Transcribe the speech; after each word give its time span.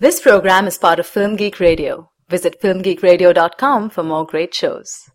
This 0.00 0.20
program 0.20 0.68
is 0.68 0.78
part 0.78 1.00
of 1.00 1.08
Film 1.08 1.34
Geek 1.34 1.58
Radio. 1.58 2.08
Visit 2.28 2.60
filmgeekradio.com 2.62 3.90
for 3.90 4.04
more 4.04 4.24
great 4.24 4.54
shows. 4.54 5.10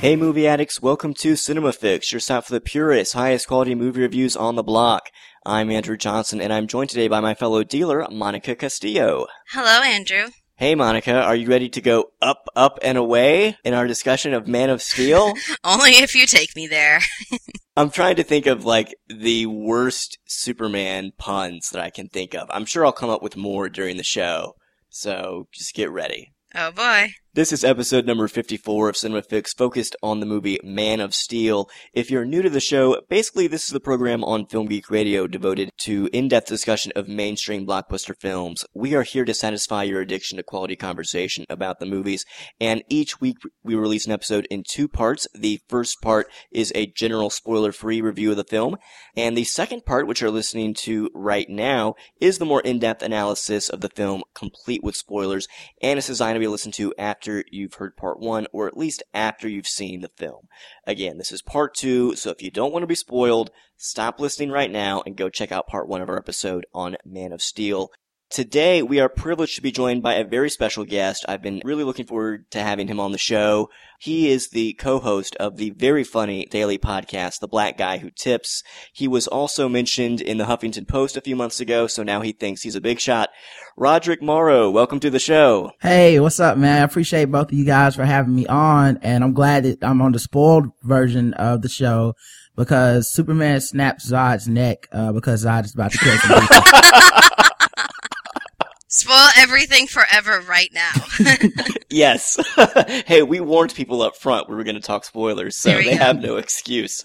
Hey 0.00 0.16
movie 0.16 0.46
addicts, 0.46 0.80
welcome 0.80 1.12
to 1.14 1.36
Cinema 1.36 1.72
Fix, 1.72 2.12
your 2.12 2.20
stop 2.20 2.44
for 2.46 2.54
the 2.54 2.62
purest, 2.62 3.12
highest 3.12 3.46
quality 3.46 3.74
movie 3.74 4.00
reviews 4.00 4.36
on 4.36 4.54
the 4.54 4.62
block. 4.62 5.10
I'm 5.48 5.70
Andrew 5.70 5.96
Johnson 5.96 6.42
and 6.42 6.52
I'm 6.52 6.66
joined 6.66 6.90
today 6.90 7.08
by 7.08 7.20
my 7.20 7.32
fellow 7.32 7.64
dealer, 7.64 8.06
Monica 8.10 8.54
Castillo. 8.54 9.28
Hello, 9.52 9.82
Andrew. 9.82 10.26
Hey 10.56 10.74
Monica, 10.74 11.22
are 11.22 11.34
you 11.34 11.48
ready 11.48 11.70
to 11.70 11.80
go 11.80 12.10
up, 12.20 12.48
up, 12.54 12.78
and 12.82 12.98
away 12.98 13.56
in 13.64 13.72
our 13.72 13.86
discussion 13.86 14.34
of 14.34 14.46
Man 14.46 14.68
of 14.68 14.82
Steel? 14.82 15.32
Only 15.64 15.92
if 15.92 16.14
you 16.14 16.26
take 16.26 16.54
me 16.54 16.66
there. 16.66 17.00
I'm 17.78 17.88
trying 17.88 18.16
to 18.16 18.24
think 18.24 18.44
of 18.44 18.66
like 18.66 18.94
the 19.08 19.46
worst 19.46 20.18
Superman 20.26 21.12
puns 21.16 21.70
that 21.70 21.82
I 21.82 21.88
can 21.88 22.08
think 22.08 22.34
of. 22.34 22.46
I'm 22.50 22.66
sure 22.66 22.84
I'll 22.84 22.92
come 22.92 23.08
up 23.08 23.22
with 23.22 23.34
more 23.34 23.70
during 23.70 23.96
the 23.96 24.04
show, 24.04 24.52
so 24.90 25.48
just 25.54 25.74
get 25.74 25.90
ready. 25.90 26.34
Oh 26.54 26.72
boy. 26.72 27.14
This 27.38 27.52
is 27.52 27.62
episode 27.62 28.04
number 28.04 28.26
54 28.26 28.88
of 28.88 28.96
Cinema 28.96 29.22
Fix, 29.22 29.54
focused 29.54 29.94
on 30.02 30.18
the 30.18 30.26
movie 30.26 30.58
Man 30.64 30.98
of 30.98 31.14
Steel. 31.14 31.70
If 31.92 32.10
you're 32.10 32.24
new 32.24 32.42
to 32.42 32.50
the 32.50 32.58
show, 32.58 33.00
basically 33.08 33.46
this 33.46 33.62
is 33.62 33.70
the 33.70 33.78
program 33.78 34.24
on 34.24 34.46
Film 34.46 34.66
Geek 34.66 34.90
Radio 34.90 35.28
devoted 35.28 35.70
to 35.82 36.10
in-depth 36.12 36.48
discussion 36.48 36.90
of 36.96 37.06
mainstream 37.06 37.64
blockbuster 37.64 38.16
films. 38.20 38.64
We 38.74 38.96
are 38.96 39.04
here 39.04 39.24
to 39.24 39.32
satisfy 39.32 39.84
your 39.84 40.00
addiction 40.00 40.36
to 40.38 40.42
quality 40.42 40.74
conversation 40.74 41.44
about 41.48 41.78
the 41.78 41.86
movies, 41.86 42.24
and 42.60 42.82
each 42.88 43.20
week 43.20 43.36
we 43.62 43.76
release 43.76 44.04
an 44.06 44.10
episode 44.10 44.48
in 44.50 44.64
two 44.68 44.88
parts. 44.88 45.28
The 45.32 45.60
first 45.68 46.02
part 46.02 46.26
is 46.50 46.72
a 46.74 46.92
general 46.96 47.30
spoiler-free 47.30 48.00
review 48.00 48.32
of 48.32 48.36
the 48.36 48.42
film, 48.42 48.78
and 49.16 49.38
the 49.38 49.44
second 49.44 49.86
part, 49.86 50.08
which 50.08 50.22
you're 50.22 50.32
listening 50.32 50.74
to 50.74 51.08
right 51.14 51.48
now, 51.48 51.94
is 52.20 52.38
the 52.38 52.44
more 52.44 52.62
in-depth 52.62 53.00
analysis 53.00 53.68
of 53.68 53.80
the 53.80 53.90
film, 53.90 54.24
complete 54.34 54.82
with 54.82 54.96
spoilers, 54.96 55.46
and 55.80 55.98
it's 55.98 56.08
designed 56.08 56.34
to 56.34 56.40
be 56.40 56.48
listened 56.48 56.74
to 56.74 56.92
after 56.98 57.27
after 57.28 57.44
you've 57.50 57.74
heard 57.74 57.94
part 57.94 58.18
one, 58.18 58.46
or 58.52 58.66
at 58.66 58.76
least 58.76 59.02
after 59.12 59.46
you've 59.48 59.66
seen 59.66 60.00
the 60.00 60.10
film. 60.16 60.48
Again, 60.86 61.18
this 61.18 61.30
is 61.30 61.42
part 61.42 61.74
two, 61.74 62.16
so 62.16 62.30
if 62.30 62.40
you 62.40 62.50
don't 62.50 62.72
want 62.72 62.82
to 62.82 62.86
be 62.86 62.94
spoiled, 62.94 63.50
stop 63.76 64.18
listening 64.18 64.50
right 64.50 64.70
now 64.70 65.02
and 65.04 65.14
go 65.14 65.28
check 65.28 65.52
out 65.52 65.66
part 65.66 65.88
one 65.88 66.00
of 66.00 66.08
our 66.08 66.16
episode 66.16 66.64
on 66.72 66.96
Man 67.04 67.32
of 67.32 67.42
Steel. 67.42 67.90
Today, 68.30 68.82
we 68.82 69.00
are 69.00 69.08
privileged 69.08 69.56
to 69.56 69.62
be 69.62 69.72
joined 69.72 70.02
by 70.02 70.14
a 70.14 70.24
very 70.24 70.50
special 70.50 70.84
guest. 70.84 71.24
I've 71.26 71.40
been 71.40 71.62
really 71.64 71.82
looking 71.82 72.04
forward 72.04 72.50
to 72.50 72.60
having 72.60 72.86
him 72.86 73.00
on 73.00 73.10
the 73.10 73.16
show. 73.16 73.70
He 73.98 74.28
is 74.28 74.50
the 74.50 74.74
co-host 74.74 75.34
of 75.36 75.56
the 75.56 75.70
very 75.70 76.04
funny 76.04 76.44
daily 76.44 76.76
podcast, 76.76 77.40
The 77.40 77.48
Black 77.48 77.78
Guy 77.78 77.96
Who 77.98 78.10
Tips. 78.10 78.62
He 78.92 79.08
was 79.08 79.26
also 79.28 79.66
mentioned 79.66 80.20
in 80.20 80.36
the 80.36 80.44
Huffington 80.44 80.86
Post 80.86 81.16
a 81.16 81.22
few 81.22 81.36
months 81.36 81.58
ago, 81.58 81.86
so 81.86 82.02
now 82.02 82.20
he 82.20 82.32
thinks 82.32 82.60
he's 82.60 82.74
a 82.76 82.82
big 82.82 83.00
shot. 83.00 83.30
Roderick 83.78 84.20
Morrow, 84.20 84.70
welcome 84.70 85.00
to 85.00 85.08
the 85.08 85.18
show. 85.18 85.72
Hey, 85.80 86.20
what's 86.20 86.38
up, 86.38 86.58
man? 86.58 86.82
I 86.82 86.84
appreciate 86.84 87.32
both 87.32 87.50
of 87.50 87.58
you 87.58 87.64
guys 87.64 87.96
for 87.96 88.04
having 88.04 88.34
me 88.34 88.46
on, 88.46 88.98
and 88.98 89.24
I'm 89.24 89.32
glad 89.32 89.64
that 89.64 89.82
I'm 89.82 90.02
on 90.02 90.12
the 90.12 90.18
spoiled 90.18 90.66
version 90.82 91.32
of 91.32 91.62
the 91.62 91.70
show 91.70 92.14
because 92.56 93.10
Superman 93.10 93.62
snaps 93.62 94.10
Zod's 94.10 94.48
neck 94.48 94.86
uh, 94.92 95.12
because 95.12 95.46
Zod 95.46 95.64
is 95.64 95.72
about 95.72 95.92
to 95.92 95.98
kill 95.98 96.18
people. 96.18 97.17
Spoil 98.90 99.28
everything 99.36 99.86
forever 99.86 100.40
right 100.48 100.70
now. 100.72 100.92
yes. 101.90 102.38
hey, 103.06 103.22
we 103.22 103.38
warned 103.38 103.74
people 103.74 104.00
up 104.00 104.16
front 104.16 104.48
we 104.48 104.56
were 104.56 104.64
going 104.64 104.76
to 104.76 104.80
talk 104.80 105.04
spoilers, 105.04 105.58
so 105.58 105.70
they 105.70 105.90
go. 105.90 105.96
have 105.96 106.22
no 106.22 106.36
excuse. 106.36 107.04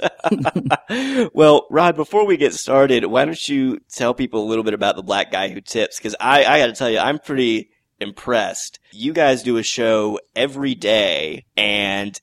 well, 1.34 1.68
Rod, 1.70 1.98
before 1.98 2.26
we 2.26 2.38
get 2.38 2.54
started, 2.54 3.04
why 3.08 3.26
don't 3.26 3.50
you 3.50 3.80
tell 3.92 4.14
people 4.14 4.44
a 4.44 4.48
little 4.48 4.64
bit 4.64 4.74
about 4.74 4.96
the 4.96 5.04
black 5.04 5.30
guy 5.30 5.50
who 5.50 5.60
tips? 5.60 5.98
Because 5.98 6.16
I, 6.22 6.46
I 6.46 6.60
got 6.60 6.68
to 6.68 6.74
tell 6.74 6.90
you, 6.90 7.00
I'm 7.00 7.20
pretty 7.20 7.72
impressed. 8.00 8.80
You 8.94 9.12
guys 9.12 9.44
do 9.44 9.58
a 9.58 9.64
show 9.64 10.22
every 10.38 10.76
day, 10.76 11.44
and 11.58 12.18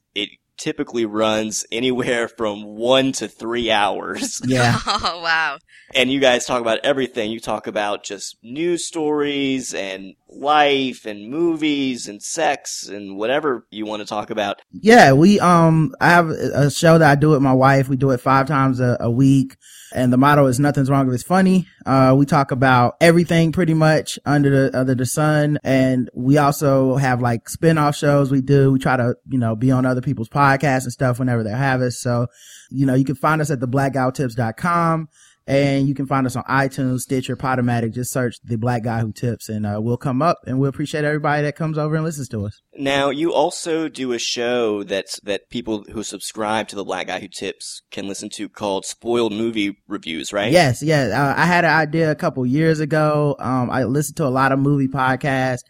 typically 0.60 1.06
runs 1.06 1.64
anywhere 1.72 2.28
from 2.28 2.62
one 2.62 3.12
to 3.12 3.26
three 3.26 3.70
hours. 3.70 4.40
Yeah. 4.50 4.78
Oh, 4.86 5.20
wow. 5.22 5.58
And 5.94 6.10
you 6.10 6.20
guys 6.20 6.44
talk 6.44 6.60
about 6.60 6.80
everything. 6.84 7.30
You 7.30 7.40
talk 7.40 7.66
about 7.66 8.04
just 8.04 8.36
news 8.42 8.86
stories 8.86 9.72
and 9.74 10.14
life 10.32 11.06
and 11.06 11.28
movies 11.28 12.08
and 12.08 12.22
sex 12.22 12.86
and 12.88 13.16
whatever 13.16 13.66
you 13.70 13.86
want 13.86 14.00
to 14.00 14.06
talk 14.06 14.30
about. 14.30 14.62
Yeah, 14.72 15.12
we, 15.12 15.40
um, 15.40 15.94
I 16.00 16.10
have 16.10 16.30
a 16.30 16.70
show 16.70 16.98
that 16.98 17.10
I 17.10 17.14
do 17.14 17.30
with 17.30 17.42
my 17.42 17.52
wife. 17.52 17.88
We 17.88 17.96
do 17.96 18.10
it 18.10 18.20
five 18.20 18.46
times 18.46 18.80
a, 18.80 18.96
a 19.00 19.10
week. 19.10 19.56
And 19.92 20.12
the 20.12 20.16
motto 20.16 20.46
is 20.46 20.60
nothing's 20.60 20.88
wrong 20.88 21.08
if 21.08 21.14
it's 21.14 21.24
funny. 21.24 21.66
Uh, 21.84 22.14
we 22.16 22.24
talk 22.24 22.52
about 22.52 22.96
everything 23.00 23.50
pretty 23.50 23.74
much 23.74 24.20
under 24.24 24.70
the, 24.70 24.78
under 24.78 24.94
the 24.94 25.06
sun. 25.06 25.58
And 25.64 26.08
we 26.14 26.38
also 26.38 26.94
have 26.96 27.20
like 27.20 27.48
spin-off 27.48 27.96
shows 27.96 28.30
we 28.30 28.40
do. 28.40 28.70
We 28.70 28.78
try 28.78 28.96
to, 28.96 29.16
you 29.26 29.38
know, 29.38 29.56
be 29.56 29.72
on 29.72 29.84
other 29.84 30.00
people's 30.00 30.28
podcasts 30.28 30.84
and 30.84 30.92
stuff 30.92 31.18
whenever 31.18 31.42
they 31.42 31.50
have 31.50 31.80
us. 31.80 32.00
So, 32.00 32.28
you 32.70 32.86
know, 32.86 32.94
you 32.94 33.04
can 33.04 33.16
find 33.16 33.40
us 33.40 33.50
at 33.50 33.58
theblackguywhotips.com. 33.58 35.08
And 35.46 35.88
you 35.88 35.94
can 35.94 36.06
find 36.06 36.26
us 36.26 36.36
on 36.36 36.44
iTunes, 36.44 37.00
Stitcher, 37.00 37.36
Podomatic. 37.36 37.92
Just 37.92 38.12
search 38.12 38.36
the 38.44 38.56
black 38.56 38.84
guy 38.84 39.00
who 39.00 39.12
tips 39.12 39.48
and 39.48 39.66
uh, 39.66 39.80
we'll 39.80 39.96
come 39.96 40.22
up 40.22 40.38
and 40.46 40.60
we 40.60 40.68
appreciate 40.68 41.04
everybody 41.04 41.42
that 41.42 41.56
comes 41.56 41.76
over 41.76 41.96
and 41.96 42.04
listens 42.04 42.28
to 42.28 42.46
us. 42.46 42.60
Now, 42.76 43.10
you 43.10 43.32
also 43.32 43.88
do 43.88 44.12
a 44.12 44.18
show 44.18 44.84
that's, 44.84 45.18
that 45.22 45.50
people 45.50 45.84
who 45.90 46.04
subscribe 46.04 46.68
to 46.68 46.76
the 46.76 46.84
black 46.84 47.08
guy 47.08 47.18
who 47.18 47.26
tips 47.26 47.82
can 47.90 48.06
listen 48.06 48.28
to 48.34 48.48
called 48.48 48.84
Spoiled 48.84 49.32
Movie 49.32 49.76
Reviews, 49.88 50.32
right? 50.32 50.52
Yes, 50.52 50.82
yes. 50.82 51.12
Uh, 51.12 51.34
I 51.36 51.46
had 51.46 51.64
an 51.64 51.72
idea 51.72 52.10
a 52.12 52.16
couple 52.16 52.46
years 52.46 52.78
ago. 52.78 53.34
Um, 53.40 53.70
I 53.70 53.84
listened 53.84 54.18
to 54.18 54.26
a 54.26 54.28
lot 54.28 54.52
of 54.52 54.58
movie 54.60 54.88
podcasts 54.88 55.64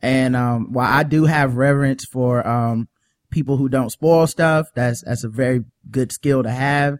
and, 0.00 0.36
um, 0.36 0.72
while 0.72 0.92
I 0.92 1.02
do 1.02 1.24
have 1.24 1.56
reverence 1.56 2.04
for, 2.04 2.46
um, 2.46 2.88
people 3.30 3.56
who 3.56 3.68
don't 3.68 3.90
spoil 3.90 4.28
stuff, 4.28 4.68
that's, 4.76 5.02
that's 5.02 5.24
a 5.24 5.28
very 5.28 5.64
good 5.90 6.12
skill 6.12 6.44
to 6.44 6.50
have. 6.50 6.98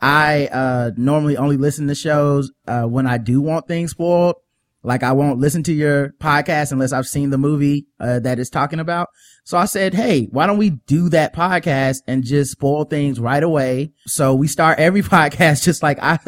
I 0.00 0.46
uh 0.46 0.90
normally 0.96 1.36
only 1.36 1.56
listen 1.56 1.88
to 1.88 1.94
shows 1.94 2.52
uh 2.66 2.84
when 2.84 3.06
I 3.06 3.18
do 3.18 3.40
want 3.40 3.66
things 3.66 3.92
spoiled. 3.92 4.36
Like 4.82 5.02
I 5.02 5.12
won't 5.12 5.40
listen 5.40 5.64
to 5.64 5.72
your 5.72 6.10
podcast 6.20 6.70
unless 6.70 6.92
I've 6.92 7.08
seen 7.08 7.30
the 7.30 7.38
movie 7.38 7.88
uh, 7.98 8.20
that 8.20 8.38
it's 8.38 8.50
talking 8.50 8.78
about. 8.78 9.08
So 9.42 9.58
I 9.58 9.64
said, 9.64 9.94
"Hey, 9.94 10.28
why 10.30 10.46
don't 10.46 10.58
we 10.58 10.70
do 10.70 11.08
that 11.08 11.34
podcast 11.34 12.02
and 12.06 12.22
just 12.22 12.52
spoil 12.52 12.84
things 12.84 13.18
right 13.18 13.42
away?" 13.42 13.90
So 14.06 14.36
we 14.36 14.46
start 14.46 14.78
every 14.78 15.02
podcast 15.16 15.64
just 15.64 15.82
like 15.82 15.98
I, 16.00 16.20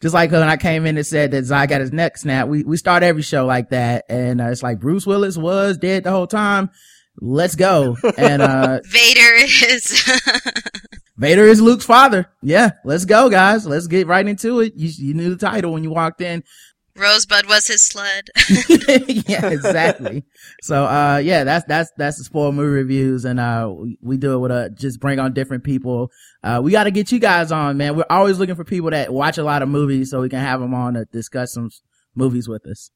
just 0.00 0.14
like 0.14 0.30
when 0.30 0.42
I 0.44 0.56
came 0.56 0.86
in 0.86 0.96
and 0.96 1.06
said 1.06 1.32
that 1.32 1.44
Zod 1.44 1.68
got 1.68 1.82
his 1.82 1.92
neck 1.92 2.16
snapped. 2.16 2.48
We 2.48 2.64
we 2.64 2.78
start 2.78 3.02
every 3.02 3.20
show 3.20 3.44
like 3.44 3.68
that, 3.68 4.06
and 4.08 4.40
uh, 4.40 4.46
it's 4.46 4.62
like 4.62 4.80
Bruce 4.80 5.06
Willis 5.06 5.36
was 5.36 5.76
dead 5.76 6.04
the 6.04 6.10
whole 6.10 6.26
time. 6.26 6.70
Let's 7.20 7.54
go. 7.54 7.98
And 8.16 8.40
uh 8.40 8.80
Vader 8.86 9.34
is 9.34 10.10
Vader 11.16 11.44
is 11.44 11.60
Luke's 11.60 11.86
father. 11.86 12.28
Yeah, 12.42 12.72
let's 12.84 13.04
go, 13.04 13.30
guys. 13.30 13.66
Let's 13.66 13.86
get 13.86 14.06
right 14.06 14.26
into 14.26 14.60
it. 14.60 14.74
You, 14.76 14.90
you 14.96 15.14
knew 15.14 15.34
the 15.34 15.46
title 15.46 15.72
when 15.72 15.82
you 15.82 15.90
walked 15.90 16.20
in. 16.20 16.44
Rosebud 16.94 17.46
was 17.46 17.66
his 17.66 17.86
sled. 17.86 18.28
yeah, 19.28 19.48
exactly. 19.48 20.24
so, 20.62 20.84
uh, 20.84 21.20
yeah, 21.22 21.44
that's, 21.44 21.66
that's, 21.66 21.90
that's 21.96 22.18
the 22.18 22.24
spoil 22.24 22.52
movie 22.52 22.70
reviews. 22.70 23.24
And, 23.24 23.38
uh, 23.38 23.70
we, 23.74 23.98
we 24.00 24.16
do 24.16 24.34
it 24.34 24.38
with 24.38 24.50
a, 24.50 24.70
just 24.70 25.00
bring 25.00 25.18
on 25.18 25.32
different 25.32 25.64
people. 25.64 26.10
Uh, 26.42 26.60
we 26.62 26.72
got 26.72 26.84
to 26.84 26.90
get 26.90 27.12
you 27.12 27.18
guys 27.18 27.52
on, 27.52 27.76
man. 27.76 27.96
We're 27.96 28.06
always 28.08 28.38
looking 28.38 28.54
for 28.54 28.64
people 28.64 28.90
that 28.90 29.12
watch 29.12 29.38
a 29.38 29.42
lot 29.42 29.62
of 29.62 29.68
movies 29.68 30.10
so 30.10 30.20
we 30.20 30.28
can 30.28 30.40
have 30.40 30.60
them 30.60 30.74
on 30.74 30.94
to 30.94 31.04
discuss 31.06 31.52
some 31.52 31.70
movies 32.14 32.48
with 32.48 32.66
us. 32.66 32.90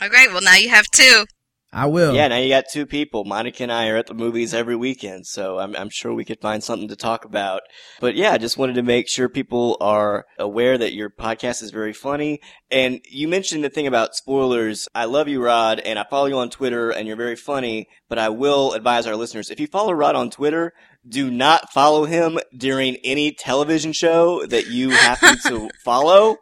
Oh, 0.00 0.08
great. 0.08 0.32
Well, 0.32 0.42
now 0.42 0.56
you 0.56 0.70
have 0.70 0.86
two. 0.90 1.26
I 1.74 1.86
will. 1.86 2.14
Yeah, 2.14 2.28
now 2.28 2.36
you 2.36 2.48
got 2.48 2.66
two 2.70 2.86
people. 2.86 3.24
Monica 3.24 3.64
and 3.64 3.72
I 3.72 3.88
are 3.88 3.96
at 3.96 4.06
the 4.06 4.14
movies 4.14 4.54
every 4.54 4.76
weekend, 4.76 5.26
so 5.26 5.58
I'm, 5.58 5.74
I'm 5.74 5.90
sure 5.90 6.14
we 6.14 6.24
could 6.24 6.40
find 6.40 6.62
something 6.62 6.86
to 6.86 6.94
talk 6.94 7.24
about. 7.24 7.62
But 8.00 8.14
yeah, 8.14 8.30
I 8.30 8.38
just 8.38 8.56
wanted 8.56 8.76
to 8.76 8.82
make 8.82 9.08
sure 9.08 9.28
people 9.28 9.76
are 9.80 10.24
aware 10.38 10.78
that 10.78 10.94
your 10.94 11.10
podcast 11.10 11.64
is 11.64 11.72
very 11.72 11.92
funny. 11.92 12.40
And 12.70 13.00
you 13.10 13.26
mentioned 13.26 13.64
the 13.64 13.70
thing 13.70 13.88
about 13.88 14.14
spoilers. 14.14 14.88
I 14.94 15.06
love 15.06 15.26
you, 15.26 15.42
Rod, 15.42 15.80
and 15.80 15.98
I 15.98 16.04
follow 16.08 16.26
you 16.26 16.38
on 16.38 16.48
Twitter, 16.48 16.90
and 16.90 17.08
you're 17.08 17.16
very 17.16 17.36
funny. 17.36 17.88
But 18.08 18.20
I 18.20 18.28
will 18.28 18.72
advise 18.74 19.08
our 19.08 19.16
listeners, 19.16 19.50
if 19.50 19.58
you 19.58 19.66
follow 19.66 19.92
Rod 19.92 20.14
on 20.14 20.30
Twitter, 20.30 20.72
do 21.08 21.28
not 21.28 21.72
follow 21.72 22.04
him 22.04 22.38
during 22.56 22.96
any 22.98 23.32
television 23.32 23.92
show 23.92 24.46
that 24.46 24.68
you 24.68 24.90
happen 24.90 25.38
to 25.46 25.68
follow 25.84 26.36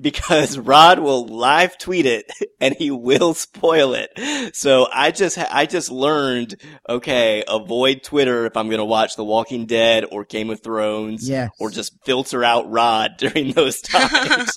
because 0.00 0.58
Rod 0.58 0.98
will 0.98 1.26
live 1.26 1.78
tweet 1.78 2.06
it 2.06 2.30
and 2.60 2.74
he 2.74 2.90
will 2.90 3.34
spoil 3.34 3.94
it. 3.94 4.54
So 4.54 4.88
I 4.92 5.10
just, 5.10 5.38
I 5.38 5.66
just 5.66 5.90
learned, 5.90 6.56
okay, 6.88 7.44
avoid 7.48 8.02
Twitter 8.02 8.46
if 8.46 8.56
I'm 8.56 8.68
going 8.68 8.78
to 8.78 8.84
watch 8.84 9.16
The 9.16 9.24
Walking 9.24 9.66
Dead 9.66 10.04
or 10.10 10.24
Game 10.24 10.50
of 10.50 10.62
Thrones 10.62 11.28
yes. 11.28 11.50
or 11.58 11.70
just 11.70 11.92
filter 12.04 12.44
out 12.44 12.70
Rod 12.70 13.12
during 13.18 13.52
those 13.52 13.80
times. 13.80 14.50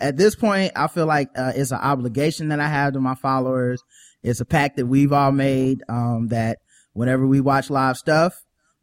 at 0.00 0.16
this 0.16 0.34
point, 0.34 0.72
I 0.76 0.86
feel 0.88 1.06
like 1.06 1.28
uh, 1.36 1.52
it's 1.54 1.70
an 1.70 1.80
obligation 1.80 2.48
that 2.48 2.60
I 2.60 2.68
have 2.68 2.94
to 2.94 3.00
my 3.00 3.14
followers. 3.14 3.82
It's 4.22 4.40
a 4.40 4.44
pact 4.44 4.76
that 4.76 4.86
we've 4.86 5.12
all 5.12 5.32
made. 5.32 5.82
Um, 5.88 6.28
that 6.28 6.58
whenever 6.92 7.26
we 7.26 7.40
watch 7.40 7.70
live 7.70 7.96
stuff, 7.96 8.34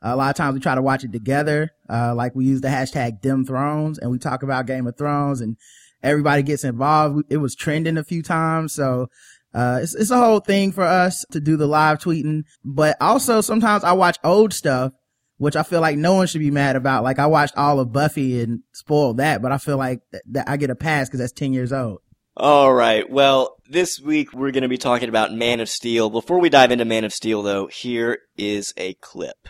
a 0.02 0.16
lot 0.16 0.30
of 0.30 0.36
times 0.36 0.54
we 0.54 0.60
try 0.60 0.76
to 0.76 0.82
watch 0.82 1.04
it 1.04 1.12
together. 1.12 1.72
Uh, 1.90 2.14
like 2.16 2.36
we 2.36 2.46
use 2.46 2.62
the 2.62 2.68
hashtag 2.68 3.22
Dem 3.22 3.46
Thrones 3.46 4.00
and 4.00 4.12
we 4.12 4.18
talk 4.18 4.44
about 4.44 4.66
Game 4.66 4.88
of 4.88 4.98
Thrones 4.98 5.42
and 5.42 5.58
everybody 6.02 6.44
gets 6.44 6.64
involved. 6.64 7.26
It 7.30 7.38
was 7.38 7.56
trending 7.56 7.98
a 7.98 8.04
few 8.04 8.22
times. 8.24 8.74
So, 8.74 9.08
uh, 9.54 9.80
it's, 9.82 9.96
it's 9.96 10.12
a 10.12 10.18
whole 10.18 10.40
thing 10.40 10.72
for 10.72 10.84
us 10.84 11.26
to 11.32 11.40
do 11.40 11.58
the 11.58 11.68
live 11.68 11.98
tweeting, 11.98 12.44
but 12.64 12.96
also 13.02 13.42
sometimes 13.42 13.84
I 13.84 13.94
watch 13.94 14.18
old 14.24 14.54
stuff, 14.54 14.94
which 15.38 15.56
I 15.56 15.64
feel 15.64 15.82
like 15.82 15.98
no 15.98 16.14
one 16.14 16.28
should 16.28 16.40
be 16.40 16.52
mad 16.52 16.76
about. 16.76 17.04
Like 17.04 17.20
I 17.20 17.26
watched 17.26 17.58
all 17.58 17.80
of 17.80 17.92
Buffy 17.92 18.42
and 18.42 18.62
spoiled 18.74 19.18
that, 19.18 19.42
but 19.42 19.52
I 19.52 19.58
feel 19.58 19.78
like 19.78 20.02
th- 20.12 20.24
that 20.32 20.50
I 20.50 20.58
get 20.58 20.70
a 20.70 20.76
pass 20.76 21.08
because 21.08 21.20
that's 21.20 21.34
10 21.34 21.54
years 21.54 21.74
old. 21.74 22.00
All 22.38 22.72
right. 22.72 23.10
Well, 23.10 23.58
this 23.68 24.00
week 24.00 24.34
we're 24.34 24.52
going 24.52 24.64
to 24.64 24.70
be 24.70 24.78
talking 24.78 25.10
about 25.10 25.34
Man 25.34 25.60
of 25.60 25.68
Steel. 25.68 26.10
Before 26.10 26.40
we 26.40 26.50
dive 26.50 26.72
into 26.72 26.86
Man 26.86 27.04
of 27.04 27.14
Steel, 27.14 27.42
though, 27.42 27.68
here 27.68 28.20
is 28.38 28.74
a 28.78 28.94
clip. 28.96 29.50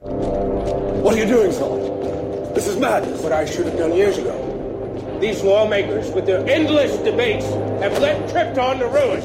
What 0.00 1.14
are 1.14 1.18
you 1.18 1.26
doing, 1.26 1.50
Zod? 1.50 2.54
This 2.54 2.68
is 2.68 2.76
madness. 2.76 3.20
What 3.20 3.32
I 3.32 3.44
should 3.44 3.66
have 3.66 3.76
done 3.76 3.92
years 3.94 4.16
ago. 4.16 5.18
These 5.20 5.42
lawmakers, 5.42 6.12
with 6.12 6.24
their 6.24 6.46
endless 6.48 6.96
debates, 6.98 7.44
have 7.82 7.98
led 7.98 8.30
Krypton 8.30 8.78
to 8.78 8.86
ruin. 8.86 9.20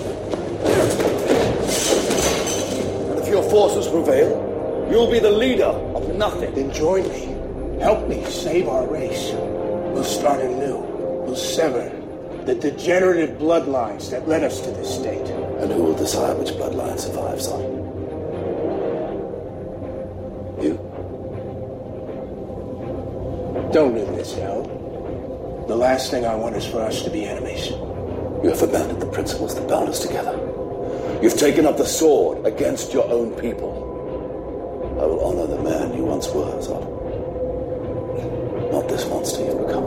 And 3.11 3.19
if 3.19 3.27
your 3.27 3.43
forces 3.51 3.87
prevail, 3.87 4.87
you'll 4.89 5.11
be 5.11 5.19
the 5.19 5.29
leader 5.29 5.65
of 5.65 6.15
nothing. 6.15 6.55
Then 6.55 6.73
join 6.73 7.07
me. 7.07 7.79
Help 7.79 8.07
me 8.07 8.25
save 8.25 8.67
our 8.67 8.87
race. 8.87 9.31
We'll 9.33 10.03
start 10.03 10.41
anew. 10.41 10.77
We'll 11.27 11.35
sever 11.35 11.91
the 12.45 12.55
degenerative 12.55 13.37
bloodlines 13.37 14.09
that 14.09 14.27
led 14.27 14.43
us 14.43 14.59
to 14.61 14.71
this 14.71 14.95
state. 14.95 15.27
And 15.59 15.71
who 15.71 15.83
will 15.83 15.95
decide 15.95 16.39
which 16.39 16.49
bloodline 16.49 16.99
survives, 16.99 17.47
son? 17.47 17.82
Don't 23.71 23.93
live 23.93 24.15
this 24.15 24.33
hell. 24.33 24.63
The 25.67 25.75
last 25.75 26.09
thing 26.09 26.25
I 26.25 26.33
want 26.33 26.55
is 26.55 26.65
for 26.65 26.81
us 26.81 27.03
to 27.03 27.11
be 27.11 27.25
enemies. 27.25 27.69
You 27.69 28.49
have 28.49 28.61
abandoned 28.63 28.99
the 29.01 29.05
principles 29.05 29.53
that 29.53 29.67
bound 29.67 29.89
us 29.89 29.99
together. 29.99 30.37
You've 31.21 31.37
taken 31.37 31.67
up 31.67 31.77
the 31.77 31.85
sword 31.85 32.47
against 32.47 32.93
your 32.93 33.07
own 33.09 33.39
people. 33.39 34.97
I 34.99 35.05
will 35.05 35.23
honor 35.23 35.47
the 35.47 35.61
man 35.61 35.95
you 35.95 36.03
once 36.03 36.27
were, 36.29 36.45
Zod. 36.61 36.91
Not 38.71 38.89
this 38.89 39.07
monster 39.07 39.45
you've 39.45 39.67
become. 39.67 39.83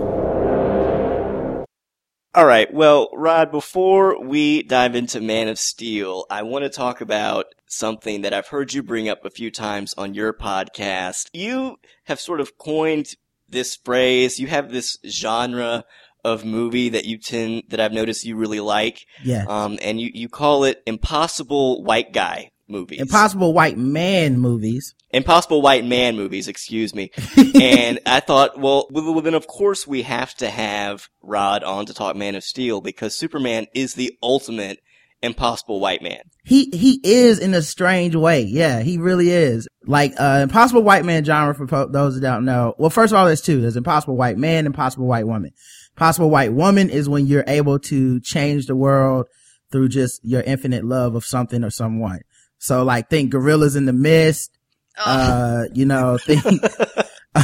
All 2.37 2.47
right. 2.47 2.73
Well, 2.73 3.09
Rod, 3.15 3.51
before 3.51 4.23
we 4.23 4.63
dive 4.63 4.95
into 4.95 5.21
Man 5.21 5.49
of 5.49 5.59
Steel, 5.59 6.27
I 6.31 6.43
want 6.43 6.65
to 6.65 6.71
talk 6.71 7.01
about 7.01 7.47
something 7.67 8.23
that 8.23 8.33
I've 8.33 8.49
heard 8.49 8.75
you 8.75 8.83
bring 8.83 9.09
up 9.09 9.25
a 9.25 9.31
few 9.31 9.51
times 9.51 9.93
on 9.99 10.15
your 10.15 10.33
podcast. 10.33 11.31
You 11.33 11.79
have 12.05 12.21
sort 12.21 12.41
of 12.41 12.59
coined 12.59 13.15
this 13.49 13.77
phrase. 13.77 14.39
You 14.39 14.47
have 14.49 14.71
this 14.71 14.99
genre 15.09 15.85
of 16.25 16.45
movie 16.45 16.89
that 16.91 17.05
you 17.05 17.19
tend, 17.19 17.65
that 17.69 17.81
I've 17.81 17.93
noticed 17.93 18.25
you 18.25 18.37
really 18.37 18.61
like. 18.61 19.07
Yeah. 19.23 19.45
Um, 19.49 19.79
and 19.83 20.01
you, 20.01 20.11
you 20.13 20.29
call 20.29 20.65
it 20.65 20.83
impossible 20.87 21.85
white 21.85 22.13
guy 22.13 22.51
movies. 22.69 23.01
Impossible 23.01 23.53
white 23.53 23.79
man 23.79 24.39
movies. 24.39 24.95
Impossible 25.17 25.63
White 25.63 25.85
Man 25.85 26.15
movies, 26.17 26.47
excuse 26.47 26.95
me. 26.95 27.11
and 27.61 28.01
I 28.05 28.21
thought, 28.21 28.59
well, 28.59 28.87
well, 28.91 29.21
then 29.23 29.35
of 29.35 29.47
course 29.47 29.87
we 29.87 30.03
have 30.03 30.35
to 30.35 30.51
have 30.51 31.09
Rod 31.23 31.65
on 31.65 31.87
to 31.87 31.95
talk 31.95 32.17
Man 32.17 32.35
of 32.35 32.45
Steel 32.45 32.81
because 32.83 33.17
Superman 33.17 33.67
is 33.75 33.95
the 33.95 34.13
ultimate 34.23 34.81
impossible 35.23 35.81
white 35.81 36.03
man. 36.03 36.21
He, 36.45 36.71
he 36.71 37.01
is 37.03 37.39
in 37.39 37.55
a 37.55 37.63
strange 37.63 38.15
way. 38.15 38.43
Yeah, 38.43 38.81
he 38.81 38.99
really 38.99 39.31
is. 39.31 39.69
Like, 39.85 40.15
uh, 40.19 40.41
impossible 40.43 40.83
white 40.83 41.05
man 41.05 41.25
genre 41.25 41.55
for 41.55 41.67
po- 41.67 41.89
those 41.89 42.15
that 42.15 42.21
don't 42.21 42.45
know. 42.45 42.75
Well, 42.79 42.91
first 42.91 43.13
of 43.13 43.19
all, 43.19 43.27
there's 43.27 43.41
two. 43.41 43.61
There's 43.61 43.77
impossible 43.77 44.17
white 44.17 44.39
man, 44.39 44.67
impossible 44.67 45.07
white 45.07 45.27
woman. 45.27 45.53
Possible 45.97 46.31
white 46.31 46.53
woman 46.53 46.91
is 46.91 47.09
when 47.09 47.27
you're 47.27 47.45
able 47.47 47.79
to 47.81 48.21
change 48.21 48.67
the 48.67 48.77
world 48.77 49.27
through 49.73 49.89
just 49.89 50.25
your 50.25 50.43
infinite 50.43 50.85
love 50.85 51.15
of 51.15 51.25
something 51.25 51.65
or 51.65 51.71
someone. 51.71 52.21
So 52.59 52.83
like 52.85 53.09
think 53.11 53.31
gorillas 53.31 53.77
in 53.77 53.87
the 53.87 53.93
mist, 53.93 54.51
Oh, 54.99 55.11
uh, 55.11 55.65
you 55.75 55.85
know, 55.85 56.19
think, 56.23 56.45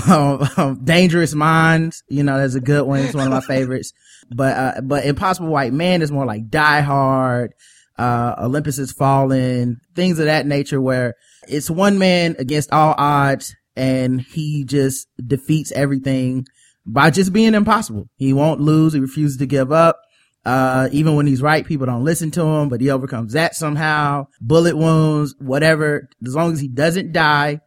um, 0.08 0.48
um, 0.56 0.84
dangerous 0.84 1.34
minds, 1.34 2.02
you 2.08 2.22
know, 2.22 2.38
that's 2.38 2.54
a 2.54 2.60
good 2.60 2.86
one. 2.86 3.00
It's 3.00 3.14
one 3.14 3.26
of 3.26 3.32
my 3.32 3.40
favorites. 3.40 3.92
But, 4.30 4.56
uh, 4.56 4.80
but 4.82 5.04
impossible 5.04 5.48
white 5.48 5.72
man 5.72 6.02
is 6.02 6.12
more 6.12 6.26
like 6.26 6.48
die 6.48 6.80
hard, 6.80 7.52
uh, 7.98 8.34
Olympus 8.38 8.78
has 8.78 8.92
fallen, 8.92 9.80
things 9.94 10.18
of 10.18 10.26
that 10.26 10.46
nature 10.46 10.80
where 10.80 11.14
it's 11.48 11.70
one 11.70 11.98
man 11.98 12.36
against 12.38 12.72
all 12.72 12.94
odds 12.96 13.54
and 13.76 14.20
he 14.20 14.64
just 14.64 15.08
defeats 15.24 15.72
everything 15.72 16.46
by 16.86 17.10
just 17.10 17.32
being 17.32 17.54
impossible. 17.54 18.08
He 18.16 18.32
won't 18.32 18.60
lose. 18.60 18.92
He 18.92 19.00
refuses 19.00 19.38
to 19.38 19.46
give 19.46 19.72
up. 19.72 20.00
Uh, 20.44 20.88
even 20.90 21.14
when 21.14 21.26
he's 21.26 21.42
right, 21.42 21.64
people 21.64 21.86
don't 21.86 22.04
listen 22.04 22.32
to 22.32 22.42
him, 22.42 22.68
but 22.68 22.80
he 22.80 22.90
overcomes 22.90 23.34
that 23.34 23.54
somehow. 23.54 24.26
Bullet 24.40 24.76
wounds, 24.76 25.34
whatever. 25.38 26.08
As 26.26 26.34
long 26.34 26.52
as 26.52 26.60
he 26.60 26.68
doesn't 26.68 27.12
die 27.12 27.60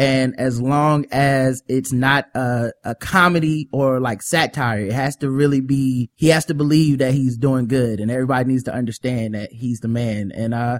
and 0.00 0.34
as 0.40 0.62
long 0.62 1.04
as 1.10 1.62
it's 1.68 1.92
not 1.92 2.24
a, 2.34 2.72
a 2.84 2.94
comedy 2.94 3.68
or 3.70 4.00
like 4.00 4.22
satire, 4.22 4.86
it 4.86 4.92
has 4.92 5.14
to 5.16 5.30
really 5.30 5.60
be, 5.60 6.08
he 6.16 6.28
has 6.28 6.46
to 6.46 6.54
believe 6.54 6.98
that 6.98 7.12
he's 7.12 7.36
doing 7.36 7.68
good 7.68 8.00
and 8.00 8.10
everybody 8.10 8.48
needs 8.48 8.62
to 8.62 8.72
understand 8.72 9.34
that 9.34 9.52
he's 9.52 9.80
the 9.80 9.88
man. 9.88 10.32
And, 10.34 10.54
uh, 10.54 10.78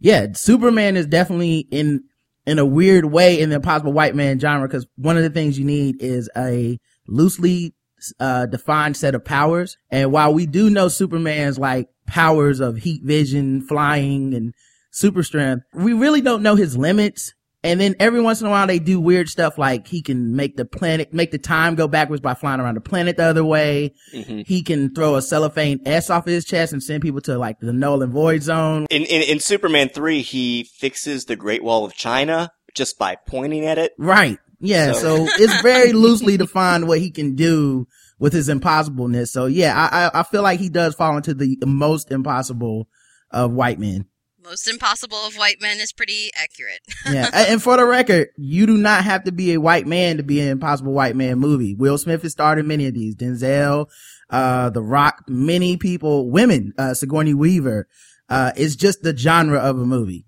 yeah, 0.00 0.26
Superman 0.34 0.98
is 0.98 1.06
definitely 1.06 1.60
in, 1.70 2.04
in 2.46 2.58
a 2.58 2.66
weird 2.66 3.06
way 3.06 3.40
in 3.40 3.48
the 3.48 3.56
impossible 3.56 3.94
white 3.94 4.14
man 4.14 4.38
genre 4.38 4.68
because 4.68 4.86
one 4.96 5.16
of 5.16 5.22
the 5.22 5.30
things 5.30 5.58
you 5.58 5.64
need 5.64 6.02
is 6.02 6.28
a 6.36 6.78
loosely 7.06 7.74
uh, 8.20 8.44
defined 8.44 8.98
set 8.98 9.14
of 9.14 9.24
powers. 9.24 9.78
And 9.90 10.12
while 10.12 10.34
we 10.34 10.44
do 10.44 10.68
know 10.68 10.88
Superman's 10.88 11.58
like 11.58 11.88
powers 12.06 12.60
of 12.60 12.76
heat 12.76 13.00
vision, 13.02 13.62
flying 13.62 14.34
and 14.34 14.52
super 14.90 15.22
strength, 15.22 15.64
we 15.72 15.94
really 15.94 16.20
don't 16.20 16.42
know 16.42 16.54
his 16.54 16.76
limits. 16.76 17.32
And 17.64 17.80
then 17.80 17.96
every 17.98 18.20
once 18.20 18.40
in 18.40 18.46
a 18.46 18.50
while 18.50 18.66
they 18.68 18.78
do 18.78 19.00
weird 19.00 19.28
stuff 19.28 19.58
like 19.58 19.88
he 19.88 20.00
can 20.00 20.36
make 20.36 20.56
the 20.56 20.64
planet, 20.64 21.12
make 21.12 21.32
the 21.32 21.38
time 21.38 21.74
go 21.74 21.88
backwards 21.88 22.20
by 22.22 22.34
flying 22.34 22.60
around 22.60 22.76
the 22.76 22.80
planet 22.80 23.16
the 23.16 23.24
other 23.24 23.44
way. 23.44 23.94
Mm-hmm. 24.14 24.42
He 24.46 24.62
can 24.62 24.94
throw 24.94 25.16
a 25.16 25.22
cellophane 25.22 25.80
S 25.84 26.08
off 26.08 26.24
his 26.24 26.44
chest 26.44 26.72
and 26.72 26.82
send 26.82 27.02
people 27.02 27.20
to 27.22 27.36
like 27.36 27.58
the 27.58 27.72
null 27.72 28.02
and 28.02 28.12
void 28.12 28.42
zone. 28.42 28.86
In, 28.90 29.02
in, 29.02 29.22
in 29.22 29.40
Superman 29.40 29.88
3, 29.88 30.22
he 30.22 30.64
fixes 30.78 31.24
the 31.24 31.34
Great 31.34 31.64
Wall 31.64 31.84
of 31.84 31.94
China 31.94 32.52
just 32.74 32.96
by 32.98 33.16
pointing 33.26 33.66
at 33.66 33.76
it. 33.76 33.92
Right. 33.98 34.38
Yeah. 34.60 34.92
So- 34.92 35.26
So, 35.26 35.28
it's 35.42 35.60
very 35.62 35.92
loosely 35.92 36.36
defined 36.36 36.86
what 36.86 37.00
he 37.00 37.10
can 37.10 37.34
do 37.34 37.88
with 38.20 38.32
his 38.32 38.48
impossibleness. 38.48 39.28
So 39.28 39.46
yeah, 39.46 39.74
I, 39.76 40.06
I, 40.06 40.20
I 40.20 40.22
feel 40.22 40.42
like 40.42 40.60
he 40.60 40.68
does 40.68 40.94
fall 40.94 41.16
into 41.16 41.34
the 41.34 41.56
most 41.66 42.12
impossible 42.12 42.88
of 43.32 43.52
white 43.52 43.78
men. 43.80 44.06
Most 44.42 44.68
impossible 44.68 45.18
of 45.18 45.36
white 45.36 45.60
men 45.60 45.78
is 45.78 45.92
pretty 45.92 46.30
accurate. 46.34 46.80
Yeah. 47.12 47.30
And 47.32 47.62
for 47.62 47.76
the 47.76 47.84
record, 47.86 48.28
you 48.36 48.66
do 48.66 48.76
not 48.76 49.04
have 49.04 49.24
to 49.24 49.32
be 49.32 49.54
a 49.54 49.60
white 49.60 49.86
man 49.86 50.18
to 50.18 50.22
be 50.22 50.40
an 50.40 50.48
impossible 50.48 50.92
white 50.92 51.16
man 51.16 51.38
movie. 51.38 51.74
Will 51.74 51.96
Smith 51.98 52.22
has 52.22 52.32
starred 52.32 52.58
in 52.58 52.66
many 52.66 52.86
of 52.86 52.94
these. 52.94 53.14
Denzel, 53.16 53.86
uh, 54.30 54.68
The 54.70 54.82
Rock, 54.82 55.24
many 55.26 55.76
people, 55.78 56.30
women, 56.30 56.74
uh, 56.78 56.92
Sigourney 56.94 57.34
Weaver. 57.34 57.88
Uh, 58.28 58.52
it's 58.56 58.76
just 58.76 59.02
the 59.02 59.16
genre 59.16 59.58
of 59.58 59.78
a 59.78 59.86
movie. 59.86 60.26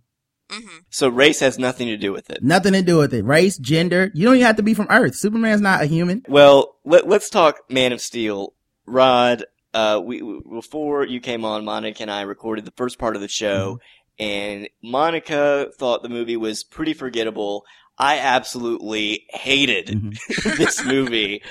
hmm 0.50 0.78
So 0.88 1.08
race 1.08 1.40
has 1.40 1.58
nothing 1.58 1.88
to 1.88 1.98
do 1.98 2.12
with 2.12 2.30
it. 2.30 2.42
Nothing 2.42 2.72
to 2.72 2.82
do 2.82 2.96
with 2.96 3.12
it. 3.12 3.24
Race, 3.24 3.58
gender. 3.58 4.10
You 4.14 4.24
don't 4.24 4.36
even 4.36 4.46
have 4.46 4.56
to 4.56 4.62
be 4.62 4.72
from 4.74 4.86
Earth. 4.88 5.14
Superman's 5.16 5.60
not 5.60 5.82
a 5.82 5.86
human. 5.86 6.22
Well, 6.28 6.76
let, 6.84 7.06
let's 7.06 7.28
talk 7.28 7.60
Man 7.70 7.92
of 7.92 8.00
Steel. 8.00 8.54
Rod, 8.86 9.44
uh, 9.74 10.00
we, 10.02 10.22
we- 10.22 10.40
before 10.50 11.04
you 11.04 11.20
came 11.20 11.44
on, 11.44 11.64
Monica 11.66 12.02
and 12.02 12.10
I 12.10 12.22
recorded 12.22 12.64
the 12.64 12.72
first 12.72 12.98
part 12.98 13.14
of 13.16 13.20
the 13.22 13.28
show, 13.28 13.78
and 14.20 14.68
Monica 14.82 15.70
thought 15.78 16.02
the 16.04 16.08
movie 16.08 16.36
was 16.36 16.62
pretty 16.62 16.94
forgettable. 16.94 17.64
I 17.98 18.18
absolutely 18.18 19.24
hated 19.30 19.86
Mhm. 19.88 20.56
this 20.58 20.84
movie. 20.84 21.42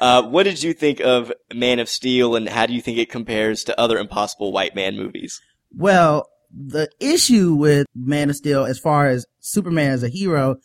Uh, 0.00 0.22
what 0.22 0.44
did 0.44 0.62
you 0.62 0.72
think 0.72 1.00
of 1.00 1.32
Man 1.52 1.78
of 1.78 1.88
Steel, 1.88 2.36
and 2.36 2.48
how 2.48 2.66
do 2.66 2.72
you 2.74 2.80
think 2.80 2.98
it 2.98 3.10
compares 3.10 3.64
to 3.64 3.78
other 3.80 3.98
Impossible 3.98 4.52
White 4.52 4.74
Man 4.74 4.96
movies? 4.96 5.40
Well, 5.76 6.26
the 6.52 6.88
issue 7.00 7.54
with 7.54 7.86
Man 7.94 8.30
of 8.30 8.36
Steel, 8.36 8.64
as 8.64 8.78
far 8.78 9.08
as 9.08 9.26
Superman 9.40 9.90
as 9.92 10.02
a 10.02 10.08
hero, 10.08 10.56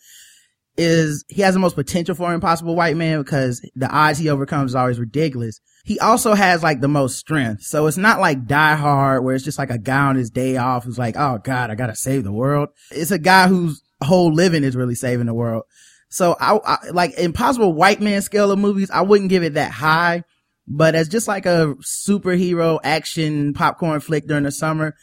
is 0.76 1.24
he 1.28 1.42
has 1.42 1.54
the 1.54 1.60
most 1.60 1.76
potential 1.76 2.14
for 2.14 2.28
an 2.28 2.34
impossible 2.34 2.74
white 2.76 2.96
man 2.96 3.22
because 3.22 3.60
the 3.74 3.88
odds 3.90 4.18
he 4.18 4.28
overcomes 4.28 4.72
is 4.72 4.74
always 4.74 4.98
ridiculous. 4.98 5.60
He 5.86 6.00
also 6.00 6.34
has 6.34 6.64
like 6.64 6.80
the 6.80 6.88
most 6.88 7.16
strength. 7.16 7.62
So 7.62 7.86
it's 7.86 7.96
not 7.96 8.18
like 8.18 8.48
Die 8.48 8.74
Hard 8.74 9.22
where 9.22 9.36
it's 9.36 9.44
just 9.44 9.58
like 9.58 9.70
a 9.70 9.78
guy 9.78 10.06
on 10.06 10.16
his 10.16 10.30
day 10.30 10.56
off 10.56 10.82
who's 10.82 10.98
like, 10.98 11.14
oh 11.16 11.38
God, 11.38 11.70
I 11.70 11.76
gotta 11.76 11.94
save 11.94 12.24
the 12.24 12.32
world. 12.32 12.70
It's 12.90 13.12
a 13.12 13.20
guy 13.20 13.46
whose 13.46 13.80
whole 14.02 14.32
living 14.32 14.64
is 14.64 14.74
really 14.74 14.96
saving 14.96 15.26
the 15.26 15.34
world. 15.34 15.62
So 16.08 16.34
I, 16.40 16.58
I 16.64 16.90
like 16.90 17.16
impossible 17.16 17.72
white 17.72 18.00
man 18.00 18.20
scale 18.22 18.50
of 18.50 18.58
movies. 18.58 18.90
I 18.90 19.02
wouldn't 19.02 19.30
give 19.30 19.44
it 19.44 19.54
that 19.54 19.70
high. 19.70 20.24
But 20.66 20.96
as 20.96 21.08
just 21.08 21.28
like 21.28 21.46
a 21.46 21.76
superhero 21.82 22.80
action 22.82 23.54
popcorn 23.54 24.00
flick 24.00 24.26
during 24.26 24.42
the 24.42 24.50
summer, 24.50 24.96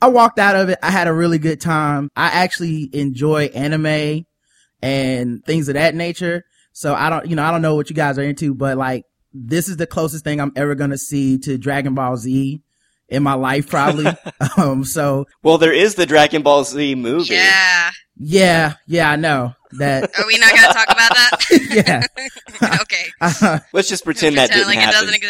I 0.00 0.08
walked 0.08 0.38
out 0.38 0.56
of 0.56 0.70
it. 0.70 0.78
I 0.82 0.90
had 0.90 1.06
a 1.06 1.12
really 1.12 1.38
good 1.38 1.60
time. 1.60 2.08
I 2.16 2.28
actually 2.28 2.88
enjoy 2.94 3.50
anime 3.54 4.24
and 4.80 5.44
things 5.44 5.68
of 5.68 5.74
that 5.74 5.94
nature. 5.94 6.44
So 6.72 6.94
I 6.94 7.10
don't, 7.10 7.26
you 7.26 7.36
know, 7.36 7.42
I 7.42 7.50
don't 7.50 7.60
know 7.60 7.74
what 7.74 7.90
you 7.90 7.96
guys 7.96 8.18
are 8.18 8.22
into, 8.22 8.54
but 8.54 8.78
like 8.78 9.04
this 9.32 9.68
is 9.68 9.76
the 9.76 9.86
closest 9.86 10.24
thing 10.24 10.40
I'm 10.40 10.52
ever 10.56 10.74
going 10.74 10.90
to 10.90 10.98
see 10.98 11.38
to 11.38 11.58
Dragon 11.58 11.94
Ball 11.94 12.16
Z 12.16 12.60
in 13.08 13.22
my 13.22 13.34
life, 13.34 13.68
probably. 13.68 14.06
um, 14.56 14.84
so 14.84 15.26
Well, 15.42 15.58
there 15.58 15.72
is 15.72 15.94
the 15.96 16.06
Dragon 16.06 16.42
Ball 16.42 16.64
Z 16.64 16.94
movie. 16.94 17.34
Yeah. 17.34 17.90
yeah, 18.16 18.74
yeah, 18.86 19.10
I 19.10 19.16
know 19.16 19.54
that. 19.78 20.10
Are 20.18 20.26
we 20.26 20.38
not 20.38 20.50
going 20.50 20.68
to 20.68 20.72
talk 20.74 20.88
about 20.88 21.10
that? 21.14 21.30
yeah. 22.62 22.76
okay. 22.82 23.06
Uh, 23.20 23.58
Let's 23.72 23.88
just 23.88 24.04
pretend 24.04 24.36
that 24.36 24.50
Pretend 24.50 24.70
didn't 24.70 24.76
like 24.76 24.78
happen. 24.78 25.08
it 25.08 25.22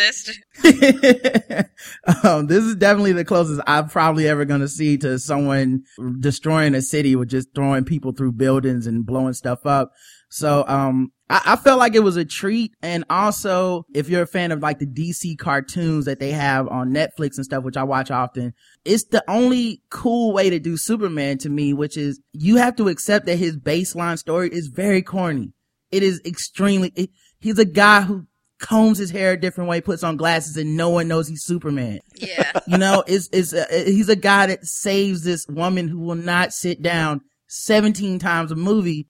doesn't 0.62 1.04
exist. 1.04 2.24
um, 2.24 2.46
this 2.46 2.64
is 2.64 2.76
definitely 2.76 3.12
the 3.12 3.24
closest 3.24 3.60
I'm 3.66 3.88
probably 3.88 4.28
ever 4.28 4.44
going 4.44 4.60
to 4.60 4.68
see 4.68 4.96
to 4.98 5.18
someone 5.18 5.84
destroying 6.20 6.74
a 6.74 6.82
city 6.82 7.16
with 7.16 7.28
just 7.28 7.54
throwing 7.54 7.84
people 7.84 8.12
through 8.12 8.32
buildings 8.32 8.86
and 8.86 9.04
blowing 9.06 9.34
stuff 9.34 9.66
up. 9.66 9.92
So, 10.28 10.64
um, 10.68 11.12
I, 11.30 11.42
I 11.46 11.56
felt 11.56 11.78
like 11.78 11.94
it 11.94 12.00
was 12.00 12.16
a 12.16 12.24
treat. 12.24 12.74
And 12.82 13.04
also, 13.08 13.86
if 13.94 14.08
you're 14.08 14.22
a 14.22 14.26
fan 14.26 14.52
of 14.52 14.60
like 14.60 14.78
the 14.80 14.86
DC 14.86 15.38
cartoons 15.38 16.04
that 16.04 16.18
they 16.18 16.32
have 16.32 16.68
on 16.68 16.92
Netflix 16.92 17.36
and 17.36 17.44
stuff, 17.44 17.64
which 17.64 17.76
I 17.76 17.84
watch 17.84 18.10
often, 18.10 18.52
it's 18.84 19.04
the 19.04 19.24
only 19.30 19.82
cool 19.90 20.32
way 20.32 20.50
to 20.50 20.58
do 20.58 20.76
Superman 20.76 21.38
to 21.38 21.48
me, 21.48 21.72
which 21.72 21.96
is 21.96 22.20
you 22.32 22.56
have 22.56 22.76
to 22.76 22.88
accept 22.88 23.26
that 23.26 23.36
his 23.36 23.56
baseline 23.56 24.18
story 24.18 24.50
is 24.52 24.66
very 24.66 25.00
corny. 25.00 25.52
It 25.90 26.02
is 26.02 26.20
extremely, 26.24 26.92
it, 26.94 27.10
he's 27.38 27.58
a 27.58 27.64
guy 27.64 28.02
who 28.02 28.26
combs 28.58 28.98
his 28.98 29.10
hair 29.10 29.32
a 29.32 29.40
different 29.40 29.70
way, 29.70 29.80
puts 29.80 30.04
on 30.04 30.16
glasses, 30.16 30.56
and 30.56 30.76
no 30.76 30.90
one 30.90 31.08
knows 31.08 31.26
he's 31.26 31.44
Superman. 31.44 32.00
Yeah. 32.16 32.52
You 32.66 32.78
know, 32.78 33.02
is 33.08 33.28
uh, 33.52 33.64
he's 33.70 34.08
a 34.08 34.14
guy 34.14 34.46
that 34.46 34.64
saves 34.64 35.24
this 35.24 35.44
woman 35.48 35.88
who 35.88 35.98
will 35.98 36.14
not 36.14 36.52
sit 36.52 36.80
down 36.80 37.20
17 37.52 38.20
times 38.20 38.52
a 38.52 38.56
movie, 38.56 39.08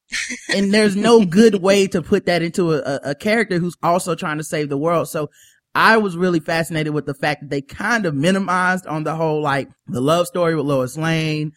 and 0.55 0.73
there's 0.73 0.97
no 0.97 1.25
good 1.25 1.57
way 1.57 1.87
to 1.89 2.01
put 2.01 2.27
that 2.27 2.43
into 2.43 2.73
a, 2.73 3.11
a, 3.11 3.15
character 3.15 3.59
who's 3.59 3.77
also 3.83 4.15
trying 4.15 4.39
to 4.39 4.45
save 4.45 4.69
the 4.69 4.79
world. 4.79 5.09
So. 5.09 5.31
I 5.73 5.99
was 5.99 6.17
really 6.17 6.41
fascinated 6.41 6.93
with 6.93 7.07
the 7.07 7.15
fact 7.15 7.43
that 7.43 7.51
they 7.51 7.63
kind 7.63 8.05
of 8.05 8.13
minimized 8.13 8.89
on 8.89 9.05
the 9.05 9.15
whole, 9.15 9.41
like, 9.41 9.69
the 9.87 10.01
love 10.01 10.27
story 10.27 10.57
with 10.57 10.67
Lois 10.67 10.97
Lane, 10.97 11.53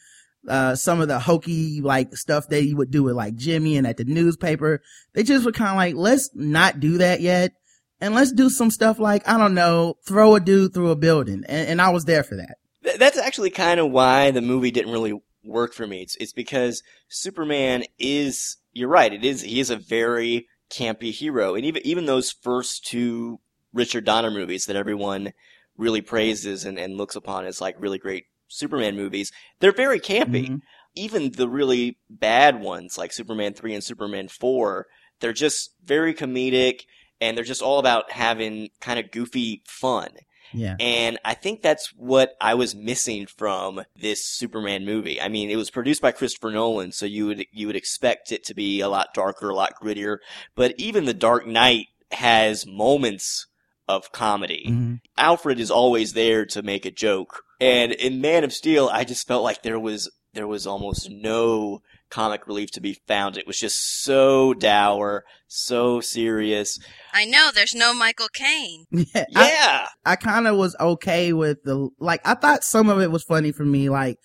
uh, 0.47 0.75
some 0.75 1.01
of 1.01 1.07
the 1.07 1.17
hokey, 1.17 1.81
like, 1.81 2.15
stuff 2.15 2.47
that 2.49 2.61
he 2.61 2.75
would 2.75 2.91
do 2.91 3.01
with, 3.01 3.15
like, 3.15 3.33
Jimmy 3.33 3.75
and 3.75 3.87
at 3.87 3.97
the 3.97 4.03
newspaper. 4.03 4.83
They 5.15 5.23
just 5.23 5.43
were 5.45 5.51
kind 5.51 5.71
of 5.71 5.77
like, 5.77 5.95
let's 5.95 6.29
not 6.35 6.79
do 6.79 6.99
that 6.99 7.21
yet. 7.21 7.53
And 8.01 8.13
let's 8.13 8.31
do 8.31 8.51
some 8.51 8.69
stuff 8.69 8.99
like, 8.99 9.27
I 9.27 9.39
don't 9.39 9.55
know, 9.55 9.95
throw 10.05 10.35
a 10.35 10.39
dude 10.39 10.75
through 10.75 10.91
a 10.91 10.95
building. 10.95 11.43
And, 11.47 11.69
and 11.69 11.81
I 11.81 11.89
was 11.89 12.05
there 12.05 12.23
for 12.23 12.35
that. 12.35 12.57
That's 12.99 13.17
actually 13.17 13.49
kind 13.49 13.79
of 13.79 13.89
why 13.91 14.29
the 14.29 14.41
movie 14.41 14.71
didn't 14.71 14.91
really 14.91 15.19
work 15.43 15.73
for 15.73 15.87
me. 15.87 16.01
It's, 16.01 16.15
it's 16.15 16.33
because 16.33 16.83
Superman 17.07 17.83
is, 17.97 18.57
you're 18.71 18.89
right, 18.89 19.13
it 19.13 19.23
is, 19.23 19.41
he 19.41 19.59
is 19.59 19.69
a 19.69 19.75
very 19.75 20.47
campy 20.69 21.11
hero. 21.11 21.55
And 21.55 21.65
even, 21.65 21.85
even 21.85 22.05
those 22.05 22.31
first 22.31 22.85
two 22.85 23.39
Richard 23.73 24.05
Donner 24.05 24.31
movies 24.31 24.65
that 24.65 24.75
everyone 24.75 25.33
really 25.77 26.01
praises 26.01 26.65
and, 26.65 26.77
and 26.77 26.97
looks 26.97 27.15
upon 27.15 27.45
as 27.45 27.61
like 27.61 27.75
really 27.79 27.97
great 27.97 28.25
Superman 28.47 28.95
movies, 28.95 29.31
they're 29.59 29.71
very 29.71 29.99
campy. 29.99 30.49
Mhm. 30.49 30.59
Even 30.95 31.31
the 31.31 31.49
really 31.49 31.97
bad 32.09 32.61
ones 32.61 32.97
like 32.97 33.11
Superman 33.11 33.53
3 33.53 33.73
and 33.73 33.83
Superman 33.83 34.27
4, 34.27 34.85
they're 35.19 35.33
just 35.33 35.71
very 35.83 36.13
comedic 36.13 36.81
and 37.19 37.35
they're 37.35 37.43
just 37.43 37.61
all 37.63 37.79
about 37.79 38.11
having 38.11 38.69
kind 38.79 38.99
of 38.99 39.09
goofy 39.11 39.63
fun. 39.65 40.09
Yeah. 40.53 40.75
And 40.79 41.19
I 41.25 41.33
think 41.33 41.61
that's 41.61 41.93
what 41.95 42.33
I 42.39 42.53
was 42.53 42.75
missing 42.75 43.25
from 43.25 43.83
this 43.95 44.25
Superman 44.25 44.85
movie. 44.85 45.21
I 45.21 45.27
mean, 45.27 45.49
it 45.49 45.55
was 45.55 45.69
produced 45.69 46.01
by 46.01 46.11
Christopher 46.11 46.51
Nolan, 46.51 46.91
so 46.91 47.05
you 47.05 47.27
would 47.27 47.45
you 47.51 47.67
would 47.67 47.75
expect 47.75 48.31
it 48.31 48.43
to 48.45 48.53
be 48.53 48.81
a 48.81 48.89
lot 48.89 49.13
darker, 49.13 49.49
a 49.49 49.55
lot 49.55 49.73
grittier. 49.81 50.17
But 50.55 50.75
even 50.77 51.05
The 51.05 51.13
Dark 51.13 51.47
Knight 51.47 51.87
has 52.11 52.65
moments 52.67 53.47
of 53.87 54.11
comedy. 54.11 54.65
Mhm. 54.69 55.01
Alfred 55.17 55.59
is 55.59 55.71
always 55.71 56.13
there 56.13 56.45
to 56.45 56.61
make 56.61 56.85
a 56.85 56.91
joke. 56.91 57.43
And 57.59 57.91
in 57.91 58.21
Man 58.21 58.43
of 58.43 58.53
Steel, 58.53 58.89
I 58.91 59.03
just 59.03 59.27
felt 59.27 59.43
like 59.43 59.63
there 59.63 59.79
was 59.79 60.09
there 60.33 60.47
was 60.47 60.65
almost 60.65 61.09
no 61.09 61.81
comic 62.13 62.45
relief 62.45 62.69
to 62.71 62.79
be 62.79 63.01
found. 63.07 63.37
It 63.37 63.47
was 63.47 63.59
just 63.59 64.03
so 64.03 64.53
dour, 64.53 65.23
so 65.47 65.99
serious. 65.99 66.77
I 67.11 67.25
know 67.25 67.49
there's 67.53 67.73
no 67.73 67.93
Michael 67.93 68.29
Caine. 68.31 68.85
Yeah. 68.91 69.25
I, 69.35 69.49
Yeah. 69.49 69.87
I 70.05 70.15
kind 70.15 70.47
of 70.47 70.55
was 70.55 70.75
okay 70.79 71.33
with 71.33 71.63
the, 71.63 71.89
like, 71.99 72.21
I 72.23 72.35
thought 72.35 72.63
some 72.63 72.89
of 72.89 73.01
it 73.01 73.11
was 73.11 73.23
funny 73.23 73.51
for 73.51 73.65
me, 73.65 73.89
like, 73.89 74.19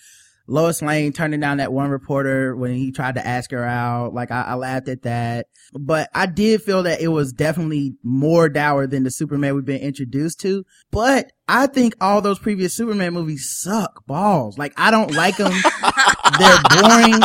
Lois 0.48 0.80
Lane 0.80 1.12
turning 1.12 1.40
down 1.40 1.58
that 1.58 1.72
one 1.72 1.90
reporter 1.90 2.56
when 2.56 2.74
he 2.74 2.90
tried 2.90 3.16
to 3.16 3.26
ask 3.26 3.50
her 3.50 3.64
out. 3.64 4.14
Like, 4.14 4.30
I, 4.30 4.42
I 4.42 4.54
laughed 4.54 4.88
at 4.88 5.02
that. 5.02 5.46
But 5.74 6.08
I 6.14 6.24
did 6.26 6.62
feel 6.62 6.84
that 6.84 7.02
it 7.02 7.08
was 7.08 7.32
definitely 7.32 7.94
more 8.02 8.48
dour 8.48 8.86
than 8.86 9.04
the 9.04 9.10
Superman 9.10 9.54
we've 9.54 9.64
been 9.64 9.82
introduced 9.82 10.40
to. 10.40 10.64
But 10.90 11.30
I 11.46 11.66
think 11.66 11.94
all 12.00 12.22
those 12.22 12.38
previous 12.38 12.74
Superman 12.74 13.12
movies 13.12 13.48
suck 13.50 14.06
balls. 14.06 14.56
Like, 14.56 14.72
I 14.78 14.90
don't 14.90 15.12
like 15.12 15.36
them. 15.36 15.52
They're 16.38 16.82
boring. 16.82 17.20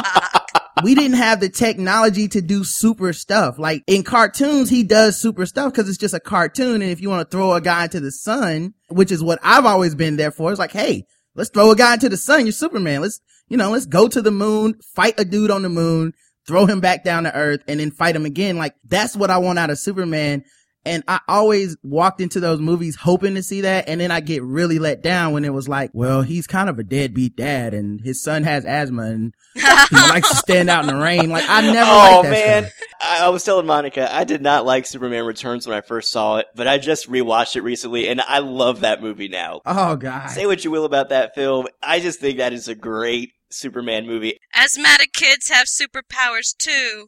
we 0.84 0.96
didn't 0.96 1.18
have 1.18 1.40
the 1.40 1.50
technology 1.50 2.28
to 2.28 2.42
do 2.42 2.64
super 2.64 3.14
stuff. 3.14 3.58
Like 3.58 3.84
in 3.88 4.04
cartoons, 4.04 4.70
he 4.70 4.84
does 4.84 5.20
super 5.20 5.46
stuff 5.46 5.72
because 5.72 5.88
it's 5.88 5.98
just 5.98 6.14
a 6.14 6.20
cartoon. 6.20 6.82
And 6.82 6.92
if 6.92 7.02
you 7.02 7.10
want 7.10 7.30
to 7.30 7.36
throw 7.36 7.54
a 7.54 7.62
guy 7.62 7.86
into 7.86 8.00
the 8.00 8.12
sun, 8.12 8.74
which 8.90 9.12
is 9.12 9.24
what 9.24 9.40
I've 9.44 9.66
always 9.66 9.96
been 9.96 10.18
there 10.18 10.32
for, 10.32 10.52
it's 10.52 10.60
like, 10.60 10.72
hey, 10.72 11.06
let's 11.36 11.50
throw 11.50 11.72
a 11.72 11.76
guy 11.76 11.94
into 11.94 12.10
the 12.10 12.18
sun. 12.18 12.46
You're 12.46 12.52
Superman. 12.52 13.02
Let's, 13.02 13.22
you 13.50 13.58
know, 13.58 13.72
let's 13.72 13.86
go 13.86 14.08
to 14.08 14.22
the 14.22 14.32
moon, 14.32 14.80
fight 14.96 15.20
a 15.20 15.26
dude 15.26 15.52
on 15.52 15.62
the 15.62 15.70
moon, 15.70 16.14
throw 16.48 16.66
him 16.66 16.80
back 16.80 17.04
down 17.04 17.24
to 17.24 17.36
earth 17.36 17.62
and 17.68 17.80
then 17.80 17.92
fight 17.92 18.16
him 18.16 18.26
again. 18.26 18.58
Like 18.58 18.76
that's 18.86 19.16
what 19.16 19.30
I 19.30 19.38
want 19.38 19.60
out 19.60 19.70
of 19.70 19.80
Superman. 19.80 20.44
And 20.86 21.04
I 21.08 21.20
always 21.28 21.78
walked 21.82 22.20
into 22.20 22.40
those 22.40 22.60
movies 22.60 22.96
hoping 22.96 23.36
to 23.36 23.44
see 23.44 23.62
that. 23.62 23.88
And 23.88 24.02
then 24.02 24.12
I 24.12 24.20
get 24.20 24.44
really 24.44 24.80
let 24.80 25.02
down 25.02 25.34
when 25.34 25.46
it 25.46 25.54
was 25.54 25.70
like, 25.70 25.92
well, 25.94 26.22
he's 26.22 26.48
kind 26.48 26.70
of 26.70 26.78
a 26.78 26.84
deadbeat 26.84 27.36
dad 27.36 27.74
and 27.74 28.02
his 28.02 28.22
son 28.22 28.44
has 28.44 28.66
asthma 28.66 29.04
and 29.04 29.34
he 29.54 29.96
likes 29.96 30.30
to 30.30 30.36
stand 30.36 30.70
out 30.70 30.88
in 30.88 30.94
the 30.94 31.02
rain. 31.02 31.30
Like 31.30 31.46
I 31.48 31.62
never 31.62 31.90
oh 31.90 31.96
liked 31.96 32.24
that 32.24 32.32
man, 32.32 32.64
stuff. 32.64 32.74
I, 33.02 33.26
I 33.26 33.30
was 33.30 33.44
telling 33.44 33.66
Monica 33.66 34.14
I 34.14 34.24
did 34.24 34.42
not 34.42 34.66
like 34.66 34.86
Superman 34.86 35.26
Returns 35.26 35.68
when 35.68 35.78
I 35.78 35.82
first 35.82 36.12
saw 36.12 36.38
it, 36.38 36.48
but 36.56 36.68
I 36.68 36.78
just 36.78 37.10
rewatched 37.10 37.56
it 37.56 37.62
recently, 37.62 38.08
and 38.08 38.22
I 38.22 38.40
love 38.40 38.82
that 38.82 39.02
movie 39.02 39.28
now. 39.28 39.62
Oh 39.66 39.96
god. 39.96 40.28
Say 40.28 40.46
what 40.46 40.64
you 40.64 40.72
will 40.72 40.86
about 40.86 41.10
that 41.10 41.36
film, 41.36 41.68
I 41.82 42.00
just 42.00 42.20
think 42.20 42.38
that 42.38 42.54
is 42.54 42.68
a 42.68 42.76
great 42.76 43.32
Superman 43.52 44.08
movie. 44.08 44.40
Asthmatic 44.56 45.14
kids 45.14 45.50
have 45.50 45.68
superpowers 45.68 46.56
too. 46.58 47.08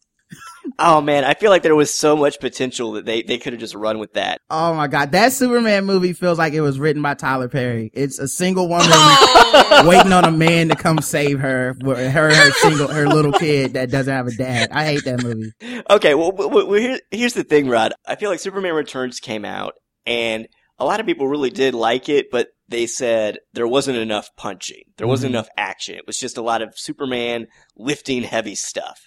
Oh 0.80 1.00
man, 1.00 1.24
I 1.24 1.36
feel 1.36 1.52
like 1.52 1.62
there 1.64 1.76
was 1.76 1.94
so 1.94 2.16
much 2.16 2.40
potential 2.40 2.94
that 2.94 3.06
they, 3.06 3.22
they 3.22 3.38
could 3.38 3.54
have 3.54 3.60
just 3.60 3.76
run 3.76 4.00
with 4.00 4.14
that. 4.14 4.42
Oh 4.50 4.74
my 4.74 4.88
god. 4.88 5.12
That 5.12 5.32
Superman 5.32 5.86
movie 5.86 6.12
feels 6.14 6.38
like 6.38 6.54
it 6.54 6.62
was 6.62 6.80
written 6.80 7.02
by 7.02 7.14
Tyler 7.14 7.48
Perry. 7.48 7.92
It's 7.94 8.18
a 8.20 8.28
single 8.28 8.68
woman 8.68 8.88
Oh, 8.90 9.84
waiting 9.88 10.12
on 10.12 10.26
a 10.26 10.32
man 10.32 10.70
to 10.70 10.76
come 10.76 11.00
save 11.00 11.40
her, 11.40 11.76
with 11.82 12.12
her, 12.12 12.34
her 12.34 12.52
single, 12.54 12.88
her 12.88 13.08
little 13.08 13.32
kid 13.32 13.74
that 13.74 13.90
doesn't 13.92 14.12
have 14.14 14.28
a 14.28 14.32
dad. 14.36 14.70
I 14.72 14.86
hate 14.86 15.06
that 15.06 15.24
movie. 15.24 15.52
Okay, 15.90 16.16
well, 16.16 16.32
well, 16.32 16.50
well 16.50 16.74
here, 16.74 17.00
here's 17.12 17.34
the 17.36 17.44
thing, 17.44 17.68
Rod. 17.70 17.94
I 18.08 18.16
feel 18.16 18.30
like 18.30 18.40
Superman 18.40 18.74
Returns 18.74 19.20
came 19.20 19.46
out, 19.46 19.74
and 20.06 20.48
a 20.80 20.86
lot 20.86 21.00
of 21.00 21.06
people 21.06 21.28
really 21.28 21.52
did 21.52 21.74
like 21.74 22.10
it, 22.10 22.28
but 22.32 22.48
they 22.68 22.88
said 22.88 23.38
there 23.54 23.68
wasn't 23.68 23.98
enough 24.00 24.30
punching. 24.36 24.82
There 24.98 25.08
wasn't 25.08 25.32
Mhm. 25.32 25.36
enough 25.36 25.48
action. 25.56 25.96
It 25.96 26.08
was 26.08 26.18
just 26.18 26.38
a 26.38 26.42
lot 26.42 26.62
of 26.64 26.74
Superman 26.76 27.48
lifting 27.78 28.24
heavy 28.24 28.56
stuff. 28.56 29.00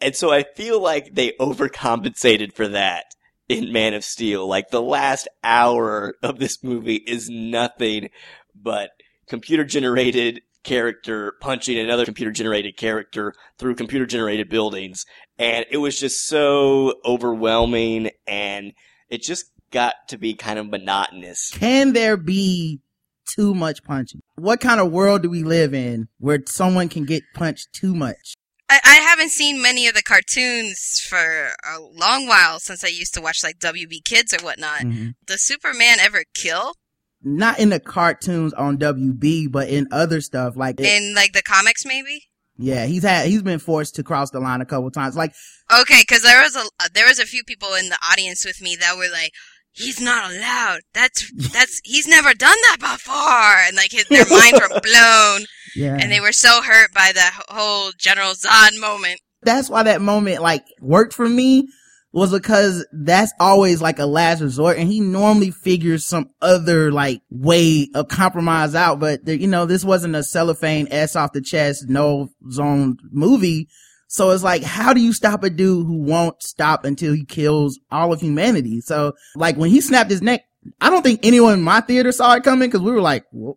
And 0.00 0.16
so 0.16 0.32
I 0.32 0.44
feel 0.56 0.80
like 0.80 1.14
they 1.14 1.32
overcompensated 1.40 2.54
for 2.54 2.68
that 2.68 3.04
in 3.48 3.72
Man 3.72 3.94
of 3.94 4.04
Steel. 4.04 4.46
Like 4.46 4.70
the 4.70 4.82
last 4.82 5.28
hour 5.44 6.14
of 6.22 6.38
this 6.38 6.62
movie 6.62 7.02
is 7.06 7.28
nothing 7.28 8.10
but 8.54 8.90
computer 9.28 9.64
generated 9.64 10.42
character 10.62 11.34
punching 11.40 11.78
another 11.78 12.04
computer 12.04 12.30
generated 12.30 12.76
character 12.76 13.34
through 13.58 13.74
computer 13.74 14.06
generated 14.06 14.48
buildings. 14.48 15.04
And 15.38 15.64
it 15.70 15.78
was 15.78 15.98
just 15.98 16.26
so 16.26 16.94
overwhelming 17.04 18.10
and 18.26 18.72
it 19.08 19.22
just 19.22 19.46
got 19.70 19.94
to 20.08 20.18
be 20.18 20.34
kind 20.34 20.58
of 20.58 20.68
monotonous. 20.68 21.50
Can 21.52 21.92
there 21.92 22.16
be 22.16 22.80
too 23.26 23.54
much 23.54 23.82
punching? 23.84 24.20
What 24.36 24.60
kind 24.60 24.80
of 24.80 24.92
world 24.92 25.22
do 25.22 25.30
we 25.30 25.42
live 25.44 25.72
in 25.74 26.08
where 26.18 26.40
someone 26.46 26.88
can 26.88 27.04
get 27.04 27.22
punched 27.34 27.72
too 27.72 27.94
much? 27.94 28.34
I, 28.70 28.78
I 28.84 28.94
haven't 28.96 29.30
seen 29.30 29.60
many 29.60 29.86
of 29.88 29.94
the 29.94 30.02
cartoons 30.02 31.04
for 31.06 31.18
a 31.18 31.80
long 31.80 32.26
while 32.28 32.60
since 32.60 32.84
I 32.84 32.88
used 32.88 33.12
to 33.14 33.20
watch 33.20 33.42
like 33.42 33.58
WB 33.58 34.04
Kids 34.04 34.32
or 34.32 34.38
whatnot. 34.44 34.80
Mhm. 34.82 35.14
Does 35.26 35.42
Superman 35.42 35.98
ever 36.00 36.22
kill 36.34 36.74
Not 37.22 37.58
in 37.58 37.68
the 37.70 37.80
cartoons 37.80 38.52
on 38.54 38.78
WB, 38.78 39.50
but 39.50 39.68
in 39.68 39.88
other 39.90 40.20
stuff 40.20 40.56
like 40.56 40.78
in 40.80 41.14
like 41.14 41.32
the 41.32 41.42
comics? 41.42 41.84
Maybe. 41.84 42.28
yeah, 42.56 42.86
he's 42.86 43.02
had 43.02 43.26
he's 43.26 43.42
been 43.42 43.58
forced 43.58 43.96
to 43.96 44.02
cross 44.04 44.30
the 44.30 44.40
line 44.40 44.60
a 44.60 44.66
couple 44.66 44.90
times. 44.90 45.16
Like 45.16 45.34
Okay, 45.80 46.02
because 46.02 46.22
there 46.22 46.40
was 46.42 46.54
a 46.56 46.64
there 46.94 47.06
was 47.06 47.18
a 47.18 47.26
few 47.26 47.42
people 47.44 47.74
in 47.74 47.88
the 47.88 47.98
audience 48.10 48.44
with 48.44 48.60
me 48.62 48.76
that 48.76 48.96
were 48.96 49.10
like, 49.12 49.32
he's 49.72 50.00
not 50.00 50.30
allowed. 50.30 50.80
That's 50.94 51.30
that's 51.52 51.80
he's 51.84 52.06
never 52.06 52.32
done 52.34 52.56
that 52.68 52.78
before, 52.80 53.66
and 53.66 53.76
like 53.76 53.92
his, 53.92 54.06
their 54.08 54.26
minds 54.28 54.60
were 54.60 54.80
blown, 54.82 55.46
Yeah. 55.74 55.96
and 56.00 56.10
they 56.10 56.20
were 56.20 56.32
so 56.32 56.62
hurt 56.62 56.92
by 56.92 57.12
the 57.14 57.30
whole 57.48 57.92
General 57.98 58.32
Zod 58.32 58.78
moment. 58.80 59.20
that's 59.42 59.70
why 59.70 59.82
that 59.84 60.00
moment 60.00 60.42
like 60.42 60.64
worked 60.80 61.12
for 61.14 61.28
me 61.28 61.68
was 62.12 62.32
because 62.32 62.84
that's 62.92 63.32
always 63.38 63.80
like 63.80 64.00
a 64.00 64.04
last 64.06 64.40
resort 64.42 64.76
and 64.76 64.88
he 64.88 64.98
normally 65.00 65.52
figures 65.52 66.04
some 66.04 66.28
other 66.42 66.90
like 66.90 67.22
way 67.30 67.88
of 67.94 68.08
compromise 68.08 68.74
out 68.74 68.98
but 68.98 69.24
there, 69.24 69.36
you 69.36 69.46
know 69.46 69.64
this 69.64 69.84
wasn't 69.84 70.14
a 70.16 70.22
cellophane 70.24 70.88
s 70.90 71.14
off 71.14 71.32
the 71.32 71.40
chest 71.40 71.84
no 71.88 72.28
zone 72.50 72.96
movie 73.12 73.68
so 74.08 74.30
it's 74.30 74.42
like 74.42 74.64
how 74.64 74.92
do 74.92 75.00
you 75.00 75.12
stop 75.12 75.44
a 75.44 75.50
dude 75.50 75.86
who 75.86 76.02
won't 76.02 76.42
stop 76.42 76.84
until 76.84 77.12
he 77.14 77.24
kills 77.24 77.78
all 77.92 78.12
of 78.12 78.20
humanity 78.20 78.80
so 78.80 79.12
like 79.36 79.56
when 79.56 79.70
he 79.70 79.80
snapped 79.80 80.10
his 80.10 80.20
neck 80.20 80.42
i 80.80 80.90
don't 80.90 81.02
think 81.02 81.20
anyone 81.22 81.54
in 81.54 81.62
my 81.62 81.80
theater 81.80 82.10
saw 82.10 82.34
it 82.34 82.42
coming 82.42 82.68
because 82.68 82.82
we 82.82 82.90
were 82.90 83.00
like 83.00 83.24
"Whoa, 83.30 83.56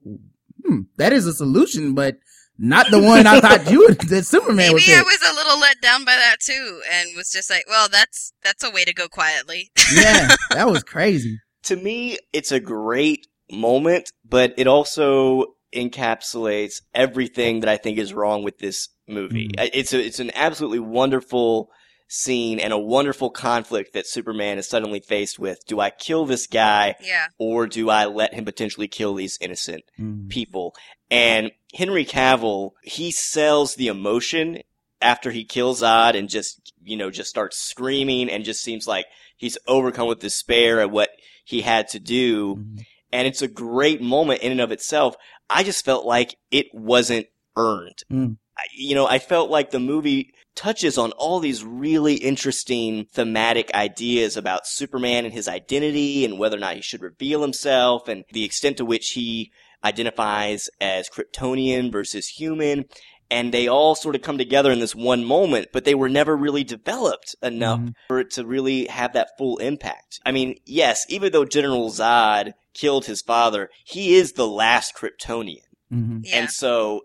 hmm, 0.65 0.81
that 0.97 1.13
is 1.13 1.25
a 1.27 1.33
solution 1.33 1.93
but 1.93 2.17
not 2.57 2.91
the 2.91 3.01
one 3.01 3.25
I 3.25 3.39
thought 3.39 3.71
you 3.71 3.79
would, 3.79 3.99
that 4.01 4.25
Superman 4.27 4.73
would 4.73 4.83
Maybe 4.85 4.93
I 4.93 5.01
was 5.01 5.19
a 5.27 5.33
little 5.33 5.59
let 5.59 5.81
down 5.81 6.05
by 6.05 6.15
that 6.15 6.35
too, 6.39 6.81
and 6.91 7.09
was 7.17 7.31
just 7.31 7.49
like, 7.49 7.65
well, 7.67 7.89
that's 7.89 8.31
that's 8.43 8.63
a 8.63 8.69
way 8.69 8.83
to 8.85 8.93
go 8.93 9.07
quietly. 9.07 9.71
yeah, 9.93 10.35
that 10.51 10.69
was 10.69 10.83
crazy. 10.83 11.39
to 11.63 11.75
me, 11.75 12.17
it's 12.31 12.51
a 12.51 12.59
great 12.59 13.25
moment, 13.51 14.11
but 14.23 14.53
it 14.57 14.67
also 14.67 15.55
encapsulates 15.75 16.81
everything 16.93 17.61
that 17.61 17.69
I 17.69 17.77
think 17.77 17.97
is 17.97 18.13
wrong 18.13 18.43
with 18.43 18.59
this 18.59 18.89
movie. 19.07 19.49
Mhm. 19.49 19.69
It's 19.73 19.93
a, 19.93 19.99
it's 20.05 20.19
an 20.19 20.31
absolutely 20.35 20.79
wonderful 20.79 21.69
scene 22.07 22.59
and 22.59 22.71
a 22.73 22.77
wonderful 22.77 23.29
conflict 23.29 23.93
that 23.93 24.07
Superman 24.07 24.57
is 24.57 24.67
suddenly 24.67 24.99
faced 24.99 25.39
with. 25.39 25.65
Do 25.65 25.79
I 25.79 25.89
kill 25.89 26.25
this 26.25 26.47
guy 26.47 26.95
yeah, 27.01 27.27
or 27.39 27.65
do 27.67 27.89
I 27.89 28.05
let 28.05 28.33
him 28.33 28.45
potentially 28.45 28.87
kill 28.87 29.13
these 29.15 29.37
innocent 29.41 29.83
Mm. 29.99 30.29
people? 30.29 30.75
And 31.09 31.51
Henry 31.73 32.05
Cavill, 32.05 32.71
he 32.83 33.11
sells 33.11 33.75
the 33.75 33.87
emotion 33.87 34.59
after 35.01 35.31
he 35.31 35.43
kills 35.43 35.81
Zod 35.81 36.15
and 36.17 36.29
just, 36.29 36.73
you 36.83 36.95
know, 36.95 37.09
just 37.11 37.29
starts 37.29 37.57
screaming 37.59 38.29
and 38.29 38.45
just 38.45 38.63
seems 38.63 38.87
like 38.87 39.05
he's 39.37 39.57
overcome 39.67 40.07
with 40.07 40.19
despair 40.19 40.79
at 40.79 40.91
what 40.91 41.09
he 41.43 41.61
had 41.61 41.87
to 41.89 41.99
do. 41.99 42.55
Mhm. 42.55 42.85
And 43.11 43.27
it's 43.27 43.41
a 43.41 43.47
great 43.47 44.01
moment 44.01 44.41
in 44.41 44.51
and 44.51 44.61
of 44.61 44.71
itself. 44.71 45.15
I 45.49 45.63
just 45.63 45.83
felt 45.85 46.05
like 46.05 46.35
it 46.51 46.67
wasn't 46.73 47.27
earned. 47.55 48.03
Mm. 48.11 48.37
I, 48.57 48.63
you 48.75 48.93
know, 48.95 49.07
I 49.07 49.19
felt 49.19 49.49
like 49.49 49.71
the 49.71 49.79
movie 49.79 50.33
touches 50.55 50.97
on 50.97 51.11
all 51.13 51.39
these 51.39 51.63
really 51.63 52.15
interesting 52.15 53.05
thematic 53.11 53.73
ideas 53.73 54.37
about 54.37 54.67
Superman 54.67 55.25
and 55.25 55.33
his 55.33 55.47
identity 55.47 56.23
and 56.23 56.37
whether 56.37 56.57
or 56.57 56.59
not 56.59 56.75
he 56.75 56.81
should 56.81 57.01
reveal 57.01 57.41
himself 57.41 58.07
and 58.07 58.23
the 58.31 58.43
extent 58.43 58.77
to 58.77 58.85
which 58.85 59.11
he 59.11 59.51
identifies 59.83 60.69
as 60.79 61.09
Kryptonian 61.09 61.91
versus 61.91 62.27
human. 62.27 62.85
And 63.31 63.51
they 63.51 63.67
all 63.67 63.95
sort 63.95 64.15
of 64.15 64.21
come 64.21 64.37
together 64.37 64.71
in 64.71 64.79
this 64.79 64.93
one 64.93 65.25
moment, 65.25 65.69
but 65.73 65.85
they 65.85 65.95
were 65.95 66.09
never 66.09 66.37
really 66.37 66.63
developed 66.63 67.35
enough 67.41 67.79
Mhm. 67.79 67.93
for 68.07 68.19
it 68.19 68.29
to 68.31 68.45
really 68.45 68.85
have 68.85 69.13
that 69.13 69.29
full 69.37 69.57
impact. 69.57 70.19
I 70.25 70.31
mean, 70.31 70.55
yes, 70.65 71.03
even 71.09 71.31
though 71.31 71.45
General 71.45 71.89
Zod 71.89 72.51
killed 72.75 73.05
his 73.05 73.21
father, 73.23 73.69
he 73.83 74.15
is 74.15 74.33
the 74.33 74.47
last 74.47 74.93
Kryptonian. 74.95 75.65
Mhm. 75.91 76.21
yeah. 76.25 76.37
And 76.37 76.51
so 76.51 77.01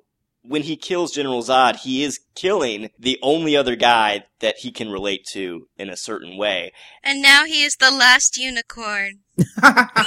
when 0.49 0.63
he 0.63 0.77
kills 0.77 1.13
General 1.13 1.43
Zod, 1.43 1.77
he 1.77 2.03
is 2.03 2.21
killing 2.35 2.89
the 2.99 3.19
only 3.23 3.55
other 3.57 3.77
guy 3.77 4.25
that 4.41 4.57
he 4.59 4.73
can 4.73 4.89
relate 4.91 5.25
to 5.33 5.69
in 5.77 5.91
a 5.91 5.97
certain 5.97 6.37
way. 6.37 6.73
And 7.05 7.21
now 7.21 7.45
he 7.45 7.63
is 7.63 7.77
the 7.77 7.91
last 7.91 8.37
unicorn. 8.39 9.21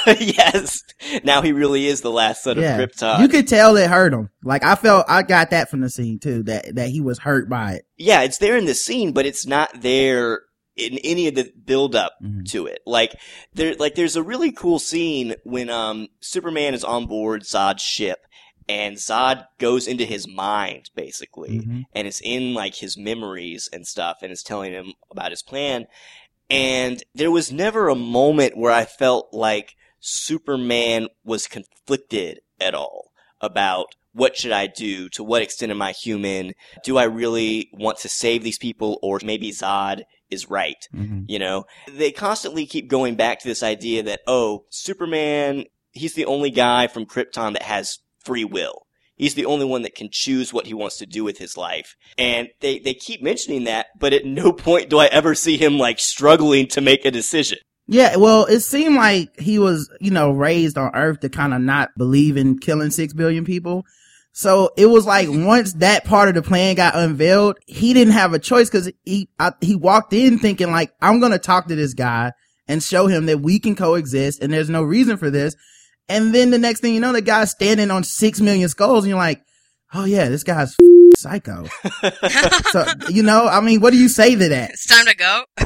yes. 0.06 0.82
Now 1.24 1.42
he 1.42 1.52
really 1.54 1.88
is 1.88 2.02
the 2.02 2.12
last 2.12 2.44
son 2.44 2.58
yeah, 2.60 2.78
of 2.78 2.90
Krypton. 2.90 3.22
you 3.22 3.28
could 3.28 3.48
tell 3.48 3.78
it 3.78 3.90
hurt 3.90 4.14
him. 4.14 4.30
Like 4.44 4.64
I 4.64 4.76
felt, 4.76 5.06
I 5.08 5.24
got 5.24 5.52
that 5.52 5.70
from 5.70 5.82
the 5.82 5.90
scene 5.90 6.20
too. 6.20 6.44
That 6.44 6.76
that 6.76 6.90
he 6.90 7.02
was 7.02 7.20
hurt 7.20 7.50
by 7.50 7.74
it. 7.74 7.86
yeah, 7.98 8.22
it's 8.22 8.38
there 8.40 8.58
in 8.58 8.66
the 8.66 8.74
scene, 8.76 9.12
but 9.12 9.26
it's 9.26 9.46
not 9.46 9.82
there 9.82 10.42
in 10.78 10.98
any 11.04 11.28
of 11.28 11.36
the 11.36 11.52
build 11.66 11.96
up 11.96 12.14
Mhm. 12.24 12.50
to 12.52 12.66
it. 12.66 12.80
Like 12.86 13.16
there, 13.54 13.76
like 13.76 13.96
there's 13.96 14.16
a 14.16 14.24
really 14.24 14.52
cool 14.52 14.80
scene 14.80 15.36
when 15.44 15.70
um 15.70 16.08
Superman 16.22 16.74
is 16.74 16.84
on 16.84 17.06
board 17.08 17.44
Zod's 17.44 17.82
ship, 17.84 18.20
and 18.72 18.96
Zod 18.96 19.46
goes 19.58 19.86
into 19.86 20.06
his 20.06 20.28
mind 20.28 20.90
basically, 20.96 21.60
Mhm. 21.60 21.84
and 21.94 22.08
it's 22.08 22.22
in 22.22 22.54
like 22.54 22.76
his 22.76 22.98
memories 22.98 23.70
and 23.74 23.86
stuff, 23.86 24.20
and 24.22 24.32
it's 24.32 24.44
telling 24.44 24.72
him 24.72 24.94
about 25.12 25.32
his 25.32 25.44
plan. 25.44 25.88
And 26.50 27.04
there 27.14 27.32
was 27.32 27.52
never 27.52 27.88
a 27.90 27.96
moment 27.96 28.58
where 28.58 28.72
I 28.72 28.86
felt 28.86 29.34
like 29.34 29.76
Superman 30.00 31.08
was 31.24 31.48
conflicted 31.48 32.42
at 32.60 32.74
all 32.74 33.12
about 33.40 33.96
what 34.14 34.36
should 34.36 34.52
I 34.52 34.68
do? 34.68 35.08
To 35.10 35.24
what 35.24 35.42
extent 35.42 35.72
am 35.72 35.82
I 35.82 35.94
human? 35.94 36.54
Do 36.84 36.98
I 36.98 37.04
really 37.04 37.70
want 37.72 37.98
to 38.00 38.10
save 38.10 38.44
these 38.44 38.58
people 38.58 39.00
or 39.02 39.20
maybe 39.24 39.52
Zod 39.52 40.02
is 40.30 40.50
right? 40.50 40.86
Mhm. 40.94 41.26
You 41.30 41.40
know, 41.40 41.66
they 41.88 42.12
constantly 42.12 42.66
keep 42.66 42.88
going 42.90 43.16
back 43.16 43.40
to 43.40 43.48
this 43.48 43.64
idea 43.64 44.04
that, 44.04 44.22
oh, 44.28 44.66
Superman, 44.70 45.66
he's 45.94 46.14
the 46.14 46.26
only 46.26 46.50
guy 46.52 46.88
from 46.88 47.06
Krypton 47.06 47.54
that 47.54 47.64
has 47.64 48.00
free 48.24 48.46
will. 48.46 48.86
He's 49.16 49.36
the 49.36 49.46
only 49.46 49.66
one 49.66 49.84
that 49.84 49.94
can 49.94 50.10
choose 50.12 50.52
what 50.52 50.66
he 50.66 50.74
wants 50.74 50.98
to 50.98 51.06
do 51.06 51.24
with 51.24 51.38
his 51.38 51.56
life. 51.56 51.96
And 52.18 52.50
they, 52.60 52.80
they 52.80 52.96
keep 52.96 53.22
mentioning 53.22 53.66
that, 53.66 53.88
but 54.00 54.14
at 54.14 54.26
no 54.26 54.52
point 54.52 54.90
do 54.90 54.98
I 54.98 55.06
ever 55.08 55.36
see 55.36 55.58
him 55.58 55.78
like 55.78 56.00
struggling 56.00 56.68
to 56.70 56.82
make 56.82 57.06
a 57.06 57.12
decision. 57.12 57.60
Yeah, 57.88 58.16
well, 58.16 58.46
it 58.46 58.62
seemed 58.62 58.96
like 58.96 59.38
he 59.40 59.60
was, 59.60 59.90
you 60.00 60.12
know, 60.12 60.32
raised 60.32 60.78
on 60.78 60.96
Earth 60.96 61.20
to 61.20 61.30
kind 61.30 61.54
of 61.54 61.62
not 61.62 61.90
believe 61.98 62.38
in 62.38 62.58
killing 62.58 62.90
six 62.90 63.14
billion 63.14 63.46
people. 63.46 63.84
So 64.34 64.72
it 64.78 64.86
was 64.86 65.06
like 65.06 65.28
once 65.30 65.74
that 65.74 66.06
part 66.06 66.30
of 66.30 66.36
the 66.36 66.42
plan 66.42 66.76
got 66.76 66.96
unveiled, 66.96 67.58
he 67.68 67.94
didn't 67.94 68.14
have 68.14 68.34
a 68.34 68.40
choice 68.40 68.70
because 68.70 68.92
he 69.04 69.30
he 69.60 69.76
walked 69.76 70.14
in 70.14 70.40
thinking 70.40 70.72
like, 70.72 70.94
I'm 71.02 71.20
gonna 71.20 71.38
talk 71.38 71.68
to 71.68 71.76
this 71.76 71.94
guy 71.94 72.32
and 72.68 72.82
show 72.82 73.08
him 73.08 73.26
that 73.26 73.42
we 73.42 73.60
can 73.60 73.76
coexist 73.76 74.42
and 74.42 74.54
there's 74.54 74.70
no 74.70 74.84
reason 74.84 75.18
for 75.18 75.30
this. 75.30 75.56
And 76.12 76.34
then 76.36 76.50
the 76.52 76.58
next 76.60 76.82
thing 76.82 76.94
you 76.94 77.00
know, 77.00 77.14
the 77.14 77.22
guy's 77.22 77.52
standing 77.52 77.90
on 77.92 78.04
six 78.04 78.40
million 78.42 78.70
skulls, 78.70 79.04
and 79.04 79.10
you're 79.10 79.18
like, 79.18 79.42
oh 79.94 80.06
yeah, 80.06 80.30
this 80.30 80.44
guy's 80.44 80.76
psycho. 81.16 81.66
so 82.72 82.86
you 83.10 83.24
know, 83.24 83.48
I 83.48 83.62
mean, 83.62 83.82
what 83.82 83.92
do 83.92 83.98
you 83.98 84.08
say 84.10 84.36
to 84.36 84.50
that? 84.50 84.72
It's 84.72 84.88
time 84.88 85.06
to 85.06 85.16
go. 85.16 85.44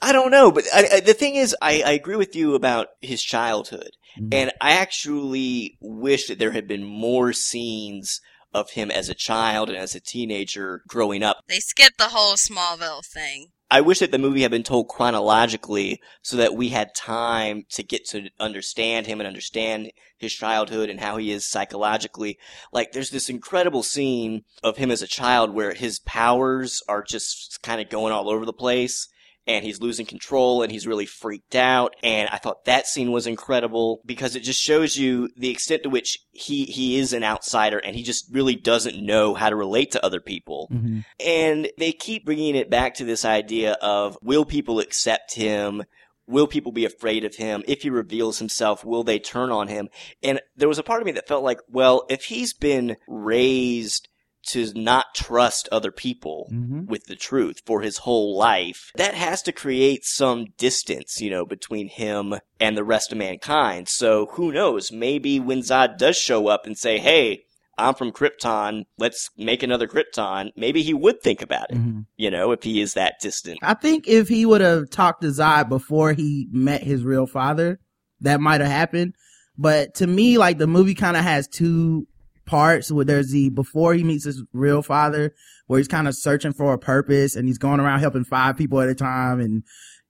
I 0.00 0.12
don't 0.12 0.30
know, 0.30 0.52
but 0.52 0.64
I, 0.72 0.86
I, 0.94 1.00
the 1.00 1.14
thing 1.14 1.34
is, 1.34 1.56
I, 1.60 1.82
I 1.84 1.90
agree 1.92 2.16
with 2.16 2.36
you 2.36 2.54
about 2.54 2.88
his 3.00 3.22
childhood. 3.22 3.90
Mhm. 4.18 4.32
And 4.32 4.52
I 4.60 4.72
actually 4.72 5.76
wish 5.80 6.28
that 6.28 6.38
there 6.38 6.52
had 6.52 6.68
been 6.68 6.84
more 6.84 7.32
scenes 7.32 8.20
of 8.54 8.70
him 8.70 8.90
as 8.90 9.08
a 9.08 9.14
child 9.14 9.68
and 9.68 9.76
as 9.78 9.94
a 9.94 10.00
teenager 10.00 10.82
growing 10.88 11.22
up. 11.22 11.38
they 11.48 11.58
skipped 11.58 11.98
the 11.98 12.04
whole 12.10 12.34
Smallville 12.36 13.04
thing. 13.04 13.48
I 13.70 13.82
wish 13.82 13.98
that 13.98 14.12
the 14.12 14.18
movie 14.18 14.42
had 14.42 14.50
been 14.50 14.62
told 14.62 14.88
chronologically 14.88 16.00
so 16.22 16.38
that 16.38 16.54
we 16.54 16.70
had 16.70 16.94
time 16.94 17.66
to 17.70 17.82
get 17.82 18.06
to 18.06 18.30
understand 18.40 19.06
him 19.06 19.20
and 19.20 19.26
understand 19.26 19.92
his 20.16 20.32
childhood 20.32 20.88
and 20.88 21.00
how 21.00 21.18
he 21.18 21.30
is 21.30 21.46
psychologically. 21.46 22.38
Like, 22.72 22.92
there's 22.92 23.10
this 23.10 23.28
incredible 23.28 23.82
scene 23.82 24.44
of 24.62 24.78
him 24.78 24.90
as 24.90 25.02
a 25.02 25.06
child 25.06 25.52
where 25.52 25.74
his 25.74 25.98
powers 26.00 26.82
are 26.88 27.02
just 27.02 27.62
kind 27.62 27.80
of 27.80 27.90
going 27.90 28.12
all 28.12 28.30
over 28.30 28.46
the 28.46 28.54
place 28.54 29.06
and 29.48 29.64
he's 29.64 29.80
losing 29.80 30.06
control 30.06 30.62
and 30.62 30.70
he's 30.70 30.86
really 30.86 31.06
freaked 31.06 31.56
out. 31.56 31.96
And 32.02 32.28
I 32.30 32.36
thought 32.36 32.66
that 32.66 32.86
scene 32.86 33.10
was 33.10 33.26
incredible 33.26 34.02
because 34.04 34.36
it 34.36 34.40
just 34.40 34.60
shows 34.60 34.96
you 34.96 35.30
the 35.36 35.50
extent 35.50 35.82
to 35.84 35.88
which 35.88 36.18
he, 36.30 36.64
he 36.66 36.98
is 36.98 37.12
an 37.14 37.24
outsider 37.24 37.78
and 37.78 37.96
he 37.96 38.02
just 38.02 38.26
really 38.30 38.54
doesn't 38.54 39.02
know 39.04 39.34
how 39.34 39.48
to 39.48 39.56
relate 39.56 39.92
to 39.92 40.04
other 40.04 40.20
people. 40.20 40.68
Mhm. 40.70 41.04
And 41.18 41.70
they 41.78 41.92
keep 41.92 42.26
bringing 42.26 42.54
it 42.54 42.68
back 42.70 42.94
to 42.96 43.04
this 43.04 43.24
idea 43.24 43.72
of 43.80 44.18
will 44.22 44.44
people 44.44 44.80
accept 44.80 45.34
him? 45.34 45.84
Will 46.26 46.46
people 46.46 46.72
be 46.72 46.84
afraid 46.84 47.24
of 47.24 47.36
him? 47.36 47.62
If 47.66 47.82
he 47.82 47.88
reveals 47.88 48.38
himself, 48.38 48.84
will 48.84 49.02
they 49.02 49.18
turn 49.18 49.50
on 49.50 49.68
him? 49.68 49.88
And 50.22 50.40
there 50.54 50.68
was 50.68 50.78
a 50.78 50.82
part 50.82 51.00
of 51.00 51.06
me 51.06 51.12
that 51.12 51.26
felt 51.26 51.42
like, 51.42 51.60
well, 51.70 52.04
if 52.10 52.24
he's 52.24 52.52
been 52.52 52.96
raised 53.06 54.07
to 54.48 54.72
not 54.74 55.14
trust 55.14 55.68
other 55.70 55.90
people 55.90 56.48
Mhm. 56.52 56.86
with 56.86 57.04
the 57.06 57.16
truth 57.16 57.60
for 57.66 57.82
his 57.82 57.98
whole 57.98 58.36
life, 58.36 58.90
that 58.96 59.14
has 59.14 59.42
to 59.42 59.52
create 59.52 60.04
some 60.04 60.46
distance, 60.58 61.20
you 61.20 61.30
know, 61.30 61.44
between 61.44 61.88
him 61.88 62.34
and 62.60 62.76
the 62.76 62.84
rest 62.84 63.12
of 63.12 63.18
mankind. 63.18 63.88
So 63.88 64.26
who 64.32 64.52
knows? 64.52 64.90
Maybe 64.92 65.38
when 65.38 65.60
Zod 65.60 65.98
does 65.98 66.16
show 66.16 66.48
up 66.48 66.66
and 66.66 66.76
say, 66.76 66.98
hey, 66.98 67.42
I'm 67.80 67.94
from 67.94 68.10
Krypton, 68.10 68.86
let's 68.98 69.30
make 69.38 69.62
another 69.62 69.86
Krypton, 69.86 70.50
maybe 70.56 70.82
he 70.82 70.92
would 70.92 71.22
think 71.22 71.40
about 71.40 71.70
it, 71.70 71.76
Mhm. 71.76 72.06
you 72.16 72.28
know, 72.28 72.50
if 72.50 72.64
he 72.64 72.80
is 72.80 72.94
that 72.94 73.20
distant. 73.20 73.60
I 73.62 73.74
think 73.74 74.08
if 74.08 74.28
he 74.28 74.44
would 74.44 74.60
have 74.60 74.90
talked 74.90 75.22
to 75.22 75.28
Zod 75.28 75.68
before 75.68 76.12
he 76.12 76.48
met 76.50 76.82
his 76.82 77.04
real 77.04 77.26
father, 77.28 77.78
that 78.20 78.40
might 78.40 78.60
have 78.60 78.70
happened. 78.70 79.14
But 79.56 79.94
to 79.96 80.06
me, 80.08 80.38
like 80.38 80.58
the 80.58 80.66
movie 80.66 80.94
kind 80.94 81.16
of 81.16 81.22
has 81.22 81.46
two 81.46 82.08
parts 82.48 82.90
where 82.90 83.04
there's 83.04 83.30
the 83.30 83.50
before 83.50 83.94
he 83.94 84.02
meets 84.02 84.24
his 84.24 84.42
real 84.52 84.82
father, 84.82 85.34
where 85.66 85.78
he's 85.78 85.86
kind 85.86 86.08
of 86.08 86.16
searching 86.16 86.52
for 86.52 86.72
a 86.72 86.78
purpose 86.78 87.36
and 87.36 87.46
he's 87.46 87.58
going 87.58 87.78
around 87.78 88.00
helping 88.00 88.24
five 88.24 88.56
people 88.56 88.80
at 88.80 88.88
a 88.88 88.94
time 88.94 89.38
and 89.38 89.62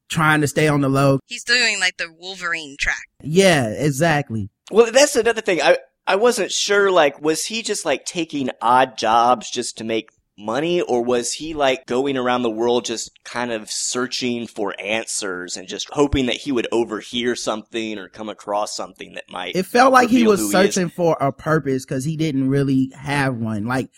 trying 0.08 0.40
to 0.40 0.48
stay 0.48 0.68
on 0.68 0.80
the 0.80 0.88
low. 0.88 1.18
He's 1.26 1.44
doing 1.44 1.78
like 1.80 1.96
the 1.98 2.10
Wolverine 2.16 2.76
track. 2.78 3.04
Yeah, 3.22 3.68
exactly. 3.68 4.48
Well, 4.70 4.90
that's 4.90 5.16
another 5.16 5.42
thing. 5.42 5.60
I 5.60 5.78
I 6.06 6.16
wasn't 6.16 6.50
sure. 6.50 6.90
Like, 6.90 7.20
was 7.20 7.44
he 7.44 7.62
just 7.62 7.84
like 7.84 8.06
taking 8.06 8.50
odd 8.62 8.96
jobs 8.96 9.50
just 9.50 9.76
to 9.78 9.84
make 9.84 10.08
money, 10.38 10.80
or 10.80 11.02
was 11.02 11.32
he 11.32 11.54
like 11.54 11.86
going 11.86 12.16
around 12.16 12.42
the 12.42 12.50
world 12.50 12.84
just 12.84 13.10
kind 13.24 13.50
of 13.52 13.70
searching 13.70 14.46
for 14.46 14.74
answers 14.80 15.56
and 15.56 15.68
just 15.68 15.88
hoping 15.90 16.26
that 16.26 16.36
he 16.36 16.52
would 16.52 16.68
overhear 16.72 17.34
something 17.34 17.98
or 17.98 18.08
come 18.08 18.28
across 18.28 18.74
something 18.74 19.14
that 19.14 19.24
might? 19.28 19.56
It 19.56 19.66
felt 19.66 19.92
like 19.92 20.08
he 20.08 20.26
was 20.26 20.50
searching 20.50 20.88
for 20.88 21.16
a 21.20 21.32
purpose 21.32 21.84
because 21.84 22.04
he 22.04 22.16
didn't 22.16 22.48
really 22.48 22.92
have 22.94 23.34
one. 23.36 23.66
Like 23.66 23.90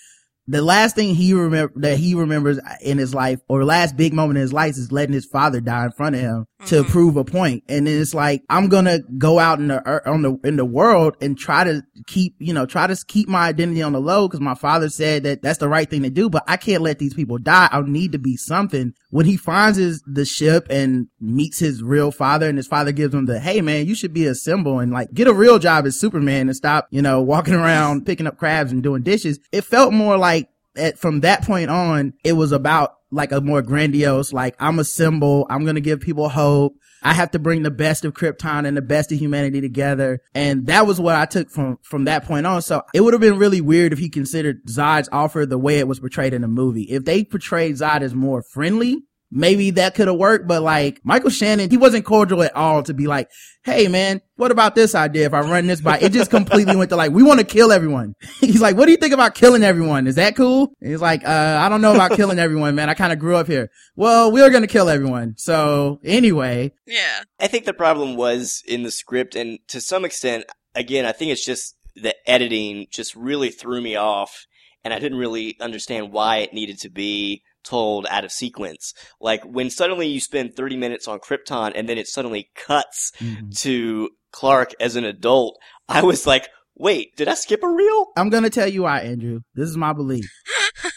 the 0.47 0.63
last 0.63 0.97
thing 0.97 1.15
he 1.15 1.33
remember 1.35 1.73
that 1.77 1.99
he 1.99 2.15
remembers 2.15 2.59
in 2.81 2.99
his 2.99 3.15
life 3.15 3.41
or 3.49 3.65
last 3.65 3.97
big 3.97 4.13
moment 4.13 4.39
in 4.39 4.43
his 4.43 4.53
life 4.53 4.77
is 4.77 4.91
letting 4.91 5.13
his 5.13 5.27
father 5.27 5.61
die 5.61 5.85
in 5.85 5.93
front 5.93 6.17
of 6.17 6.23
him 6.23 6.47
to 6.67 6.83
Mhm. 6.85 6.89
prove 6.89 7.17
a 7.17 7.25
point. 7.25 7.63
And 7.69 7.87
then 7.87 8.01
it's 8.01 8.15
like, 8.15 8.43
I'm 8.51 8.69
going 8.69 8.85
to 8.85 9.03
go 9.19 9.39
out 9.39 9.59
in 9.59 9.69
the, 9.69 10.09
on 10.09 10.23
the, 10.23 10.39
in 10.45 10.57
the 10.57 10.65
world 10.65 11.17
and 11.21 11.37
try 11.39 11.65
to 11.65 11.83
keep, 12.07 12.35
you 12.39 12.53
know, 12.53 12.67
try 12.67 12.87
to 12.87 12.97
keep 13.09 13.29
my 13.29 13.47
identity 13.49 13.83
on 13.83 13.93
the 13.93 14.01
low 14.01 14.29
because 14.29 14.41
my 14.41 14.55
father 14.55 14.89
said 14.89 15.23
that 15.23 15.43
that's 15.43 15.59
the 15.59 15.69
right 15.69 15.89
thing 15.89 16.03
to 16.03 16.11
do, 16.11 16.29
but 16.29 16.45
I 16.47 16.57
can't 16.57 16.83
let 16.83 16.99
these 16.99 17.15
people 17.15 17.39
die. 17.39 17.69
I 17.73 17.81
need 17.83 18.13
to 18.13 18.19
be 18.19 18.37
something. 18.37 18.93
When 19.11 19.27
he 19.27 19.37
finds 19.37 19.79
his, 19.79 20.03
the 20.07 20.25
ship 20.25 20.67
and 20.71 21.07
meets 21.21 21.59
his 21.59 21.83
real 21.83 22.11
father 22.11 22.49
and 22.49 22.59
his 22.59 22.67
father 22.67 22.93
gives 22.93 23.15
him 23.15 23.27
the, 23.27 23.41
Hey 23.41 23.61
man, 23.61 23.87
you 23.87 23.95
should 23.95 24.13
be 24.13 24.27
a 24.27 24.35
symbol 24.35 24.79
and 24.81 24.93
like 24.93 25.13
get 25.15 25.29
a 25.29 25.33
real 25.35 25.59
job 25.59 25.87
as 25.87 25.99
Superman 25.99 26.49
and 26.49 26.57
stop, 26.57 26.89
you 26.91 27.01
know, 27.03 27.21
walking 27.23 27.55
around 27.55 28.05
picking 28.07 28.27
up 28.27 28.37
crabs 28.37 28.71
and 28.73 28.83
doing 28.83 29.03
dishes. 29.03 29.39
It 29.53 29.65
felt 29.65 29.93
more 29.93 30.17
like 30.19 30.49
at, 30.77 30.99
from 30.99 31.21
that 31.21 31.45
point 31.45 31.71
on, 31.71 32.15
it 32.25 32.33
was 32.33 32.53
about 32.53 32.95
like 33.11 33.33
a 33.33 33.41
more 33.41 33.63
grandiose, 33.63 34.33
like 34.33 34.55
I'm 34.61 34.79
a 34.79 34.85
symbol. 34.85 35.47
I'm 35.51 35.65
going 35.65 35.75
to 35.75 35.81
give 35.81 36.01
people 36.01 36.29
hope. 36.29 36.77
I 37.03 37.15
have 37.15 37.31
to 37.33 37.39
bring 37.39 37.63
the 37.63 37.71
best 37.71 38.05
of 38.05 38.13
Krypton 38.13 38.67
and 38.67 38.77
the 38.77 38.83
best 38.83 39.11
of 39.11 39.19
humanity 39.19 39.61
together. 39.61 40.21
And 40.35 40.67
that 40.67 40.87
was 40.87 41.01
what 41.01 41.17
I 41.17 41.25
took 41.25 41.51
from, 41.51 41.79
from 41.83 42.05
that 42.05 42.25
point 42.25 42.47
on. 42.47 42.63
So 42.63 42.83
it 42.93 43.01
would 43.01 43.15
have 43.15 43.21
been 43.21 43.39
really 43.39 43.61
weird 43.61 43.93
if 43.93 43.99
he 43.99 44.09
considered 44.09 44.67
Zod's 44.67 45.09
offer 45.11 45.47
the 45.47 45.59
way 45.59 45.79
it 45.79 45.89
was 45.89 46.01
portrayed 46.01 46.35
in 46.35 46.43
the 46.43 46.49
movie. 46.49 46.83
If 46.85 47.05
they 47.05 47.25
portrayed 47.25 47.77
Zod 47.77 48.03
as 48.03 48.15
more 48.15 48.43
friendly, 48.43 49.03
maybe 49.31 49.71
that 49.73 49.95
could 49.95 50.09
have 50.09 50.17
worked. 50.17 50.47
But 50.47 50.63
like 50.63 51.01
Michael 51.05 51.31
Shannon, 51.31 51.71
he 51.71 51.77
wasn't 51.77 52.05
cordial 52.05 52.43
at 52.43 52.55
all 52.55 52.83
to 52.85 52.95
be 52.95 53.07
like, 53.07 53.31
Hey 53.63 53.89
man, 53.89 54.21
what 54.37 54.51
about 54.51 54.75
this 54.75 54.95
idea? 54.95 55.27
If 55.27 55.35
I 55.35 55.41
run 55.41 55.67
this 55.67 55.81
by, 55.81 55.99
it 55.99 56.13
just 56.13 56.31
completely 56.31 56.77
went 56.77 56.91
to 56.91 56.97
like, 56.97 57.13
we 57.13 57.23
want 57.23 57.41
to 57.41 57.47
kill 57.47 57.73
everyone. 57.73 58.15
He's 58.41 58.61
like, 58.63 58.77
what 58.77 58.87
do 58.87 58.93
you 58.93 58.97
think 58.97 59.13
about 59.13 59.35
killing 59.35 59.63
everyone? 59.63 60.07
Is 60.07 60.15
that 60.15 60.35
cool? 60.35 60.73
And 60.81 60.91
he's 60.91 61.01
like, 61.03 61.27
uh, 61.27 61.59
I 61.61 61.69
don't 61.69 61.83
know 61.83 61.95
about 61.95 62.13
killing 62.13 62.39
everyone, 62.39 62.75
man. 62.75 62.89
I 62.89 62.95
kind 62.95 63.13
of 63.13 63.19
grew 63.19 63.37
up 63.37 63.47
here. 63.47 63.71
Well, 63.97 64.33
we 64.33 64.41
are 64.41 64.51
going 64.51 64.63
to 64.63 64.69
kill 64.69 64.89
everyone. 64.89 65.35
So 65.37 66.01
anyway, 66.05 66.73
Yeah. 66.87 67.23
I 67.39 67.49
think 67.49 67.67
the 67.67 67.75
problem 67.75 68.17
was 68.17 68.63
in 68.67 68.83
the 68.83 68.91
script, 68.91 69.35
and 69.37 69.59
to 69.69 69.81
some 69.81 70.05
extent, 70.05 70.45
again, 70.75 71.05
I 71.05 71.13
think 71.13 71.33
it's 71.33 71.45
just 71.45 71.77
the 71.95 72.15
editing 72.29 72.87
just 72.91 73.15
really 73.15 73.51
threw 73.51 73.81
me 73.83 73.97
off, 73.97 74.47
and 74.85 74.95
I 74.95 74.99
didn't 74.99 75.19
really 75.19 75.57
understand 75.61 76.13
why 76.13 76.39
it 76.39 76.55
needed 76.55 76.79
to 76.81 76.89
be 76.91 77.43
told 77.65 78.07
out 78.11 78.25
of 78.25 78.33
sequence. 78.33 78.95
Like 79.21 79.43
when 79.45 79.71
suddenly 79.71 80.07
you 80.09 80.21
spend 80.21 80.55
30 80.55 80.77
minutes 80.77 81.07
on 81.09 81.19
Krypton 81.21 81.73
and 81.75 81.89
then 81.89 81.99
it 81.99 82.09
suddenly 82.09 82.51
cuts 82.55 83.13
to 83.59 84.11
Clark 84.33 84.73
as 84.81 84.97
an 84.97 85.05
adult, 85.05 85.59
I 85.89 86.03
was 86.03 86.27
like, 86.27 86.49
wait, 86.77 87.17
did 87.17 87.29
I 87.29 87.35
skip 87.35 87.63
a 87.63 87.69
reel? 87.69 88.07
I'm 88.17 88.31
going 88.31 88.45
to 88.45 88.51
tell 88.51 88.69
you 88.69 88.83
why, 88.83 89.01
Andrew. 89.01 89.41
This 89.55 89.69
is 89.69 89.77
my 89.77 89.93
belief. 89.93 90.31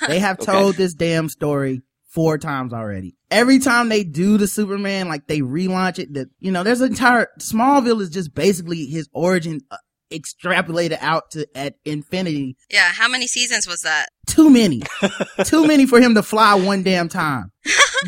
They 0.07 0.19
have 0.19 0.39
Okay. 0.41 0.51
told 0.51 0.75
this 0.75 0.93
damn 0.93 1.29
story 1.29 1.81
four 2.09 2.37
times 2.37 2.73
already. 2.73 3.15
Every 3.31 3.57
time 3.59 3.89
they 3.89 4.03
do 4.03 4.37
the 4.37 4.47
Superman, 4.47 5.07
like 5.09 5.25
they 5.27 5.39
relaunch 5.39 5.97
it, 5.97 6.13
that, 6.13 6.27
you 6.39 6.51
know, 6.51 6.63
there's 6.63 6.81
an 6.81 6.91
entire, 6.91 7.27
Smallville 7.39 8.01
is 8.01 8.11
just 8.11 8.33
basically 8.35 8.85
his 8.85 9.09
origin 9.13 9.61
uh, 9.71 9.77
extrapolated 10.13 10.97
out 11.01 11.31
to 11.31 11.47
at 11.55 11.75
infinity. 11.83 12.55
Yeah. 12.69 12.91
How 12.93 13.07
many 13.07 13.27
seasons 13.27 13.67
was 13.67 13.81
that? 13.81 14.07
Too 14.27 14.49
many. 14.49 14.81
Too 15.43 15.67
many 15.67 15.85
for 15.85 15.99
him 15.99 16.15
to 16.15 16.23
fly 16.23 16.53
one 16.55 16.83
damn 16.83 17.09
time. 17.09 17.51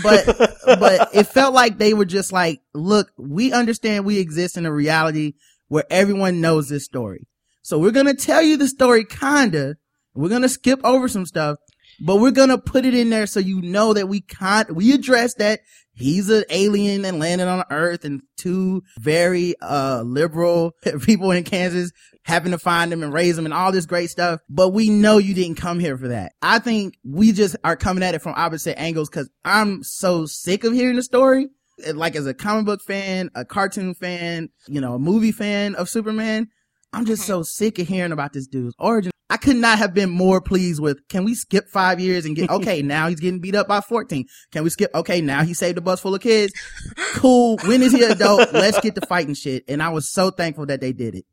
But, 0.04 0.26
but 0.66 1.10
it 1.14 1.26
felt 1.26 1.54
like 1.54 1.78
they 1.78 1.94
were 1.94 2.06
just 2.06 2.32
like, 2.32 2.62
look, 2.74 3.12
we 3.18 3.52
understand 3.52 4.06
we 4.06 4.20
exist 4.20 4.58
in 4.58 4.66
a 4.66 4.72
reality 4.72 5.34
where 5.68 5.86
everyone 5.90 6.42
knows 6.42 6.70
this 6.70 6.86
story. 6.86 7.28
So 7.62 7.80
we're 7.80 7.92
going 7.92 8.06
to 8.06 8.14
tell 8.14 8.42
you 8.42 8.58
the 8.58 8.68
story 8.68 9.06
kinda. 9.06 9.78
We're 10.14 10.30
going 10.30 10.44
to 10.44 10.50
skip 10.50 10.80
over 10.84 11.08
some 11.08 11.26
stuff, 11.26 11.58
but 12.00 12.18
we're 12.18 12.32
going 12.32 12.50
to 12.50 12.58
put 12.58 12.86
it 12.86 12.94
in 12.94 13.10
there 13.10 13.28
so 13.28 13.40
you 13.40 13.62
know 13.62 13.94
that 13.94 14.08
we 14.08 14.22
can't, 14.22 14.74
we 14.76 14.94
address 14.94 15.34
that 15.36 15.62
he's 15.96 16.30
an 16.30 16.44
alien 16.50 17.06
and 17.06 17.20
landed 17.20 17.48
on 17.48 17.64
earth 17.70 18.06
and 18.06 18.22
two 18.38 18.84
very, 19.00 19.56
uh, 19.62 20.02
liberal 20.04 20.74
people 21.02 21.32
in 21.32 21.44
Kansas 21.44 21.92
having 22.24 22.52
to 22.52 22.58
find 22.58 22.92
him 22.92 23.04
and 23.04 23.14
raise 23.14 23.38
him 23.38 23.46
and 23.46 23.54
all 23.54 23.72
this 23.72 23.86
great 23.86 24.10
stuff. 24.10 24.42
But 24.50 24.70
we 24.70 24.90
know 24.90 25.18
you 25.18 25.34
didn't 25.34 25.58
come 25.58 25.80
here 25.80 25.98
for 25.98 26.10
that. 26.10 26.34
I 26.42 26.60
think 26.60 26.96
we 27.04 27.32
just 27.32 27.56
are 27.64 27.76
coming 27.76 28.04
at 28.04 28.16
it 28.16 28.22
from 28.22 28.34
opposite 28.36 28.80
angles 28.80 29.10
because 29.10 29.30
I'm 29.44 29.84
so 29.84 30.26
sick 30.26 30.64
of 30.64 30.74
hearing 30.74 30.96
the 30.96 31.04
story. 31.04 31.48
Like 31.94 32.16
as 32.16 32.26
a 32.26 32.34
comic 32.34 32.66
book 32.66 32.82
fan, 32.82 33.30
a 33.36 33.46
cartoon 33.46 33.94
fan, 33.94 34.50
you 34.68 34.82
know, 34.82 34.96
a 34.96 35.00
movie 35.00 35.34
fan 35.34 35.76
of 35.76 35.90
Superman, 35.90 36.48
I'm 36.94 37.06
just 37.06 37.24
so 37.24 37.44
sick 37.44 37.78
of 37.80 37.88
hearing 37.88 38.14
about 38.14 38.34
this 38.34 38.48
dude's 38.48 38.74
origin. 38.80 39.12
I 39.30 39.38
could 39.38 39.56
not 39.56 39.80
have 39.80 39.94
been 39.94 40.10
more 40.12 40.40
pleased 40.40 40.80
with, 40.80 41.00
can 41.08 41.26
we 41.26 41.34
skip 41.34 41.68
five 41.70 42.00
years 42.00 42.26
and 42.26 42.36
get, 42.36 42.50
okay, 42.52 42.82
now 42.82 43.08
he's 43.08 43.20
getting 43.20 43.40
beat 43.40 43.56
up 43.56 43.68
by 43.68 43.82
14. 43.82 44.26
Can 44.52 44.64
we 44.64 44.70
skip, 44.70 44.92
okay, 44.94 45.22
now 45.22 45.44
he 45.44 45.54
saved 45.54 45.78
a 45.78 45.82
bus 45.82 46.00
full 46.00 46.16
of 46.16 46.22
kids. 46.22 46.54
Cool. 47.14 47.58
When 47.66 47.82
is 47.82 47.92
he 47.92 48.04
adult? 48.04 48.50
Let's 48.54 48.80
get 48.82 48.96
to 48.96 49.06
fighting 49.08 49.34
shit. 49.34 49.64
And 49.68 49.82
I 49.82 49.90
was 49.90 50.12
so 50.12 50.30
thankful 50.30 50.68
that 50.68 50.82
they 50.82 50.94
did 50.94 51.16
it. 51.16 51.26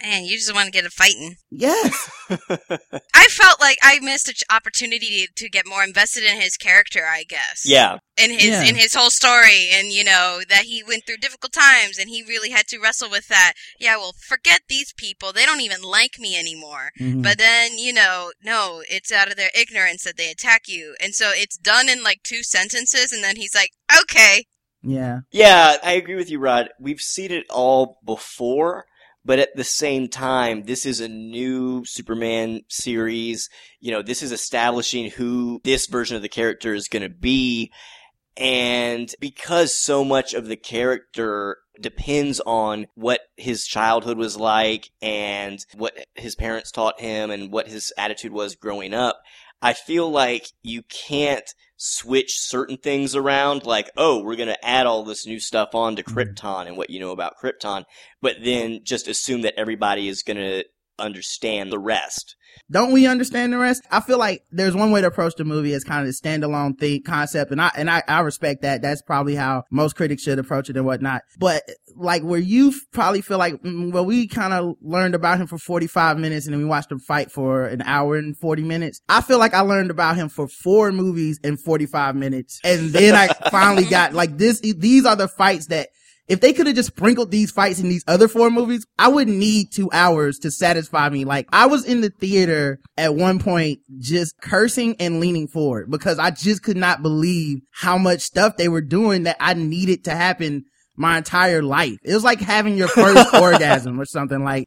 Man, 0.00 0.24
you 0.24 0.36
just 0.36 0.54
want 0.54 0.66
to 0.66 0.70
get 0.70 0.84
a 0.86 0.90
fighting. 0.90 1.36
Yes. 1.50 2.08
I 2.30 3.26
felt 3.30 3.60
like 3.60 3.78
I 3.82 3.98
missed 4.00 4.28
an 4.28 4.34
opportunity 4.54 5.26
to, 5.26 5.32
to 5.44 5.48
get 5.48 5.66
more 5.66 5.82
invested 5.82 6.22
in 6.24 6.40
his 6.40 6.56
character. 6.56 7.04
I 7.04 7.24
guess. 7.24 7.62
Yeah. 7.64 7.98
In 8.16 8.30
his 8.30 8.44
Yeah. 8.44 8.62
in 8.64 8.76
his 8.76 8.94
whole 8.94 9.10
story, 9.10 9.68
and 9.72 9.88
you 9.88 10.04
know 10.04 10.42
that 10.48 10.64
he 10.64 10.82
went 10.82 11.04
through 11.06 11.16
difficult 11.16 11.52
times, 11.52 11.98
and 11.98 12.08
he 12.08 12.22
really 12.22 12.50
had 12.50 12.68
to 12.68 12.78
wrestle 12.78 13.10
with 13.10 13.28
that. 13.28 13.54
Yeah, 13.80 13.96
well, 13.96 14.14
forget 14.26 14.60
these 14.68 14.92
people; 14.92 15.32
they 15.32 15.44
don't 15.46 15.60
even 15.60 15.82
like 15.82 16.18
me 16.18 16.38
anymore. 16.38 16.90
Mhm. 17.00 17.22
But 17.22 17.38
then, 17.38 17.76
you 17.78 17.92
know, 17.92 18.32
no, 18.42 18.82
it's 18.88 19.10
out 19.10 19.30
of 19.30 19.36
their 19.36 19.50
ignorance 19.54 20.04
that 20.04 20.16
they 20.16 20.30
attack 20.30 20.62
you, 20.68 20.94
and 21.00 21.14
so 21.14 21.30
it's 21.34 21.56
done 21.56 21.88
in 21.88 22.02
like 22.04 22.22
two 22.22 22.42
sentences, 22.44 23.12
and 23.12 23.24
then 23.24 23.36
he's 23.36 23.54
like, 23.54 23.70
"Okay, 24.02 24.44
yeah. 24.82 25.20
Yeah, 25.32 25.76
I 25.82 25.92
agree 25.92 26.14
with 26.14 26.30
you, 26.30 26.38
Rod. 26.38 26.70
We've 26.78 27.00
seen 27.00 27.32
it 27.32 27.46
all 27.50 27.98
before, 28.04 28.86
but 29.28 29.38
at 29.38 29.54
the 29.54 29.62
same 29.62 30.08
time, 30.08 30.62
this 30.62 30.86
is 30.86 31.00
a 31.00 31.08
new 31.08 31.84
Superman 31.84 32.62
series. 32.68 33.50
You 33.78 33.92
know, 33.92 34.00
this 34.00 34.22
is 34.22 34.32
establishing 34.32 35.10
who 35.10 35.60
this 35.64 35.86
version 35.86 36.16
of 36.16 36.22
the 36.22 36.30
character 36.30 36.72
is 36.72 36.88
going 36.88 37.02
to 37.02 37.10
be. 37.10 37.70
And 38.38 39.14
because 39.20 39.76
so 39.76 40.02
much 40.02 40.32
of 40.32 40.46
the 40.46 40.56
character 40.56 41.58
depends 41.78 42.40
on 42.46 42.86
what 42.94 43.20
his 43.36 43.66
childhood 43.66 44.16
was 44.16 44.38
like 44.38 44.88
and 45.02 45.58
what 45.76 45.92
his 46.14 46.34
parents 46.34 46.70
taught 46.70 46.98
him 46.98 47.30
and 47.30 47.52
what 47.52 47.68
his 47.68 47.92
attitude 47.98 48.32
was 48.32 48.56
growing 48.56 48.94
up, 48.94 49.20
I 49.60 49.72
feel 49.72 50.10
like 50.10 50.48
you 50.62 50.82
can't 50.82 51.48
switch 51.76 52.38
certain 52.38 52.76
things 52.76 53.14
around, 53.14 53.64
like, 53.64 53.90
oh, 53.96 54.22
we're 54.22 54.36
gonna 54.36 54.56
add 54.62 54.86
all 54.86 55.04
this 55.04 55.26
new 55.26 55.40
stuff 55.40 55.74
on 55.74 55.96
to 55.96 56.02
mm-hmm. 56.02 56.18
Krypton 56.18 56.66
and 56.66 56.76
what 56.76 56.90
you 56.90 57.00
know 57.00 57.12
about 57.12 57.38
Krypton, 57.42 57.84
but 58.20 58.36
then 58.42 58.80
just 58.84 59.08
assume 59.08 59.42
that 59.42 59.58
everybody 59.58 60.08
is 60.08 60.22
gonna 60.22 60.62
understand 60.98 61.72
the 61.72 61.78
rest. 61.78 62.36
Don't 62.70 62.92
we 62.92 63.06
understand 63.06 63.52
the 63.52 63.58
rest? 63.58 63.82
I 63.90 64.00
feel 64.00 64.18
like 64.18 64.42
there's 64.50 64.74
one 64.74 64.90
way 64.90 65.00
to 65.00 65.06
approach 65.06 65.34
the 65.36 65.44
movie 65.44 65.72
as 65.72 65.84
kind 65.84 66.02
of 66.02 66.08
a 66.08 66.12
standalone 66.12 66.78
thing 66.78 67.02
concept, 67.02 67.50
and 67.50 67.62
I 67.62 67.70
and 67.74 67.88
I, 67.88 68.02
I 68.06 68.20
respect 68.20 68.62
that. 68.62 68.82
That's 68.82 69.00
probably 69.00 69.34
how 69.34 69.64
most 69.70 69.96
critics 69.96 70.22
should 70.22 70.38
approach 70.38 70.68
it 70.68 70.76
and 70.76 70.84
whatnot. 70.84 71.22
But 71.38 71.62
like 71.96 72.22
where 72.22 72.38
you 72.38 72.74
probably 72.92 73.22
feel 73.22 73.38
like, 73.38 73.62
mm, 73.62 73.92
well, 73.92 74.04
we 74.04 74.26
kind 74.26 74.52
of 74.52 74.76
learned 74.82 75.14
about 75.14 75.38
him 75.38 75.46
for 75.46 75.58
45 75.58 76.18
minutes 76.18 76.46
and 76.46 76.54
then 76.54 76.60
we 76.60 76.68
watched 76.68 76.92
him 76.92 77.00
fight 77.00 77.30
for 77.30 77.66
an 77.66 77.82
hour 77.82 78.16
and 78.16 78.36
40 78.36 78.62
minutes. 78.62 79.00
I 79.08 79.20
feel 79.20 79.38
like 79.38 79.54
I 79.54 79.60
learned 79.60 79.90
about 79.90 80.16
him 80.16 80.28
for 80.28 80.46
four 80.46 80.92
movies 80.92 81.40
in 81.42 81.56
45 81.56 82.16
minutes, 82.16 82.60
and 82.64 82.90
then 82.90 83.14
I 83.14 83.28
finally 83.50 83.84
got 83.84 84.12
like 84.12 84.36
this. 84.36 84.60
These 84.60 85.06
are 85.06 85.16
the 85.16 85.28
fights 85.28 85.66
that 85.66 85.88
if 86.28 86.40
they 86.40 86.52
could 86.52 86.66
have 86.66 86.76
just 86.76 86.88
sprinkled 86.88 87.30
these 87.30 87.50
fights 87.50 87.80
in 87.80 87.88
these 87.88 88.04
other 88.06 88.28
four 88.28 88.50
movies, 88.50 88.86
I 88.98 89.08
wouldn't 89.08 89.36
need 89.36 89.72
two 89.72 89.90
hours 89.92 90.38
to 90.40 90.50
satisfy 90.50 91.08
me. 91.08 91.24
Like 91.24 91.48
I 91.52 91.66
was 91.66 91.84
in 91.84 92.02
the 92.02 92.10
theater 92.10 92.80
at 92.96 93.14
one 93.14 93.38
point 93.38 93.80
just 93.98 94.34
cursing 94.40 94.96
and 95.00 95.20
leaning 95.20 95.48
forward 95.48 95.90
because 95.90 96.18
I 96.18 96.30
just 96.30 96.62
could 96.62 96.76
not 96.76 97.02
believe 97.02 97.60
how 97.72 97.96
much 97.96 98.20
stuff 98.20 98.56
they 98.56 98.68
were 98.68 98.82
doing 98.82 99.24
that 99.24 99.36
I 99.40 99.54
needed 99.54 100.04
to 100.04 100.14
happen 100.14 100.64
my 100.96 101.16
entire 101.16 101.62
life. 101.62 101.96
It 102.02 102.12
was 102.12 102.24
like 102.24 102.40
having 102.40 102.76
your 102.76 102.88
first 102.88 103.32
orgasm 103.40 104.00
or 104.00 104.04
something 104.04 104.44
like 104.44 104.66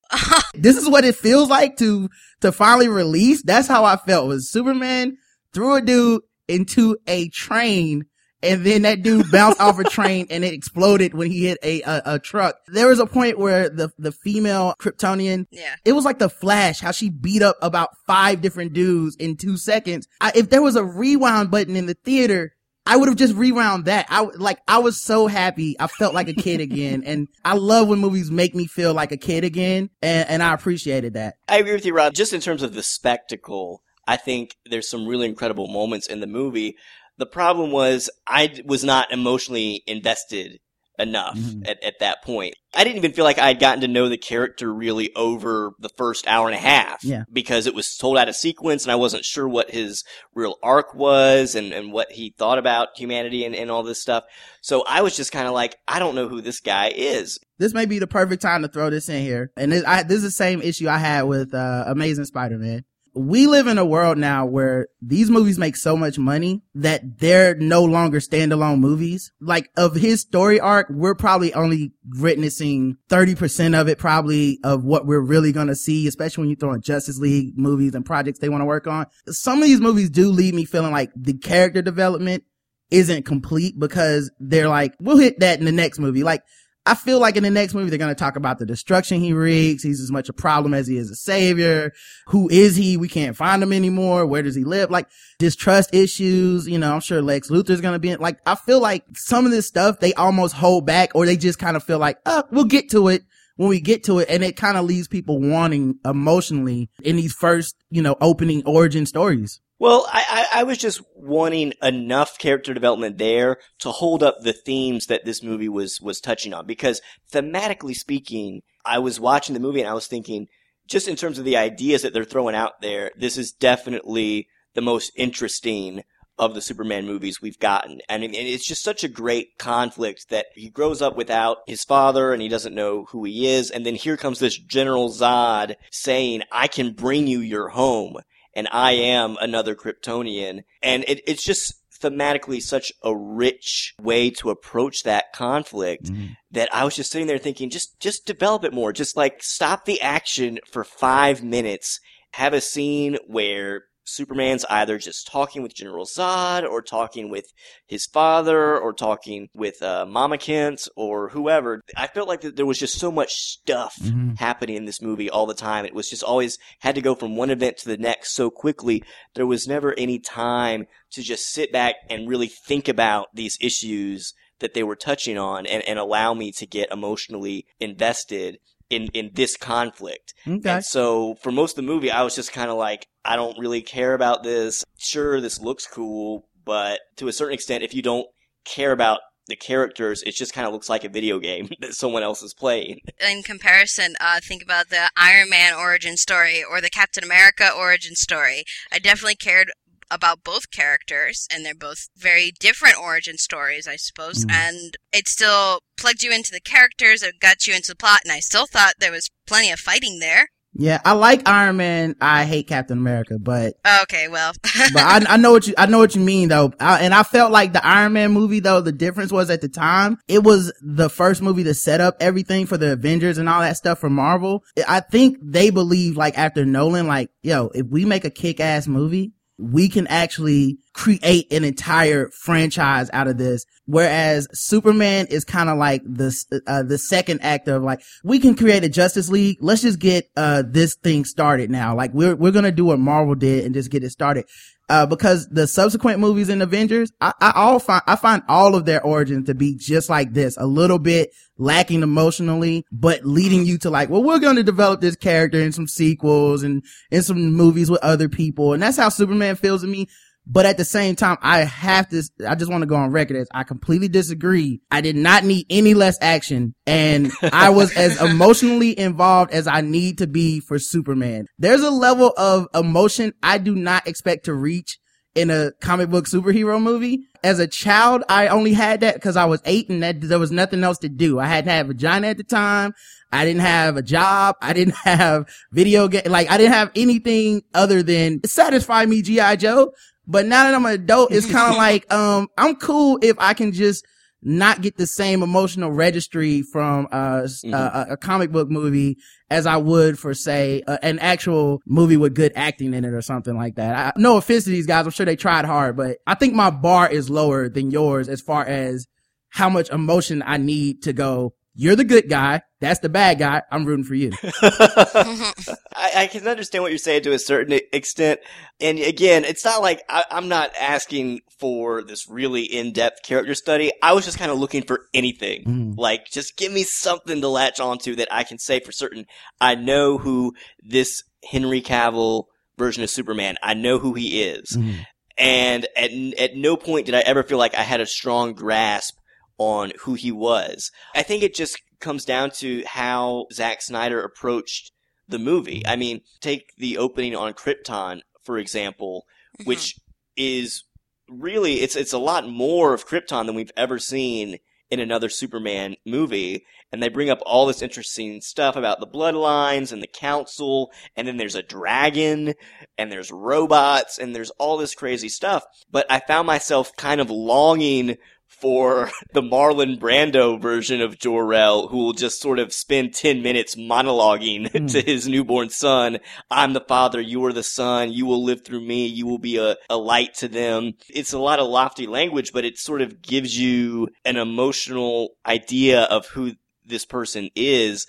this 0.54 0.78
is 0.78 0.90
what 0.90 1.06
it 1.06 1.16
feels 1.16 1.50
like 1.50 1.78
to 1.78 2.10
to 2.40 2.52
finally 2.52 2.88
release. 2.88 3.44
That's 3.44 3.68
how 3.68 3.86
I 3.86 3.98
felt 3.98 4.28
was 4.28 4.50
Superman 4.50 5.18
threw 5.54 5.76
a 5.76 5.82
dude 5.82 6.22
into 6.48 6.98
a 7.08 7.30
train 7.30 8.06
and 8.44 8.66
then 8.66 8.82
that 8.84 9.04
dude 9.04 9.30
bounced 9.32 9.60
off 9.60 9.78
a 9.80 9.84
train 9.84 10.28
and 10.30 10.44
it 10.44 10.54
exploded 10.54 11.14
when 11.14 11.30
he 11.32 11.46
hit 11.46 11.58
a, 11.64 11.82
a, 11.82 12.02
a 12.16 12.20
truck. 12.20 12.56
There 12.68 12.88
was 12.88 13.00
a 13.00 13.06
point 13.06 13.38
where 13.38 13.70
the, 13.70 13.92
the 13.98 14.12
female 14.12 14.76
Kryptonian, 14.80 15.48
Yeah. 15.52 15.76
it 15.86 15.94
was 15.94 16.06
like 16.06 16.20
the 16.20 16.30
Flash, 16.30 16.80
how 16.80 16.92
she 16.92 17.10
beat 17.10 17.42
up 17.42 17.58
about 17.62 17.90
five 18.08 18.42
different 18.42 18.74
dudes 18.74 19.16
in 19.16 19.38
two 19.38 19.58
seconds. 19.58 20.08
I, 20.20 20.32
if 20.36 20.50
there 20.50 20.62
was 20.62 20.76
a 20.76 20.84
rewind 20.84 21.52
button 21.52 21.76
in 21.76 21.86
the 21.86 21.96
theater, 22.04 22.54
I 22.86 22.98
would 22.98 23.10
have 23.10 23.18
just 23.18 23.36
rewound 23.36 23.86
that. 23.86 24.08
I 24.10 24.22
w- 24.24 24.40
like 24.40 24.60
I 24.68 24.80
was 24.80 25.00
so 25.02 25.28
happy. 25.28 25.76
I 25.80 25.86
felt 25.86 26.16
like 26.16 26.28
a 26.30 26.34
kid 26.34 26.60
again, 26.62 27.04
and 27.06 27.28
I 27.46 27.54
love 27.54 27.88
when 27.88 28.00
movies 28.00 28.32
make 28.32 28.56
me 28.56 28.66
feel 28.66 28.96
like 28.96 29.12
a 29.12 29.18
kid 29.18 29.44
again, 29.44 29.92
and 30.02 30.28
and 30.28 30.42
I 30.44 30.56
appreciated 30.56 31.14
that. 31.14 31.36
I 31.48 31.58
agree 31.60 31.74
with 31.74 31.86
you, 31.86 31.94
Rob. 31.94 32.16
Just 32.16 32.34
in 32.34 32.42
terms 32.42 32.64
of 32.64 32.74
the 32.74 32.82
spectacle, 32.82 33.84
I 34.08 34.18
think 34.18 34.56
there's 34.66 34.90
some 34.90 35.06
really 35.06 35.28
incredible 35.28 35.68
moments 35.68 36.08
in 36.08 36.22
the 36.22 36.28
movie. 36.28 36.76
The 37.22 37.28
problem 37.28 37.70
was 37.70 38.10
I 38.26 38.64
was 38.66 38.84
not 38.84 39.12
emotionally 39.12 39.84
invested 39.86 40.58
enough 40.98 41.38
Mhm. 41.38 41.68
at, 41.68 41.84
at 41.84 42.00
that 42.00 42.24
point. 42.24 42.56
I 42.74 42.84
didn't 42.84 42.98
even 42.98 43.14
feel 43.14 43.26
like 43.26 43.38
I 43.38 43.48
had 43.50 43.60
gotten 43.60 43.82
to 43.82 43.88
know 43.88 44.10
the 44.10 44.18
character 44.18 44.74
really 44.74 45.12
over 45.16 45.74
the 45.80 45.90
first 45.90 46.26
hour 46.28 46.48
and 46.48 46.56
a 46.56 46.60
half. 46.60 47.04
Yeah. 47.04 47.26
Because 47.32 47.68
it 47.68 47.76
was 47.76 47.96
told 47.96 48.18
out 48.18 48.28
of 48.28 48.36
sequence 48.36 48.84
and 48.84 48.92
I 48.92 48.96
wasn't 48.96 49.24
sure 49.24 49.48
what 49.48 49.70
his 49.70 50.04
real 50.34 50.56
arc 50.64 50.96
was 50.96 51.54
and, 51.54 51.72
and 51.74 51.94
what 51.94 52.12
he 52.12 52.34
thought 52.40 52.58
about 52.58 52.90
humanity 52.96 53.46
and, 53.46 53.56
and 53.56 53.70
all 53.70 53.84
this 53.84 54.02
stuff. 54.02 54.24
So 54.64 54.84
I 54.88 55.04
was 55.04 55.16
just 55.16 55.32
kind 55.32 55.48
of 55.48 55.54
like, 55.54 55.76
I 55.88 56.00
don't 56.00 56.16
know 56.16 56.28
who 56.28 56.42
this 56.42 56.60
guy 56.60 56.92
is. 56.96 57.38
This 57.60 57.76
may 57.76 57.86
be 57.86 58.00
the 58.00 58.08
perfect 58.08 58.42
time 58.42 58.64
to 58.64 58.68
throw 58.68 58.90
this 58.90 59.10
in 59.10 59.22
here, 59.22 59.52
and 59.56 59.72
this, 59.72 59.84
I, 59.86 60.02
this 60.02 60.18
is 60.18 60.24
the 60.24 60.32
same 60.32 60.64
issue 60.64 60.90
I 60.90 60.98
had 60.98 61.24
with 61.24 61.54
uh, 61.54 61.84
Amazing 61.86 62.26
Spider-Man. 62.26 62.84
We 63.14 63.48
live 63.48 63.68
in 63.68 63.78
a 63.78 63.86
world 63.86 64.18
now 64.18 64.46
where 64.46 64.88
these 65.02 65.30
movies 65.30 65.58
make 65.58 65.76
so 65.76 65.98
much 65.98 66.18
money 66.18 66.64
that 66.76 67.20
they're 67.20 67.56
no 67.56 67.84
longer 67.84 68.20
standalone 68.20 68.80
movies. 68.80 69.32
Like 69.42 69.70
of 69.76 69.96
his 69.96 70.22
story 70.22 70.60
arc, 70.60 70.88
we're 70.90 71.16
probably 71.16 71.54
only 71.54 71.94
witnessing 72.06 72.98
30% 73.10 73.80
of 73.80 73.90
it 73.90 73.98
probably 73.98 74.60
of 74.64 74.86
what 74.86 75.06
we're 75.06 75.20
really 75.20 75.52
going 75.52 75.68
to 75.68 75.76
see, 75.76 76.08
especially 76.08 76.44
when 76.44 76.50
you 76.50 76.56
throw 76.56 76.74
in 76.74 76.82
Justice 76.82 77.20
League 77.20 77.58
movies 77.58 77.96
and 77.96 78.06
projects 78.06 78.40
they 78.40 78.50
want 78.50 78.62
to 78.62 78.66
work 78.66 78.88
on. 78.88 79.08
Some 79.28 79.60
of 79.60 79.66
these 79.66 79.82
movies 79.82 80.10
do 80.10 80.30
leave 80.32 80.54
me 80.54 80.64
feeling 80.64 80.92
like 80.92 81.12
the 81.16 81.38
character 81.38 81.82
development 81.82 82.46
isn't 82.92 83.26
complete 83.26 83.80
because 83.80 84.30
they're 84.40 84.70
like, 84.70 84.96
we'll 85.00 85.18
hit 85.18 85.40
that 85.40 85.60
in 85.60 85.66
the 85.66 85.72
next 85.72 85.98
movie. 85.98 86.24
Like, 86.24 86.44
I 86.84 86.96
feel 86.96 87.20
like 87.20 87.36
in 87.36 87.44
the 87.44 87.52
next 87.52 87.76
movie, 87.76 87.92
they're 87.92 88.00
going 88.00 88.14
to 88.14 88.20
talk 88.20 88.36
about 88.36 88.58
the 88.58 88.66
destruction 88.66 89.22
he 89.22 89.34
wreaks. 89.34 89.84
He's 89.84 90.02
as 90.02 90.12
much 90.12 90.30
a 90.30 90.34
problem 90.34 90.74
as 90.74 90.88
he 90.88 90.98
is 90.98 91.12
a 91.12 91.16
savior. 91.16 91.94
Who 92.28 92.50
is 92.50 92.76
he? 92.76 92.98
We 92.98 93.08
can't 93.08 93.38
find 93.38 93.62
him 93.62 93.72
anymore. 93.72 94.26
Where 94.26 94.42
does 94.42 94.56
he 94.56 94.64
live? 94.64 94.90
Like 94.90 95.08
distrust 95.38 95.94
issues. 95.94 96.68
You 96.68 96.80
know, 96.80 96.94
I'm 96.94 97.00
sure 97.00 97.22
Lex 97.22 97.52
Luthor's 97.52 97.82
going 97.82 97.94
to 97.94 98.00
be 98.00 98.10
in, 98.10 98.20
like, 98.20 98.40
I 98.48 98.56
feel 98.56 98.80
like 98.80 99.04
some 99.14 99.46
of 99.46 99.52
this 99.52 99.68
stuff 99.68 100.00
they 100.00 100.14
almost 100.16 100.56
hold 100.56 100.88
back 100.88 101.12
or 101.14 101.28
they 101.28 101.38
just 101.38 101.60
kind 101.60 101.78
of 101.78 101.84
feel 101.84 102.00
like, 102.00 102.18
oh, 102.26 102.44
we'll 102.52 102.66
get 102.66 102.90
to 102.92 103.10
it 103.10 103.24
when 103.58 103.70
we 103.70 103.80
get 103.80 104.04
to 104.06 104.18
it. 104.18 104.30
And 104.30 104.44
it 104.44 104.58
kind 104.58 104.76
of 104.76 104.86
leaves 104.86 105.08
people 105.08 105.40
wanting 105.40 106.00
emotionally 106.04 106.90
in 107.04 107.16
these 107.16 107.34
first, 107.34 107.76
you 107.92 108.02
know, 108.02 108.16
opening 108.22 108.64
origin 108.66 109.06
stories. 109.06 109.62
Well, 109.82 110.06
I, 110.14 110.46
I, 110.54 110.60
I 110.60 110.64
was 110.64 110.78
just 110.78 111.02
wanting 111.16 111.74
enough 111.82 112.38
character 112.38 112.72
development 112.72 113.18
there 113.18 113.58
to 113.80 113.90
hold 113.90 114.22
up 114.22 114.36
the 114.40 114.54
themes 114.54 115.08
that 115.08 115.26
this 115.26 115.42
movie 115.42 115.70
was 115.70 116.00
was 116.00 116.22
touching 116.22 116.54
on. 116.54 116.68
Because 116.68 117.02
thematically 117.34 117.96
speaking, 117.96 118.62
I 118.86 119.00
was 119.00 119.20
watching 119.20 119.56
the 119.56 119.60
movie 119.60 119.80
and 119.80 119.90
I 119.90 119.96
was 119.96 120.06
thinking, 120.06 120.50
just 120.88 121.08
in 121.08 121.16
terms 121.16 121.40
of 121.40 121.46
the 121.46 121.58
ideas 121.58 122.04
that 122.04 122.14
they're 122.14 122.24
throwing 122.24 122.54
out 122.54 122.82
there, 122.82 123.10
this 123.18 123.40
is 123.40 123.54
definitely 123.54 124.48
the 124.76 124.84
most 124.84 125.14
interesting 125.16 126.04
of 126.38 126.54
the 126.54 126.62
Superman 126.62 127.08
movies 127.08 127.42
we've 127.42 127.58
gotten. 127.58 128.02
And, 128.08 128.24
and 128.24 128.36
it's 128.36 128.68
just 128.68 128.84
such 128.84 129.04
a 129.04 129.08
great 129.08 129.58
conflict 129.58 130.30
that 130.30 130.46
he 130.54 130.70
grows 130.70 131.02
up 131.02 131.18
without 131.18 131.58
his 131.66 131.84
father 131.84 132.34
and 132.34 132.42
he 132.44 132.50
doesn't 132.50 132.76
know 132.76 133.06
who 133.06 133.24
he 133.24 133.48
is. 133.48 133.72
And 133.72 133.84
then 133.84 133.96
here 133.96 134.16
comes 134.16 134.38
this 134.38 134.60
General 134.60 135.10
Zod 135.10 135.74
saying, 135.92 136.44
I 136.52 136.68
can 136.68 136.94
bring 136.94 137.26
you 137.26 137.40
your 137.40 137.70
home 137.70 138.18
and 138.54 138.68
I 138.72 138.92
am 138.94 139.38
another 139.40 139.76
Kryptonian. 139.76 140.64
And 140.82 141.04
it, 141.08 141.22
it's 141.28 141.44
just 141.44 141.76
thematically 142.02 142.62
such 142.62 142.92
a 143.04 143.16
rich 143.16 143.94
way 144.02 144.32
to 144.32 144.50
approach 144.50 145.04
that 145.04 145.34
conflict 145.34 146.06
mm-hmm. 146.06 146.34
that 146.52 146.74
I 146.74 146.84
was 146.84 146.96
just 146.96 147.12
sitting 147.12 147.28
there 147.28 147.38
thinking, 147.38 147.70
just, 147.70 148.00
just 148.00 148.26
develop 148.26 148.64
it 148.64 148.74
more. 148.74 148.92
Just 148.92 149.16
like 149.16 149.44
stop 149.44 149.86
the 149.86 150.02
action 150.02 150.60
for 150.72 150.84
five 150.84 151.44
minutes. 151.44 152.00
Have 152.34 152.54
a 152.54 152.62
scene 152.62 153.18
where 153.28 153.84
Superman's 154.12 154.66
either 154.70 154.98
just 154.98 155.28
talking 155.28 155.62
with 155.64 155.74
General 155.74 156.06
Zod 156.06 156.70
or 156.70 156.82
talking 156.82 157.30
with 157.30 157.46
his 157.88 158.06
father 158.06 158.78
or 158.78 158.94
talking 158.94 159.50
with 159.54 159.82
uh, 159.82 160.06
Mama 160.08 160.38
Kent 160.38 160.88
or 160.96 161.30
whoever. 161.30 161.82
I 161.96 162.08
felt 162.08 162.28
like 162.28 162.42
that 162.42 162.56
there 162.56 162.66
was 162.66 162.78
just 162.80 163.00
so 163.00 163.12
much 163.12 163.34
stuff 163.34 163.96
Mhm. 164.02 164.38
happening 164.38 164.76
in 164.76 164.86
this 164.86 165.02
movie 165.02 165.30
all 165.30 165.46
the 165.46 165.54
time. 165.54 165.86
It 165.86 165.94
was 165.94 166.10
just 166.10 166.24
always 166.24 166.58
had 166.80 166.96
to 166.96 167.02
go 167.02 167.16
from 167.16 167.36
one 167.36 167.50
event 167.50 167.78
to 167.78 167.88
the 167.90 167.98
next 167.98 168.34
so 168.34 168.50
quickly. 168.50 169.04
There 169.36 169.48
was 169.48 169.68
never 169.68 169.98
any 169.98 170.20
time 170.20 170.86
to 171.12 171.22
just 171.22 171.50
sit 171.52 171.72
back 171.72 171.96
and 172.10 172.28
really 172.30 172.48
think 172.48 172.88
about 172.88 173.28
these 173.34 173.58
issues 173.62 174.34
that 174.60 174.74
they 174.74 174.84
were 174.84 174.96
touching 174.96 175.38
on 175.38 175.66
and, 175.66 175.82
and 175.88 175.98
allow 175.98 176.34
me 176.34 176.52
to 176.52 176.68
get 176.68 176.92
emotionally 176.92 177.66
invested 177.80 178.58
in, 178.92 179.08
in 179.14 179.32
this 179.34 179.58
conflict. 179.58 180.34
Okay. 180.48 180.70
And 180.70 180.86
so 180.86 181.36
for 181.42 181.52
most 181.52 181.72
of 181.72 181.76
the 181.78 181.92
movie, 181.92 182.12
I 182.12 182.24
was 182.24 182.36
just 182.36 182.54
kind 182.54 182.70
of 182.70 182.78
like, 182.78 183.08
I 183.26 183.36
don't 183.36 183.58
really 183.58 183.82
care 183.82 184.14
about 184.14 184.44
this. 184.44 184.84
Sure, 184.98 185.42
this 185.42 185.60
looks 185.60 185.88
cool, 185.88 186.48
but 186.66 187.00
to 187.18 187.28
a 187.28 187.34
certain 187.34 187.54
extent, 187.54 187.84
if 187.84 187.94
you 187.94 188.02
don't 188.02 188.28
care 188.66 188.92
about 188.92 189.22
the 189.48 189.56
characters, 189.56 190.22
it 190.24 190.36
just 190.36 190.54
kind 190.54 190.68
of 190.68 190.74
looks 190.74 190.90
like 190.90 191.04
a 191.04 191.10
video 191.10 191.40
game 191.40 191.70
that 191.80 191.94
someone 191.94 192.24
else 192.24 192.42
is 192.42 192.54
playing. 192.54 193.00
in 193.20 193.44
comparison, 193.44 194.16
uh, 194.20 194.40
think 194.42 194.62
about 194.62 194.90
the 194.90 195.10
Iron 195.16 195.50
Man 195.50 195.74
origin 195.74 196.18
story 196.18 196.64
or 196.64 196.82
the 196.82 196.90
Captain 196.90 197.24
America 197.24 197.70
origin 197.72 198.16
story. 198.16 198.64
I 198.92 199.00
definitely 199.00 199.36
cared 199.36 199.72
about 200.12 200.44
both 200.44 200.70
characters, 200.72 201.48
and 201.52 201.66
they're 201.66 201.74
both 201.74 202.10
very 202.18 202.52
different 202.60 203.00
origin 203.02 203.38
stories, 203.38 203.88
I 203.88 203.96
suppose. 203.96 204.46
Mm. 204.46 204.52
And 204.52 204.98
it 205.12 205.28
still 205.28 205.80
plugged 205.98 206.24
you 206.24 206.32
into 206.32 206.52
the 206.52 206.62
characters, 206.62 207.24
it 207.24 207.40
got 207.40 207.66
you 207.66 207.74
into 207.74 207.90
the 207.90 207.96
plot, 207.96 208.22
and 208.24 208.32
I 208.32 208.40
still 208.40 208.68
thought 208.68 208.96
there 209.00 209.12
was 209.12 209.30
plenty 209.48 209.72
of 209.72 209.80
fighting 209.80 210.20
there. 210.20 210.48
Yeah, 210.74 211.02
I 211.04 211.14
like 211.14 211.48
Iron 211.50 211.78
Man. 211.78 212.16
I 212.22 212.46
hate 212.46 212.68
Captain 212.68 212.98
America, 212.98 213.38
but 213.38 213.74
Okay, 214.04 214.30
well, 214.30 214.54
but 214.94 215.02
I, 215.02 215.22
I 215.28 215.38
know 215.38 215.52
what 215.52 215.68
you 215.68 215.74
I 215.78 215.86
know 215.86 215.98
what 215.98 216.16
you 216.16 216.22
mean 216.22 216.48
though, 216.48 216.72
I, 216.80 217.02
and 217.02 217.14
I 217.14 217.24
felt 217.24 217.52
like 217.52 217.74
the 217.74 217.86
Iron 217.86 218.14
Man 218.14 218.32
movie 218.32 218.62
though. 218.62 218.80
The 218.80 218.94
difference 218.94 219.34
was 219.34 219.50
at 219.50 219.60
the 219.60 219.68
time 219.68 220.18
it 220.30 220.44
was 220.44 220.72
the 220.82 221.10
first 221.10 221.42
movie 221.42 221.66
to 221.66 221.74
set 221.74 222.00
up 222.00 222.16
everything 222.22 222.68
for 222.68 222.78
the 222.78 222.94
Avengers 222.94 223.38
and 223.38 223.50
all 223.50 223.60
that 223.60 223.76
stuff 223.78 224.00
for 224.00 224.10
Marvel. 224.10 224.64
I 224.88 225.02
think 225.02 225.38
they 225.42 225.72
believe 225.72 226.16
like 226.16 226.38
after 226.38 226.66
Nolan, 226.66 227.06
like 227.06 227.32
yo, 227.42 227.70
if 227.76 227.88
we 227.88 228.06
make 228.06 228.24
a 228.24 228.30
kick 228.30 228.62
ass 228.62 228.88
movie, 228.88 229.34
we 229.62 229.88
can 229.88 230.08
actually 230.08 230.80
create 230.94 231.52
an 231.52 231.64
entire 231.64 232.30
franchise 232.30 233.10
out 233.14 233.28
of 233.28 233.38
this. 233.38 233.66
Whereas 233.86 234.48
Superman 234.54 235.28
is 235.30 235.44
kind 235.44 235.70
of 235.70 235.78
like 235.78 236.02
the 236.04 236.62
uh, 236.68 236.84
the 236.84 236.98
second 236.98 237.42
act 237.42 237.68
of 237.68 237.84
like 237.84 238.02
we 238.24 238.40
can 238.40 238.56
create 238.56 238.84
a 238.84 238.90
Justice 238.90 239.30
League. 239.30 239.58
Let's 239.62 239.82
just 239.82 240.00
get 240.00 240.30
uh 240.36 240.64
this 240.66 240.96
thing 240.96 241.26
started 241.26 241.70
now. 241.70 241.96
Like 241.96 242.14
we're 242.14 242.36
we're 242.36 242.52
gonna 242.52 242.72
do 242.72 242.86
what 242.86 243.00
Marvel 243.00 243.36
did 243.36 243.66
and 243.66 243.74
just 243.74 243.92
get 243.92 244.04
it 244.04 244.12
started. 244.12 244.46
Uh, 244.90 245.06
because 245.06 245.48
the 245.48 245.68
subsequent 245.68 246.20
movies 246.20 246.50
in 246.50 246.62
Avengers, 246.62 247.14
I, 247.22 247.32
I 247.40 247.54
all 247.56 247.80
find 247.80 248.02
I 248.08 248.18
find 248.18 248.44
all 248.50 248.76
of 248.76 248.84
their 248.84 249.02
origins 249.02 249.48
to 249.48 249.56
be 249.56 249.78
just 249.78 250.10
like 250.10 250.34
this, 250.34 250.58
a 250.58 250.66
little 250.66 251.00
bit 251.00 251.30
lacking 251.58 252.04
emotionally, 252.04 252.86
but 252.92 253.24
leading 253.24 253.66
you 253.66 253.78
to 253.78 253.90
like, 253.90 254.10
well, 254.10 254.22
we're 254.22 254.40
going 254.40 254.58
to 254.58 254.64
develop 254.64 255.00
this 255.00 255.16
character 255.16 255.62
in 255.62 255.72
some 255.72 255.88
sequels 255.88 256.62
and 256.62 256.84
in 257.10 257.24
some 257.24 257.54
movies 257.54 257.90
with 257.90 258.04
other 258.04 258.28
people, 258.28 258.74
and 258.74 258.84
that's 258.84 258.98
how 258.98 259.08
Superman 259.08 259.56
feels 259.56 259.80
to 259.80 259.88
me. 259.88 260.10
But 260.48 260.66
at 260.66 260.78
the 260.78 260.86
same 260.86 261.16
time, 261.16 261.38
I 261.42 261.60
have 261.60 262.10
to, 262.10 262.24
I 262.48 262.56
just 262.56 262.72
want 262.72 262.82
to 262.82 262.88
go 262.88 262.96
on 262.96 263.12
record 263.12 263.38
as 263.38 263.48
I 263.54 263.64
completely 263.64 264.08
disagree. 264.08 264.82
I 264.90 265.02
did 265.02 265.16
not 265.16 265.44
need 265.44 265.68
any 265.70 265.94
less 265.94 266.18
action 266.20 266.74
and 266.88 267.32
I 267.54 267.70
was 267.70 267.92
as 267.96 268.20
emotionally 268.20 268.98
involved 268.98 269.52
as 269.52 269.68
I 269.68 269.82
need 269.82 270.18
to 270.18 270.28
be 270.28 270.60
for 270.60 270.80
Superman. 270.80 271.46
There's 271.60 271.84
a 271.84 271.92
level 271.92 272.34
of 272.38 272.68
emotion 272.74 273.34
I 273.44 273.60
do 273.60 273.76
not 273.76 274.08
expect 274.08 274.46
to 274.46 274.54
reach 274.54 274.98
in 275.36 275.50
a 275.50 275.72
comic 275.82 276.10
book 276.10 276.26
superhero 276.26 276.82
movie. 276.82 277.28
As 277.44 277.60
a 277.60 277.68
child, 277.68 278.24
I 278.30 278.48
only 278.48 278.74
had 278.74 279.00
that 279.02 279.16
because 279.16 279.38
I 279.38 279.46
was 279.46 279.62
eight 279.66 279.90
and 279.90 280.04
that 280.04 280.22
there 280.22 280.40
was 280.40 280.52
nothing 280.52 280.84
else 280.84 280.98
to 281.00 281.10
do. 281.10 281.40
I 281.40 281.46
hadn't 281.46 281.70
had 281.70 281.86
a 281.86 281.88
vagina 281.88 282.28
at 282.28 282.38
the 282.38 282.44
time. 282.44 282.94
I 283.32 283.46
didn't 283.46 283.62
have 283.62 283.98
a 283.98 284.02
job. 284.02 284.58
I 284.62 284.74
didn't 284.74 284.96
have 285.04 285.48
video 285.72 286.08
game. 286.08 286.24
Like 286.26 286.52
I 286.52 286.58
didn't 286.58 286.74
have 286.74 286.92
anything 286.96 287.64
other 287.74 288.04
than 288.04 288.42
satisfy 288.46 289.06
me 289.06 289.22
G.I. 289.22 289.56
Joe. 289.56 289.94
But 290.32 290.46
now 290.46 290.64
that 290.64 290.74
I'm 290.74 290.86
an 290.86 290.94
adult, 290.94 291.32
it's 291.32 291.52
kind 291.52 291.72
of 291.72 291.78
like, 291.78 292.12
um, 292.12 292.48
I'm 292.58 292.76
cool 292.76 293.20
if 293.22 293.36
I 293.40 293.54
can 293.54 293.74
just 293.74 294.06
not 294.42 294.82
get 294.82 294.98
the 294.98 295.06
same 295.06 295.44
emotional 295.44 295.92
registry 295.92 296.64
from 296.64 297.08
uh, 297.12 297.48
uh, 297.72 298.06
a, 298.10 298.14
a 298.14 298.18
comic 298.18 298.52
book 298.52 298.70
movie 298.70 299.18
as 299.52 299.68
I 299.68 299.78
would 299.78 300.18
for 300.18 300.34
say 300.34 300.82
uh, 300.88 300.98
an 301.04 301.20
actual 301.20 301.82
movie 301.86 302.18
with 302.18 302.34
good 302.34 302.52
acting 302.56 302.94
in 302.94 303.06
it 303.06 303.14
or 303.14 303.22
something 303.22 303.56
like 303.56 303.76
that. 303.76 303.96
I, 303.96 304.20
no 304.20 304.38
offense 304.38 304.64
to 304.64 304.72
these 304.72 304.88
guys, 304.88 305.06
I'm 305.06 305.12
sure 305.12 305.26
they 305.26 305.36
tried 305.36 305.66
hard, 305.66 305.96
but 305.96 306.18
I 306.26 306.36
think 306.36 306.56
my 306.56 306.72
bar 306.72 307.10
is 307.10 307.30
lower 307.30 307.70
than 307.70 307.92
yours 307.92 308.30
as 308.30 308.42
far 308.42 308.66
as 308.66 309.06
how 309.50 309.70
much 309.70 309.90
emotion 309.90 310.42
I 310.44 310.58
need 310.58 311.04
to 311.04 311.14
go. 311.14 311.54
You're 311.74 311.96
the 311.96 312.04
good 312.04 312.30
guy. 312.30 312.64
That's 312.82 313.00
the 313.00 313.10
bad 313.10 313.40
guy. 313.40 313.62
I'm 313.72 313.86
rooting 313.86 314.04
for 314.04 314.16
you. 314.16 314.32
I, 314.62 316.12
I 316.16 316.30
can 316.30 316.48
understand 316.48 316.84
what 316.84 316.92
you're 316.92 316.98
saying 316.98 317.24
to 317.24 317.34
a 317.34 317.40
certain 317.40 317.80
extent. 317.94 318.42
And 318.82 319.00
again, 319.00 319.46
it's 319.46 319.64
not 319.64 319.82
like 319.82 320.04
I, 320.10 320.26
I'm 320.30 320.50
not 320.50 320.72
asking 320.80 321.42
for 321.60 322.04
this 322.04 322.28
really 322.30 322.64
in-depth 322.64 323.24
character 323.24 323.56
study. 323.56 323.92
I 324.04 324.14
was 324.14 324.26
just 324.26 324.38
kind 324.38 324.52
of 324.52 324.60
looking 324.60 324.84
for 324.84 325.06
anything. 325.14 325.64
Mm. 325.64 325.98
Like, 325.98 326.26
just 326.26 326.58
give 326.58 326.74
me 326.74 326.84
something 326.84 327.40
to 327.40 327.48
latch 327.48 327.80
onto 327.80 328.16
that 328.16 328.28
I 328.32 328.44
can 328.44 328.60
say 328.60 328.80
for 328.80 328.92
certain. 328.92 329.26
I 329.62 329.76
know 329.76 330.18
who 330.18 330.54
this 330.82 331.24
Henry 331.50 331.82
Cavill 331.82 332.46
version 332.78 333.04
of 333.04 333.10
Superman, 333.10 333.58
I 333.62 333.76
know 333.76 334.00
who 334.00 334.14
he 334.14 334.42
is. 334.42 334.76
Mm. 334.76 335.06
And 335.38 335.88
at, 335.96 336.12
at 336.12 336.56
no 336.56 336.76
point 336.76 337.06
did 337.06 337.16
I 337.16 337.20
ever 337.20 337.44
feel 337.44 337.58
like 337.58 337.76
I 337.76 337.84
had 337.84 338.02
a 338.02 338.06
strong 338.06 338.54
grasp 338.54 339.16
on 339.62 339.92
who 340.00 340.16
he 340.16 340.32
was. 340.32 340.92
I 341.14 341.22
think 341.22 341.44
it 341.44 341.54
just 341.54 341.80
comes 342.00 342.26
down 342.26 342.50
to 342.50 342.84
how 342.88 343.46
Zack 343.54 343.84
Snyder 343.84 344.24
approached 344.24 344.92
the 345.28 345.38
movie. 345.38 345.84
I 345.86 345.96
mean, 345.96 346.22
take 346.40 346.74
the 346.78 346.98
opening 346.98 347.36
on 347.36 347.54
Krypton, 347.54 348.22
for 348.44 348.58
example, 348.58 349.26
mm-hmm. 349.60 349.70
which 349.70 350.00
is 350.36 350.84
really 351.30 351.82
it's 351.82 351.96
it's 351.96 352.12
a 352.12 352.18
lot 352.18 352.50
more 352.50 352.96
of 352.96 353.08
Krypton 353.08 353.46
than 353.46 353.56
we've 353.56 353.72
ever 353.78 354.00
seen 354.00 354.58
in 354.90 355.00
another 355.00 355.30
Superman 355.30 355.96
movie. 356.06 356.66
And 356.92 357.02
they 357.02 357.08
bring 357.08 357.30
up 357.30 357.40
all 357.46 357.68
this 357.68 357.84
interesting 357.84 358.42
stuff 358.42 358.76
about 358.76 359.00
the 359.00 359.08
bloodlines 359.08 359.94
and 359.94 360.02
the 360.02 360.08
council, 360.08 360.92
and 361.16 361.26
then 361.26 361.38
there's 361.38 361.56
a 361.56 361.64
dragon, 361.64 362.56
and 362.98 363.10
there's 363.12 363.32
robots, 363.32 364.18
and 364.18 364.36
there's 364.36 364.50
all 364.52 364.76
this 364.76 364.96
crazy 364.96 365.30
stuff. 365.30 365.64
But 365.90 366.06
I 366.10 366.20
found 366.20 366.48
myself 366.48 366.94
kind 366.98 367.22
of 367.22 367.30
longing 367.30 368.18
for 368.52 369.10
the 369.34 369.42
Marlon 369.42 369.98
Brando 369.98 370.62
version 370.62 371.02
of 371.02 371.18
Jor-El, 371.18 371.88
who 371.88 371.98
will 371.98 372.14
just 372.14 372.40
sort 372.42 372.60
of 372.60 372.74
spend 372.74 373.14
10 373.14 373.42
minutes 373.42 373.76
monologuing 373.76 374.70
Hmm. 374.72 374.86
to 374.88 375.02
his 375.02 375.28
newborn 375.28 375.70
son. 375.70 376.20
I'm 376.50 376.74
the 376.74 376.82
father, 376.82 377.20
you 377.20 377.44
are 377.46 377.54
the 377.54 377.64
son, 377.64 378.12
you 378.12 378.26
will 378.26 378.44
live 378.44 378.64
through 378.64 378.82
me, 378.82 379.08
you 379.08 379.26
will 379.26 379.40
be 379.40 379.58
a, 379.58 379.78
a 379.90 379.98
light 379.98 380.34
to 380.36 380.48
them. 380.48 380.94
It's 381.10 381.34
a 381.34 381.40
lot 381.40 381.60
of 381.60 381.68
lofty 381.68 382.08
language, 382.08 382.52
but 382.54 382.66
it 382.66 382.78
sort 382.78 383.02
of 383.02 383.22
gives 383.22 383.58
you 383.58 384.10
an 384.26 384.38
emotional 384.38 385.32
idea 385.46 386.04
of 386.04 386.28
who 386.28 386.54
this 386.86 387.06
person 387.06 387.50
is. 387.56 388.06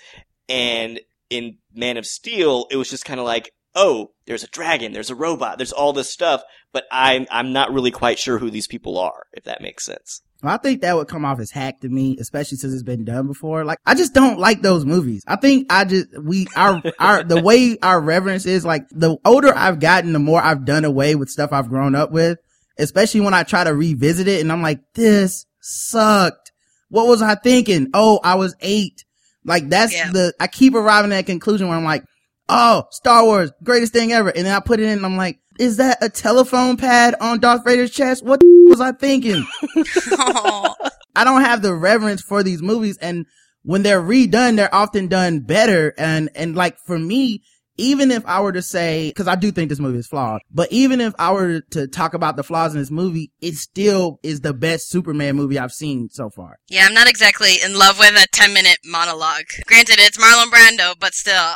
And 0.49 1.01
in 1.31 1.59
Man 1.75 1.97
of 1.97 2.05
Steel, 2.07 2.67
it 2.71 2.77
was 2.77 2.91
just 2.91 3.05
kind 3.05 3.19
of 3.21 3.27
like, 3.27 3.53
oh, 3.75 4.11
there's 4.27 4.45
a 4.45 4.49
dragon, 4.49 4.93
there's 4.93 5.11
a 5.11 5.15
robot, 5.15 5.59
there's 5.59 5.73
all 5.73 5.93
this 5.93 6.11
stuff, 6.11 6.43
but 6.73 6.85
I'm, 6.91 7.27
I'm 7.31 7.53
not 7.53 7.73
really 7.73 7.91
quite 7.91 8.19
sure 8.19 8.39
who 8.39 8.51
these 8.51 8.67
people 8.67 8.99
are, 8.99 9.27
if 9.33 9.45
that 9.45 9.61
makes 9.63 9.85
sense. 9.85 10.23
Well, 10.43 10.53
I 10.53 10.57
think 10.57 10.81
that 10.83 10.97
would 10.97 11.07
come 11.09 11.25
off 11.25 11.39
as 11.39 11.53
hack 11.53 11.81
to 11.81 11.89
me, 11.89 12.17
especially 12.19 12.59
since 12.59 12.75
it's 12.75 12.83
been 12.83 13.05
done 13.05 13.29
before. 13.29 13.65
Like, 13.65 13.79
I 13.87 13.95
just 13.95 14.13
don't 14.13 14.41
like 14.41 14.61
those 14.61 14.85
movies. 14.85 15.23
I 15.27 15.37
think 15.37 15.69
I 15.71 15.85
just, 15.85 16.09
we, 16.21 16.49
our, 16.57 16.83
our, 16.99 17.23
the 17.23 17.41
way 17.41 17.79
our 17.81 18.01
reverence 18.01 18.45
is, 18.45 18.65
like, 18.65 18.89
the 18.91 19.17
older 19.25 19.57
I've 19.57 19.79
gotten, 19.79 20.13
the 20.13 20.19
more 20.19 20.43
I've 20.43 20.65
done 20.65 20.85
away 20.85 21.15
with 21.15 21.31
stuff 21.31 21.53
I've 21.53 21.69
grown 21.69 21.95
up 21.95 22.11
with, 22.11 22.39
especially 22.77 23.21
when 23.21 23.35
I 23.35 23.45
try 23.45 23.63
to 23.63 23.73
revisit 23.75 24.27
it 24.27 24.41
and 24.41 24.51
I'm 24.51 24.63
like, 24.63 24.81
this 24.95 25.47
sucked. 25.61 26.51
What 26.89 27.07
was 27.07 27.23
I 27.23 27.37
thinking? 27.37 27.89
Oh, 27.95 28.19
I 28.25 28.35
was 28.35 28.57
eight. 28.61 29.05
Like, 29.45 29.69
that's 29.69 29.95
Yeah. 29.95 30.11
the, 30.11 30.35
I 30.41 30.49
keep 30.49 30.75
arriving 30.75 31.13
at 31.13 31.17
that 31.17 31.27
conclusion 31.27 31.69
where 31.69 31.77
I'm 31.77 31.85
like, 31.85 32.05
oh, 32.53 32.85
Star 32.91 33.25
Wars, 33.25 33.51
greatest 33.63 33.93
thing 33.93 34.13
ever. 34.13 34.29
And 34.29 34.47
then 34.47 34.55
I 34.55 34.61
put 34.61 34.81
it 34.81 34.85
in 34.85 34.91
and 34.93 35.07
I'm 35.07 35.17
like, 35.17 35.39
is 35.59 35.79
that 35.79 35.99
a 36.01 36.09
telephone 36.09 36.77
pad 36.77 37.15
on 37.21 37.41
Darth 37.41 37.65
Vader's 37.65 37.91
chest? 37.91 38.25
What 38.25 38.41
the 38.41 38.47
was 38.69 38.81
I 38.81 38.93
thinking? 38.93 39.45
I 41.15 41.25
don't 41.25 41.43
have 41.43 41.63
the 41.63 41.75
reverence 41.75 42.23
for 42.23 42.43
these 42.43 42.63
movies. 42.63 42.97
And 42.99 43.27
when 43.63 43.83
they're 43.83 44.03
redone, 44.03 44.57
they're 44.57 44.75
often 44.75 45.09
done 45.09 45.41
better. 45.41 45.95
And, 45.99 46.31
and 46.35 46.55
like 46.57 46.79
for 46.87 46.99
me, 46.99 47.43
even 47.77 48.11
if 48.11 48.25
I 48.27 48.41
were 48.41 48.53
to 48.53 48.63
say, 48.63 49.13
cause 49.17 49.27
I 49.27 49.35
do 49.35 49.51
think 49.51 49.69
this 49.69 49.79
movie 49.79 49.99
is 49.99 50.07
flawed, 50.07 50.43
but 50.51 50.71
even 50.71 51.01
if 51.01 51.15
I 51.19 51.33
were 51.33 51.63
to 51.71 51.87
talk 51.89 52.13
about 52.15 52.37
the 52.37 52.43
flaws 52.43 52.75
in 52.75 52.81
this 52.81 52.91
movie, 52.91 53.33
it 53.41 53.55
still 53.55 54.21
is 54.23 54.41
the 54.41 54.53
best 54.53 54.91
Superman 54.91 55.37
movie 55.37 55.59
I've 55.59 55.73
seen 55.73 56.09
so 56.11 56.29
far. 56.31 56.59
yeah, 56.69 56.85
I'm 56.87 56.95
not 56.95 57.09
exactly 57.09 57.55
in 57.65 57.79
love 57.79 57.99
with 57.99 58.15
a 58.15 58.27
10 58.33 58.53
minute 58.53 58.79
monologue. 58.85 59.47
Granted, 59.67 59.97
it's 59.99 60.19
Marlon 60.19 60.51
Brando, 60.51 60.95
but 60.99 61.15
still, 61.15 61.55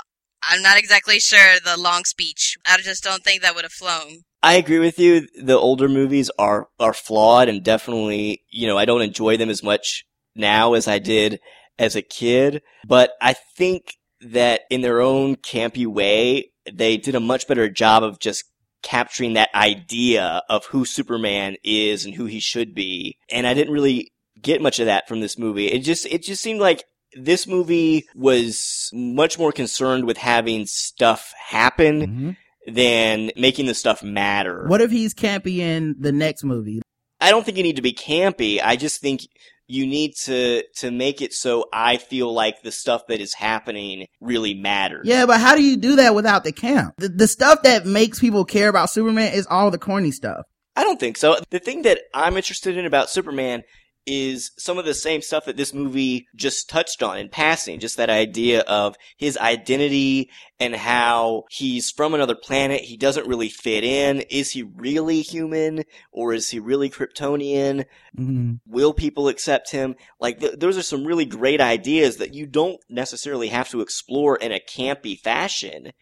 I'm 0.48 0.62
not 0.62 0.78
exactly 0.78 1.18
sure 1.18 1.58
the 1.64 1.76
long 1.76 2.04
speech. 2.04 2.56
I 2.66 2.76
just 2.78 3.02
don't 3.02 3.24
think 3.24 3.42
that 3.42 3.54
would 3.54 3.64
have 3.64 3.72
flown. 3.72 4.22
I 4.42 4.54
agree 4.54 4.78
with 4.78 4.98
you. 4.98 5.26
The 5.42 5.58
older 5.58 5.88
movies 5.88 6.30
are 6.38 6.68
are 6.78 6.92
flawed 6.92 7.48
and 7.48 7.64
definitely, 7.64 8.42
you 8.50 8.66
know, 8.66 8.78
I 8.78 8.84
don't 8.84 9.02
enjoy 9.02 9.36
them 9.36 9.50
as 9.50 9.62
much 9.62 10.04
now 10.34 10.74
as 10.74 10.86
I 10.86 10.98
did 10.98 11.40
as 11.78 11.96
a 11.96 12.02
kid, 12.02 12.62
but 12.86 13.10
I 13.20 13.34
think 13.56 13.94
that 14.20 14.62
in 14.70 14.82
their 14.82 15.00
own 15.00 15.36
campy 15.36 15.86
way, 15.86 16.52
they 16.70 16.96
did 16.96 17.14
a 17.14 17.20
much 17.20 17.46
better 17.48 17.68
job 17.68 18.02
of 18.02 18.18
just 18.18 18.44
capturing 18.82 19.32
that 19.32 19.54
idea 19.54 20.42
of 20.48 20.66
who 20.66 20.84
Superman 20.84 21.56
is 21.64 22.04
and 22.04 22.14
who 22.14 22.26
he 22.26 22.40
should 22.40 22.74
be. 22.74 23.18
And 23.30 23.46
I 23.46 23.54
didn't 23.54 23.72
really 23.72 24.12
get 24.40 24.62
much 24.62 24.78
of 24.78 24.86
that 24.86 25.08
from 25.08 25.20
this 25.20 25.38
movie. 25.38 25.66
It 25.66 25.80
just 25.80 26.06
it 26.06 26.22
just 26.22 26.42
seemed 26.42 26.60
like 26.60 26.84
this 27.16 27.46
movie 27.46 28.06
was 28.14 28.90
much 28.92 29.38
more 29.38 29.52
concerned 29.52 30.04
with 30.04 30.16
having 30.16 30.66
stuff 30.66 31.32
happen 31.48 32.00
mm-hmm. 32.00 32.72
than 32.72 33.30
making 33.36 33.66
the 33.66 33.74
stuff 33.74 34.02
matter. 34.02 34.66
What 34.66 34.80
if 34.80 34.90
he's 34.90 35.14
campy 35.14 35.58
in 35.58 35.96
the 35.98 36.12
next 36.12 36.44
movie? 36.44 36.82
I 37.20 37.30
don't 37.30 37.44
think 37.44 37.56
you 37.56 37.62
need 37.62 37.76
to 37.76 37.82
be 37.82 37.94
campy. 37.94 38.60
I 38.62 38.76
just 38.76 39.00
think 39.00 39.22
you 39.68 39.86
need 39.86 40.14
to 40.14 40.62
to 40.76 40.90
make 40.90 41.20
it 41.20 41.32
so 41.32 41.68
I 41.72 41.96
feel 41.96 42.32
like 42.32 42.62
the 42.62 42.70
stuff 42.70 43.06
that 43.08 43.20
is 43.20 43.34
happening 43.34 44.06
really 44.20 44.54
matters. 44.54 45.06
Yeah, 45.06 45.26
but 45.26 45.40
how 45.40 45.56
do 45.56 45.62
you 45.62 45.76
do 45.76 45.96
that 45.96 46.14
without 46.14 46.44
the 46.44 46.52
camp? 46.52 46.94
The, 46.98 47.08
the 47.08 47.26
stuff 47.26 47.62
that 47.62 47.86
makes 47.86 48.20
people 48.20 48.44
care 48.44 48.68
about 48.68 48.90
Superman 48.90 49.32
is 49.32 49.46
all 49.48 49.70
the 49.70 49.78
corny 49.78 50.10
stuff. 50.10 50.44
I 50.76 50.84
don't 50.84 51.00
think 51.00 51.16
so. 51.16 51.38
The 51.50 51.58
thing 51.58 51.82
that 51.82 52.00
I'm 52.12 52.36
interested 52.36 52.76
in 52.76 52.84
about 52.84 53.10
Superman 53.10 53.64
is 54.06 54.52
some 54.56 54.78
of 54.78 54.84
the 54.84 54.94
same 54.94 55.20
stuff 55.20 55.46
that 55.46 55.56
this 55.56 55.74
movie 55.74 56.28
just 56.34 56.68
touched 56.68 57.02
on 57.02 57.18
in 57.18 57.28
passing. 57.28 57.80
Just 57.80 57.96
that 57.96 58.08
idea 58.08 58.60
of 58.60 58.96
his 59.16 59.36
identity 59.36 60.30
and 60.60 60.76
how 60.76 61.44
he's 61.50 61.90
from 61.90 62.14
another 62.14 62.36
planet. 62.36 62.82
He 62.82 62.96
doesn't 62.96 63.26
really 63.26 63.48
fit 63.48 63.82
in. 63.82 64.20
Is 64.22 64.52
he 64.52 64.62
really 64.62 65.22
human 65.22 65.84
or 66.12 66.32
is 66.32 66.50
he 66.50 66.60
really 66.60 66.88
Kryptonian? 66.88 67.84
Mm-hmm. 68.16 68.54
Will 68.66 68.94
people 68.94 69.28
accept 69.28 69.72
him? 69.72 69.96
Like, 70.20 70.38
th- 70.38 70.58
those 70.58 70.78
are 70.78 70.82
some 70.82 71.04
really 71.04 71.24
great 71.26 71.60
ideas 71.60 72.18
that 72.18 72.32
you 72.32 72.46
don't 72.46 72.80
necessarily 72.88 73.48
have 73.48 73.68
to 73.70 73.80
explore 73.80 74.36
in 74.36 74.52
a 74.52 74.60
campy 74.60 75.18
fashion, 75.18 75.92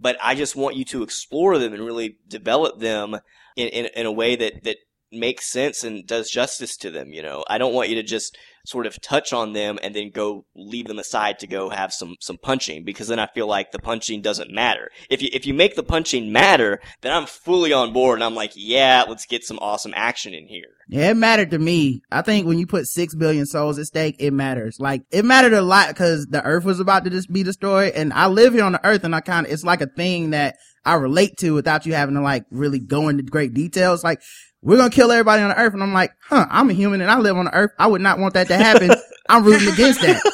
but 0.00 0.16
I 0.22 0.34
just 0.34 0.56
want 0.56 0.76
you 0.76 0.84
to 0.86 1.04
explore 1.04 1.58
them 1.58 1.72
and 1.72 1.84
really 1.84 2.18
develop 2.26 2.80
them 2.80 3.16
in, 3.56 3.68
in, 3.68 3.86
in 3.94 4.06
a 4.06 4.12
way 4.12 4.34
that, 4.34 4.64
that 4.64 4.78
makes 5.12 5.50
sense 5.50 5.84
and 5.84 6.06
does 6.06 6.30
justice 6.30 6.76
to 6.78 6.90
them, 6.90 7.12
you 7.12 7.22
know? 7.22 7.44
I 7.48 7.58
don't 7.58 7.74
want 7.74 7.88
you 7.88 7.96
to 7.96 8.02
just 8.02 8.36
sort 8.64 8.86
of 8.86 9.00
touch 9.00 9.32
on 9.32 9.52
them 9.52 9.78
and 9.82 9.94
then 9.94 10.10
go 10.10 10.44
leave 10.54 10.86
them 10.86 10.98
aside 10.98 11.38
to 11.40 11.46
go 11.46 11.68
have 11.68 11.92
some, 11.92 12.14
some 12.20 12.38
punching 12.38 12.84
because 12.84 13.08
then 13.08 13.18
I 13.18 13.26
feel 13.26 13.48
like 13.48 13.72
the 13.72 13.78
punching 13.80 14.22
doesn't 14.22 14.52
matter. 14.52 14.90
If 15.10 15.20
you, 15.20 15.28
if 15.32 15.46
you 15.46 15.54
make 15.54 15.74
the 15.74 15.82
punching 15.82 16.30
matter, 16.30 16.80
then 17.00 17.12
I'm 17.12 17.26
fully 17.26 17.72
on 17.72 17.92
board 17.92 18.18
and 18.18 18.24
I'm 18.24 18.36
like, 18.36 18.52
yeah, 18.54 19.04
let's 19.08 19.26
get 19.26 19.44
some 19.44 19.58
awesome 19.60 19.92
action 19.96 20.32
in 20.32 20.46
here. 20.46 20.68
Yeah, 20.88 21.10
it 21.10 21.16
mattered 21.16 21.50
to 21.50 21.58
me. 21.58 22.02
I 22.12 22.22
think 22.22 22.46
when 22.46 22.58
you 22.58 22.66
put 22.66 22.86
six 22.86 23.14
billion 23.14 23.46
souls 23.46 23.78
at 23.78 23.86
stake, 23.86 24.16
it 24.20 24.32
matters. 24.32 24.78
Like, 24.78 25.02
it 25.10 25.24
mattered 25.24 25.54
a 25.54 25.62
lot 25.62 25.88
because 25.88 26.26
the 26.26 26.44
earth 26.44 26.64
was 26.64 26.78
about 26.78 27.04
to 27.04 27.10
just 27.10 27.32
be 27.32 27.42
destroyed 27.42 27.94
and 27.94 28.12
I 28.12 28.28
live 28.28 28.54
here 28.54 28.64
on 28.64 28.72
the 28.72 28.86
earth 28.86 29.02
and 29.02 29.14
I 29.14 29.20
kind 29.20 29.46
of, 29.46 29.52
it's 29.52 29.64
like 29.64 29.80
a 29.80 29.86
thing 29.86 30.30
that 30.30 30.56
I 30.84 30.94
relate 30.94 31.36
to 31.38 31.54
without 31.54 31.86
you 31.86 31.94
having 31.94 32.14
to 32.14 32.20
like 32.20 32.44
really 32.50 32.78
go 32.78 33.08
into 33.08 33.22
great 33.22 33.54
details. 33.54 34.04
Like, 34.04 34.22
we're 34.62 34.76
gonna 34.76 34.90
kill 34.90 35.10
everybody 35.10 35.42
on 35.42 35.48
the 35.48 35.58
earth. 35.58 35.74
And 35.74 35.82
I'm 35.82 35.92
like, 35.92 36.12
huh, 36.28 36.46
I'm 36.48 36.70
a 36.70 36.72
human 36.72 37.00
and 37.00 37.10
I 37.10 37.18
live 37.18 37.36
on 37.36 37.46
the 37.46 37.54
earth. 37.54 37.72
I 37.78 37.88
would 37.88 38.00
not 38.00 38.18
want 38.18 38.34
that 38.34 38.48
to 38.48 38.56
happen. 38.56 38.92
I'm 39.28 39.44
rooting 39.44 39.72
against 39.72 40.00
that. 40.02 40.22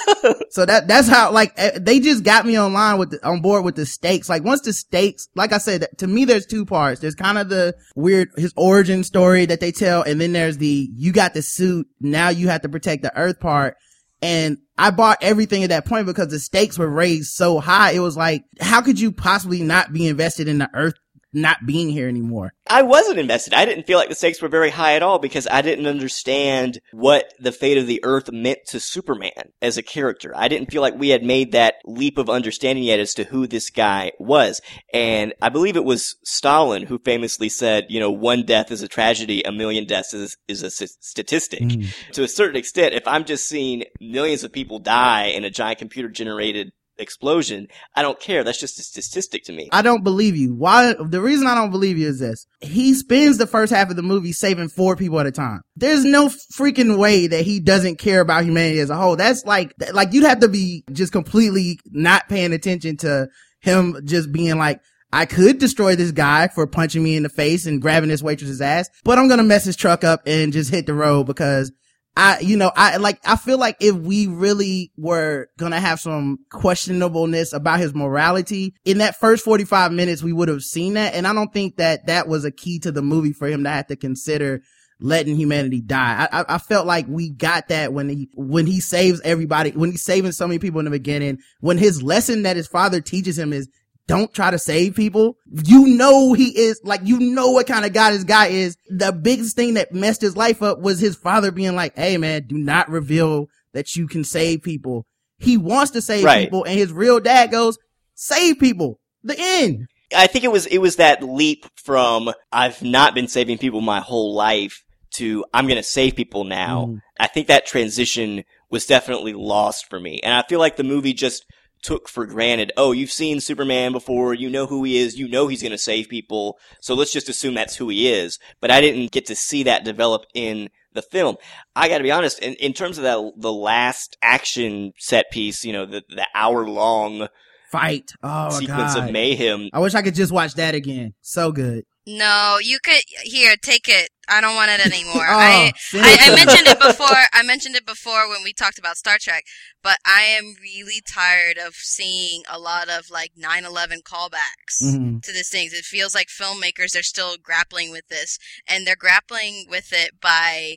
So 0.51 0.67
that, 0.67 0.89
that's 0.89 1.09
how, 1.09 1.31
like, 1.31 1.53
eh, 1.57 1.79
they 1.81 2.01
just 2.01 2.25
got 2.25 2.45
me 2.45 2.59
online 2.59 2.99
with, 2.99 3.11
the, 3.11 3.27
on 3.27 3.41
board 3.41 3.65
with 3.65 3.77
the 3.77 3.87
stakes. 3.87 4.29
Like, 4.29 4.43
once 4.45 4.63
the 4.63 4.73
stakes, 4.73 5.29
like 5.37 5.53
I 5.53 5.59
said, 5.59 5.87
to 5.99 6.07
me, 6.07 6.25
there's 6.25 6.47
two 6.47 6.65
parts. 6.65 7.01
There's 7.01 7.15
kind 7.15 7.39
of 7.39 7.49
the 7.49 7.75
weird, 7.95 8.31
his 8.37 8.53
origin 8.57 9.05
story 9.05 9.47
that 9.47 9.61
they 9.61 9.71
tell. 9.71 10.03
And 10.03 10.21
then 10.21 10.33
there's 10.33 10.59
the, 10.59 10.89
you 10.93 11.13
got 11.13 11.35
the 11.35 11.43
suit. 11.43 11.87
Now 12.01 12.31
you 12.31 12.49
have 12.49 12.63
to 12.63 12.69
protect 12.69 13.03
the 13.03 13.17
earth 13.17 13.39
part. 13.39 13.77
And 14.21 14.59
I 14.77 14.91
bought 14.91 15.19
everything 15.21 15.63
at 15.63 15.71
that 15.71 15.87
point 15.87 16.07
because 16.07 16.29
the 16.29 16.41
stakes 16.41 16.79
were 16.79 16.89
raised 16.89 17.33
so 17.33 17.61
high. 17.61 17.93
It 17.93 18.01
was 18.01 18.17
like, 18.17 18.43
how 18.61 18.81
could 18.81 18.99
you 18.99 19.13
possibly 19.13 19.63
not 19.63 19.93
be 19.93 20.09
invested 20.09 20.49
in 20.49 20.59
the 20.59 20.71
earth 20.75 20.95
not 21.33 21.67
being 21.67 21.91
here 21.91 22.09
anymore. 22.09 22.53
I 22.69 22.83
wasn't 22.83 23.19
invested. 23.19 23.55
I 23.55 23.65
didn't 23.65 23.87
feel 23.87 23.99
like 23.99 24.09
the 24.09 24.15
stakes 24.15 24.41
were 24.41 24.49
very 24.49 24.71
high 24.71 24.95
at 24.95 25.03
all 25.03 25.19
because 25.19 25.47
I 25.51 25.63
didn't 25.63 25.87
understand 25.87 26.81
what 26.93 27.33
the 27.39 27.53
fate 27.53 27.79
of 27.79 27.87
the 27.87 28.01
Earth 28.05 28.31
meant 28.33 28.61
to 28.69 28.81
Superman 28.81 29.53
as 29.61 29.77
a 29.77 29.83
character. 29.83 30.33
I 30.37 30.49
didn't 30.49 30.71
feel 30.71 30.83
like 30.83 30.95
we 30.95 31.11
had 31.11 31.23
made 31.23 31.53
that 31.53 31.75
leap 31.85 32.19
of 32.19 32.31
understanding 32.31 32.85
yet 32.85 33.01
as 33.01 33.15
to 33.15 33.25
who 33.25 33.47
this 33.47 33.71
guy 33.71 34.13
was. 34.19 34.61
And 34.93 35.35
I 35.41 35.49
believe 35.49 35.77
it 35.77 35.85
was 35.85 36.17
Stalin 36.25 36.87
who 36.87 36.99
famously 36.99 37.49
said, 37.49 37.87
you 37.89 38.01
know, 38.01 38.11
one 38.11 38.45
death 38.45 38.71
is 38.71 38.83
a 38.83 38.89
tragedy, 38.89 39.43
a 39.43 39.53
million 39.53 39.87
deaths 39.87 40.15
is, 40.15 40.37
is 40.47 40.63
a 40.63 40.67
s- 40.67 40.97
statistic. 41.01 41.61
Mm. 41.61 41.95
To 42.13 42.23
a 42.23 42.29
certain 42.29 42.57
extent, 42.57 42.95
if 42.95 43.07
I'm 43.07 43.25
just 43.25 43.49
seeing 43.49 43.85
millions 44.01 44.45
of 44.45 44.53
people 44.53 44.79
die 44.79 45.27
in 45.27 45.45
a 45.45 45.51
giant 45.51 45.79
computer 45.79 46.09
generated 46.09 46.73
explosion, 46.99 47.69
I 47.95 48.03
don't 48.03 48.21
care. 48.21 48.45
That's 48.45 48.61
just 48.61 48.79
a 48.79 48.83
statistic 48.83 49.45
to 49.45 49.53
me. 49.53 49.69
I 49.73 49.83
don't 49.83 50.05
believe 50.05 50.37
you. 50.37 50.55
Why? 50.55 50.95
The 50.95 51.21
reason 51.21 51.47
I 51.47 51.55
don't 51.55 51.71
believe 51.71 51.99
you 51.99 52.09
is 52.09 52.19
this. 52.19 52.47
He 52.61 52.95
spends 52.95 53.39
the 53.39 53.47
first 53.47 53.73
half 53.73 53.91
of 53.91 53.97
the 53.97 54.03
movie 54.03 54.33
saving 54.33 54.69
four 54.69 54.97
people 54.97 55.21
at 55.21 55.27
a 55.27 55.33
time. 55.33 55.63
There's 55.77 56.05
no 56.05 56.29
freaking 56.29 56.99
way 56.99 57.27
that 57.27 57.45
he 57.45 57.61
doesn't 57.61 57.99
care 57.99 58.21
about 58.21 58.45
humanity 58.45 58.81
as 58.81 58.91
a 58.91 58.97
whole. 58.97 59.17
That's 59.17 59.45
like, 59.45 59.75
like 59.93 60.13
you'd 60.13 60.25
have 60.25 60.41
to 60.41 60.49
be 60.49 60.85
just 60.93 61.13
completely 61.13 61.79
not 61.87 62.29
paying 62.29 62.53
attention 62.53 62.97
to 62.99 63.29
him 63.61 64.01
just 64.05 64.33
being 64.33 64.59
like, 64.59 64.81
I 65.13 65.25
could 65.25 65.59
destroy 65.59 65.97
this 65.97 66.13
guy 66.13 66.49
for 66.49 66.67
punching 66.67 67.03
me 67.03 67.17
in 67.17 67.23
the 67.23 67.31
face 67.31 67.65
and 67.65 67.81
grabbing 67.81 68.11
this 68.11 68.23
waitress's 68.23 68.61
ass, 68.61 68.91
but 69.05 69.19
I'm 69.19 69.27
going 69.27 69.39
to 69.39 69.45
mess 69.45 69.65
his 69.65 69.77
truck 69.77 70.05
up 70.05 70.21
and 70.27 70.53
just 70.53 70.71
hit 70.71 70.85
the 70.85 70.93
road 70.93 71.25
because 71.25 71.73
I, 72.19 72.41
you 72.41 72.57
know, 72.57 72.73
I 72.75 72.97
like, 72.97 73.21
I 73.25 73.37
feel 73.37 73.59
like 73.59 73.77
if 73.79 73.95
we 73.95 74.27
really 74.27 74.91
were 74.97 75.47
gonna 75.57 75.79
have 75.79 76.01
some 76.01 76.41
questionableness 76.53 77.55
about 77.55 77.79
his 77.79 77.95
morality 77.95 78.75
in 78.85 78.99
that 78.99 79.15
first 79.15 79.45
45 79.45 79.93
minutes, 79.93 80.21
we 80.21 80.33
would 80.33 80.49
have 80.49 80.63
seen 80.63 80.95
that. 80.95 81.15
And 81.15 81.29
I 81.29 81.33
don't 81.33 81.53
think 81.53 81.77
that 81.77 82.07
that 82.07 82.27
was 82.27 82.45
a 82.45 82.51
key 82.51 82.81
to 82.81 82.91
the 82.91 83.03
movie 83.03 83.33
for 83.33 83.47
him 83.47 83.63
to 83.63 83.71
have 83.71 83.87
to 83.87 83.97
consider 83.97 84.63
letting 85.01 85.37
humanity 85.37 85.81
die. 85.81 86.27
I, 86.33 86.41
I, 86.41 86.45
I 86.57 86.59
felt 86.59 86.89
like 86.89 87.07
we 87.07 87.31
got 87.31 87.69
that 87.69 87.93
when 87.93 88.09
he, 88.09 88.29
when 88.35 88.67
he 88.67 88.81
saves 88.81 89.21
everybody, 89.21 89.71
when 89.71 89.93
he's 89.93 90.05
saving 90.05 90.33
so 90.33 90.49
many 90.49 90.59
people 90.59 90.81
in 90.81 90.87
the 90.87 90.91
beginning, 90.91 91.39
when 91.61 91.79
his 91.79 92.03
lesson 92.03 92.43
that 92.43 92.57
his 92.57 92.67
father 92.67 93.01
teaches 93.01 93.39
him 93.39 93.53
is 93.53 93.69
don't 94.09 94.35
try 94.35 94.51
to 94.51 94.59
save 94.59 94.97
people. 94.97 95.37
You 95.47 95.87
know 95.87 96.33
he 96.33 96.49
is 96.59 96.81
like 96.83 97.03
you 97.05 97.21
know 97.21 97.51
what 97.53 97.69
kind 97.69 97.85
of 97.85 97.93
guy 97.93 98.11
this 98.11 98.25
guy 98.25 98.47
is. 98.49 98.77
The 98.89 99.13
biggest 99.13 99.55
thing 99.55 99.75
that 99.75 99.93
messed 99.93 100.23
his 100.23 100.37
life 100.37 100.63
up 100.63 100.81
was 100.81 100.99
his 100.99 101.15
father 101.15 101.53
being 101.53 101.77
like, 101.77 101.95
"Hey 101.97 102.17
man, 102.17 102.47
do 102.49 102.59
not 102.59 102.89
reveal 102.89 103.47
that 103.75 103.95
you 103.95 104.09
can 104.09 104.25
save 104.25 104.63
people." 104.63 105.07
He 105.39 105.57
wants 105.57 105.93
to 105.93 106.03
save 106.03 106.25
Right. 106.25 106.45
people, 106.45 106.65
and 106.65 106.77
his 106.77 106.91
real 106.91 107.21
dad 107.21 107.53
goes, 107.53 107.79
"Save 108.15 108.59
people." 108.59 108.99
The 109.23 109.37
end. 109.39 109.87
I 110.17 110.27
think 110.27 110.45
it 110.45 110.51
was 110.51 110.67
it 110.67 110.79
was 110.79 110.97
that 110.97 111.23
leap 111.23 111.67
from 111.77 112.33
I've 112.51 112.83
not 112.83 113.15
been 113.15 113.29
saving 113.29 113.59
people 113.59 113.83
my 113.83 114.01
whole 114.01 114.35
life 114.35 114.83
to 115.15 115.45
I'm 115.53 115.67
going 115.67 115.77
to 115.77 115.83
save 115.83 116.17
people 116.17 116.45
now. 116.45 116.87
Mm. 116.87 117.01
I 117.21 117.27
think 117.27 117.47
that 117.49 117.67
transition 117.67 118.45
was 118.71 118.87
definitely 118.87 119.33
lost 119.35 119.89
for 119.91 120.01
me. 120.01 120.21
And 120.23 120.33
I 120.33 120.43
feel 120.49 120.59
like 120.59 120.77
the 120.77 120.85
movie 120.85 121.13
just 121.13 121.45
took 121.83 122.09
for 122.09 122.27
granted, 122.27 122.73
oh, 122.77 122.93
you've 122.93 123.11
seen 123.11 123.41
Superman 123.41 123.93
before, 123.93 124.35
you 124.35 124.49
know 124.51 124.67
who 124.67 124.85
he 124.85 124.99
is, 124.99 125.19
you 125.19 125.29
know 125.29 125.47
he's 125.47 125.63
going 125.63 125.73
to 125.73 125.79
save 125.79 126.09
people, 126.09 126.59
so 126.81 126.95
let's 126.95 127.13
just 127.13 127.29
assume 127.29 127.55
that's 127.55 127.77
who 127.77 127.89
he 127.89 128.13
is. 128.13 128.39
But 128.61 128.71
I 128.71 128.81
didn't 128.81 129.13
get 129.13 129.27
to 129.27 129.35
see 129.35 129.63
that 129.65 129.85
develop 129.85 130.25
in 130.35 130.69
the 130.93 131.03
film. 131.03 131.37
I 131.77 131.89
got 131.89 131.99
to 131.99 132.05
be 132.05 132.11
honest, 132.11 132.39
in, 132.41 132.55
in 132.55 132.73
terms 132.73 132.99
of 132.99 133.05
that 133.05 133.33
the 133.37 133.53
last 133.53 134.17
action 134.23 134.93
set 134.99 135.31
piece, 135.31 135.65
you 135.65 135.73
know, 135.73 135.87
the 135.87 136.03
the 136.09 136.27
hour 136.35 136.69
long 136.69 137.29
Fight. 137.71 138.13
Oh 138.23 138.49
sequence 138.51 138.95
god. 138.95 139.09
of 139.09 139.13
mayhem, 139.13 139.69
I 139.73 139.81
wish 139.81 139.95
I 139.95 140.01
could 140.03 140.15
just 140.15 140.33
watch 140.33 140.55
that 140.55 140.75
again. 140.75 141.13
So 141.21 141.53
good. 141.53 141.85
No, 142.11 142.59
you 142.59 142.79
could 142.83 143.03
here 143.23 143.55
take 143.61 143.87
it. 143.87 144.09
I 144.31 144.41
don't 144.41 144.55
want 144.57 144.71
it 144.71 144.81
anymore. 144.85 145.27
Oh, 145.29 145.39
I, 145.39 145.73
I 145.95 146.17
I 146.33 146.35
mentioned 146.35 146.67
it 146.67 146.79
before. 146.81 147.17
I 147.35 147.43
mentioned 147.43 147.77
it 147.77 147.85
before 147.85 148.29
when 148.31 148.43
we 148.43 148.53
talked 148.55 148.79
about 148.79 148.97
Star 148.97 149.17
Trek, 149.21 149.45
but 149.83 149.99
I 150.07 150.23
am 150.23 150.55
really 150.63 151.03
tired 151.07 151.59
of 151.59 151.75
seeing 151.75 152.43
a 152.49 152.59
lot 152.59 152.89
of 152.89 153.11
like 153.11 153.33
9/11 153.39 154.03
callbacks 154.05 154.83
Mhm. 154.83 155.23
to 155.23 155.33
these 155.33 155.51
things. 155.51 155.73
It 155.75 155.85
feels 155.85 156.15
like 156.15 156.29
filmmakers 156.29 156.99
are 156.99 157.03
still 157.03 157.37
grappling 157.37 157.91
with 157.91 158.09
this, 158.09 158.39
and 158.67 158.87
they're 158.87 158.97
grappling 158.97 159.67
with 159.69 159.93
it 159.93 160.19
by 160.21 160.77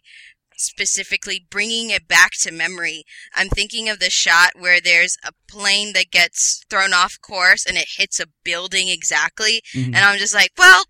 specifically 0.58 1.46
bringing 1.50 1.90
it 1.90 2.08
back 2.08 2.32
to 2.42 2.52
memory. 2.52 3.04
I'm 3.34 3.50
thinking 3.50 3.90
of 3.90 4.00
the 4.00 4.10
shot 4.12 4.52
where 4.60 4.80
there's 4.80 5.18
a 5.26 5.32
plane 5.48 5.94
that 5.94 6.12
gets 6.12 6.62
thrown 6.70 6.94
off 6.94 7.20
course 7.20 7.66
and 7.66 7.78
it 7.78 7.88
hits 7.98 8.20
a 8.20 8.28
building 8.44 8.88
exactly, 8.90 9.64
Mhm. 9.74 9.86
and 9.88 9.98
I'm 9.98 10.20
just 10.20 10.34
like, 10.36 10.52
well, 10.58 10.84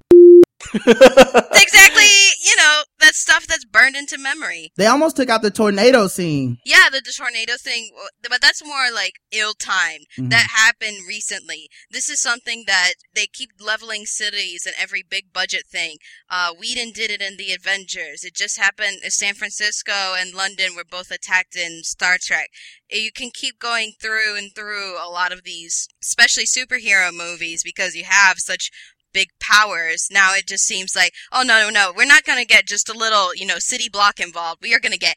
exactly, 0.74 2.09
you 2.43 2.55
know, 2.57 2.82
that 2.99 3.16
stuff 3.16 3.47
that's 3.47 3.66
burned 3.66 3.95
into 3.95 4.18
memory. 4.18 4.72
They 4.78 4.86
almost 4.88 5.16
took 5.16 5.30
out 5.30 5.41
the 5.41 5.51
tornado 5.51 6.07
scene. 6.07 6.57
Yeah, 6.66 6.89
the, 6.91 7.01
the 7.03 7.14
tornado 7.16 7.53
thing, 7.59 7.89
but 8.22 8.41
that's 8.41 8.66
more 8.66 8.91
like 8.93 9.14
ill 9.32 9.53
timed. 9.53 10.05
Mhm. 10.18 10.30
That 10.30 10.47
happened 10.53 10.97
recently. 11.07 11.70
This 11.89 12.09
is 12.09 12.20
something 12.20 12.64
that 12.68 12.93
they 13.14 13.28
keep 13.28 13.49
leveling 13.59 14.05
cities 14.05 14.66
and 14.66 14.76
every 14.80 15.03
big 15.07 15.34
budget 15.34 15.64
thing. 15.72 15.97
Uh, 16.30 16.53
Whedon 16.59 16.91
did 16.91 17.12
it 17.12 17.22
in 17.22 17.38
The 17.38 17.53
Avengers. 17.53 18.24
It 18.24 18.36
just 18.36 18.57
happened. 18.57 18.99
uh, 19.05 19.09
San 19.09 19.34
Francisco 19.34 20.14
and 20.18 20.34
London 20.34 20.76
were 20.76 20.86
both 20.89 21.12
attacked 21.12 21.55
in 21.55 21.84
Star 21.84 22.18
Trek. 22.22 22.49
Uh, 22.93 22.97
You 22.97 23.12
can 23.12 23.32
keep 23.34 23.59
going 23.59 23.93
through 24.01 24.36
and 24.38 24.53
through 24.55 24.95
a 24.97 25.09
lot 25.09 25.32
of 25.32 25.43
these, 25.43 25.88
especially 26.01 26.45
superhero 26.45 27.12
movies, 27.14 27.64
because 27.64 27.95
you 27.95 28.03
have 28.05 28.38
such 28.39 28.70
big 29.14 29.30
powers. 29.39 30.07
Now 30.12 30.34
it 30.34 30.47
just 30.47 30.66
seems 30.66 30.95
like, 30.95 31.14
oh 31.32 31.43
no, 31.43 31.62
no, 31.62 31.70
no, 31.70 31.93
we're 31.95 32.05
not 32.05 32.24
gonna 32.24 32.45
get 32.45 32.68
just 32.68 32.89
a 32.89 32.97
little, 32.97 33.36
you 33.36 33.45
know, 33.45 33.59
city 33.59 33.89
block 33.89 34.20
involved. 34.20 34.62
We 34.62 34.74
are 34.74 34.80
gonna 34.80 34.97
get 34.97 35.16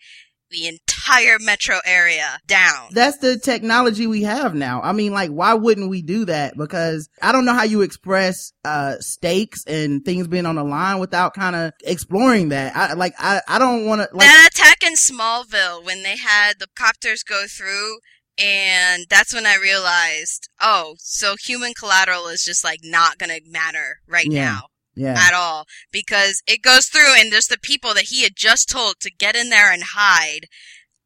the 0.51 0.69
entire 0.69 1.39
metro 1.41 1.81
area 1.85 2.39
down. 2.47 2.89
That's 2.93 3.19
the 3.19 3.39
technology 3.39 4.07
we 4.07 4.23
have 4.23 4.55
now. 4.55 4.81
I 4.83 4.93
mean, 4.93 5.13
like, 5.13 5.31
why 5.31 5.55
wouldn't 5.55 5.91
we 5.91 6.01
do 6.01 6.27
that? 6.27 6.57
Because 6.57 7.09
I 7.21 7.33
don't 7.33 7.45
know 7.45 7.55
how 7.55 7.65
you 7.65 7.83
express, 7.83 8.53
uh, 8.65 8.97
stakes 9.01 9.65
and 9.67 10.05
things 10.05 10.29
being 10.29 10.47
on 10.47 10.55
the 10.55 10.63
line 10.63 11.01
without 11.01 11.35
kind 11.35 11.57
of 11.57 11.73
exploring 11.83 12.51
that. 12.51 12.77
I, 12.77 12.93
like, 12.93 13.15
I, 13.19 13.41
I 13.49 13.59
don't 13.59 13.87
want 13.87 14.03
to, 14.03 14.17
like, 14.17 14.27
that 14.27 14.51
attack 14.53 14.83
in 14.85 14.95
Smallville 14.95 15.85
when 15.85 16.03
they 16.03 16.17
had 16.17 16.61
the 16.61 16.69
copters 16.77 17.25
go 17.25 17.47
through 17.49 17.99
and 18.39 19.07
that's 19.09 19.35
when 19.35 19.47
I 19.47 19.57
realized, 19.57 20.49
oh, 20.61 20.95
so 20.99 21.37
human 21.37 21.73
collateral 21.75 22.27
is 22.27 22.45
just 22.45 22.65
like 22.65 22.81
not 22.83 23.19
gonna 23.19 23.39
matter 23.47 24.01
right 24.09 24.27
Yeah. 24.27 24.45
now 24.45 24.61
yeah. 24.97 25.15
at 25.19 25.35
all 25.35 25.67
because 25.93 26.43
it 26.47 26.63
goes 26.63 26.87
through 26.87 27.15
and 27.19 27.33
there's 27.33 27.47
the 27.49 27.59
people 27.59 27.95
that 27.95 28.05
he 28.05 28.23
had 28.23 28.37
just 28.37 28.69
told 28.69 29.01
to 29.01 29.11
get 29.11 29.37
in 29.37 29.51
there 29.51 29.73
and 29.73 29.83
hide 29.95 30.47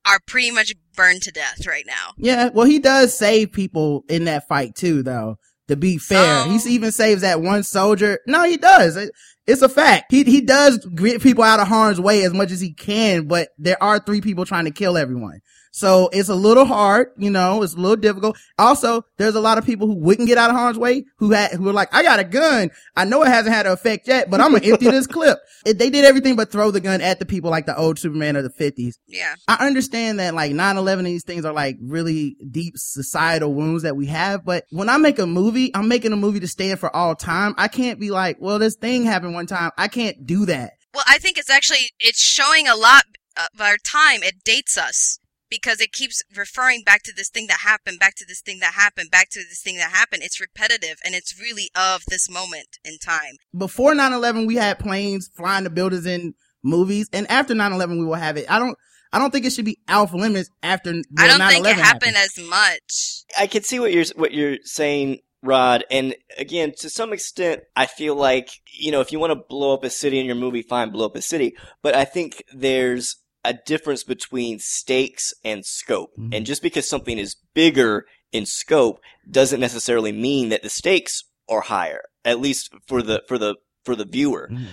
are 0.06 0.18
pretty 0.26 0.50
much 0.50 0.72
burned 0.94 1.22
to 1.22 1.32
death 1.32 1.66
right 1.66 1.84
now. 1.86 2.12
Yeah, 2.16 2.50
well, 2.52 2.66
he 2.66 2.78
does 2.78 3.16
save 3.16 3.52
people 3.52 4.04
in 4.08 4.24
that 4.24 4.48
fight 4.48 4.74
too, 4.74 5.02
though. 5.02 5.36
To 5.68 5.76
be 5.76 5.98
fair, 5.98 6.44
he 6.44 6.58
oh. 6.62 6.68
even 6.68 6.92
saves 6.92 7.20
that 7.20 7.42
one 7.42 7.62
soldier. 7.62 8.20
No, 8.26 8.44
he 8.44 8.56
does. 8.56 8.96
It- 8.96 9.12
it's 9.48 9.62
a 9.62 9.68
fact. 9.68 10.12
He 10.12 10.24
he 10.24 10.42
does 10.42 10.76
get 10.94 11.22
people 11.22 11.42
out 11.42 11.58
of 11.58 11.68
harm's 11.68 11.98
way 11.98 12.22
as 12.22 12.34
much 12.34 12.52
as 12.52 12.60
he 12.60 12.74
can, 12.74 13.26
but 13.26 13.48
there 13.56 13.82
are 13.82 13.98
three 13.98 14.20
people 14.20 14.44
trying 14.44 14.66
to 14.66 14.70
kill 14.70 14.98
everyone. 14.98 15.40
So 15.78 16.08
it's 16.12 16.28
a 16.28 16.34
little 16.34 16.64
hard, 16.64 17.12
you 17.18 17.30
know, 17.30 17.62
it's 17.62 17.74
a 17.74 17.76
little 17.76 17.94
difficult. 17.94 18.36
Also, 18.58 19.04
there's 19.16 19.36
a 19.36 19.40
lot 19.40 19.58
of 19.58 19.64
people 19.64 19.86
who 19.86 19.94
wouldn't 19.94 20.26
get 20.26 20.36
out 20.36 20.50
of 20.50 20.56
harm's 20.56 20.76
way 20.76 21.04
who 21.18 21.30
had, 21.30 21.52
who 21.52 21.68
are 21.68 21.72
like, 21.72 21.94
I 21.94 22.02
got 22.02 22.18
a 22.18 22.24
gun. 22.24 22.70
I 22.96 23.04
know 23.04 23.22
it 23.22 23.28
hasn't 23.28 23.54
had 23.54 23.64
an 23.64 23.70
effect 23.70 24.08
yet, 24.08 24.28
but 24.28 24.40
I'm 24.40 24.50
going 24.50 24.62
to 24.62 24.72
empty 24.72 24.90
this 24.90 25.06
clip. 25.06 25.38
It, 25.64 25.78
they 25.78 25.88
did 25.88 26.04
everything 26.04 26.34
but 26.34 26.50
throw 26.50 26.72
the 26.72 26.80
gun 26.80 27.00
at 27.00 27.20
the 27.20 27.26
people 27.26 27.52
like 27.52 27.66
the 27.66 27.78
old 27.78 27.96
Superman 27.96 28.34
of 28.34 28.42
the 28.42 28.50
fifties. 28.50 28.98
Yeah. 29.06 29.36
I 29.46 29.64
understand 29.68 30.18
that 30.18 30.34
like 30.34 30.50
9-11 30.50 30.98
and 30.98 31.06
these 31.06 31.22
things 31.22 31.44
are 31.44 31.52
like 31.52 31.76
really 31.80 32.36
deep 32.50 32.74
societal 32.76 33.54
wounds 33.54 33.84
that 33.84 33.96
we 33.96 34.06
have. 34.06 34.44
But 34.44 34.64
when 34.72 34.88
I 34.88 34.96
make 34.96 35.20
a 35.20 35.28
movie, 35.28 35.70
I'm 35.76 35.86
making 35.86 36.12
a 36.12 36.16
movie 36.16 36.40
to 36.40 36.48
stand 36.48 36.80
for 36.80 36.94
all 36.94 37.14
time. 37.14 37.54
I 37.56 37.68
can't 37.68 38.00
be 38.00 38.10
like, 38.10 38.38
well, 38.40 38.58
this 38.58 38.74
thing 38.74 39.04
happened 39.04 39.34
one 39.34 39.46
time. 39.46 39.70
I 39.78 39.86
can't 39.86 40.26
do 40.26 40.44
that. 40.46 40.72
Well, 40.92 41.04
I 41.06 41.18
think 41.18 41.38
it's 41.38 41.50
actually 41.50 41.92
it's 42.00 42.20
showing 42.20 42.66
a 42.66 42.74
lot 42.74 43.04
of 43.36 43.60
our 43.60 43.76
time. 43.76 44.24
It 44.24 44.42
dates 44.42 44.76
us 44.76 45.17
because 45.50 45.80
it 45.80 45.92
keeps 45.92 46.22
referring 46.36 46.82
back 46.84 47.02
to 47.04 47.12
this 47.14 47.30
thing 47.30 47.46
that 47.48 47.60
happened, 47.60 47.98
back 47.98 48.14
to 48.16 48.24
this 48.26 48.40
thing 48.40 48.58
that 48.60 48.74
happened, 48.74 49.10
back 49.10 49.30
to 49.30 49.40
this 49.40 49.62
thing 49.62 49.76
that 49.76 49.90
happened. 49.90 50.22
It's 50.22 50.40
repetitive 50.40 50.98
and 51.04 51.14
it's 51.14 51.40
really 51.40 51.70
of 51.74 52.02
this 52.08 52.30
moment 52.30 52.78
in 52.84 52.98
time. 52.98 53.36
Before 53.56 53.94
9-11, 53.94 54.46
we 54.46 54.56
had 54.56 54.78
planes 54.78 55.30
flying 55.34 55.64
to 55.64 55.70
buildings 55.70 56.06
in 56.06 56.34
movies. 56.62 57.08
And 57.12 57.30
after 57.30 57.54
9-11, 57.54 57.98
we 57.98 58.04
will 58.04 58.14
have 58.14 58.36
it. 58.36 58.50
I 58.50 58.58
don't, 58.58 58.76
I 59.12 59.18
don't 59.18 59.30
think 59.30 59.46
it 59.46 59.52
should 59.52 59.64
be 59.64 59.78
off 59.88 60.12
limits 60.12 60.50
after 60.62 60.90
I 60.90 61.26
don't 61.26 61.48
think 61.48 61.64
9/11 61.64 61.70
it 61.70 61.76
happened 61.76 62.16
as 62.16 62.38
much. 62.38 63.24
I 63.38 63.46
can 63.46 63.62
see 63.62 63.80
what 63.80 63.92
you're 63.92 64.04
what 64.16 64.34
you're 64.34 64.58
saying, 64.64 65.20
Rod. 65.42 65.84
And 65.90 66.14
again, 66.36 66.74
to 66.80 66.90
some 66.90 67.14
extent, 67.14 67.62
I 67.74 67.86
feel 67.86 68.14
like 68.16 68.50
you 68.70 68.92
know 68.92 69.00
if 69.00 69.10
you 69.10 69.18
want 69.18 69.30
to 69.30 69.42
blow 69.48 69.72
up 69.72 69.82
a 69.82 69.88
city 69.88 70.18
in 70.18 70.26
your 70.26 70.34
movie, 70.34 70.60
fine, 70.60 70.90
blow 70.90 71.06
up 71.06 71.16
a 71.16 71.22
city. 71.22 71.56
But 71.82 71.94
I 71.96 72.04
think 72.04 72.44
there's 72.52 73.16
a 73.44 73.54
difference 73.54 74.04
between 74.04 74.58
stakes 74.58 75.32
and 75.44 75.64
scope. 75.64 76.10
Mhm. 76.18 76.34
And 76.36 76.46
just 76.46 76.62
because 76.62 76.88
something 76.88 77.18
is 77.18 77.36
bigger 77.54 78.06
in 78.32 78.46
scope 78.46 79.00
doesn't 79.30 79.60
necessarily 79.60 80.12
mean 80.12 80.48
that 80.50 80.62
the 80.62 80.70
stakes 80.70 81.24
are 81.48 81.62
higher. 81.62 82.02
at 82.24 82.40
least 82.40 82.70
for 82.86 83.00
the 83.00 83.22
for 83.26 83.38
the 83.38 83.54
for 83.84 83.96
the 83.96 84.04
viewer. 84.04 84.50
Mhm. 84.52 84.66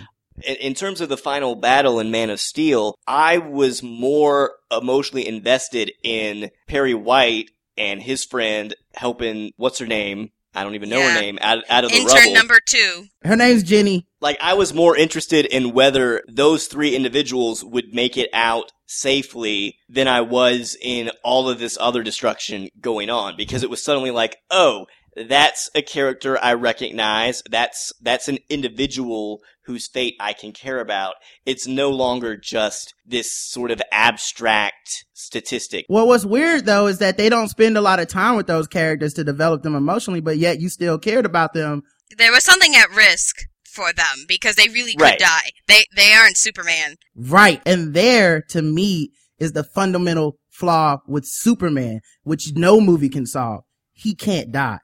In, 0.43 0.55
in 0.55 0.73
terms 0.73 0.99
of 0.99 1.07
the 1.07 1.15
final 1.15 1.55
battle 1.55 2.01
in 2.01 2.11
Man 2.11 2.29
of 2.29 2.41
Steel, 2.41 2.95
I 3.07 3.37
was 3.37 3.81
more 3.81 4.55
emotionally 4.69 5.25
invested 5.25 5.93
in 6.03 6.51
Perry 6.67 6.93
White 6.93 7.51
and 7.77 8.01
his 8.03 8.25
friend 8.25 8.75
helping 8.95 9.51
what's 9.55 9.79
her 9.79 9.87
name? 9.87 10.31
I 10.55 10.63
don't 10.63 10.75
even 10.75 10.89
know 10.89 10.99
Yeah. 10.99 11.13
her 11.15 11.21
name 11.21 11.37
out, 11.41 11.63
out 11.69 11.83
of 11.83 11.91
the 11.91 11.97
Intern 11.97 12.15
rubble. 12.15 12.33
number 12.33 12.59
two. 12.65 13.07
Her 13.23 13.35
name's 13.35 13.63
Jenny. 13.63 14.07
like 14.21 14.37
I 14.41 14.53
was 14.53 14.73
more 14.73 14.95
interested 14.97 15.45
in 15.45 15.73
whether 15.73 16.23
those 16.27 16.67
three 16.67 16.95
individuals 16.95 17.63
would 17.63 17.93
make 17.93 18.17
it 18.17 18.29
out 18.33 18.71
safely 18.87 19.77
than 19.89 20.07
I 20.07 20.21
was 20.21 20.77
in 20.81 21.11
all 21.23 21.49
of 21.49 21.59
this 21.59 21.77
other 21.79 22.01
destruction 22.03 22.69
going 22.79 23.09
on 23.09 23.35
because 23.37 23.63
it 23.63 23.69
was 23.69 23.83
suddenly 23.83 24.11
like, 24.11 24.37
oh, 24.49 24.85
that's 25.15 25.69
a 25.75 25.81
character 25.81 26.37
I 26.41 26.53
recognize. 26.53 27.41
That's 27.49 27.91
that's 28.01 28.27
an 28.27 28.39
individual 28.49 29.41
whose 29.65 29.87
fate 29.87 30.15
I 30.19 30.33
can 30.33 30.51
care 30.51 30.79
about. 30.79 31.15
It's 31.45 31.65
no 31.67 31.89
longer 31.89 32.37
just 32.37 32.93
this 33.05 33.33
sort 33.33 33.71
of 33.71 33.81
abstract 33.91 35.05
statistic. 35.13 35.85
Well, 35.89 36.07
what's 36.07 36.25
weird 36.25 36.65
though 36.65 36.87
is 36.87 36.99
that 36.99 37.17
they 37.17 37.29
don't 37.29 37.49
spend 37.49 37.77
a 37.77 37.81
lot 37.81 37.99
of 37.99 38.07
time 38.07 38.35
with 38.35 38.47
those 38.47 38.67
characters 38.67 39.13
to 39.15 39.23
develop 39.23 39.63
them 39.63 39.75
emotionally, 39.75 40.21
but 40.21 40.37
yet 40.37 40.59
you 40.59 40.69
still 40.69 40.97
cared 40.99 41.25
about 41.25 41.53
them. 41.53 41.81
There 42.17 42.31
was 42.31 42.43
something 42.43 42.75
at 42.75 42.95
risk 42.95 43.37
for 43.63 43.91
them 43.91 44.25
because 44.27 44.55
they 44.55 44.67
really 44.69 44.93
could 44.93 45.01
Right. 45.01 45.19
die. 45.19 45.51
They 45.67 45.85
they 45.95 46.13
aren't 46.13 46.37
Superman. 46.37 46.95
Right. 47.15 47.61
And 47.65 47.93
there, 47.93 48.41
to 48.49 48.61
me, 48.61 49.11
is 49.39 49.51
the 49.53 49.63
fundamental 49.63 50.37
flaw 50.49 50.97
with 51.07 51.25
Superman, 51.25 51.99
which 52.23 52.53
no 52.55 52.79
movie 52.79 53.09
can 53.09 53.25
solve. 53.25 53.63
He 53.91 54.15
can't 54.15 54.51
die. 54.51 54.79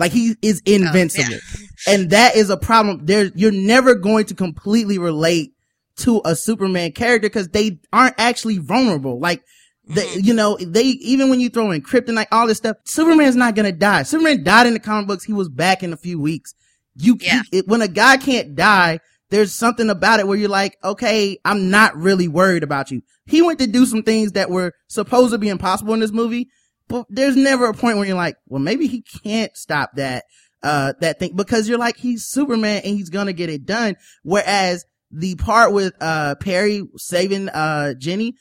Like 0.00 0.12
he 0.12 0.34
is 0.42 0.62
invincible. 0.64 1.38
And 1.86 2.10
that 2.10 2.34
is 2.34 2.50
a 2.50 2.56
problem. 2.56 3.04
There, 3.04 3.30
you're 3.34 3.52
never 3.52 3.94
going 3.94 4.24
to 4.26 4.34
completely 4.34 4.98
relate 4.98 5.52
to 5.98 6.22
a 6.24 6.34
Superman 6.34 6.92
character 6.92 7.28
because 7.28 7.48
they 7.48 7.78
aren't 7.92 8.14
actually 8.18 8.58
vulnerable. 8.58 9.20
Like, 9.20 9.42
the, 9.86 10.00
Mhm. 10.00 10.24
you 10.24 10.34
know, 10.34 10.56
they, 10.60 10.84
even 10.84 11.28
when 11.30 11.40
you 11.40 11.50
throw 11.50 11.70
in 11.70 11.82
kryptonite, 11.82 12.28
all 12.32 12.46
this 12.46 12.58
stuff, 12.58 12.76
Superman's 12.84 13.36
not 13.36 13.54
gonna 13.54 13.72
die. 13.72 14.04
Superman 14.04 14.42
died 14.42 14.66
in 14.66 14.72
the 14.72 14.78
comic 14.80 15.06
books. 15.08 15.24
He 15.24 15.32
was 15.34 15.48
back 15.50 15.82
in 15.82 15.92
a 15.92 15.96
few 15.96 16.18
weeks. 16.18 16.54
You, 16.96 17.18
Yeah. 17.20 17.42
you- 17.52 17.58
it, 17.58 17.68
when 17.68 17.82
a 17.82 17.88
guy 17.88 18.16
can't 18.16 18.54
die, 18.54 19.00
there's 19.30 19.52
something 19.52 19.90
about 19.90 20.18
it 20.20 20.26
where 20.26 20.38
you're 20.38 20.48
like, 20.48 20.76
okay, 20.82 21.38
I'm 21.44 21.70
not 21.70 21.96
really 21.96 22.28
worried 22.28 22.62
about 22.62 22.90
you. 22.90 23.02
He 23.26 23.42
went 23.42 23.58
to 23.58 23.66
do 23.66 23.84
some 23.84 24.02
things 24.02 24.32
that 24.32 24.50
were 24.50 24.72
supposed 24.88 25.32
to 25.32 25.38
be 25.38 25.48
impossible 25.48 25.92
in 25.94 26.00
this 26.00 26.10
movie, 26.12 26.48
but 26.90 27.06
there's 27.08 27.36
never 27.36 27.66
a 27.66 27.74
point 27.74 27.96
where 27.96 28.06
you're 28.06 28.16
like, 28.16 28.36
well, 28.46 28.60
maybe 28.60 28.86
he 28.86 29.02
can't 29.22 29.56
stop 29.56 29.92
that, 29.94 30.24
uh, 30.62 30.92
that 31.00 31.18
thing 31.18 31.34
because 31.34 31.66
you're 31.66 31.78
like, 31.78 31.96
he's 31.96 32.26
Superman 32.26 32.82
and 32.84 32.94
he's 32.94 33.08
gonna 33.08 33.32
get 33.32 33.48
it 33.48 33.64
done. 33.64 33.96
Whereas 34.22 34.84
the 35.10 35.36
part 35.36 35.72
with, 35.72 35.94
uh, 36.02 36.34
Perry 36.34 36.82
saving, 36.98 37.48
uh, 37.48 37.94
Jenny, 37.94 38.34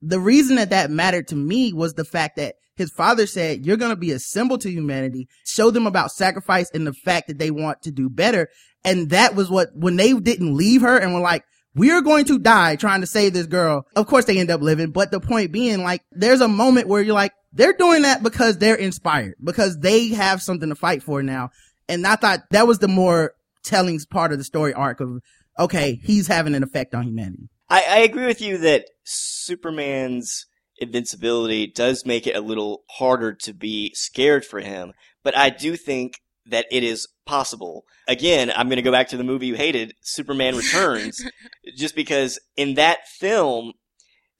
the 0.00 0.20
reason 0.20 0.56
that 0.56 0.70
that 0.70 0.90
mattered 0.90 1.28
to 1.28 1.34
me 1.36 1.72
was 1.72 1.94
the 1.94 2.04
fact 2.04 2.36
that 2.36 2.54
his 2.76 2.90
father 2.90 3.26
said, 3.26 3.64
you're 3.64 3.78
going 3.78 3.90
to 3.90 3.96
be 3.96 4.12
a 4.12 4.18
symbol 4.18 4.58
to 4.58 4.70
humanity, 4.70 5.28
show 5.46 5.70
them 5.70 5.86
about 5.86 6.12
sacrifice 6.12 6.70
and 6.74 6.86
the 6.86 6.92
fact 6.92 7.28
that 7.28 7.38
they 7.38 7.50
want 7.50 7.82
to 7.82 7.90
do 7.90 8.10
better. 8.10 8.48
And 8.84 9.10
that 9.10 9.34
was 9.34 9.50
what, 9.50 9.70
when 9.74 9.96
they 9.96 10.12
didn't 10.12 10.54
leave 10.54 10.82
her 10.82 10.98
and 10.98 11.14
were 11.14 11.20
like, 11.20 11.44
we're 11.76 12.00
going 12.00 12.24
to 12.24 12.38
die 12.38 12.74
trying 12.76 13.02
to 13.02 13.06
save 13.06 13.34
this 13.34 13.46
girl. 13.46 13.86
Of 13.94 14.06
course 14.06 14.24
they 14.24 14.38
end 14.38 14.50
up 14.50 14.62
living, 14.62 14.90
but 14.90 15.10
the 15.10 15.20
point 15.20 15.52
being 15.52 15.82
like, 15.82 16.02
there's 16.10 16.40
a 16.40 16.48
moment 16.48 16.88
where 16.88 17.02
you're 17.02 17.14
like, 17.14 17.32
they're 17.52 17.74
doing 17.74 18.02
that 18.02 18.22
because 18.22 18.58
they're 18.58 18.74
inspired, 18.74 19.34
because 19.42 19.78
they 19.78 20.08
have 20.08 20.42
something 20.42 20.70
to 20.70 20.74
fight 20.74 21.02
for 21.02 21.22
now. 21.22 21.50
And 21.88 22.06
I 22.06 22.16
thought 22.16 22.40
that 22.50 22.66
was 22.66 22.78
the 22.78 22.88
more 22.88 23.34
telling 23.62 24.00
part 24.10 24.32
of 24.32 24.38
the 24.38 24.44
story 24.44 24.72
arc 24.72 25.00
of, 25.00 25.20
okay, 25.58 26.00
he's 26.02 26.26
having 26.26 26.54
an 26.54 26.62
effect 26.62 26.94
on 26.94 27.04
humanity. 27.04 27.50
I, 27.68 27.84
I 27.88 27.98
agree 27.98 28.26
with 28.26 28.40
you 28.40 28.58
that 28.58 28.86
Superman's 29.04 30.46
invincibility 30.78 31.66
does 31.66 32.06
make 32.06 32.26
it 32.26 32.36
a 32.36 32.40
little 32.40 32.84
harder 32.90 33.32
to 33.34 33.52
be 33.52 33.92
scared 33.94 34.44
for 34.44 34.60
him, 34.60 34.92
but 35.22 35.36
I 35.36 35.50
do 35.50 35.76
think 35.76 36.20
that 36.50 36.66
it 36.70 36.82
is 36.84 37.08
possible. 37.24 37.84
Again, 38.08 38.52
I'm 38.54 38.68
going 38.68 38.76
to 38.76 38.82
go 38.82 38.92
back 38.92 39.08
to 39.08 39.16
the 39.16 39.24
movie 39.24 39.46
you 39.48 39.56
hated, 39.56 39.94
Superman 40.02 40.56
Returns, 40.56 41.24
just 41.76 41.94
because 41.96 42.38
in 42.56 42.74
that 42.74 43.06
film, 43.08 43.72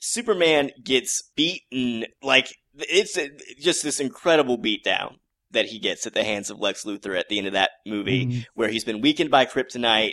Superman 0.00 0.70
gets 0.82 1.22
beaten 1.36 2.04
like 2.22 2.54
it's 2.78 3.16
a, 3.16 3.30
just 3.61 3.82
this 3.82 4.00
incredible 4.00 4.59
beatdown 4.59 5.16
that 5.52 5.66
he 5.66 5.78
gets 5.78 6.07
at 6.07 6.12
the 6.14 6.24
hands 6.24 6.50
of 6.50 6.59
Lex 6.61 6.84
Luthor 6.84 7.18
at 7.18 7.28
the 7.28 7.38
end 7.38 7.46
of 7.46 7.54
that 7.54 7.70
movie, 7.86 8.26
Mhm. 8.26 8.44
where 8.54 8.68
he's 8.68 8.84
been 8.84 9.00
weakened 9.00 9.30
by 9.30 9.46
kryptonite 9.46 10.12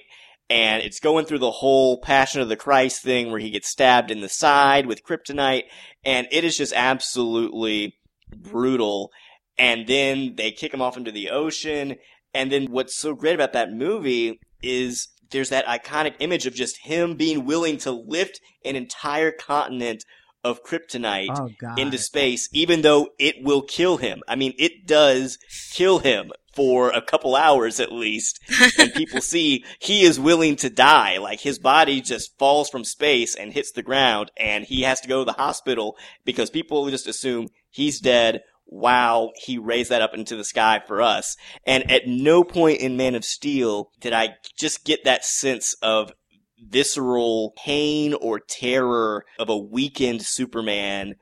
and 0.49 0.83
it's 0.83 0.99
going 0.99 1.25
through 1.25 1.39
the 1.39 1.51
whole 1.51 1.99
Passion 1.99 2.41
of 2.41 2.49
the 2.49 2.55
Christ 2.55 3.01
thing 3.01 3.31
where 3.31 3.39
he 3.39 3.49
gets 3.49 3.67
stabbed 3.69 4.11
in 4.11 4.21
the 4.21 4.29
side 4.29 4.85
with 4.85 5.03
kryptonite, 5.03 5.63
and 6.05 6.27
it 6.31 6.43
is 6.43 6.57
just 6.57 6.73
absolutely 6.73 7.95
brutal. 8.35 9.11
And 9.57 9.87
then 9.87 10.35
they 10.35 10.51
kick 10.51 10.73
him 10.73 10.81
off 10.81 10.97
into 10.97 11.11
the 11.11 11.29
ocean, 11.29 11.95
and 12.33 12.51
then 12.51 12.71
what's 12.71 12.97
so 12.97 13.13
great 13.13 13.35
about 13.35 13.53
that 13.53 13.71
movie 13.71 14.39
is 14.61 15.09
there's 15.31 15.49
that 15.49 15.65
iconic 15.65 16.15
image 16.19 16.45
of 16.45 16.53
just 16.53 16.85
him 16.85 17.15
being 17.15 17.45
willing 17.45 17.77
to 17.77 17.91
lift 17.91 18.39
an 18.65 18.75
entire 18.75 19.31
continent 19.31 20.03
of 20.43 20.63
kryptonite 20.63 21.29
Oh 21.29 21.75
into 21.77 21.97
space, 21.97 22.49
even 22.51 22.81
though 22.81 23.09
it 23.17 23.35
will 23.41 23.61
kill 23.61 23.97
him. 23.97 24.21
I 24.27 24.35
mean, 24.35 24.53
it 24.57 24.85
does 24.85 25.37
kill 25.71 25.99
him 25.99 26.31
for 26.53 26.91
a 26.91 27.01
couple 27.01 27.35
hours 27.35 27.79
at 27.79 27.91
least. 27.91 28.39
and 28.77 28.93
people 28.95 29.21
see 29.21 29.63
he 29.79 30.03
is 30.03 30.19
willing 30.19 30.55
to 30.57 30.69
die. 30.69 31.17
Like 31.17 31.39
his 31.39 31.59
body 31.59 32.01
just 32.01 32.37
falls 32.37 32.69
from 32.69 32.83
space 32.83 33.35
and 33.35 33.53
hits 33.53 33.71
the 33.71 33.83
ground 33.83 34.31
and 34.37 34.65
he 34.65 34.83
has 34.83 35.01
to 35.01 35.07
go 35.07 35.19
to 35.19 35.25
the 35.25 35.33
hospital 35.37 35.97
because 36.25 36.49
people 36.49 36.89
just 36.89 37.07
assume 37.07 37.47
he's 37.69 37.99
dead. 37.99 38.41
Wow, 38.75 39.33
he 39.35 39.59
raised 39.59 39.91
that 39.91 40.01
up 40.01 40.15
into 40.15 40.35
the 40.35 40.43
sky 40.43 40.81
for 40.87 40.99
us. 40.99 41.37
And 41.63 41.91
at 41.91 42.07
no 42.07 42.43
point 42.43 42.79
in 42.79 42.97
Man 42.97 43.13
of 43.13 43.23
Steel 43.23 43.91
did 44.01 44.13
I 44.13 44.29
just 44.57 44.83
get 44.83 45.03
that 45.03 45.23
sense 45.23 45.75
of 45.83 46.11
visceral 46.57 47.53
pain 47.55 48.15
or 48.15 48.39
terror 48.39 49.25
of 49.37 49.49
a 49.49 49.57
weakened 49.57 50.23
Superman, 50.23 51.13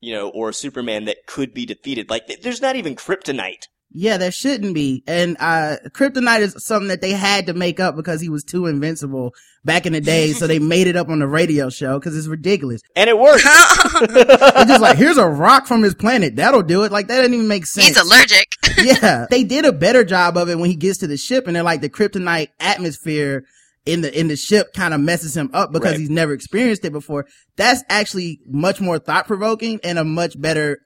you 0.00 0.12
know, 0.12 0.28
or 0.28 0.50
a 0.50 0.54
Superman 0.54 1.06
that 1.06 1.26
could 1.26 1.54
be 1.54 1.64
defeated. 1.64 2.10
Like, 2.10 2.26
there's 2.42 2.60
not 2.60 2.76
even 2.76 2.94
kryptonite. 2.94 3.68
Yeah, 3.90 4.18
there 4.18 4.30
shouldn't 4.30 4.74
be. 4.74 5.02
And, 5.06 5.36
uh, 5.40 5.76
Kryptonite 5.90 6.40
is 6.40 6.64
something 6.64 6.88
that 6.88 7.00
they 7.00 7.12
had 7.12 7.46
to 7.46 7.54
make 7.54 7.80
up 7.80 7.96
because 7.96 8.20
he 8.20 8.28
was 8.28 8.44
too 8.44 8.66
invincible 8.66 9.34
back 9.64 9.86
in 9.86 9.94
the 9.94 10.00
day. 10.00 10.32
so 10.34 10.46
they 10.46 10.58
made 10.74 10.86
it 10.88 10.96
up 10.96 11.08
on 11.08 11.20
the 11.20 11.26
radio 11.26 11.70
show 11.70 11.98
because 11.98 12.16
it's 12.16 12.26
ridiculous. 12.26 12.82
And 12.94 13.08
it 13.08 13.18
works. 13.18 13.42
They're 14.00 14.64
just 14.66 14.82
like, 14.82 14.98
here's 14.98 15.16
a 15.16 15.26
rock 15.26 15.66
from 15.66 15.82
his 15.82 15.94
planet. 15.94 16.36
That'll 16.36 16.62
do 16.62 16.84
it. 16.84 16.92
Like, 16.92 17.08
that 17.08 17.16
doesn't 17.16 17.32
even 17.34 17.48
make 17.48 17.64
sense. 17.66 17.88
He's 17.88 17.96
allergic. 17.96 18.52
yeah. 18.78 19.26
They 19.30 19.42
did 19.44 19.64
a 19.64 19.72
better 19.72 20.04
job 20.04 20.36
of 20.36 20.48
it 20.50 20.58
when 20.58 20.68
he 20.68 20.76
gets 20.76 20.98
to 20.98 21.06
the 21.06 21.16
ship 21.16 21.46
and 21.46 21.56
they're 21.56 21.62
like 21.62 21.80
the 21.80 21.88
kryptonite 21.90 22.48
atmosphere 22.60 23.44
in 23.86 24.02
the, 24.02 24.20
in 24.20 24.28
the 24.28 24.36
ship 24.36 24.74
kind 24.74 24.92
of 24.92 25.00
messes 25.00 25.34
him 25.34 25.48
up 25.54 25.72
because 25.72 25.92
Right. 25.92 26.00
he's 26.00 26.10
never 26.10 26.34
experienced 26.34 26.84
it 26.84 26.92
before. 26.92 27.24
That's 27.56 27.82
actually 27.88 28.40
much 28.46 28.82
more 28.82 28.98
thought 28.98 29.26
provoking 29.26 29.80
and 29.82 29.98
a 29.98 30.04
much 30.04 30.38
better 30.38 30.80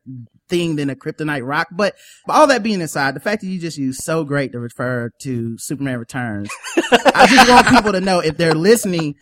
thing 0.49 0.76
than 0.76 0.90
a 0.90 0.97
kryptonite 0.97 1.47
rock. 1.47 1.68
But 1.72 1.95
but 2.26 2.34
all 2.34 2.47
that 2.49 2.62
being 2.62 2.82
aside, 2.82 3.14
the 3.14 3.20
fact 3.20 3.43
that 3.43 3.49
you 3.49 3.59
just 3.59 3.78
use 3.78 4.05
so 4.05 4.24
great 4.24 4.53
to 4.53 4.61
refer 4.61 5.11
to 5.22 5.57
Superman 5.59 5.99
Returns, 5.99 6.51
I 6.76 7.26
just 7.28 7.49
want 7.49 7.68
people 7.68 7.93
to 7.93 8.01
know 8.01 8.20
if 8.20 8.36
they're 8.36 8.55
listening, 8.55 9.16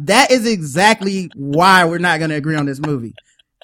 that 0.00 0.30
is 0.30 0.46
exactly 0.46 1.30
why 1.34 1.84
we're 1.84 1.98
not 1.98 2.18
going 2.18 2.30
to 2.30 2.36
agree 2.36 2.56
on 2.56 2.66
this 2.66 2.80
movie. 2.80 3.14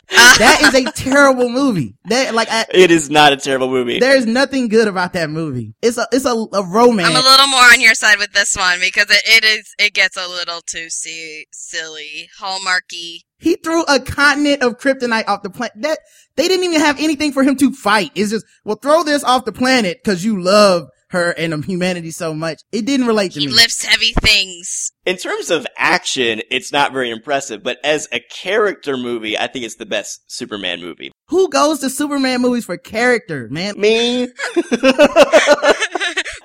That 0.09 0.61
is 0.63 0.75
a 0.75 0.93
terrible 0.93 1.49
movie. 1.49 1.95
That 2.05 2.35
like 2.35 2.49
I, 2.51 2.67
it 2.73 2.91
is 2.91 3.11
not 3.11 3.33
a 3.33 3.37
terrible 3.37 3.69
movie. 3.69 3.99
there's 3.99 4.27
nothing 4.27 4.69
good 4.69 4.89
about 4.89 5.13
that 5.15 5.31
movie. 5.31 5.75
It's 5.83 5.99
a 5.99 6.07
it's 6.13 6.25
a, 6.25 6.31
a 6.31 6.67
romance. 6.67 7.09
I'm 7.09 7.17
a 7.17 7.27
little 7.27 7.47
more 7.47 7.65
on 7.73 7.81
your 7.81 7.95
side 7.95 8.19
with 8.19 8.33
this 8.33 8.57
one 8.57 8.79
because 8.81 9.11
it, 9.11 9.23
it 9.25 9.45
is 9.45 9.75
it 9.79 9.95
gets 9.95 10.17
a 10.17 10.29
little 10.29 10.61
too 10.61 10.91
see, 10.91 11.47
silly, 11.53 12.29
hallmarky. 12.41 13.21
he 13.39 13.57
threw 13.57 13.85
a 13.85 14.01
continent 14.01 14.63
of 14.63 14.79
kryptonite 14.79 15.29
off 15.29 15.43
the 15.43 15.51
planet. 15.51 15.75
That 15.77 15.99
they 16.37 16.49
didn't 16.49 16.65
even 16.65 16.81
have 16.81 16.99
anything 16.99 17.33
for 17.33 17.43
him 17.43 17.57
to 17.57 17.73
fight. 17.73 18.11
It's 18.15 18.31
just 18.31 18.47
well, 18.65 18.77
throw 18.77 19.03
this 19.05 19.25
off 19.25 19.45
the 19.45 19.53
planet 19.53 19.99
because 20.03 20.25
you 20.25 20.43
love 20.43 20.89
her 21.13 21.31
and 21.31 21.55
um, 21.55 21.63
humanity 21.73 22.11
so 22.11 22.35
much. 22.35 22.61
It 22.73 22.85
didn't 22.85 23.07
relate 23.07 23.33
to 23.33 23.41
He 23.41 23.47
me. 23.47 23.53
lifts 23.53 23.85
heavy 23.85 24.13
things. 24.21 24.93
In 25.07 25.17
terms 25.17 25.51
of 25.51 25.67
action, 25.77 26.43
it's 26.51 26.73
not 26.73 26.93
very 26.93 27.11
impressive, 27.11 27.63
but 27.63 27.79
as 27.85 28.09
a 28.13 28.21
character 28.21 28.97
movie, 28.97 29.39
I 29.39 29.47
think 29.47 29.65
it's 29.65 29.77
the 29.77 29.87
best 29.87 30.21
Superman 30.27 30.81
movie. 30.81 31.13
Who 31.29 31.49
goes 31.49 31.81
to 31.81 31.91
Superman 31.91 32.43
movies 32.43 32.65
for 32.67 32.77
character, 32.77 33.49
man? 33.51 33.81
Me? 33.81 34.25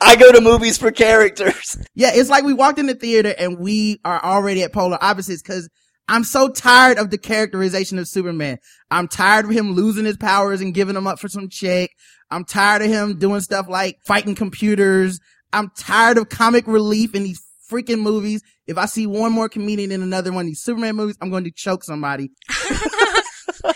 I 0.02 0.16
go 0.20 0.32
to 0.32 0.42
movies 0.42 0.78
for 0.78 0.92
characters. 0.92 1.78
Yeah, 1.96 2.12
it's 2.14 2.30
like 2.30 2.44
we 2.44 2.54
walked 2.54 2.80
in 2.80 2.86
the 2.86 2.96
theater 2.96 3.34
and 3.38 3.60
we 3.60 4.00
are 4.06 4.24
already 4.24 4.64
at 4.64 4.72
polar 4.74 4.98
opposites 5.02 5.42
because 5.42 5.68
I'm 6.10 6.24
so 6.24 6.50
tired 6.50 6.98
of 6.98 7.10
the 7.10 7.18
characterization 7.18 8.00
of 8.00 8.08
Superman. 8.08 8.60
I'm 8.90 9.08
tired 9.08 9.46
of 9.46 9.52
him 9.52 9.74
losing 9.74 10.06
his 10.06 10.18
powers 10.18 10.62
and 10.62 10.74
giving 10.74 10.96
them 10.96 11.08
up 11.08 11.20
for 11.20 11.28
some 11.28 11.50
chick. 11.50 11.92
I'm 12.32 12.46
tired 12.46 12.82
of 12.82 12.90
him 12.90 13.20
doing 13.20 13.42
stuff 13.42 13.68
like 13.68 14.00
fighting 14.06 14.36
computers. 14.36 15.20
I'm 15.52 15.72
tired 15.78 16.18
of 16.18 16.30
comic 16.30 16.68
relief 16.68 17.14
in 17.14 17.24
these 17.24 17.42
freaking 17.70 18.02
movies. 18.02 18.42
If 18.68 18.78
I 18.78 18.86
see 18.86 19.06
one 19.06 19.32
more 19.32 19.50
comedian 19.50 19.92
in 19.92 20.02
another 20.02 20.32
one 20.32 20.46
of 20.46 20.48
these 20.48 20.62
Superman 20.62 20.96
movies, 20.96 21.18
I'm 21.22 21.30
going 21.30 21.44
to 21.44 21.52
choke 21.52 21.84
somebody. 21.84 22.32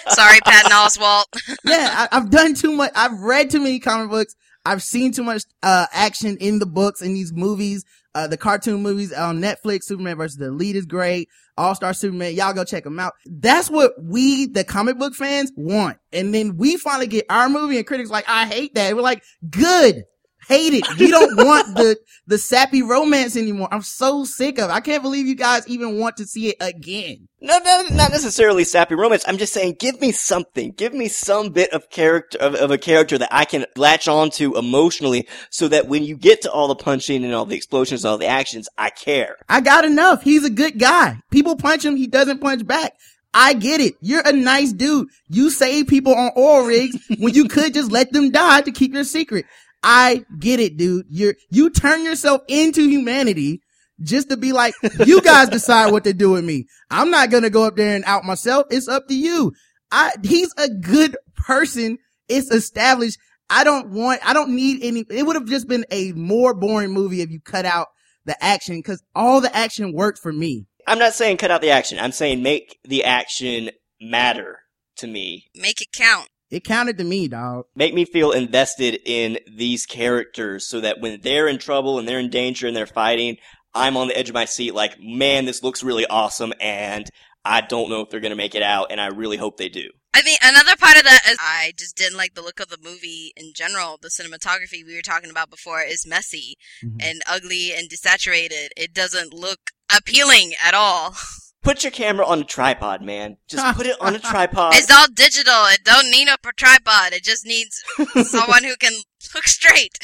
Sorry, 0.10 0.40
Patton 0.46 0.72
Oswalt. 0.72 1.26
yeah, 1.66 2.08
I, 2.12 2.16
have 2.16 2.30
done 2.30 2.54
too 2.54 2.74
much. 2.74 2.92
I've 2.96 3.20
read 3.20 3.50
too 3.50 3.60
many 3.60 3.80
comic 3.80 4.10
books. 4.10 4.36
I've 4.66 4.84
seen 4.84 5.12
too 5.12 5.24
much 5.24 5.44
uh, 5.64 5.88
action 5.92 6.38
in 6.40 6.60
the 6.60 6.66
books 6.66 7.02
in 7.02 7.14
these 7.14 7.34
movies. 7.34 7.84
Uh, 8.14 8.28
the 8.28 8.38
cartoon 8.38 8.82
movies 8.82 9.14
on 9.14 9.40
Netflix, 9.40 9.84
Superman 9.84 10.18
versus 10.18 10.38
the 10.38 10.48
Elite 10.48 10.76
is 10.76 10.86
great. 10.86 11.30
All 11.62 11.76
Star 11.76 11.94
Superman, 11.94 12.34
y'all 12.34 12.54
go 12.54 12.64
check 12.64 12.84
them 12.84 13.00
out. 13.00 13.14
That's 13.28 13.70
what 13.70 13.94
we, 14.02 14.48
the 14.48 14.64
comic 14.64 14.98
book 14.98 15.14
fans, 15.14 15.52
want. 15.56 15.98
And 16.12 16.34
then 16.34 16.58
we 16.58 16.76
finally 16.78 17.06
get 17.06 17.26
our 17.30 17.50
movie, 17.50 17.78
and 17.78 17.86
critics 17.86 18.10
like, 18.10 18.28
I 18.28 18.48
hate 18.48 18.74
that. 18.74 18.96
We're 18.96 19.04
like, 19.04 19.24
good 19.50 20.06
hate 20.48 20.74
it. 20.74 20.98
We 20.98 21.10
don't 21.10 21.36
want 21.38 21.76
the, 21.76 21.98
the 22.28 22.38
sappy 22.38 22.82
romance 22.82 23.36
anymore. 23.36 23.68
I'm 23.72 23.82
so 23.82 24.26
sick 24.26 24.60
of 24.60 24.70
it. 24.70 24.74
I 24.74 24.80
can't 24.80 25.04
believe 25.04 25.28
you 25.28 25.36
guys 25.36 25.68
even 25.68 26.00
want 26.00 26.18
to 26.18 26.26
see 26.26 26.50
it 26.50 26.58
again. 26.60 27.28
No, 27.40 27.58
no, 27.60 27.84
not 27.92 28.12
necessarily 28.12 28.64
sappy 28.64 28.96
romance. 28.96 29.24
I'm 29.28 29.38
just 29.38 29.54
saying, 29.54 29.78
give 29.80 30.00
me 30.00 30.12
something. 30.12 30.74
Give 30.74 30.94
me 30.94 31.08
some 31.08 31.50
bit 31.50 31.74
of 31.74 31.90
character, 31.90 32.38
of, 32.38 32.56
of 32.56 32.72
a 32.72 32.78
character 32.78 33.18
that 33.18 33.30
I 33.32 33.46
can 33.46 33.66
latch 33.76 34.08
onto 34.08 34.58
emotionally 34.58 35.28
so 35.50 35.68
that 35.70 35.88
when 35.88 36.04
you 36.04 36.16
get 36.16 36.42
to 36.44 36.52
all 36.52 36.68
the 36.68 36.76
punching 36.76 37.24
and 37.24 37.34
all 37.34 37.46
the 37.46 37.56
explosions, 37.56 38.06
all 38.06 38.18
the 38.18 38.28
actions, 38.28 38.70
I 38.78 38.92
care. 38.92 39.38
I 39.50 39.62
got 39.62 39.86
enough. 39.86 40.22
He's 40.22 40.46
a 40.46 40.50
good 40.50 40.78
guy. 40.78 41.18
People 41.32 41.56
punch 41.56 41.84
him. 41.84 41.96
He 41.96 42.08
doesn't 42.08 42.40
punch 42.42 42.66
back. 42.66 42.94
I 43.34 43.54
get 43.54 43.80
it. 43.80 43.96
You're 44.02 44.28
a 44.28 44.34
nice 44.34 44.74
dude. 44.74 45.08
You 45.30 45.50
save 45.50 45.88
people 45.88 46.14
on 46.14 46.32
oil 46.36 46.66
rigs 46.66 46.98
when 47.18 47.34
you 47.34 47.48
could 47.48 47.74
just 47.74 47.92
let 47.92 48.12
them 48.12 48.30
die 48.32 48.62
to 48.62 48.72
keep 48.72 48.94
your 48.94 49.06
secret. 49.06 49.46
I 49.84 50.26
get 50.38 50.60
it, 50.60 50.78
dude. 50.78 51.06
You're, 51.10 51.36
you 51.50 51.70
turn 51.70 52.04
yourself 52.04 52.42
into 52.48 52.88
humanity 52.88 53.62
just 54.02 54.30
to 54.30 54.38
be 54.38 54.52
like, 54.52 54.74
you 55.06 55.22
guys 55.22 55.50
decide 55.50 55.92
what 55.92 56.04
to 56.04 56.14
do 56.14 56.32
with 56.32 56.44
me. 56.44 56.68
I'm 56.90 57.12
not 57.12 57.30
going 57.30 57.44
to 57.44 57.50
go 57.50 57.64
up 57.64 57.76
there 57.76 57.96
and 57.96 58.06
out 58.06 58.24
myself. 58.24 58.68
It's 58.70 58.88
up 58.88 59.08
to 59.08 59.16
you. 59.16 59.54
I, 59.92 60.14
he's 60.24 60.54
a 60.58 60.70
good 60.70 61.18
person. 61.36 61.98
It's 62.28 62.52
established. 62.52 63.18
I 63.50 63.64
don't 63.64 63.90
want, 63.90 64.22
I 64.28 64.34
don't 64.34 64.56
need 64.56 64.80
any, 64.84 65.04
it 65.10 65.26
would 65.26 65.36
have 65.36 65.48
just 65.48 65.68
been 65.68 65.86
a 65.92 66.14
more 66.14 66.54
boring 66.54 66.92
movie 66.92 67.22
if 67.22 67.30
you 67.30 67.42
cut 67.42 67.66
out 67.66 67.88
the 68.26 68.42
action 68.44 68.78
because 68.78 69.04
all 69.16 69.42
the 69.42 69.54
action 69.56 69.94
worked 69.94 70.20
for 70.20 70.32
me. 70.32 70.68
I'm 70.88 71.00
not 71.00 71.14
saying 71.14 71.38
cut 71.38 71.52
out 71.52 71.62
the 71.62 71.72
action. 71.72 72.00
I'm 72.00 72.12
saying 72.12 72.42
make 72.42 72.80
the 72.84 73.04
action 73.04 73.72
matter 74.00 74.60
to 74.98 75.08
me. 75.08 75.50
Make 75.56 75.82
it 75.82 75.90
count. 75.94 76.30
It 76.52 76.66
counted 76.66 76.98
to 76.98 77.04
me, 77.06 77.30
dog. 77.30 77.66
Make 77.76 77.94
me 77.94 78.04
feel 78.04 78.32
invested 78.32 79.00
in 79.06 79.40
these 79.50 79.86
characters 79.86 80.68
so 80.68 80.82
that 80.82 81.00
when 81.00 81.22
they're 81.22 81.48
in 81.48 81.58
trouble 81.58 81.98
and 81.98 82.08
they're 82.08 82.20
in 82.20 82.30
danger 82.30 82.68
and 82.68 82.76
they're 82.76 82.86
fighting, 82.86 83.38
I'm 83.74 83.96
on 83.96 84.10
the 84.10 84.18
edge 84.18 84.30
of 84.30 84.36
my 84.36 84.46
seat 84.46 84.76
like, 84.76 85.00
man, 85.00 85.46
this 85.46 85.64
looks 85.64 85.82
really 85.82 86.06
awesome 86.08 86.54
and 86.60 87.10
I 87.46 87.62
don't 87.62 87.90
know 87.90 88.02
if 88.02 88.10
they're 88.10 88.20
going 88.20 88.32
to 88.32 88.36
make 88.36 88.54
it 88.54 88.64
out 88.64 88.92
and 88.92 89.00
I 89.00 89.08
really 89.08 89.38
hope 89.38 89.58
they 89.58 89.70
do. 89.70 89.90
I 90.14 90.22
think 90.22 90.40
another 90.44 90.76
part 90.76 90.98
of 90.98 91.04
that 91.04 91.22
is 91.26 91.38
I 91.40 91.72
just 91.78 91.96
didn't 91.96 92.18
like 92.18 92.34
the 92.34 92.42
look 92.42 92.60
of 92.60 92.68
the 92.68 92.78
movie 92.84 93.32
in 93.38 93.54
general. 93.56 93.98
The 94.02 94.10
cinematography 94.10 94.86
we 94.86 94.94
were 94.94 95.02
talking 95.02 95.32
about 95.32 95.50
before 95.50 95.82
is 95.82 96.06
messy 96.06 96.58
mm-hmm. 96.84 96.98
and 97.02 97.22
ugly 97.26 97.74
and 97.74 97.90
desaturated. 97.90 98.68
It 98.76 98.94
doesn't 98.94 99.34
look 99.34 99.72
appealing 99.90 100.54
at 100.64 100.74
all. 100.74 101.16
Put 101.64 101.84
your 101.84 101.92
camera 101.92 102.26
on 102.26 102.42
a 102.42 102.44
tripod, 102.44 103.04
man. 103.04 103.38
Just 103.48 103.78
put 103.78 103.86
it 103.86 103.96
on 104.02 104.16
a 104.16 104.20
tripod. 104.32 104.74
It's 104.76 104.90
all 104.90 105.08
digital. 105.14 105.66
It 105.68 105.84
don't 105.84 106.10
need 106.10 106.28
a 106.28 106.38
tripod. 106.58 107.14
It 107.14 107.24
just 107.24 107.46
needs 107.46 107.84
someone 108.30 108.64
who 108.64 108.76
can 108.78 108.94
look 109.36 109.44
straight. 109.44 109.98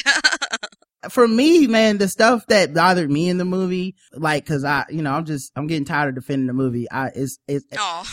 For 1.09 1.27
me, 1.27 1.67
man, 1.67 1.97
the 1.97 2.07
stuff 2.07 2.45
that 2.47 2.73
bothered 2.73 3.09
me 3.09 3.29
in 3.29 3.37
the 3.37 3.45
movie, 3.45 3.95
like, 4.13 4.45
cause 4.45 4.63
I, 4.63 4.85
you 4.89 5.01
know, 5.01 5.13
I'm 5.13 5.25
just, 5.25 5.51
I'm 5.55 5.67
getting 5.67 5.85
tired 5.85 6.09
of 6.09 6.15
defending 6.15 6.47
the 6.47 6.53
movie. 6.53 6.89
I, 6.91 7.11
it's, 7.15 7.39
it's, 7.47 7.65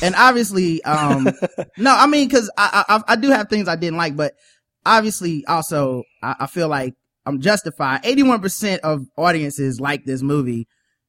and 0.03 0.14
obviously, 0.14 0.82
um, 0.84 1.28
no, 1.76 1.90
I 1.95 2.07
mean, 2.07 2.28
cause 2.30 2.51
I, 2.57 2.84
I, 2.88 3.12
I 3.12 3.16
do 3.16 3.30
have 3.30 3.49
things 3.49 3.68
I 3.68 3.76
didn't 3.76 3.97
like, 3.97 4.16
but 4.16 4.34
obviously 4.86 5.45
also, 5.47 6.05
I, 6.22 6.36
I 6.40 6.47
feel 6.47 6.68
like 6.68 6.95
I'm 7.26 7.40
justified. 7.40 8.05
81% 8.05 8.78
of 8.80 9.07
audiences 9.16 9.80
like 9.80 10.05
this 10.05 10.22
movie 10.22 10.68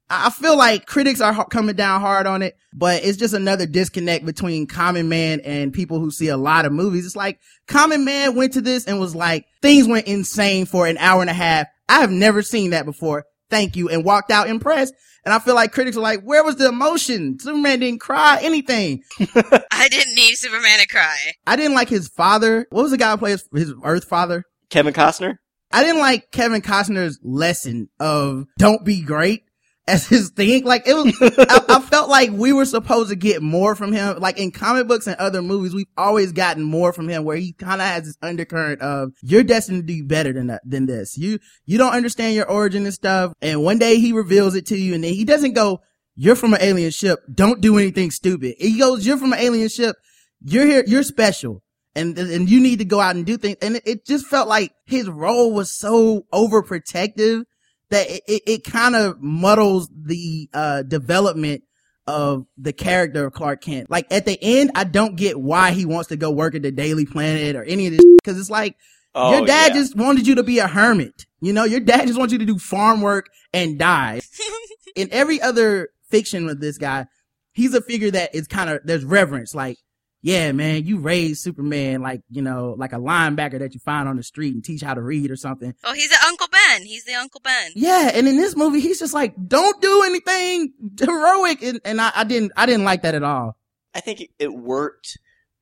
I 0.10 0.30
feel 0.30 0.58
like 0.58 0.86
critics 0.86 1.20
are 1.20 1.46
coming 1.46 1.76
down 1.76 2.00
hard 2.00 2.28
on 2.28 2.42
it, 2.42 2.56
but 2.74 3.04
it's 3.04 3.18
just 3.18 3.34
another 3.34 3.66
disconnect 3.66 4.26
between 4.26 4.68
Common 4.68 5.10
Man 5.10 5.40
and 5.42 5.74
people 5.74 6.00
who 6.00 6.12
see 6.12 6.28
a 6.28 6.38
lot 6.38 6.66
of 6.66 6.72
movies. 6.72 7.06
It's 7.06 7.16
like 7.16 7.40
Common 7.68 8.06
Man 8.06 8.36
went 8.36 8.54
to 8.54 8.62
this 8.62 8.86
and 8.86 9.00
was 9.00 9.16
like, 9.16 9.46
things 9.62 9.88
went 9.88 10.08
insane 10.08 10.66
for 10.66 10.86
an 10.86 10.98
hour 11.00 11.22
and 11.22 11.30
a 11.30 11.34
half. 11.34 11.68
I 11.90 12.02
have 12.02 12.12
never 12.12 12.44
seen 12.44 12.72
that 12.72 12.86
before. 12.86 13.26
Thank 13.50 13.76
you. 13.76 13.90
And 13.90 14.06
walked 14.06 14.32
out 14.32 14.50
impressed. 14.50 14.94
And 15.24 15.34
I 15.34 15.40
feel 15.40 15.56
like 15.56 15.72
critics 15.72 15.98
are 15.98 16.02
like, 16.02 16.22
where 16.22 16.44
was 16.44 16.58
the 16.58 16.68
emotion? 16.68 17.40
Superman 17.40 17.80
didn't 17.80 18.00
cry, 18.00 18.38
anything. 18.42 19.02
I 19.20 19.88
didn't 19.90 20.14
need 20.14 20.36
Superman 20.36 20.80
to 20.80 20.88
cry. 20.88 21.18
I 21.48 21.56
didn't 21.56 21.74
like 21.74 21.90
his 21.90 22.08
father. 22.08 22.68
What 22.70 22.84
was 22.84 22.92
the 22.92 22.98
guy 22.98 23.12
who 23.12 23.18
played 23.18 23.32
his, 23.32 23.50
his 23.54 23.74
Earth 23.84 24.06
father? 24.06 24.44
Kevin 24.70 24.94
Costner? 24.94 25.38
I 25.72 25.84
didn't 25.84 26.00
like 26.00 26.32
Kevin 26.32 26.62
Costner's 26.62 27.20
lesson 27.24 27.90
of 28.00 28.46
don't 28.60 28.86
be 28.86 29.02
great 29.02 29.42
as 29.88 30.08
his 30.08 30.30
thing. 30.30 30.64
Like 30.64 30.88
it 30.88 30.94
was, 30.94 31.16
I, 31.22 31.76
I, 31.76 31.80
felt 31.80 32.10
like 32.10 32.32
we 32.32 32.54
were 32.54 32.66
supposed 32.66 33.10
to 33.10 33.16
get 33.16 33.42
more 33.42 33.76
from 33.76 33.92
him. 33.92 34.20
Like 34.20 34.40
in 34.40 34.52
comic 34.52 34.88
books 34.88 35.08
and 35.08 35.16
other 35.18 35.42
movies, 35.42 35.74
we've 35.74 35.86
always 35.98 36.32
gotten 36.32 36.64
more 36.64 36.94
from 36.94 37.08
him 37.08 37.24
where 37.24 37.38
he 37.38 37.54
kind 37.54 37.82
of 37.82 37.88
has 37.88 38.04
this 38.04 38.18
undercurrent 38.22 38.82
of 38.82 39.14
you're 39.22 39.44
destined 39.44 39.88
to 39.88 39.94
do 39.94 40.04
better 40.04 40.34
than 40.34 40.48
that, 40.48 40.62
than 40.66 40.86
this. 40.86 41.18
You, 41.18 41.40
you 41.66 41.78
don't 41.78 41.94
understand 41.94 42.36
your 42.36 42.50
origin 42.50 42.86
and 42.86 42.94
stuff. 42.94 43.34
And 43.42 43.64
one 43.64 43.80
day 43.80 44.00
he 44.00 44.12
reveals 44.12 44.56
it 44.56 44.68
to 44.68 44.78
you 44.78 44.96
and 44.96 45.04
then 45.04 45.14
he 45.14 45.26
doesn't 45.26 45.54
go, 45.54 45.82
you're 46.16 46.36
from 46.36 46.54
an 46.54 46.62
alien 46.62 46.92
ship. 46.92 47.20
Don't 47.34 47.62
do 47.62 47.78
anything 47.78 48.10
stupid. 48.10 48.56
He 48.58 48.80
goes, 48.80 49.06
you're 49.06 49.18
from 49.18 49.34
an 49.34 49.40
alien 49.40 49.70
ship. 49.70 49.98
You're 50.42 50.66
here. 50.66 50.84
You're 50.88 51.04
special. 51.04 51.62
And, 51.98 52.18
and 52.18 52.50
you 52.50 52.60
need 52.60 52.80
to 52.80 52.86
go 52.86 53.00
out 53.00 53.16
and 53.16 53.26
do 53.26 53.38
things. 53.38 53.58
And 53.62 53.78
it, 53.78 53.84
it 53.86 54.06
just 54.06 54.26
felt 54.26 54.50
like 54.50 54.74
his 54.86 55.10
role 55.10 55.54
was 55.54 55.72
so 55.72 56.26
overprotective 56.34 57.44
that 57.90 58.10
it, 58.10 58.24
it, 58.28 58.42
it 58.46 58.64
kind 58.64 58.96
of 58.96 59.22
muddles 59.22 59.90
the 59.94 60.50
uh, 60.54 60.84
development 60.84 61.64
of 62.08 62.46
the 62.58 62.74
character 62.74 63.26
of 63.26 63.34
Clark 63.34 63.62
Kent. 63.62 63.90
Like 63.90 64.08
at 64.12 64.26
the 64.26 64.38
end, 64.42 64.72
I 64.76 64.84
don't 64.84 65.16
get 65.16 65.40
why 65.40 65.72
he 65.72 65.86
wants 65.86 66.10
to 66.10 66.18
go 66.18 66.32
work 66.32 66.56
at 66.56 66.62
the 66.62 66.72
Daily 66.72 67.06
Planet 67.06 67.56
or 67.56 67.64
any 67.64 67.88
of 67.88 67.94
this 67.94 68.06
because 68.22 68.40
it's 68.40 68.50
like 68.50 68.76
oh, 69.14 69.38
your 69.38 69.46
dad 69.46 69.74
yeah. 69.74 69.82
just 69.82 69.96
wanted 69.96 70.28
you 70.28 70.36
to 70.36 70.44
be 70.44 70.60
a 70.60 70.68
hermit. 70.68 71.26
You 71.42 71.54
know, 71.54 71.64
your 71.64 71.80
dad 71.80 72.08
just 72.08 72.20
wants 72.20 72.32
you 72.34 72.40
to 72.40 72.46
do 72.46 72.58
farm 72.58 73.02
work 73.02 73.30
and 73.54 73.78
die. 73.80 74.22
In 74.96 75.10
every 75.12 75.42
other 75.42 75.90
fiction 76.10 76.46
with 76.46 76.62
this 76.62 76.78
guy, 76.78 77.06
he's 77.52 77.74
a 77.74 77.82
figure 77.82 78.12
that 78.12 78.34
is 78.34 78.48
kind 78.48 78.70
of 78.70 78.82
there's 78.86 79.04
reverence. 79.04 79.54
Like 79.54 79.78
yeah, 80.26 80.54
man, 80.54 80.88
you 80.88 80.98
raised 80.98 81.44
Superman 81.44 82.02
like, 82.02 82.22
you 82.32 82.42
know, 82.42 82.74
like 82.80 82.94
a 82.94 82.98
linebacker 82.98 83.60
that 83.60 83.76
you 83.76 83.80
find 83.80 84.10
on 84.10 84.18
the 84.18 84.24
street 84.24 84.56
and 84.56 84.66
teach 84.66 84.82
how 84.82 84.96
to 84.96 85.02
read 85.02 85.30
or 85.30 85.36
something. 85.36 85.76
Oh, 85.84 85.94
he's 85.94 86.10
the 86.10 86.18
Uncle 86.26 86.48
Ben. 86.52 86.82
He's 86.82 87.06
the 87.06 87.14
Uncle 87.14 87.42
Ben. 87.44 87.74
Yeah. 87.76 88.10
And 88.12 88.28
in 88.28 88.36
this 88.36 88.56
movie, 88.56 88.80
he's 88.80 88.98
just 88.98 89.14
like, 89.14 89.36
don't 89.48 89.80
do 89.84 90.02
anything 90.04 90.74
heroic. 91.00 91.62
And, 91.62 91.80
and 91.86 92.02
I, 92.02 92.12
I 92.16 92.24
didn't, 92.24 92.54
I 92.58 92.66
didn't 92.66 92.86
like 92.86 93.04
that 93.04 93.14
at 93.14 93.22
all. 93.22 93.56
I 93.94 94.00
think 94.00 94.28
it 94.40 94.52
worked 94.52 95.16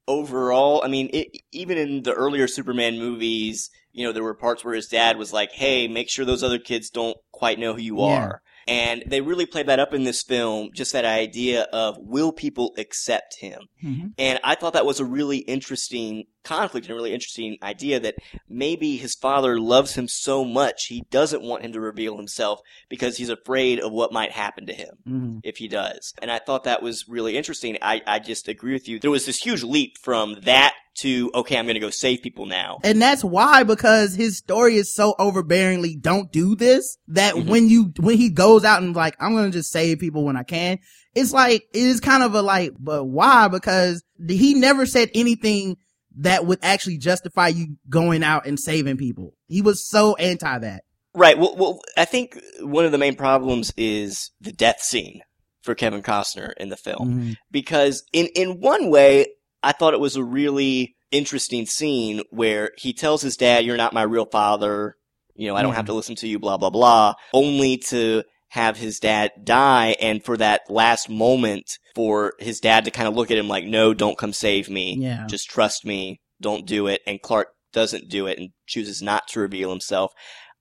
overall. 0.07 0.81
I 0.81 0.87
mean, 0.87 1.09
it, 1.11 1.41
even 1.51 1.77
in 1.77 2.03
the 2.03 2.13
earlier 2.13 2.47
Superman 2.47 2.97
movies, 2.97 3.69
you 3.91 4.05
know, 4.05 4.13
there 4.13 4.23
were 4.23 4.33
parts 4.33 4.63
where 4.63 4.75
his 4.75 4.87
dad 4.87 5.17
was 5.17 5.33
like, 5.33 5.51
Hey, 5.51 5.89
make 5.89 6.09
sure 6.09 6.23
those 6.23 6.41
other 6.41 6.57
kids 6.57 6.89
don't 6.89 7.17
quite 7.33 7.59
know 7.59 7.73
who 7.73 7.81
you 7.81 7.99
yeah. 7.99 8.05
are. 8.05 8.41
And 8.67 9.03
they 9.05 9.21
really 9.21 9.45
played 9.45 9.67
that 9.67 9.79
up 9.79 9.93
in 9.93 10.03
this 10.03 10.23
film, 10.23 10.69
just 10.73 10.93
that 10.93 11.05
idea 11.05 11.63
of 11.73 11.97
will 11.99 12.31
people 12.31 12.73
accept 12.77 13.37
him? 13.39 13.61
Mm-hmm. 13.83 14.07
And 14.17 14.39
I 14.43 14.55
thought 14.55 14.73
that 14.73 14.85
was 14.85 14.99
a 14.99 15.05
really 15.05 15.39
interesting 15.39 16.25
conflict 16.43 16.85
and 16.85 16.93
a 16.93 16.95
really 16.95 17.13
interesting 17.13 17.57
idea 17.63 17.99
that 17.99 18.15
maybe 18.49 18.97
his 18.97 19.15
father 19.15 19.59
loves 19.59 19.95
him 19.95 20.07
so 20.07 20.43
much 20.43 20.85
he 20.85 21.03
doesn't 21.09 21.41
want 21.41 21.63
him 21.63 21.73
to 21.73 21.79
reveal 21.79 22.17
himself 22.17 22.59
because 22.89 23.17
he's 23.17 23.29
afraid 23.29 23.79
of 23.79 23.91
what 23.91 24.11
might 24.11 24.31
happen 24.31 24.65
to 24.67 24.73
him 24.73 24.95
mm-hmm. 25.07 25.37
if 25.43 25.57
he 25.57 25.67
does. 25.67 26.13
And 26.21 26.31
I 26.31 26.39
thought 26.39 26.65
that 26.65 26.83
was 26.83 27.07
really 27.07 27.37
interesting. 27.37 27.77
I, 27.81 28.01
I 28.05 28.19
just 28.19 28.47
agree 28.47 28.73
with 28.73 28.87
you. 28.87 28.99
There 28.99 29.11
was 29.11 29.25
this 29.25 29.41
huge 29.41 29.63
leap 29.63 29.97
from 29.97 30.37
that 30.43 30.73
to 30.95 31.31
okay, 31.33 31.57
I'm 31.57 31.65
going 31.65 31.75
to 31.75 31.79
go 31.79 31.89
save 31.89 32.21
people 32.21 32.45
now. 32.45 32.79
And 32.83 33.01
that's 33.01 33.23
why 33.23 33.63
because 33.63 34.13
his 34.13 34.37
story 34.37 34.75
is 34.75 34.93
so 34.93 35.15
overbearingly 35.19 35.99
don't 35.99 36.31
do 36.31 36.55
this 36.55 36.97
that 37.07 37.35
mm-hmm. 37.35 37.49
when 37.49 37.69
you 37.69 37.93
when 37.99 38.17
he 38.17 38.29
goes 38.29 38.63
out 38.63 38.81
and 38.81 38.95
like 38.95 39.15
I'm 39.19 39.33
going 39.33 39.51
to 39.51 39.57
just 39.57 39.71
save 39.71 39.99
people 39.99 40.23
when 40.23 40.37
I 40.37 40.43
can, 40.43 40.79
it's 41.15 41.33
like 41.33 41.63
it 41.73 41.83
is 41.83 41.99
kind 41.99 42.23
of 42.23 42.35
a 42.35 42.41
like 42.41 42.73
but 42.79 43.05
why 43.05 43.47
because 43.47 44.03
he 44.27 44.53
never 44.53 44.85
said 44.85 45.09
anything 45.13 45.77
that 46.17 46.45
would 46.45 46.59
actually 46.61 46.97
justify 46.97 47.47
you 47.47 47.77
going 47.89 48.23
out 48.23 48.45
and 48.45 48.59
saving 48.59 48.97
people. 48.97 49.33
He 49.47 49.61
was 49.61 49.87
so 49.87 50.15
anti 50.15 50.59
that. 50.59 50.83
Right. 51.15 51.37
Well, 51.37 51.55
well, 51.55 51.79
I 51.95 52.05
think 52.05 52.39
one 52.61 52.85
of 52.85 52.91
the 52.91 52.97
main 52.97 53.15
problems 53.15 53.71
is 53.77 54.31
the 54.41 54.51
death 54.51 54.81
scene 54.81 55.21
for 55.61 55.75
Kevin 55.75 56.01
Costner 56.01 56.53
in 56.57 56.69
the 56.69 56.77
film 56.77 57.09
mm-hmm. 57.09 57.31
because 57.51 58.03
in 58.11 58.27
in 58.35 58.59
one 58.59 58.89
way 58.89 59.27
I 59.61 59.71
thought 59.71 59.93
it 59.93 59.99
was 59.99 60.15
a 60.15 60.23
really 60.23 60.95
interesting 61.11 61.65
scene 61.65 62.21
where 62.31 62.71
he 62.77 62.93
tells 62.93 63.21
his 63.21 63.37
dad, 63.37 63.63
"You're 63.63 63.77
not 63.77 63.93
my 63.93 64.03
real 64.03 64.25
father." 64.25 64.97
You 65.35 65.47
know, 65.47 65.55
I 65.55 65.63
don't 65.63 65.73
have 65.73 65.87
to 65.87 65.93
listen 65.93 66.15
to 66.17 66.27
you, 66.27 66.37
blah, 66.37 66.57
blah, 66.57 66.69
blah, 66.69 67.15
only 67.33 67.77
to 67.89 68.23
have 68.53 68.77
his 68.77 68.99
dad 68.99 69.31
die 69.43 69.95
and 69.99 70.23
for 70.23 70.37
that 70.37 70.61
last 70.69 71.09
moment 71.09 71.79
for 71.95 72.33
his 72.37 72.59
dad 72.59 72.85
to 72.85 72.91
kind 72.91 73.07
of 73.07 73.15
look 73.15 73.31
at 73.31 73.37
him 73.37 73.47
like, 73.47 73.65
no, 73.65 73.95
don't 73.95 74.17
come 74.17 74.31
save 74.31 74.69
me. 74.69 74.95
Yeah. 74.99 75.25
Just 75.27 75.49
trust 75.49 75.83
me. 75.83 76.21
Don't 76.39 76.67
do 76.67 76.85
it. 76.85 77.01
And 77.07 77.19
Clark 77.19 77.47
doesn't 77.71 78.09
do 78.09 78.27
it 78.27 78.37
and 78.37 78.49
chooses 78.67 79.01
not 79.01 79.27
to 79.29 79.39
reveal 79.39 79.71
himself. 79.71 80.11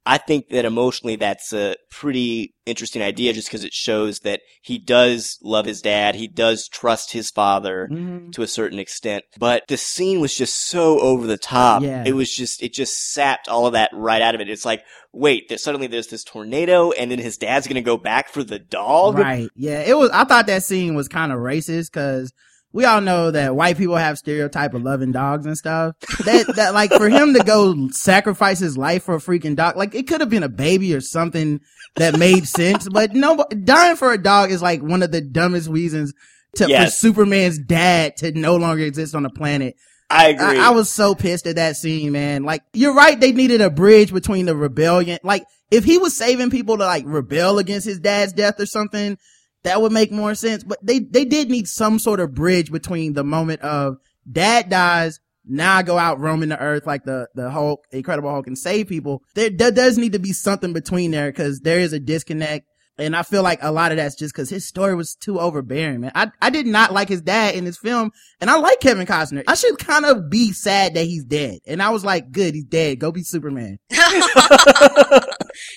I 0.04 0.18
think 0.18 0.48
that 0.48 0.64
emotionally 0.64 1.14
that's 1.14 1.52
a 1.52 1.76
pretty 1.90 2.54
interesting 2.66 3.02
idea 3.02 3.32
just 3.32 3.48
because 3.48 3.64
it 3.64 3.72
shows 3.72 4.20
that 4.20 4.40
he 4.60 4.76
does 4.78 5.38
love 5.42 5.64
his 5.64 5.80
dad. 5.80 6.16
He 6.16 6.26
does 6.26 6.66
trust 6.66 7.12
his 7.12 7.30
father 7.30 7.88
Mhm. 7.90 8.32
to 8.32 8.42
a 8.42 8.48
certain 8.48 8.80
extent. 8.80 9.24
But 9.38 9.62
the 9.68 9.76
scene 9.76 10.18
was 10.20 10.36
just 10.36 10.68
so 10.68 10.98
over 10.98 11.26
the 11.28 11.36
top. 11.36 11.82
Yeah. 11.82 12.02
It 12.04 12.14
was 12.14 12.34
just, 12.34 12.62
it 12.62 12.72
just 12.72 13.12
sapped 13.12 13.48
all 13.48 13.66
of 13.66 13.74
that 13.74 13.90
right 13.92 14.22
out 14.22 14.34
of 14.34 14.40
it. 14.40 14.50
It's 14.50 14.64
like, 14.64 14.82
wait, 15.12 15.48
there, 15.48 15.58
suddenly 15.58 15.86
there's 15.86 16.08
this 16.08 16.24
tornado 16.24 16.90
and 16.90 17.10
then 17.10 17.18
his 17.20 17.36
dad's 17.36 17.68
gonna 17.68 17.80
go 17.80 17.96
back 17.96 18.28
for 18.28 18.42
the 18.42 18.58
dog? 18.58 19.18
Right. 19.18 19.50
Yeah. 19.54 19.82
It 19.82 19.96
was, 19.96 20.10
I 20.10 20.24
thought 20.24 20.46
that 20.48 20.64
scene 20.64 20.94
was 20.96 21.06
kind 21.06 21.30
of 21.30 21.38
racist 21.38 21.92
because 21.92 22.32
we 22.72 22.84
all 22.84 23.00
know 23.00 23.30
that 23.30 23.54
white 23.54 23.76
people 23.76 23.96
have 23.96 24.18
stereotype 24.18 24.74
of 24.74 24.82
loving 24.82 25.12
dogs 25.12 25.46
and 25.46 25.56
stuff. 25.56 25.96
That, 26.24 26.54
that 26.56 26.74
like 26.74 26.90
for 26.92 27.08
him 27.08 27.34
to 27.34 27.44
go 27.44 27.88
sacrifice 27.90 28.58
his 28.58 28.76
life 28.76 29.04
for 29.04 29.14
a 29.14 29.18
freaking 29.18 29.56
dog, 29.56 29.76
like 29.76 29.94
it 29.94 30.06
could 30.08 30.20
have 30.20 30.30
been 30.30 30.42
a 30.42 30.48
baby 30.48 30.94
or 30.94 31.00
something 31.00 31.60
that 31.96 32.18
made 32.18 32.48
sense, 32.48 32.88
but 32.88 33.12
no, 33.12 33.44
dying 33.64 33.96
for 33.96 34.12
a 34.12 34.22
dog 34.22 34.50
is 34.50 34.62
like 34.62 34.82
one 34.82 35.02
of 35.02 35.12
the 35.12 35.20
dumbest 35.20 35.68
reasons 35.68 36.14
to, 36.56 36.66
for 36.66 36.90
Superman's 36.90 37.58
dad 37.58 38.16
to 38.18 38.32
no 38.32 38.56
longer 38.56 38.84
exist 38.84 39.14
on 39.14 39.22
the 39.22 39.30
planet. 39.30 39.76
I 40.10 40.28
agree. 40.28 40.58
I, 40.58 40.68
I 40.68 40.70
was 40.70 40.90
so 40.90 41.14
pissed 41.14 41.46
at 41.46 41.56
that 41.56 41.76
scene, 41.76 42.12
man. 42.12 42.42
Like, 42.42 42.62
you're 42.74 42.94
right. 42.94 43.18
They 43.18 43.32
needed 43.32 43.62
a 43.62 43.70
bridge 43.70 44.12
between 44.12 44.44
the 44.44 44.54
rebellion. 44.54 45.18
Like, 45.22 45.44
if 45.70 45.84
he 45.84 45.96
was 45.96 46.16
saving 46.16 46.50
people 46.50 46.76
to 46.76 46.84
like 46.84 47.04
rebel 47.06 47.58
against 47.58 47.86
his 47.86 47.98
dad's 47.98 48.34
death 48.34 48.60
or 48.60 48.66
something, 48.66 49.16
that 49.64 49.80
would 49.80 49.92
make 49.92 50.12
more 50.12 50.34
sense. 50.34 50.64
But 50.64 50.78
they, 50.84 50.98
they 50.98 51.24
did 51.24 51.50
need 51.50 51.68
some 51.68 51.98
sort 51.98 52.20
of 52.20 52.34
bridge 52.34 52.70
between 52.70 53.12
the 53.14 53.24
moment 53.24 53.60
of 53.62 53.96
dad 54.30 54.68
dies. 54.68 55.20
Now 55.44 55.76
I 55.76 55.82
go 55.82 55.98
out 55.98 56.20
roaming 56.20 56.50
the 56.50 56.58
earth 56.58 56.86
like 56.86 57.04
the, 57.04 57.28
the 57.34 57.50
Hulk, 57.50 57.84
Incredible 57.90 58.30
Hulk 58.30 58.46
and 58.46 58.56
save 58.56 58.88
people. 58.88 59.22
There, 59.34 59.50
there 59.50 59.72
does 59.72 59.98
need 59.98 60.12
to 60.12 60.20
be 60.20 60.32
something 60.32 60.72
between 60.72 61.10
there 61.10 61.30
because 61.30 61.60
there 61.60 61.80
is 61.80 61.92
a 61.92 61.98
disconnect. 61.98 62.66
And 62.98 63.16
I 63.16 63.22
feel 63.22 63.42
like 63.42 63.60
a 63.62 63.72
lot 63.72 63.90
of 63.90 63.96
that's 63.96 64.14
just 64.14 64.34
because 64.34 64.50
his 64.50 64.66
story 64.66 64.94
was 64.94 65.14
too 65.14 65.40
overbearing, 65.40 66.00
man. 66.00 66.12
I, 66.14 66.30
I 66.42 66.50
did 66.50 66.66
not 66.66 66.92
like 66.92 67.08
his 67.08 67.22
dad 67.22 67.54
in 67.54 67.64
this 67.64 67.78
film, 67.78 68.12
and 68.40 68.50
I 68.50 68.58
like 68.58 68.80
Kevin 68.80 69.06
Costner. 69.06 69.44
I 69.48 69.54
should 69.54 69.78
kind 69.78 70.04
of 70.04 70.28
be 70.28 70.52
sad 70.52 70.94
that 70.94 71.04
he's 71.04 71.24
dead. 71.24 71.60
And 71.66 71.82
I 71.82 71.88
was 71.90 72.04
like, 72.04 72.30
good, 72.30 72.54
he's 72.54 72.64
dead. 72.64 72.98
Go 72.98 73.10
be 73.10 73.22
Superman. 73.22 73.78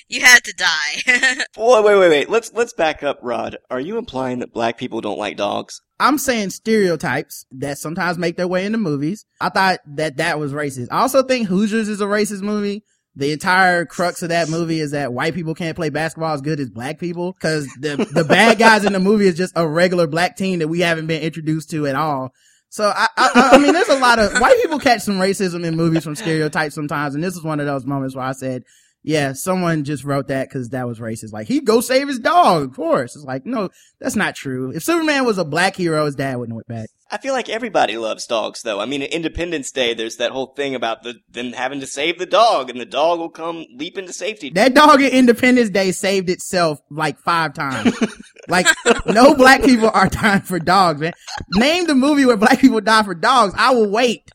you 0.07 0.21
had 0.21 0.43
to 0.43 0.53
die. 0.57 1.01
Wait, 1.57 1.83
wait, 1.83 1.99
wait, 1.99 2.09
wait. 2.09 2.29
Let's 2.29 2.53
let's 2.53 2.73
back 2.73 3.03
up, 3.03 3.19
Rod. 3.21 3.57
Are 3.69 3.79
you 3.79 3.97
implying 3.97 4.39
that 4.39 4.53
black 4.53 4.77
people 4.77 5.01
don't 5.01 5.17
like 5.17 5.37
dogs? 5.37 5.81
I'm 5.99 6.17
saying 6.17 6.49
stereotypes 6.49 7.45
that 7.51 7.77
sometimes 7.77 8.17
make 8.17 8.35
their 8.37 8.47
way 8.47 8.65
into 8.65 8.77
movies. 8.77 9.25
I 9.39 9.49
thought 9.49 9.79
that 9.95 10.17
that 10.17 10.39
was 10.39 10.51
racist. 10.53 10.87
I 10.91 11.01
also 11.01 11.23
think 11.23 11.47
Hoosiers 11.47 11.87
is 11.87 12.01
a 12.01 12.05
racist 12.05 12.41
movie. 12.41 12.83
The 13.17 13.31
entire 13.31 13.85
crux 13.85 14.21
of 14.23 14.29
that 14.29 14.49
movie 14.49 14.81
is 14.81 14.91
that 14.91 15.13
white 15.13 15.33
people 15.33 15.55
can't 15.55 15.75
play 15.75 15.89
basketball 15.89 16.33
as 16.33 16.41
good 16.41 16.59
as 16.59 16.69
black 16.69 16.99
people 16.99 17.31
because 17.31 17.65
the, 17.79 17.95
the 18.11 18.25
bad 18.25 18.59
guys 18.59 18.83
in 18.83 18.91
the 18.91 18.99
movie 18.99 19.27
is 19.27 19.37
just 19.37 19.53
a 19.55 19.65
regular 19.65 20.05
black 20.05 20.35
team 20.35 20.59
that 20.59 20.67
we 20.67 20.81
haven't 20.81 21.07
been 21.07 21.21
introduced 21.21 21.69
to 21.69 21.87
at 21.87 21.95
all. 21.95 22.33
So 22.69 22.91
I, 22.93 23.07
I, 23.15 23.49
I 23.53 23.57
mean, 23.57 23.71
there's 23.71 23.87
a 23.87 23.99
lot 23.99 24.19
of 24.19 24.33
white 24.41 24.61
people 24.61 24.79
catch 24.79 25.01
some 25.01 25.15
racism 25.15 25.65
in 25.65 25.77
movies 25.77 26.03
from 26.03 26.15
stereotypes 26.15 26.75
sometimes. 26.75 27.15
And 27.15 27.23
this 27.23 27.35
is 27.35 27.43
one 27.43 27.61
of 27.61 27.65
those 27.65 27.85
moments 27.85 28.15
where 28.15 28.25
I 28.25 28.33
said, 28.33 28.63
yeah, 29.01 29.31
someone 29.31 29.85
just 29.85 30.03
wrote 30.03 30.27
that 30.27 30.49
because 30.49 30.69
that 30.69 30.85
was 30.85 30.99
racist. 30.99 31.31
Like 31.31 31.47
he'd 31.47 31.63
go 31.63 31.79
save 31.79 32.09
his 32.09 32.19
dog, 32.19 32.63
of 32.63 32.75
course. 32.75 33.15
It's 33.15 33.23
like, 33.23 33.45
no, 33.45 33.69
that's 34.01 34.17
not 34.17 34.35
true. 34.35 34.71
If 34.71 34.83
Superman 34.83 35.25
was 35.25 35.37
a 35.37 35.45
black 35.45 35.77
hero, 35.77 36.05
his 36.05 36.15
dad 36.15 36.35
wouldn't 36.35 36.55
went 36.55 36.67
back. 36.67 36.89
I 37.11 37.19
feel 37.19 37.33
like 37.33 37.49
everybody 37.49 37.97
loves 37.97 38.25
dogs, 38.25 38.63
though. 38.63 38.79
I 38.79 38.85
mean, 38.85 39.03
Independence 39.03 39.71
Day, 39.71 39.93
there's 39.93 40.17
that 40.17 40.31
whole 40.31 40.47
thing 40.47 40.73
about 40.73 41.03
the 41.03 41.15
them 41.29 41.53
having 41.53 41.79
to 41.81 41.87
save 41.87 42.17
the 42.17 42.25
dog, 42.25 42.71
and 42.71 42.79
the 42.79 42.85
dog 42.85 43.19
will 43.19 43.29
come 43.29 43.65
leap 43.75 43.97
into 43.97 44.11
safety. 44.11 44.49
That 44.49 44.73
dog 44.73 45.01
in 45.01 45.11
Independence 45.11 45.69
Day 45.69 45.91
saved 45.91 46.31
itself 46.31 46.81
like 46.89 47.19
five 47.19 47.53
times. 47.53 47.95
like 48.47 48.65
no 49.05 49.35
black 49.35 49.63
people 49.63 49.91
are 49.93 50.09
dying 50.09 50.41
for 50.41 50.59
dogs, 50.59 50.99
man. 50.99 51.13
Name 51.53 51.85
the 51.85 51.95
movie 51.95 52.25
where 52.25 52.37
black 52.37 52.59
people 52.59 52.81
die 52.81 53.03
for 53.03 53.13
dogs. 53.13 53.53
I 53.55 53.71
will 53.71 53.91
wait. 53.91 54.31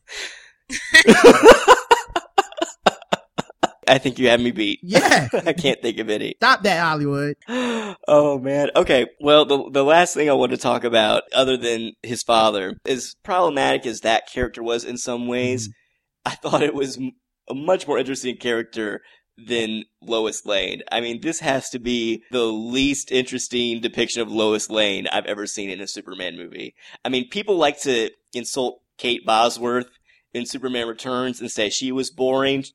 I 3.91 3.97
think 3.97 4.19
you 4.19 4.29
have 4.29 4.39
me 4.39 4.51
beat. 4.51 4.79
Yeah. 4.91 5.27
I 5.33 5.53
can't 5.53 5.81
think 5.81 5.99
of 5.99 6.09
any. 6.09 6.33
Stop 6.37 6.63
that, 6.63 6.81
Hollywood. 6.81 7.35
oh 8.07 8.39
man. 8.39 8.69
Okay. 8.75 9.07
Well, 9.19 9.45
the 9.45 9.69
the 9.69 9.83
last 9.83 10.13
thing 10.13 10.29
I 10.29 10.33
want 10.33 10.51
to 10.51 10.57
talk 10.57 10.83
about, 10.83 11.23
other 11.33 11.57
than 11.57 11.93
his 12.01 12.23
father, 12.23 12.77
as 12.85 13.15
problematic 13.23 13.85
as 13.85 14.01
that 14.01 14.29
character 14.29 14.63
was 14.63 14.83
in 14.85 14.97
some 14.97 15.27
ways, 15.27 15.67
mm-hmm. 15.67 16.31
I 16.31 16.35
thought 16.35 16.63
it 16.63 16.73
was 16.73 16.97
a 17.49 17.53
much 17.53 17.87
more 17.87 17.97
interesting 17.97 18.37
character 18.37 19.01
than 19.37 19.83
Lois 20.01 20.45
Lane. 20.45 20.83
I 20.91 21.01
mean, 21.01 21.21
this 21.21 21.39
has 21.39 21.69
to 21.71 21.79
be 21.79 22.23
the 22.31 22.45
least 22.45 23.11
interesting 23.11 23.81
depiction 23.81 24.21
of 24.21 24.31
Lois 24.31 24.69
Lane 24.69 25.07
I've 25.07 25.25
ever 25.25 25.47
seen 25.47 25.69
in 25.69 25.81
a 25.81 25.87
Superman 25.87 26.37
movie. 26.37 26.75
I 27.03 27.09
mean, 27.09 27.29
people 27.29 27.57
like 27.57 27.79
to 27.81 28.11
insult 28.33 28.81
Kate 28.97 29.25
Bosworth 29.25 29.89
in 30.33 30.45
Superman 30.45 30.87
Returns 30.87 31.41
and 31.41 31.51
say 31.51 31.69
she 31.69 31.91
was 31.91 32.09
boring, 32.09 32.65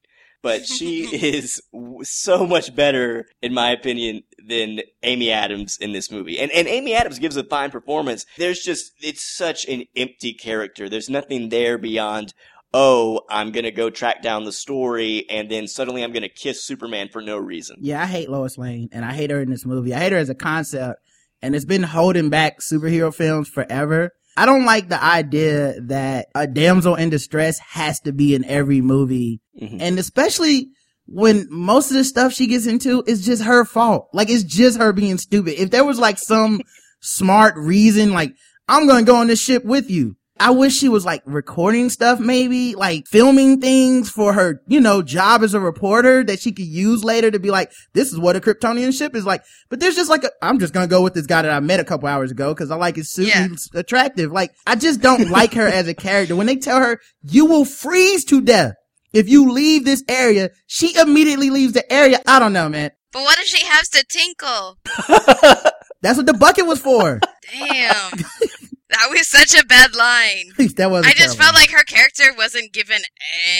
but 0.47 0.65
she 0.65 1.03
is 1.13 1.61
so 2.05 2.47
much 2.47 2.73
better, 2.73 3.27
in 3.43 3.53
my 3.53 3.73
opinion, 3.73 4.23
than 4.39 4.81
Amy 5.03 5.33
Adams 5.33 5.77
in 5.77 5.93
this 5.93 6.09
movie. 6.09 6.39
And 6.39 6.53
and 6.53 6.69
Amy 6.69 6.95
Adams 6.95 7.19
gives 7.19 7.37
a 7.37 7.43
fine 7.43 7.73
performance. 7.73 8.25
There's 8.39 8.61
just 8.61 8.93
it's 9.03 9.25
such 9.25 9.67
an 9.67 9.87
empty 9.97 10.33
character. 10.33 10.89
There's 10.89 11.11
nothing 11.11 11.49
there 11.49 11.79
beyond. 11.79 12.33
Oh, 12.73 13.23
I'm 13.29 13.51
gonna 13.51 13.73
go 13.73 13.91
track 13.91 14.23
down 14.23 14.45
the 14.45 14.53
story, 14.53 15.29
and 15.29 15.51
then 15.51 15.67
suddenly 15.67 16.05
I'm 16.05 16.13
gonna 16.13 16.29
kiss 16.29 16.63
Superman 16.63 17.09
for 17.09 17.21
no 17.21 17.39
reason. 17.39 17.79
Yeah, 17.81 18.01
I 18.01 18.07
hate 18.07 18.31
Lois 18.31 18.57
Lane 18.57 18.89
and 18.93 19.05
I 19.05 19.15
hate 19.15 19.31
her 19.31 19.41
in 19.41 19.51
this 19.51 19.67
movie. 19.67 19.93
I 19.93 19.99
hate 19.99 20.13
her 20.13 20.19
as 20.19 20.31
a 20.31 20.35
concept 20.37 21.01
and 21.43 21.55
it's 21.55 21.65
been 21.65 21.83
holding 21.83 22.31
back 22.31 22.61
superhero 22.61 23.13
films 23.15 23.49
forever. 23.49 24.13
I 24.37 24.47
don't 24.47 24.65
like 24.65 24.89
the 24.89 25.03
idea 25.03 25.81
that 25.83 26.27
a 26.35 26.47
damsel 26.47 26.95
in 26.95 27.11
distress 27.11 27.59
has 27.59 28.01
to 28.01 28.13
be 28.13 28.35
in 28.35 28.45
every 28.45 28.81
movie. 28.81 29.41
Mhm. 29.61 29.79
And 29.81 29.99
especially 29.99 30.69
when 31.07 31.47
most 31.51 31.91
of 31.91 31.97
the 31.97 32.05
stuff 32.05 32.33
she 32.33 32.47
gets 32.47 32.67
into 32.67 33.03
is 33.07 33.25
just 33.25 33.43
her 33.45 33.65
fault. 33.65 34.09
Like 34.13 34.29
it's 34.29 34.43
just 34.43 34.79
her 34.79 34.93
being 34.93 35.19
stupid. 35.19 35.61
If 35.61 35.71
there 35.71 35.85
was 35.85 35.99
like 35.99 36.19
some 36.19 36.61
smart 37.01 37.55
reason, 37.57 38.13
like 38.13 38.33
I'm 38.69 38.87
going 38.87 39.05
to 39.05 39.11
go 39.11 39.17
on 39.17 39.29
this 39.29 39.41
ship 39.41 39.65
with 39.65 39.91
you. 39.91 40.17
I 40.39 40.51
wish 40.51 40.77
she 40.77 40.89
was 40.89 41.05
like 41.05 41.23
recording 41.25 41.89
stuff, 41.89 42.21
maybe 42.21 42.75
like 42.75 43.07
filming 43.07 43.61
things 43.61 44.11
for 44.11 44.33
her, 44.33 44.63
you 44.67 44.81
know, 44.81 45.03
job 45.03 45.43
as 45.43 45.55
a 45.55 45.61
reporter 45.61 46.23
that 46.25 46.41
she 46.41 46.53
could 46.53 46.67
use 46.67 47.03
later 47.05 47.31
to 47.31 47.39
be 47.39 47.51
like, 47.51 47.73
this 47.95 48.13
is 48.13 48.19
what 48.19 48.37
a 48.37 48.41
Kryptonian 48.41 48.97
ship 48.97 49.17
is 49.17 49.25
like. 49.25 49.43
But 49.71 49.81
there's 49.81 49.97
just 49.97 50.11
like, 50.11 50.25
a, 50.25 50.31
I'm 50.43 50.59
just 50.59 50.75
going 50.75 50.87
to 50.87 50.91
go 50.91 51.03
with 51.03 51.15
this 51.15 51.27
guy 51.27 51.43
that 51.43 51.51
I 51.51 51.61
met 51.61 51.81
a 51.81 51.85
couple 51.85 52.09
hours 52.09 52.31
ago 52.31 52.53
because 52.53 52.71
I 52.71 52.77
like 52.77 52.97
his 52.97 53.11
suit. 53.11 53.29
Yeah. 53.29 53.49
He's 53.49 53.69
attractive. 53.75 54.31
Like, 54.31 54.53
I 54.67 54.77
just 54.77 55.01
don't 55.01 55.31
like 55.31 55.55
her 55.55 55.67
as 55.67 55.89
a 55.89 55.95
character. 55.95 56.37
When 56.37 56.47
they 56.47 56.57
tell 56.57 56.81
her, 56.81 57.01
you 57.23 57.47
will 57.47 57.65
freeze 57.65 58.25
to 58.27 58.41
death 58.41 58.75
if 59.17 59.31
you 59.31 59.51
leave 59.51 59.87
this 59.87 60.05
area, 60.09 60.51
she 60.67 60.95
immediately 60.99 61.49
leaves 61.49 61.73
the 61.73 61.91
area. 61.91 62.21
I 62.27 62.39
don't 62.39 62.53
know, 62.53 62.69
man. 62.69 62.91
but 63.13 63.23
what 63.23 63.39
if 63.39 63.47
she 63.47 63.65
has 63.65 63.89
to 63.91 64.05
tinkle? 64.05 64.77
That's 66.03 66.19
what 66.19 66.27
the 66.27 66.35
bucket 66.35 66.67
was 66.67 66.81
for. 66.81 67.21
Damn. 67.51 68.13
that 68.97 69.11
was 69.11 69.29
such 69.29 69.59
a 69.59 69.65
bad 69.65 69.95
line. 69.95 70.53
That 70.77 70.91
was. 70.91 71.07
I 71.07 71.13
just 71.13 71.39
felt 71.39 71.55
like 71.55 71.71
her 71.71 71.85
character 71.85 72.25
wasn't 72.37 72.73
given 72.73 73.01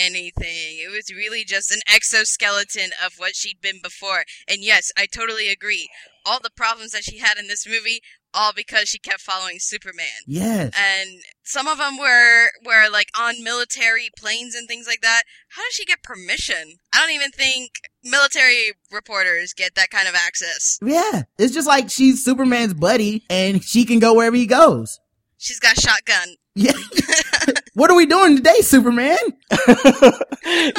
anything. 0.05 0.77
It 0.77 0.91
was 0.91 1.09
really 1.09 1.43
just 1.43 1.71
an 1.71 1.79
exoskeleton 1.91 2.91
of 3.03 3.13
what 3.17 3.35
she'd 3.35 3.59
been 3.61 3.79
before. 3.81 4.23
And 4.47 4.59
yes, 4.61 4.91
I 4.95 5.07
totally 5.07 5.49
agree. 5.49 5.89
All 6.25 6.39
the 6.39 6.51
problems 6.55 6.91
that 6.91 7.03
she 7.03 7.17
had 7.17 7.37
in 7.39 7.47
this 7.47 7.65
movie, 7.65 8.01
all 8.33 8.51
because 8.55 8.87
she 8.89 8.99
kept 8.99 9.21
following 9.21 9.57
Superman. 9.57 10.05
Yes. 10.27 10.73
And 10.77 11.21
some 11.43 11.67
of 11.67 11.79
them 11.79 11.97
were 11.97 12.49
were 12.63 12.87
like 12.91 13.09
on 13.17 13.43
military 13.43 14.09
planes 14.15 14.53
and 14.53 14.67
things 14.67 14.85
like 14.85 15.01
that. 15.01 15.23
How 15.49 15.63
does 15.63 15.73
she 15.73 15.85
get 15.85 16.03
permission? 16.03 16.77
I 16.93 16.99
don't 16.99 17.15
even 17.15 17.31
think 17.31 17.71
military 18.03 18.73
reporters 18.91 19.53
get 19.53 19.73
that 19.75 19.89
kind 19.89 20.07
of 20.07 20.13
access. 20.13 20.77
Yeah. 20.83 21.23
It's 21.39 21.53
just 21.53 21.67
like 21.67 21.89
she's 21.89 22.23
Superman's 22.23 22.75
buddy 22.75 23.23
and 23.29 23.63
she 23.63 23.85
can 23.85 23.99
go 23.99 24.13
wherever 24.13 24.35
he 24.35 24.45
goes. 24.45 24.99
She's 25.37 25.59
got 25.59 25.79
shotgun. 25.79 26.35
Yeah. 26.55 26.73
what 27.73 27.91
are 27.91 27.95
we 27.95 28.07
doing 28.07 28.37
today, 28.37 28.61
Superman? 28.61 29.17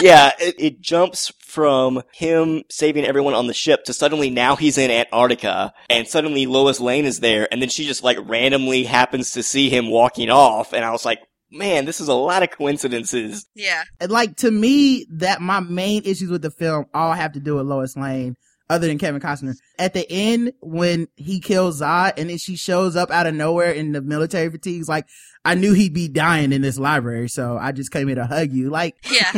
yeah, 0.00 0.32
it, 0.40 0.56
it 0.58 0.80
jumps 0.80 1.32
from 1.40 2.02
him 2.12 2.64
saving 2.68 3.04
everyone 3.04 3.34
on 3.34 3.46
the 3.46 3.54
ship 3.54 3.84
to 3.84 3.92
suddenly 3.92 4.30
now 4.30 4.56
he's 4.56 4.76
in 4.76 4.90
Antarctica 4.90 5.72
and 5.88 6.08
suddenly 6.08 6.46
Lois 6.46 6.80
Lane 6.80 7.04
is 7.04 7.20
there 7.20 7.46
and 7.52 7.62
then 7.62 7.68
she 7.68 7.86
just 7.86 8.02
like 8.02 8.18
randomly 8.28 8.84
happens 8.84 9.30
to 9.32 9.42
see 9.42 9.70
him 9.70 9.90
walking 9.90 10.30
off 10.30 10.72
and 10.72 10.84
I 10.84 10.90
was 10.90 11.04
like, 11.04 11.20
man, 11.50 11.84
this 11.84 12.00
is 12.00 12.08
a 12.08 12.14
lot 12.14 12.42
of 12.42 12.50
coincidences. 12.50 13.46
Yeah. 13.54 13.84
And, 14.00 14.10
like 14.10 14.36
to 14.38 14.50
me, 14.50 15.06
that 15.12 15.40
my 15.40 15.60
main 15.60 16.02
issues 16.04 16.30
with 16.30 16.42
the 16.42 16.50
film 16.50 16.86
all 16.92 17.12
have 17.12 17.32
to 17.32 17.40
do 17.40 17.56
with 17.56 17.66
Lois 17.66 17.96
Lane, 17.96 18.36
other 18.70 18.86
than 18.86 18.98
Kevin 18.98 19.20
Costner. 19.20 19.54
At 19.78 19.94
the 19.94 20.06
end, 20.10 20.52
when 20.60 21.08
he 21.16 21.40
kills 21.40 21.80
Zod 21.80 22.14
and 22.18 22.30
then 22.30 22.38
she 22.38 22.56
shows 22.56 22.96
up 22.96 23.10
out 23.10 23.26
of 23.26 23.34
nowhere 23.34 23.70
in 23.72 23.92
the 23.92 24.00
military 24.00 24.50
fatigues, 24.50 24.88
like 24.88 25.06
I 25.44 25.54
knew 25.54 25.72
he'd 25.72 25.94
be 25.94 26.08
dying 26.08 26.52
in 26.52 26.62
this 26.62 26.78
library, 26.78 27.28
so 27.28 27.56
I 27.58 27.72
just 27.72 27.90
came 27.90 28.08
here 28.08 28.16
to 28.16 28.26
hug 28.26 28.52
you. 28.52 28.70
Like, 28.70 28.96
Yeah. 29.10 29.32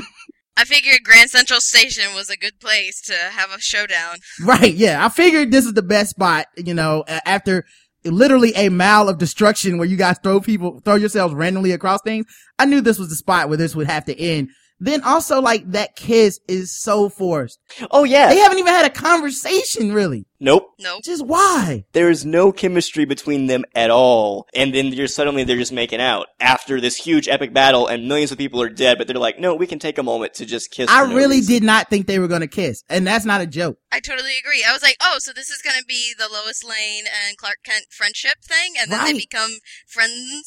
I 0.56 0.64
figured 0.64 1.04
Grand 1.04 1.30
Central 1.30 1.60
Station 1.60 2.12
was 2.14 2.28
a 2.28 2.36
good 2.36 2.60
place 2.60 3.00
to 3.02 3.14
have 3.14 3.50
a 3.50 3.60
showdown. 3.60 4.16
right, 4.42 4.74
yeah, 4.74 5.02
I 5.04 5.08
figured 5.08 5.50
this 5.50 5.64
is 5.64 5.72
the 5.72 5.82
best 5.82 6.10
spot, 6.10 6.46
you 6.56 6.74
know, 6.74 7.04
after 7.24 7.64
literally 8.04 8.52
a 8.54 8.68
mile 8.68 9.08
of 9.08 9.16
destruction 9.18 9.78
where 9.78 9.86
you 9.88 9.96
guys 9.96 10.18
throw 10.22 10.40
people, 10.40 10.80
throw 10.84 10.96
yourselves 10.96 11.32
randomly 11.34 11.72
across 11.72 12.00
things. 12.02 12.26
I 12.58 12.66
knew 12.66 12.80
this 12.82 12.98
was 12.98 13.08
the 13.08 13.16
spot 13.16 13.48
where 13.48 13.56
this 13.56 13.74
would 13.74 13.86
have 13.86 14.04
to 14.06 14.18
end. 14.18 14.50
Then 14.80 15.02
also 15.02 15.40
like 15.40 15.70
that 15.72 15.94
kiss 15.94 16.40
is 16.48 16.72
so 16.72 17.08
forced. 17.08 17.58
Oh 17.90 18.04
yeah. 18.04 18.28
They 18.28 18.38
haven't 18.38 18.58
even 18.58 18.72
had 18.72 18.86
a 18.86 18.90
conversation 18.90 19.92
really. 19.92 20.26
nope. 20.40 20.70
Nope. 20.78 21.02
Just 21.04 21.24
why? 21.26 21.84
There 21.92 22.08
is 22.08 22.24
no 22.24 22.50
chemistry 22.50 23.04
between 23.04 23.46
them 23.46 23.64
at 23.74 23.90
all. 23.90 24.46
And 24.54 24.74
then 24.74 24.86
you're 24.86 25.06
suddenly 25.06 25.44
they're 25.44 25.58
just 25.58 25.72
making 25.72 26.00
out 26.00 26.28
after 26.40 26.80
this 26.80 26.96
huge 26.96 27.28
epic 27.28 27.52
battle 27.52 27.86
and 27.86 28.08
millions 28.08 28.32
of 28.32 28.38
people 28.38 28.60
are 28.62 28.70
dead, 28.70 28.96
but 28.96 29.06
they're 29.06 29.16
like, 29.18 29.38
no, 29.38 29.54
we 29.54 29.66
can 29.66 29.78
take 29.78 29.98
a 29.98 30.02
moment 30.02 30.32
to 30.34 30.46
just 30.46 30.70
kiss. 30.70 30.88
I 30.90 31.06
no 31.06 31.14
really 31.14 31.36
reason." 31.36 31.52
did 31.54 31.62
not 31.62 31.90
think 31.90 32.06
they 32.06 32.18
were 32.18 32.28
going 32.28 32.40
to 32.40 32.46
kiss. 32.46 32.82
And 32.88 33.06
that's 33.06 33.26
not 33.26 33.42
a 33.42 33.46
joke. 33.46 33.76
I 33.92 34.00
totally 34.00 34.38
agree. 34.38 34.64
I 34.66 34.72
was 34.72 34.82
like, 34.82 34.96
oh, 35.02 35.16
so 35.18 35.32
this 35.32 35.50
is 35.50 35.60
gonna 35.62 35.82
be 35.86 36.14
the 36.16 36.28
Lois 36.32 36.62
Lane 36.62 37.04
and 37.26 37.36
Clark 37.36 37.56
Kent 37.64 37.86
friendship 37.90 38.36
thing, 38.44 38.74
and 38.80 38.90
then 38.90 39.00
Right. 39.00 39.12
they 39.14 39.18
become 39.18 39.50
friends, 39.88 40.46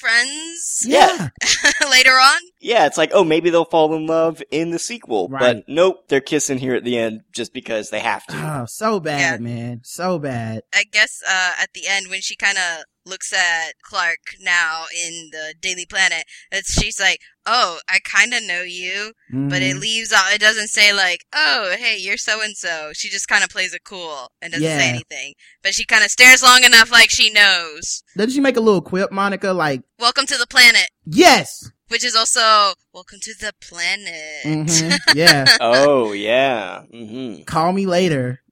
friends 0.00 0.84
Yeah. 0.86 1.28
later 1.90 2.10
on. 2.12 2.40
Yeah, 2.60 2.86
it's 2.86 2.98
like, 2.98 3.10
oh, 3.14 3.24
maybe 3.24 3.50
they'll 3.50 3.64
fall 3.64 3.94
in 3.94 4.06
love 4.06 4.42
in 4.50 4.70
the 4.70 4.78
sequel. 4.78 5.28
Right. 5.28 5.56
But 5.56 5.64
nope, 5.68 6.08
they're 6.08 6.20
kissing 6.20 6.58
here 6.58 6.74
at 6.74 6.84
the 6.84 6.98
end 6.98 7.22
just 7.32 7.52
because 7.54 7.90
they 7.90 8.00
have 8.00 8.26
to. 8.26 8.34
Oh, 8.36 8.66
so 8.66 9.00
bad, 9.00 9.40
Yeah. 9.40 9.44
man. 9.44 9.80
So 9.84 10.18
bad. 10.18 10.62
I 10.74 10.84
guess 10.90 11.22
uh, 11.28 11.52
at 11.60 11.70
the 11.74 11.86
end 11.88 12.08
when 12.08 12.20
she 12.20 12.36
kind 12.36 12.58
of 12.58 12.84
looks 13.10 13.32
at 13.32 13.72
Clark 13.82 14.18
now 14.40 14.84
in 15.04 15.28
the 15.32 15.54
Daily 15.60 15.84
Planet, 15.84 16.24
it's, 16.50 16.72
she's 16.72 16.98
like, 16.98 17.18
"Oh, 17.44 17.80
I 17.88 17.98
kind 18.04 18.32
of 18.32 18.42
know 18.42 18.62
you," 18.62 19.12
but 19.30 19.60
it 19.62 19.76
Mhm. 19.76 19.80
leaves 19.80 20.12
out. 20.12 20.32
It 20.32 20.40
doesn't 20.40 20.68
say 20.68 20.92
like, 20.94 21.26
"Oh, 21.34 21.74
hey, 21.78 21.98
you're 21.98 22.16
so 22.16 22.40
and 22.40 22.56
so." 22.56 22.92
She 22.94 23.08
just 23.10 23.28
kind 23.28 23.44
of 23.44 23.50
plays 23.50 23.74
it 23.74 23.84
cool 23.84 24.30
and 24.40 24.52
doesn't 24.52 24.66
say 24.66 24.88
anything. 24.88 25.34
But 25.62 25.74
she 25.74 25.84
kind 25.84 26.04
of 26.04 26.10
stares 26.10 26.42
long 26.42 26.64
enough, 26.64 26.90
like 26.90 27.10
she 27.10 27.28
knows. 27.30 28.02
Doesn't 28.16 28.32
she 28.32 28.40
make 28.40 28.56
a 28.56 28.60
little 28.60 28.80
quip, 28.82 29.10
Monica? 29.12 29.52
Like, 29.52 29.82
Welcome 29.98 30.26
to 30.26 30.38
the 30.38 30.46
planet, 30.46 30.88
yes. 31.04 31.68
which 31.88 32.04
is 32.04 32.14
also 32.16 32.72
welcome 32.94 33.18
to 33.20 33.34
the 33.38 33.52
planet. 33.60 34.44
hmm 34.44 34.94
Yeah. 35.14 35.56
oh, 35.60 36.12
yeah. 36.12 36.82
hmm 36.84 37.42
Call 37.42 37.72
me 37.72 37.84
later. 37.86 38.42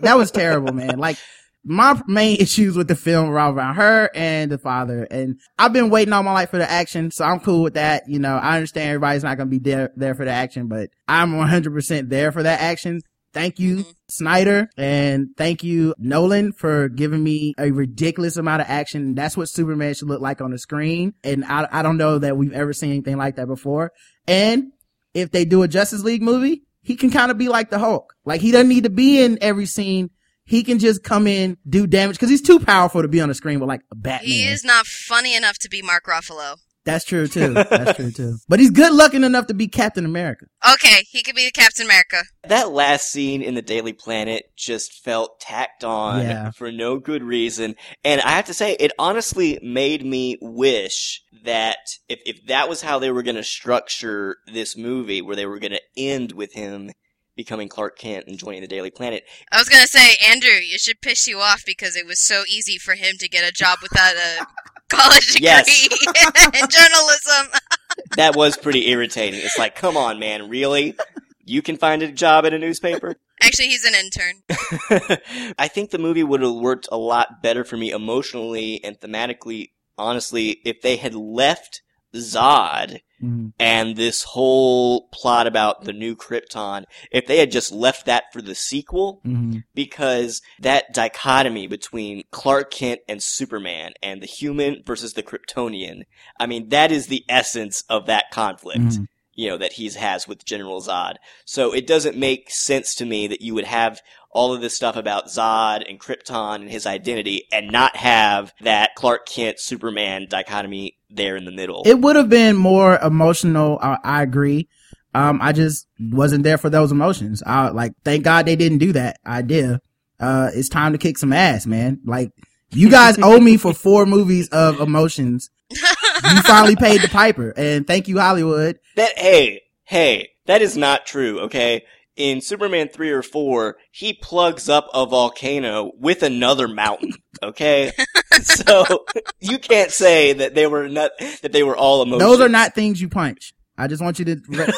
That 0.00 0.16
was 0.18 0.30
terrible, 0.32 0.72
man. 0.72 0.98
Like, 0.98 1.16
my 1.64 2.00
main 2.06 2.36
issues 2.40 2.76
with 2.76 2.88
the 2.88 2.96
film 2.96 3.28
all 3.36 3.52
around 3.52 3.76
her 3.76 4.10
and 4.14 4.50
the 4.50 4.58
father. 4.58 5.06
And 5.10 5.38
I've 5.58 5.72
been 5.72 5.90
waiting 5.90 6.12
all 6.12 6.22
my 6.22 6.32
life 6.32 6.50
for 6.50 6.58
the 6.58 6.70
action, 6.70 7.10
so 7.10 7.24
I'm 7.24 7.40
cool 7.40 7.62
with 7.62 7.74
that. 7.74 8.04
You 8.08 8.18
know, 8.18 8.36
I 8.36 8.56
understand 8.56 8.88
everybody's 8.88 9.24
not 9.24 9.36
going 9.36 9.48
to 9.50 9.58
be 9.58 9.70
there, 9.70 9.90
there 9.96 10.14
for 10.14 10.24
the 10.24 10.30
action, 10.30 10.68
but 10.68 10.90
I'm 11.08 11.32
100% 11.32 12.08
there 12.08 12.32
for 12.32 12.42
that 12.42 12.60
action. 12.60 13.00
Thank 13.32 13.60
you, 13.60 13.76
Mhm. 13.76 13.94
Snyder, 14.08 14.68
and 14.76 15.28
thank 15.36 15.62
you, 15.62 15.94
Nolan, 15.98 16.50
for 16.52 16.88
giving 16.88 17.22
me 17.22 17.54
a 17.58 17.70
ridiculous 17.70 18.36
amount 18.36 18.62
of 18.62 18.68
action. 18.68 19.14
That's 19.14 19.36
what 19.36 19.48
Superman 19.48 19.94
should 19.94 20.08
look 20.08 20.20
like 20.20 20.40
on 20.40 20.50
the 20.50 20.58
screen. 20.58 21.12
And 21.22 21.44
I, 21.44 21.68
I 21.70 21.82
don't 21.82 21.96
know 21.96 22.18
that 22.18 22.36
we've 22.36 22.52
ever 22.52 22.72
seen 22.72 22.90
anything 22.90 23.18
like 23.18 23.36
that 23.36 23.46
before. 23.46 23.92
And 24.26 24.72
if 25.14 25.30
they 25.30 25.44
do 25.44 25.62
a 25.62 25.68
Justice 25.68 26.02
League 26.02 26.22
movie, 26.22 26.64
he 26.82 26.96
can 26.96 27.10
kind 27.10 27.30
of 27.30 27.38
be 27.38 27.48
like 27.48 27.70
the 27.70 27.78
Hulk. 27.78 28.14
Like 28.24 28.40
he 28.40 28.50
doesn't 28.50 28.68
need 28.68 28.82
to 28.82 28.90
be 28.90 29.22
in 29.22 29.38
every 29.40 29.66
scene. 29.66 30.10
He 30.50 30.64
can 30.64 30.80
just 30.80 31.04
come 31.04 31.28
in, 31.28 31.56
do 31.68 31.86
damage 31.86 32.16
because 32.16 32.28
he's 32.28 32.42
too 32.42 32.58
powerful 32.58 33.02
to 33.02 33.08
be 33.08 33.20
on 33.20 33.28
the 33.28 33.36
screen 33.36 33.60
with 33.60 33.68
like 33.68 33.82
a 33.92 33.94
Batman. 33.94 34.28
He 34.28 34.42
is 34.48 34.64
not 34.64 34.84
funny 34.84 35.36
enough 35.36 35.58
to 35.60 35.68
be 35.68 35.80
Mark 35.80 36.06
Ruffalo. 36.06 36.56
That's 36.84 37.04
true 37.04 37.28
too. 37.28 37.52
That's 37.70 37.94
true 37.96 38.10
too. 38.10 38.38
But 38.48 38.58
he's 38.58 38.70
good 38.72 38.92
looking 38.92 39.22
enough 39.22 39.46
to 39.46 39.54
be 39.54 39.68
Captain 39.68 40.04
America. 40.04 40.46
Okay, 40.72 41.04
he 41.08 41.22
could 41.22 41.36
be 41.36 41.44
the 41.44 41.52
Captain 41.52 41.86
America. 41.86 42.22
That 42.48 42.70
last 42.72 43.12
scene 43.12 43.42
in 43.42 43.54
the 43.54 43.62
Daily 43.62 43.92
Planet 43.92 44.46
just 44.56 45.04
felt 45.04 45.38
tacked 45.38 45.84
on 45.84 46.22
Yeah. 46.22 46.50
for 46.50 46.72
no 46.72 46.98
good 46.98 47.22
reason. 47.22 47.76
And 48.02 48.20
I 48.20 48.30
have 48.30 48.46
to 48.46 48.54
say, 48.54 48.72
it 48.80 48.90
honestly 48.98 49.60
made 49.62 50.04
me 50.04 50.36
wish 50.40 51.22
that 51.44 51.78
if, 52.08 52.18
if 52.26 52.46
that 52.48 52.68
was 52.68 52.82
how 52.82 52.98
they 52.98 53.12
were 53.12 53.22
going 53.22 53.36
to 53.36 53.44
structure 53.44 54.38
this 54.52 54.76
movie, 54.76 55.22
where 55.22 55.36
they 55.36 55.46
were 55.46 55.60
going 55.60 55.72
to 55.72 55.82
end 55.96 56.32
with 56.32 56.54
him 56.54 56.90
becoming 57.36 57.68
Clark 57.68 57.98
Kent 57.98 58.26
and 58.26 58.38
joining 58.38 58.60
the 58.60 58.66
Daily 58.68 58.90
Planet, 58.90 59.24
I 59.52 59.58
was 59.58 59.68
gonna 59.68 59.86
say, 59.86 60.14
Andrew, 60.26 60.50
it 60.52 60.80
should 60.80 61.00
piss 61.00 61.26
you 61.26 61.38
off 61.40 61.62
because 61.64 61.96
it 61.96 62.06
was 62.06 62.18
so 62.20 62.42
easy 62.48 62.78
for 62.78 62.94
him 62.94 63.16
to 63.18 63.28
get 63.28 63.48
a 63.48 63.52
job 63.52 63.78
without 63.82 64.14
a 64.16 64.46
college 64.88 65.26
degree 65.32 65.44
Yes. 65.44 65.68
in 66.60 66.68
journalism. 66.68 67.60
that 68.16 68.34
was 68.36 68.56
pretty 68.56 68.88
irritating. 68.90 69.40
It's 69.40 69.58
like, 69.58 69.74
come 69.76 69.96
on, 69.96 70.18
man, 70.18 70.48
really? 70.48 70.96
You 71.44 71.62
can 71.62 71.76
find 71.76 72.02
a 72.02 72.12
job 72.12 72.44
at 72.46 72.52
a 72.54 72.58
newspaper? 72.58 73.16
Actually, 73.42 73.68
he's 73.68 73.84
an 73.84 73.94
intern. 73.94 75.54
I 75.58 75.66
think 75.68 75.90
the 75.90 75.98
movie 75.98 76.22
would 76.22 76.42
have 76.42 76.52
worked 76.54 76.88
a 76.92 76.96
lot 76.98 77.42
better 77.42 77.64
for 77.64 77.76
me 77.76 77.90
emotionally 77.90 78.84
and 78.84 79.00
thematically, 79.00 79.70
honestly, 79.96 80.60
if 80.64 80.82
they 80.82 80.96
had 80.96 81.14
left 81.14 81.82
Zod 82.14 83.00
Mhm. 83.22 83.52
and 83.58 83.96
this 83.96 84.22
whole 84.22 85.08
plot 85.12 85.46
about 85.46 85.84
the 85.84 85.92
new 85.92 86.16
Krypton, 86.16 86.84
if 87.12 87.26
they 87.26 87.38
had 87.38 87.50
just 87.52 87.70
left 87.70 88.06
that 88.06 88.24
for 88.32 88.40
the 88.40 88.54
sequel, 88.54 89.20
Mhm. 89.26 89.64
because 89.74 90.40
that 90.58 90.92
dichotomy 90.94 91.66
between 91.66 92.24
Clark 92.30 92.70
Kent 92.70 93.00
and 93.08 93.22
Superman 93.22 93.92
and 94.02 94.22
the 94.22 94.26
human 94.26 94.82
versus 94.84 95.12
the 95.12 95.22
Kryptonian, 95.22 96.02
I 96.38 96.46
mean, 96.46 96.70
that 96.70 96.90
is 96.90 97.06
the 97.08 97.24
essence 97.28 97.84
of 97.88 98.06
that 98.06 98.30
conflict 98.30 98.80
Mhm. 98.80 99.06
you 99.34 99.48
know, 99.48 99.56
that 99.56 99.74
he 99.74 99.88
has 99.88 100.28
with 100.28 100.44
General 100.44 100.82
Zod. 100.82 101.14
So 101.46 101.72
it 101.72 101.86
doesn't 101.86 102.16
make 102.16 102.50
sense 102.50 102.94
to 102.96 103.06
me 103.06 103.26
that 103.28 103.40
you 103.40 103.54
would 103.54 103.64
have 103.64 104.02
all 104.32 104.52
of 104.52 104.60
this 104.60 104.76
stuff 104.76 104.96
about 104.96 105.28
Zod 105.28 105.88
and 105.88 105.98
Krypton 105.98 106.56
and 106.56 106.70
his 106.70 106.84
identity 106.84 107.46
and 107.50 107.70
not 107.70 107.96
have 107.96 108.52
that 108.60 108.94
Clark 108.96 109.26
Kent 109.26 109.58
Superman 109.58 110.26
dichotomy 110.28 110.96
there 111.10 111.36
in 111.36 111.44
the 111.44 111.52
middle. 111.52 111.82
It 111.84 112.00
would 112.00 112.16
have 112.16 112.28
been 112.28 112.56
more 112.56 112.98
emotional. 112.98 113.78
I, 113.80 113.98
I 114.02 114.22
agree. 114.22 114.68
Um, 115.14 115.40
I 115.42 115.52
just 115.52 115.88
wasn't 115.98 116.44
there 116.44 116.58
for 116.58 116.70
those 116.70 116.92
emotions. 116.92 117.42
I 117.44 117.68
like, 117.70 117.92
thank 118.04 118.24
God 118.24 118.46
they 118.46 118.56
didn't 118.56 118.78
do 118.78 118.92
that 118.92 119.18
idea. 119.26 119.80
Uh, 120.18 120.50
it's 120.54 120.68
time 120.68 120.92
to 120.92 120.98
kick 120.98 121.18
some 121.18 121.32
ass, 121.32 121.66
man. 121.66 122.00
Like, 122.04 122.30
you 122.70 122.90
guys 122.90 123.18
owe 123.22 123.40
me 123.40 123.56
for 123.56 123.74
four 123.74 124.06
movies 124.06 124.48
of 124.50 124.80
emotions. 124.80 125.50
You 125.70 126.42
finally 126.42 126.76
paid 126.76 127.00
the 127.00 127.08
piper 127.08 127.52
and 127.56 127.86
thank 127.86 128.08
you, 128.08 128.18
Hollywood. 128.18 128.78
that, 128.96 129.18
hey, 129.18 129.62
hey, 129.84 130.30
that 130.46 130.62
is 130.62 130.76
not 130.76 131.06
true, 131.06 131.40
okay? 131.40 131.84
In 132.16 132.40
Superman 132.40 132.88
3 132.88 133.10
or 133.10 133.22
4, 133.22 133.76
he 133.90 134.12
plugs 134.12 134.68
up 134.68 134.88
a 134.92 135.06
volcano 135.06 135.92
with 135.98 136.22
another 136.22 136.68
mountain, 136.68 137.14
okay? 137.42 137.92
so, 138.66 139.06
you 139.40 139.58
can't 139.58 139.90
say 139.90 140.32
that 140.32 140.54
they 140.54 140.66
were 140.66 140.88
not, 140.88 141.12
that 141.42 141.52
they 141.52 141.62
were 141.62 141.76
all 141.76 142.02
emotions. 142.02 142.22
Those 142.22 142.40
are 142.40 142.48
not 142.48 142.74
things 142.74 143.00
you 143.00 143.08
punch. 143.08 143.52
I 143.80 143.86
just 143.86 144.02
want 144.02 144.18
you 144.18 144.26
to. 144.26 144.40
Re- 144.48 144.72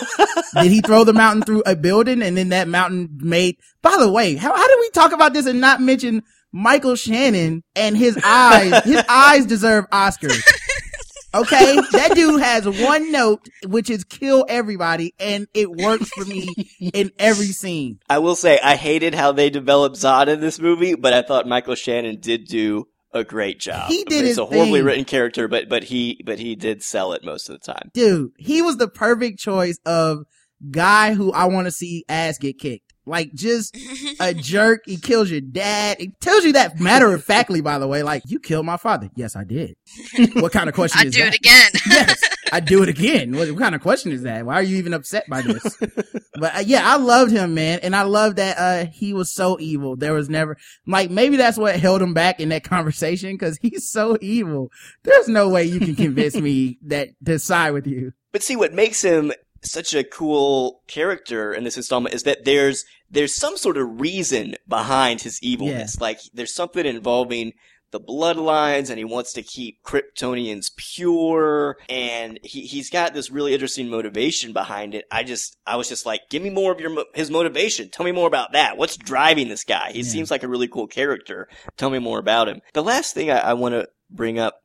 did 0.62 0.70
he 0.70 0.80
throw 0.80 1.02
the 1.02 1.12
mountain 1.12 1.42
through 1.42 1.64
a 1.66 1.74
building 1.74 2.22
and 2.22 2.36
then 2.36 2.50
that 2.50 2.68
mountain 2.68 3.08
made? 3.18 3.56
By 3.82 3.96
the 3.98 4.10
way, 4.10 4.36
how 4.36 4.54
how 4.54 4.68
did 4.68 4.78
we 4.78 4.90
talk 4.90 5.12
about 5.12 5.32
this 5.32 5.46
and 5.46 5.60
not 5.60 5.80
mention 5.80 6.22
Michael 6.52 6.94
Shannon 6.94 7.64
and 7.74 7.96
his 7.96 8.18
eyes? 8.24 8.84
His 8.84 9.02
eyes 9.08 9.46
deserve 9.46 9.90
Oscars. 9.90 10.40
Okay, 11.34 11.76
that 11.92 12.12
dude 12.14 12.42
has 12.42 12.68
one 12.68 13.10
note, 13.10 13.48
which 13.66 13.88
is 13.88 14.04
kill 14.04 14.44
everybody, 14.50 15.14
and 15.18 15.48
it 15.54 15.70
works 15.70 16.10
for 16.10 16.26
me 16.26 16.46
in 16.92 17.10
every 17.18 17.46
scene. 17.46 18.00
I 18.08 18.18
will 18.18 18.36
say 18.36 18.60
I 18.62 18.76
hated 18.76 19.14
how 19.14 19.32
they 19.32 19.48
developed 19.48 19.96
Zod 19.96 20.28
in 20.28 20.40
this 20.40 20.60
movie, 20.60 20.94
but 20.94 21.14
I 21.14 21.22
thought 21.22 21.48
Michael 21.48 21.74
Shannon 21.74 22.20
did 22.20 22.46
do 22.46 22.86
a 23.12 23.24
great 23.24 23.60
job. 23.60 23.88
He 23.88 24.04
did 24.04 24.20
It's 24.20 24.28
his 24.28 24.38
a 24.38 24.44
horribly 24.46 24.78
thing. 24.80 24.84
written 24.84 25.04
character, 25.04 25.48
but 25.48 25.68
but 25.68 25.84
he 25.84 26.20
but 26.24 26.38
he 26.38 26.54
did 26.56 26.82
sell 26.82 27.12
it 27.12 27.24
most 27.24 27.48
of 27.48 27.60
the 27.60 27.72
time. 27.72 27.90
Dude, 27.94 28.30
he 28.38 28.62
was 28.62 28.76
the 28.78 28.88
perfect 28.88 29.38
choice 29.38 29.78
of 29.84 30.24
guy 30.70 31.14
who 31.14 31.32
I 31.32 31.44
want 31.46 31.66
to 31.66 31.70
see 31.72 32.04
ass 32.08 32.38
get 32.38 32.58
kicked. 32.58 32.92
Like 33.04 33.32
just 33.34 33.76
a 34.20 34.32
jerk. 34.36 34.82
He 34.86 34.96
kills 34.96 35.28
your 35.30 35.40
dad. 35.40 35.96
He 35.98 36.12
tells 36.20 36.44
you 36.44 36.52
that 36.52 36.78
matter 36.78 37.12
of 37.12 37.24
factly, 37.24 37.60
by 37.60 37.78
the 37.78 37.88
way. 37.88 38.04
Like, 38.04 38.22
you 38.26 38.38
killed 38.38 38.64
my 38.64 38.76
father. 38.76 39.10
Yes, 39.16 39.34
I 39.34 39.42
did. 39.42 39.74
what 40.34 40.52
kind 40.52 40.68
of 40.68 40.74
question 40.76 41.00
I'd 41.00 41.06
is 41.08 41.14
do 41.14 41.24
that? 41.24 41.34
it 41.34 41.40
again. 41.40 41.70
yes. 41.90 42.22
I'd 42.53 42.66
do 42.66 42.82
it 42.82 42.88
again. 42.90 43.34
What, 43.34 43.50
what, 43.50 43.59
kind 43.59 43.74
of 43.74 43.80
question 43.80 44.12
is 44.12 44.22
that? 44.24 44.44
Why 44.44 44.55
are 44.57 44.62
you 44.62 44.76
even 44.76 44.92
upset 44.92 45.24
by 45.26 45.40
this? 45.40 45.76
but 46.34 46.55
uh, 46.55 46.62
yeah, 46.64 46.82
I 46.84 46.96
loved 46.96 47.32
him, 47.32 47.55
man. 47.55 47.80
And 47.82 47.96
I 47.96 48.03
love 48.03 48.36
that, 48.36 48.59
uh, 48.59 48.90
he 48.90 49.14
was 49.14 49.30
so 49.30 49.59
evil. 49.59 49.96
There 49.96 50.12
was 50.12 50.28
never, 50.28 50.59
like, 50.86 51.11
maybe 51.11 51.38
that's 51.38 51.57
what 51.57 51.80
held 51.80 52.03
him 52.03 52.12
back 52.12 52.40
in 52.40 52.50
that 52.50 52.62
conversation 52.62 53.32
because 53.32 53.59
he's 53.62 53.90
so 53.90 54.18
evil. 54.20 54.70
There's 55.03 55.28
no 55.28 55.48
way 55.48 55.64
you 55.64 55.80
can 55.80 55.96
convince 55.96 56.36
me 56.36 56.78
that 56.82 57.09
to 57.24 57.38
side 57.38 57.70
with 57.70 57.86
you. 57.86 58.12
But 58.32 58.42
see, 58.42 58.57
what 58.57 58.74
makes 58.74 59.00
him 59.00 59.32
such 59.62 59.94
a 59.94 60.05
cool 60.05 60.82
character 60.88 61.55
in 61.55 61.64
this 61.64 61.76
installment 61.76 62.14
is 62.14 62.24
that 62.24 62.44
there's 62.44 62.84
there's 63.11 63.34
some 63.34 63.57
sort 63.57 63.76
of 63.76 64.00
reason 64.00 64.57
behind 64.66 65.20
his 65.20 65.42
evilness. 65.42 65.96
Yeah. 65.96 66.03
Like 66.03 66.20
there's 66.34 66.55
something 66.55 66.84
involving 66.84 67.53
the 67.93 68.01
bloodlines 68.01 68.88
and 68.88 68.99
he 68.99 69.05
wants 69.05 69.32
to 69.34 69.43
keep 69.43 69.82
Kryptonians 69.84 70.74
pure 70.76 71.76
and 71.88 72.40
he, 72.43 72.62
he's 72.62 72.90
got 72.90 73.14
this 73.14 73.30
really 73.30 73.53
interesting 73.53 73.88
motivation 73.88 74.53
behind 74.53 74.95
it. 74.95 75.05
I 75.11 75.22
just, 75.22 75.57
I 75.66 75.76
was 75.76 75.88
just 75.88 76.07
like, 76.07 76.22
give 76.30 76.43
me 76.43 76.51
more 76.51 76.72
of 76.72 76.80
your, 76.80 77.05
his 77.14 77.30
motivation. 77.30 77.90
Tell 77.90 78.05
me 78.05 78.12
more 78.12 78.26
about 78.26 78.53
that. 78.53 78.76
What's 78.76 78.97
driving 78.97 79.49
this 79.49 79.64
guy? 79.64 79.93
He 79.93 80.01
yeah. 80.01 80.09
seems 80.09 80.30
like 80.30 80.43
a 80.43 80.49
really 80.49 80.68
cool 80.68 80.86
character. 80.86 81.49
Tell 81.76 81.90
me 81.90 81.99
more 81.99 82.18
about 82.18 82.49
him. 82.49 82.61
The 82.72 82.82
last 82.82 83.14
thing 83.14 83.30
I, 83.30 83.38
I 83.38 83.53
want 83.53 83.74
to 83.74 83.88
bring 84.11 84.38
up, 84.38 84.57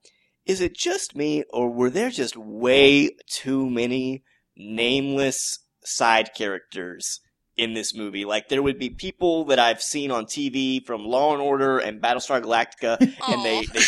is 0.46 0.62
it 0.62 0.76
just 0.76 1.16
me 1.16 1.44
or 1.52 1.70
were 1.70 1.90
there 1.90 2.10
just 2.10 2.38
way 2.38 3.12
too 3.30 3.70
many 3.70 4.24
nameless 4.56 5.60
side 5.84 6.30
characters 6.36 7.20
in 7.58 7.74
this 7.74 7.96
movie. 7.96 8.26
Like 8.26 8.50
there 8.50 8.62
would 8.62 8.80
be 8.80 8.90
people 8.90 9.46
that 9.46 9.60
I've 9.60 9.82
seen 9.82 10.12
on 10.12 10.26
TV 10.26 10.86
from 10.86 11.06
Law 11.06 11.34
and 11.34 11.42
Order 11.42 11.80
and 11.80 12.02
Battlestar 12.02 12.42
Galactica, 12.42 13.00
and 13.00 13.46
they, 13.46 13.66
they 13.66 13.82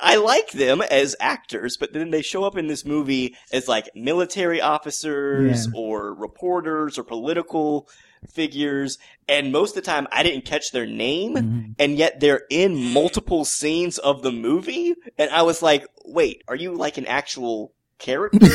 I 0.00 0.16
like 0.16 0.50
them 0.52 0.80
as 0.82 1.16
actors, 1.20 1.76
but 1.76 1.92
then 1.92 2.10
they 2.10 2.22
show 2.22 2.44
up 2.44 2.56
in 2.56 2.66
this 2.66 2.84
movie 2.84 3.36
as 3.52 3.68
like 3.68 3.90
military 3.94 4.60
officers 4.60 5.66
yeah. 5.66 5.72
or 5.78 6.14
reporters 6.14 6.98
or 6.98 7.04
political 7.04 7.88
figures, 8.28 8.98
and 9.28 9.52
most 9.52 9.76
of 9.76 9.84
the 9.84 9.90
time 9.90 10.06
I 10.10 10.22
didn't 10.22 10.44
catch 10.44 10.72
their 10.72 10.86
name, 10.86 11.34
mm-hmm. 11.34 11.72
and 11.78 11.96
yet 11.96 12.20
they're 12.20 12.42
in 12.50 12.92
multiple 12.92 13.44
scenes 13.44 13.98
of 13.98 14.22
the 14.22 14.32
movie, 14.32 14.94
and 15.16 15.30
I 15.30 15.42
was 15.42 15.62
like, 15.62 15.86
wait, 16.04 16.42
are 16.48 16.56
you 16.56 16.74
like 16.74 16.98
an 16.98 17.06
actual 17.06 17.72
character? 17.98 18.48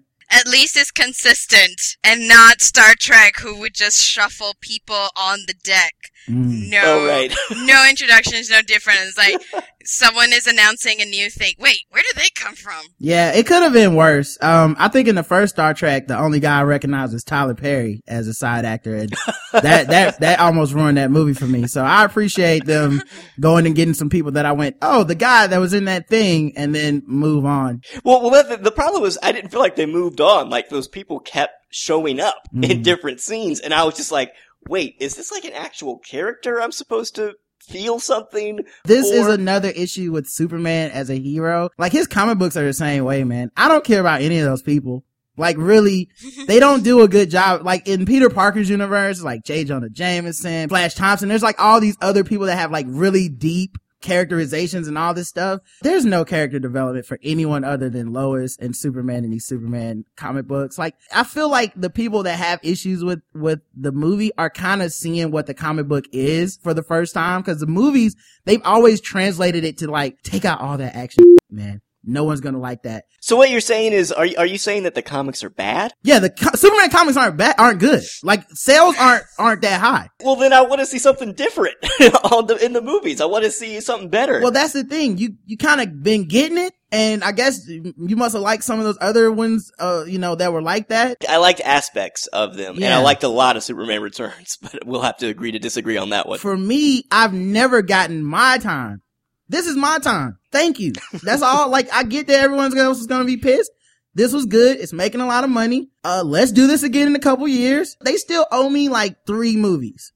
at 0.30 0.46
least 0.46 0.76
it's 0.76 0.90
consistent 0.90 1.96
and 2.04 2.28
not 2.28 2.60
Star 2.60 2.94
Trek 2.98 3.38
who 3.40 3.56
would 3.56 3.74
just 3.74 4.02
shuffle 4.02 4.54
people 4.60 5.08
on 5.16 5.40
the 5.46 5.54
deck. 5.62 5.94
Mm. 6.28 6.70
No, 6.70 6.80
oh, 6.84 7.06
right. 7.06 7.32
no 7.64 7.86
introductions, 7.88 8.50
no 8.50 8.62
different. 8.62 8.98
It's 9.02 9.18
like 9.18 9.64
someone 9.84 10.32
is 10.32 10.46
announcing 10.46 11.00
a 11.00 11.04
new 11.04 11.30
thing. 11.30 11.54
Wait, 11.58 11.78
where 11.90 12.02
did 12.02 12.20
they 12.20 12.28
come 12.34 12.54
from? 12.54 12.84
Yeah, 12.98 13.32
it 13.32 13.46
could 13.46 13.62
have 13.62 13.72
been 13.72 13.94
worse. 13.94 14.36
Um, 14.42 14.76
I 14.78 14.88
think 14.88 15.08
in 15.08 15.14
the 15.14 15.22
first 15.22 15.54
Star 15.54 15.72
Trek, 15.72 16.06
the 16.06 16.18
only 16.18 16.40
guy 16.40 16.60
I 16.60 16.62
recognized 16.64 17.14
was 17.14 17.24
Tyler 17.24 17.54
Perry 17.54 18.02
as 18.06 18.28
a 18.28 18.34
side 18.34 18.64
actor, 18.64 18.94
and 18.94 19.10
that 19.52 19.88
that 19.88 20.20
that 20.20 20.40
almost 20.40 20.74
ruined 20.74 20.98
that 20.98 21.10
movie 21.10 21.34
for 21.34 21.46
me. 21.46 21.66
So 21.66 21.82
I 21.82 22.04
appreciate 22.04 22.66
them 22.66 23.02
going 23.40 23.66
and 23.66 23.74
getting 23.74 23.94
some 23.94 24.10
people 24.10 24.32
that 24.32 24.46
I 24.46 24.52
went, 24.52 24.76
oh, 24.82 25.04
the 25.04 25.14
guy 25.14 25.46
that 25.46 25.58
was 25.58 25.72
in 25.72 25.86
that 25.86 26.08
thing, 26.08 26.52
and 26.56 26.74
then 26.74 27.02
move 27.06 27.46
on. 27.46 27.82
Well, 28.04 28.30
well, 28.30 28.44
the, 28.44 28.56
the 28.58 28.72
problem 28.72 29.02
was 29.02 29.18
I 29.22 29.32
didn't 29.32 29.50
feel 29.50 29.60
like 29.60 29.76
they 29.76 29.86
moved 29.86 30.20
on. 30.20 30.50
Like 30.50 30.68
those 30.68 30.88
people 30.88 31.20
kept 31.20 31.54
showing 31.70 32.20
up 32.20 32.36
mm. 32.54 32.68
in 32.68 32.82
different 32.82 33.20
scenes, 33.20 33.60
and 33.60 33.72
I 33.72 33.84
was 33.84 33.96
just 33.96 34.12
like, 34.12 34.32
wait, 34.68 34.96
is 34.98 35.16
this 35.16 35.30
like 35.30 35.44
an 35.44 35.52
actual 35.52 35.98
character 35.98 36.60
I'm 36.60 36.72
supposed 36.72 37.14
to 37.16 37.34
feel 37.68 38.00
something. 38.00 38.60
This 38.84 39.10
is 39.10 39.26
another 39.26 39.68
issue 39.68 40.12
with 40.12 40.28
Superman 40.28 40.90
as 40.90 41.10
a 41.10 41.18
hero. 41.18 41.70
Like 41.78 41.92
his 41.92 42.06
comic 42.06 42.38
books 42.38 42.56
are 42.56 42.64
the 42.64 42.72
same 42.72 43.04
way, 43.04 43.24
man. 43.24 43.50
I 43.56 43.68
don't 43.68 43.84
care 43.84 44.00
about 44.00 44.22
any 44.22 44.38
of 44.38 44.46
those 44.46 44.62
people. 44.62 45.04
Like 45.36 45.56
really, 45.56 46.08
they 46.46 46.58
don't 46.58 46.82
do 46.82 47.02
a 47.02 47.08
good 47.08 47.30
job. 47.30 47.64
Like 47.64 47.86
in 47.86 48.06
Peter 48.06 48.28
Parker's 48.28 48.68
universe, 48.68 49.22
like 49.22 49.44
J. 49.44 49.64
Jonah 49.64 49.88
Jameson, 49.88 50.68
Flash 50.68 50.94
Thompson, 50.94 51.28
there's 51.28 51.42
like 51.42 51.60
all 51.60 51.80
these 51.80 51.96
other 52.00 52.24
people 52.24 52.46
that 52.46 52.56
have 52.56 52.72
like 52.72 52.86
really 52.88 53.28
deep 53.28 53.78
characterizations 54.00 54.88
and 54.88 54.96
all 54.96 55.14
this 55.14 55.28
stuff. 55.28 55.60
There's 55.82 56.04
no 56.04 56.24
character 56.24 56.58
development 56.58 57.06
for 57.06 57.18
anyone 57.22 57.64
other 57.64 57.88
than 57.90 58.12
Lois 58.12 58.56
and 58.58 58.76
Superman 58.76 59.24
in 59.24 59.30
these 59.30 59.46
Superman 59.46 60.04
comic 60.16 60.46
books. 60.46 60.78
Like, 60.78 60.94
I 61.14 61.24
feel 61.24 61.50
like 61.50 61.72
the 61.74 61.90
people 61.90 62.22
that 62.24 62.38
have 62.38 62.60
issues 62.62 63.04
with, 63.04 63.20
with 63.34 63.60
the 63.74 63.92
movie 63.92 64.32
are 64.38 64.50
kind 64.50 64.82
of 64.82 64.92
seeing 64.92 65.30
what 65.30 65.46
the 65.46 65.54
comic 65.54 65.88
book 65.88 66.04
is 66.12 66.58
for 66.62 66.74
the 66.74 66.82
first 66.82 67.14
time. 67.14 67.42
Cause 67.42 67.60
the 67.60 67.66
movies, 67.66 68.14
they've 68.44 68.62
always 68.64 69.00
translated 69.00 69.64
it 69.64 69.78
to 69.78 69.90
like, 69.90 70.22
take 70.22 70.44
out 70.44 70.60
all 70.60 70.78
that 70.78 70.94
action, 70.94 71.36
man. 71.50 71.80
No 72.08 72.24
one's 72.24 72.40
gonna 72.40 72.58
like 72.58 72.82
that. 72.84 73.04
So 73.20 73.36
what 73.36 73.50
you're 73.50 73.60
saying 73.60 73.92
is, 73.92 74.10
are 74.10 74.24
you, 74.24 74.36
are 74.38 74.46
you 74.46 74.56
saying 74.56 74.84
that 74.84 74.94
the 74.94 75.02
comics 75.02 75.44
are 75.44 75.50
bad? 75.50 75.92
Yeah, 76.02 76.18
the 76.18 76.30
co- 76.30 76.54
Superman 76.54 76.88
comics 76.90 77.18
aren't 77.18 77.36
bad, 77.36 77.56
aren't 77.58 77.80
good. 77.80 78.02
Like 78.22 78.44
sales 78.50 78.96
aren't 78.98 79.24
aren't 79.38 79.60
that 79.62 79.80
high. 79.80 80.08
Well, 80.24 80.36
then 80.36 80.54
I 80.54 80.62
want 80.62 80.80
to 80.80 80.86
see 80.86 80.98
something 80.98 81.34
different 81.34 81.76
on 82.32 82.46
the 82.46 82.56
in 82.64 82.72
the 82.72 82.80
movies. 82.80 83.20
I 83.20 83.26
want 83.26 83.44
to 83.44 83.50
see 83.50 83.80
something 83.80 84.08
better. 84.08 84.40
Well, 84.40 84.52
that's 84.52 84.72
the 84.72 84.84
thing. 84.84 85.18
You 85.18 85.34
you 85.44 85.58
kind 85.58 85.82
of 85.82 86.02
been 86.02 86.26
getting 86.26 86.56
it, 86.56 86.72
and 86.90 87.22
I 87.22 87.32
guess 87.32 87.68
you 87.68 88.16
must 88.16 88.32
have 88.32 88.42
liked 88.42 88.64
some 88.64 88.78
of 88.78 88.86
those 88.86 88.98
other 89.02 89.30
ones, 89.30 89.70
uh, 89.78 90.04
you 90.06 90.18
know, 90.18 90.34
that 90.34 90.52
were 90.52 90.62
like 90.62 90.88
that. 90.88 91.18
I 91.28 91.36
liked 91.36 91.60
aspects 91.60 92.26
of 92.28 92.56
them, 92.56 92.76
yeah. 92.76 92.86
and 92.86 92.94
I 92.94 93.02
liked 93.02 93.22
a 93.22 93.28
lot 93.28 93.56
of 93.56 93.62
Superman 93.62 94.00
Returns, 94.00 94.56
but 94.62 94.86
we'll 94.86 95.02
have 95.02 95.18
to 95.18 95.26
agree 95.26 95.52
to 95.52 95.58
disagree 95.58 95.98
on 95.98 96.10
that 96.10 96.26
one. 96.26 96.38
For 96.38 96.56
me, 96.56 97.04
I've 97.10 97.34
never 97.34 97.82
gotten 97.82 98.22
my 98.22 98.56
time 98.58 99.02
this 99.48 99.66
is 99.66 99.76
my 99.76 99.98
time. 99.98 100.38
Thank 100.52 100.78
you. 100.78 100.92
That's 101.22 101.42
all. 101.42 101.70
Like, 101.78 101.92
I 101.92 102.02
get 102.02 102.26
that 102.28 102.40
everyone 102.40 102.76
else 102.76 102.98
is 102.98 103.06
going 103.06 103.20
to 103.20 103.26
be 103.26 103.36
pissed. 103.36 103.70
This 104.14 104.32
was 104.32 104.46
good. 104.46 104.78
It's 104.80 104.92
making 104.92 105.20
a 105.20 105.26
lot 105.26 105.44
of 105.44 105.50
money. 105.50 105.90
Uh, 106.02 106.22
let's 106.24 106.50
do 106.50 106.66
this 106.66 106.82
again 106.82 107.06
in 107.06 107.14
a 107.14 107.20
couple 107.20 107.46
years. 107.46 107.96
They 108.04 108.16
still 108.16 108.46
owe 108.50 108.68
me 108.68 108.88
like 108.88 109.26
three 109.26 109.56
movies. 109.56 110.12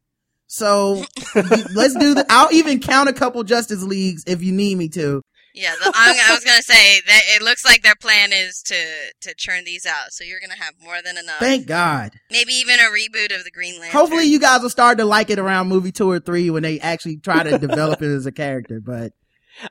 So 0.46 1.04
let's 1.34 1.94
do 1.94 2.14
the, 2.14 2.26
I'll 2.28 2.52
even 2.52 2.80
count 2.80 3.08
a 3.08 3.12
couple 3.12 3.42
Justice 3.44 3.82
Leagues 3.82 4.24
if 4.26 4.42
you 4.42 4.52
need 4.52 4.76
me 4.76 4.88
to. 4.90 5.22
Yeah, 5.54 5.74
the, 5.82 5.92
I 5.94 6.28
was 6.30 6.44
gonna 6.44 6.62
say 6.62 7.00
that 7.06 7.20
it 7.36 7.42
looks 7.42 7.64
like 7.64 7.82
their 7.82 7.94
plan 7.94 8.32
is 8.32 8.62
to 8.62 8.74
to 9.20 9.34
churn 9.34 9.64
these 9.64 9.84
out, 9.84 10.10
so 10.10 10.24
you're 10.24 10.40
gonna 10.40 10.56
have 10.56 10.74
more 10.82 11.02
than 11.04 11.18
enough. 11.18 11.38
Thank 11.40 11.66
God. 11.66 12.12
Maybe 12.30 12.54
even 12.54 12.76
a 12.80 12.84
reboot 12.84 13.36
of 13.36 13.44
the 13.44 13.50
Green 13.50 13.78
Lantern. 13.78 14.00
Hopefully, 14.00 14.24
you 14.24 14.40
guys 14.40 14.62
will 14.62 14.70
start 14.70 14.96
to 14.98 15.04
like 15.04 15.28
it 15.28 15.38
around 15.38 15.68
movie 15.68 15.92
two 15.92 16.10
or 16.10 16.20
three 16.20 16.48
when 16.48 16.62
they 16.62 16.80
actually 16.80 17.18
try 17.18 17.42
to 17.42 17.58
develop 17.58 18.00
it 18.00 18.08
as 18.08 18.24
a 18.24 18.32
character. 18.32 18.80
But 18.80 19.12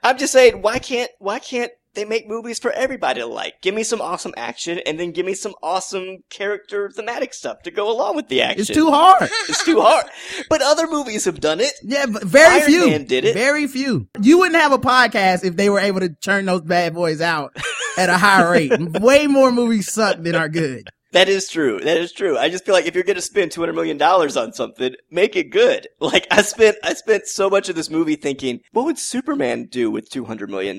I'm 0.04 0.18
just 0.18 0.34
saying, 0.34 0.62
why 0.62 0.80
can't 0.80 1.12
why 1.20 1.40
can't 1.40 1.72
they 1.94 2.06
make 2.06 2.28
movies 2.28 2.60
for 2.60 2.72
everybody 2.72 3.20
to 3.20 3.26
like? 3.26 3.62
Give 3.62 3.76
me 3.76 3.84
some 3.84 4.02
awesome 4.02 4.34
action, 4.38 4.80
and 4.86 5.00
then 5.00 5.12
give 5.12 5.26
me 5.26 5.34
some 5.34 5.54
awesome 5.62 6.20
character 6.30 6.90
thematic 6.90 7.34
stuff 7.34 7.62
to 7.64 7.72
go 7.72 7.92
along 7.92 8.16
with 8.16 8.28
the 8.28 8.42
action. 8.42 8.62
It's 8.62 8.70
too 8.70 8.90
hard. 8.90 9.24
it's 9.50 9.66
too 9.66 9.82
hard. 9.82 10.06
But 10.50 10.62
other 10.62 10.88
movies 10.88 11.26
have 11.26 11.40
done 11.40 11.60
it. 11.60 11.74
Yeah, 11.84 12.06
but 12.06 12.24
very 12.24 12.62
Iron 12.62 12.66
few. 12.66 12.88
Man 12.88 13.06
did 13.06 13.26
it. 13.26 13.34
Very 13.34 13.68
few. 13.68 14.08
You 14.22 14.40
wouldn't 14.40 14.62
have 14.62 14.72
a 14.72 14.80
podcast 14.80 15.44
if 15.44 15.56
they 15.56 15.70
were 15.70 15.80
able 15.80 16.00
to 16.00 16.16
churn 16.22 16.46
those 16.46 16.62
bad 16.62 16.94
boys 16.94 17.22
out 17.22 17.56
at 17.98 18.10
a 18.10 18.18
high 18.18 18.50
rate. 18.50 18.72
Way 19.02 19.28
more 19.28 19.52
movies 19.52 19.92
suck 19.92 20.22
than 20.22 20.36
are 20.36 20.50
good. 20.50 20.90
That 21.12 21.28
is 21.28 21.50
true. 21.50 21.80
That 21.82 21.98
is 21.98 22.14
true. 22.14 22.38
I 22.38 22.48
just 22.50 22.66
feel 22.66 22.74
like 22.74 22.86
if 22.86 22.96
you're 22.96 23.04
going 23.04 23.18
to 23.18 23.22
spend 23.22 23.52
$200 23.52 23.76
million 23.76 24.02
on 24.02 24.54
something, 24.54 24.96
make 25.10 25.36
it 25.36 25.50
good. 25.52 25.88
Like 26.00 26.28
I 26.32 26.42
spent, 26.42 26.78
I 26.84 26.94
spent 26.94 27.28
so 27.28 27.50
much 27.50 27.70
of 27.70 27.76
this 27.76 27.90
movie 27.90 28.16
thinking, 28.16 28.62
what 28.72 28.86
would 28.86 28.98
Superman 28.98 29.66
do 29.66 29.90
with 29.92 30.10
$200 30.10 30.50
million? 30.50 30.78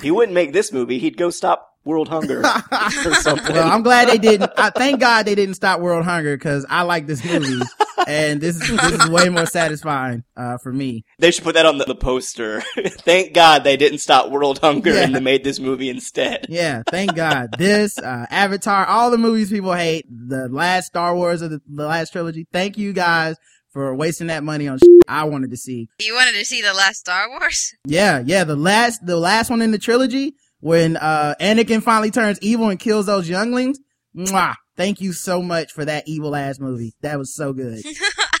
He 0.00 0.10
wouldn't 0.10 0.34
make 0.34 0.52
this 0.52 0.72
movie. 0.72 0.98
He'd 0.98 1.16
go 1.16 1.30
stop 1.30 1.71
world 1.84 2.08
hunger 2.08 2.40
or 2.72 3.14
something. 3.14 3.54
Well, 3.54 3.70
I'm 3.70 3.82
glad 3.82 4.08
they 4.08 4.18
didn't. 4.18 4.52
I 4.56 4.70
thank 4.70 5.00
God 5.00 5.26
they 5.26 5.34
didn't 5.34 5.54
stop 5.54 5.80
world 5.80 6.04
hunger 6.04 6.36
because 6.36 6.64
I 6.68 6.82
like 6.82 7.06
this 7.06 7.24
movie, 7.24 7.60
and 8.06 8.40
this 8.40 8.56
is 8.56 8.76
this 8.80 8.92
is 8.92 9.10
way 9.10 9.28
more 9.28 9.46
satisfying 9.46 10.24
uh, 10.36 10.58
for 10.58 10.72
me. 10.72 11.04
They 11.18 11.30
should 11.30 11.44
put 11.44 11.54
that 11.54 11.66
on 11.66 11.78
the, 11.78 11.84
the 11.84 11.94
poster. 11.94 12.60
thank 12.86 13.34
God 13.34 13.64
they 13.64 13.76
didn't 13.76 13.98
stop 13.98 14.30
world 14.30 14.58
hunger 14.58 14.94
yeah. 14.94 15.02
and 15.02 15.14
they 15.14 15.20
made 15.20 15.44
this 15.44 15.58
movie 15.58 15.88
instead. 15.88 16.46
Yeah, 16.48 16.82
thank 16.90 17.14
God. 17.14 17.54
This 17.58 17.98
uh, 17.98 18.26
Avatar, 18.30 18.86
all 18.86 19.10
the 19.10 19.18
movies 19.18 19.50
people 19.50 19.74
hate, 19.74 20.06
the 20.08 20.48
last 20.48 20.86
Star 20.86 21.14
Wars 21.14 21.42
of 21.42 21.50
the, 21.50 21.60
the 21.68 21.86
last 21.86 22.12
trilogy. 22.12 22.46
Thank 22.52 22.78
you 22.78 22.92
guys 22.92 23.36
for 23.72 23.94
wasting 23.94 24.26
that 24.26 24.44
money 24.44 24.68
on 24.68 24.78
sh 24.78 24.82
I 25.08 25.24
wanted 25.24 25.50
to 25.50 25.56
see. 25.56 25.88
You 25.98 26.14
wanted 26.14 26.34
to 26.34 26.44
see 26.44 26.62
the 26.62 26.74
last 26.74 26.98
Star 26.98 27.28
Wars? 27.28 27.74
Yeah, 27.86 28.22
yeah, 28.24 28.44
the 28.44 28.56
last 28.56 29.04
the 29.04 29.16
last 29.16 29.50
one 29.50 29.62
in 29.62 29.72
the 29.72 29.78
trilogy 29.78 30.34
when 30.62 30.96
uh 30.96 31.34
Anakin 31.40 31.82
finally 31.82 32.12
turns 32.12 32.38
evil 32.40 32.70
and 32.70 32.78
kills 32.78 33.06
those 33.06 33.28
younglings. 33.28 33.78
Mwah! 34.16 34.54
Thank 34.76 35.00
you 35.00 35.12
so 35.12 35.42
much 35.42 35.72
for 35.72 35.84
that 35.84 36.04
evil 36.06 36.34
ass 36.34 36.58
movie. 36.58 36.94
That 37.02 37.18
was 37.18 37.34
so 37.34 37.52
good. 37.52 37.82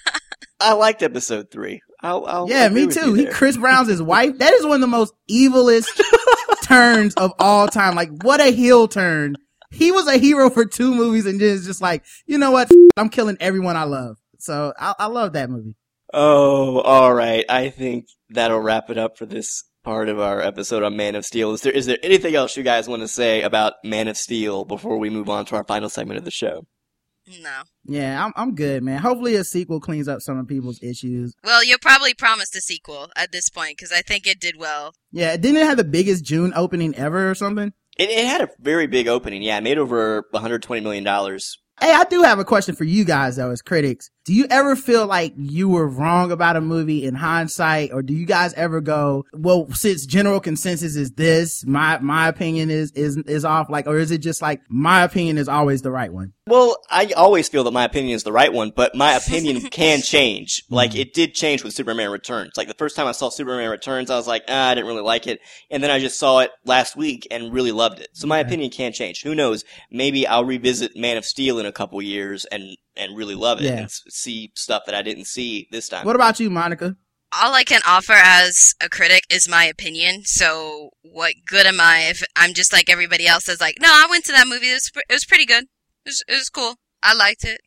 I 0.60 0.74
liked 0.74 1.02
episode 1.02 1.50
three. 1.50 1.80
I'll, 2.00 2.24
I'll 2.24 2.48
yeah, 2.48 2.68
me 2.68 2.86
too. 2.86 3.14
He 3.14 3.26
Chris 3.26 3.56
Brown's 3.56 3.88
his 3.88 4.00
wife. 4.14 4.38
That 4.38 4.52
is 4.52 4.64
one 4.64 4.76
of 4.76 4.80
the 4.80 4.86
most 4.86 5.12
evilest 5.28 6.00
turns 6.62 7.14
of 7.14 7.32
all 7.40 7.66
time. 7.66 7.96
Like 7.96 8.10
what 8.22 8.40
a 8.40 8.52
heel 8.52 8.86
turn. 8.86 9.34
He 9.72 9.90
was 9.90 10.06
a 10.06 10.18
hero 10.18 10.48
for 10.48 10.64
two 10.64 10.94
movies 10.94 11.26
and 11.26 11.40
just 11.40 11.66
just 11.66 11.82
like, 11.82 12.04
you 12.26 12.38
know 12.38 12.52
what? 12.52 12.70
I'm 12.96 13.08
killing 13.08 13.36
everyone 13.40 13.76
I 13.76 13.84
love. 13.84 14.16
So 14.38 14.72
I, 14.78 14.94
I 14.96 15.06
love 15.06 15.32
that 15.32 15.50
movie. 15.50 15.74
Oh, 16.14 16.78
all 16.80 17.12
right. 17.12 17.44
I 17.48 17.70
think 17.70 18.06
that'll 18.30 18.60
wrap 18.60 18.90
it 18.90 18.98
up 18.98 19.18
for 19.18 19.26
this 19.26 19.64
part 19.82 20.08
of 20.08 20.18
our 20.18 20.40
episode 20.40 20.82
on 20.82 20.96
Man 20.96 21.14
of 21.14 21.24
Steel. 21.24 21.52
Is 21.52 21.62
there 21.62 21.72
is 21.72 21.86
there 21.86 21.98
anything 22.02 22.34
else 22.34 22.56
you 22.56 22.62
guys 22.62 22.88
want 22.88 23.02
to 23.02 23.08
say 23.08 23.42
about 23.42 23.74
Man 23.84 24.08
of 24.08 24.16
Steel 24.16 24.64
before 24.64 24.98
we 24.98 25.10
move 25.10 25.28
on 25.28 25.44
to 25.46 25.56
our 25.56 25.64
final 25.64 25.88
segment 25.88 26.18
of 26.18 26.24
the 26.24 26.30
show? 26.30 26.66
No. 27.40 27.62
Yeah, 27.84 28.24
I'm 28.24 28.32
I'm 28.36 28.54
good, 28.54 28.82
man. 28.82 28.98
Hopefully 28.98 29.36
a 29.36 29.44
sequel 29.44 29.80
cleans 29.80 30.08
up 30.08 30.20
some 30.20 30.38
of 30.38 30.48
people's 30.48 30.82
issues. 30.82 31.34
Well, 31.44 31.62
you'll 31.64 31.78
probably 31.78 32.14
promise 32.14 32.54
a 32.56 32.60
sequel 32.60 33.10
at 33.16 33.32
this 33.32 33.48
point 33.48 33.76
because 33.76 33.92
I 33.92 34.02
think 34.02 34.26
it 34.26 34.40
did 34.40 34.56
well. 34.56 34.94
Yeah, 35.12 35.36
didn't 35.36 35.58
it 35.58 35.66
have 35.66 35.76
the 35.76 35.84
biggest 35.84 36.24
June 36.24 36.52
opening 36.56 36.94
ever 36.96 37.30
or 37.30 37.34
something? 37.34 37.72
It, 37.96 38.10
it 38.10 38.26
had 38.26 38.40
a 38.40 38.48
very 38.58 38.86
big 38.86 39.06
opening. 39.06 39.42
Yeah, 39.42 39.58
it 39.58 39.62
made 39.62 39.78
over 39.78 40.26
120 40.30 40.80
million 40.80 41.04
dollars. 41.04 41.58
Hey, 41.80 41.92
I 41.92 42.04
do 42.04 42.22
have 42.22 42.38
a 42.38 42.44
question 42.44 42.74
for 42.74 42.84
you 42.84 43.04
guys 43.04 43.36
though, 43.36 43.50
as 43.50 43.62
critics. 43.62 44.10
Do 44.24 44.34
you 44.34 44.46
ever 44.50 44.76
feel 44.76 45.08
like 45.08 45.34
you 45.36 45.68
were 45.68 45.88
wrong 45.88 46.30
about 46.30 46.54
a 46.54 46.60
movie 46.60 47.04
in 47.04 47.16
hindsight, 47.16 47.92
or 47.92 48.02
do 48.02 48.14
you 48.14 48.24
guys 48.24 48.54
ever 48.54 48.80
go, 48.80 49.24
well, 49.32 49.66
since 49.72 50.06
general 50.06 50.38
consensus 50.38 50.94
is 50.94 51.10
this, 51.12 51.66
my 51.66 51.98
my 51.98 52.28
opinion 52.28 52.70
is 52.70 52.92
is 52.92 53.16
is 53.16 53.44
off, 53.44 53.68
like, 53.68 53.88
or 53.88 53.98
is 53.98 54.12
it 54.12 54.18
just 54.18 54.40
like 54.40 54.60
my 54.68 55.02
opinion 55.02 55.38
is 55.38 55.48
always 55.48 55.82
the 55.82 55.90
right 55.90 56.12
one? 56.12 56.34
Well, 56.46 56.76
I 56.88 57.06
always 57.16 57.48
feel 57.48 57.64
that 57.64 57.72
my 57.72 57.84
opinion 57.84 58.14
is 58.14 58.22
the 58.22 58.30
right 58.30 58.52
one, 58.52 58.72
but 58.74 58.94
my 58.94 59.12
opinion 59.16 59.60
can 59.60 60.02
change. 60.02 60.62
Like 60.70 60.94
it 60.94 61.14
did 61.14 61.34
change 61.34 61.64
with 61.64 61.72
Superman 61.72 62.10
Returns. 62.10 62.52
Like 62.56 62.68
the 62.68 62.74
first 62.74 62.94
time 62.94 63.08
I 63.08 63.12
saw 63.12 63.28
Superman 63.28 63.70
Returns, 63.70 64.08
I 64.08 64.16
was 64.16 64.28
like, 64.28 64.44
ah, 64.48 64.68
I 64.68 64.74
didn't 64.76 64.86
really 64.86 65.02
like 65.02 65.26
it, 65.26 65.40
and 65.68 65.82
then 65.82 65.90
I 65.90 65.98
just 65.98 66.20
saw 66.20 66.38
it 66.40 66.52
last 66.64 66.94
week 66.94 67.26
and 67.32 67.52
really 67.52 67.72
loved 67.72 67.98
it. 67.98 68.10
So 68.12 68.28
my 68.28 68.38
opinion 68.38 68.70
can 68.70 68.92
change. 68.92 69.22
Who 69.24 69.34
knows? 69.34 69.64
Maybe 69.90 70.28
I'll 70.28 70.44
revisit 70.44 70.96
Man 70.96 71.16
of 71.16 71.24
Steel 71.24 71.58
in 71.58 71.66
a 71.66 71.72
couple 71.72 72.00
years 72.00 72.44
and 72.44 72.76
and 72.96 73.16
really 73.16 73.34
love 73.34 73.60
it 73.60 73.64
Yeah. 73.64 73.78
and 73.80 73.90
see 73.90 74.52
stuff 74.54 74.84
that 74.86 74.94
I 74.94 75.02
didn't 75.02 75.26
see 75.26 75.68
this 75.70 75.88
time. 75.88 76.04
What 76.06 76.16
about 76.16 76.40
you, 76.40 76.50
Monica? 76.50 76.96
All 77.34 77.54
I 77.54 77.64
can 77.64 77.80
offer 77.86 78.12
as 78.14 78.74
a 78.82 78.90
critic 78.90 79.24
is 79.30 79.48
my 79.48 79.64
opinion. 79.64 80.24
So, 80.24 80.90
what 81.00 81.34
good 81.46 81.64
am 81.66 81.80
I 81.80 82.00
if 82.10 82.22
I'm 82.36 82.52
just 82.52 82.72
like 82.74 82.90
everybody 82.90 83.26
else 83.26 83.48
is 83.48 83.60
like, 83.60 83.76
no, 83.80 83.88
I 83.88 84.06
went 84.10 84.24
to 84.26 84.32
that 84.32 84.46
movie. 84.46 84.66
It 84.68 84.74
was, 84.74 84.90
it 85.08 85.12
was 85.12 85.24
pretty 85.24 85.46
good. 85.46 85.64
It 85.64 86.08
was, 86.08 86.24
it 86.28 86.34
was 86.34 86.50
cool. 86.50 86.74
I 87.02 87.14
liked 87.14 87.44
it. 87.44 87.60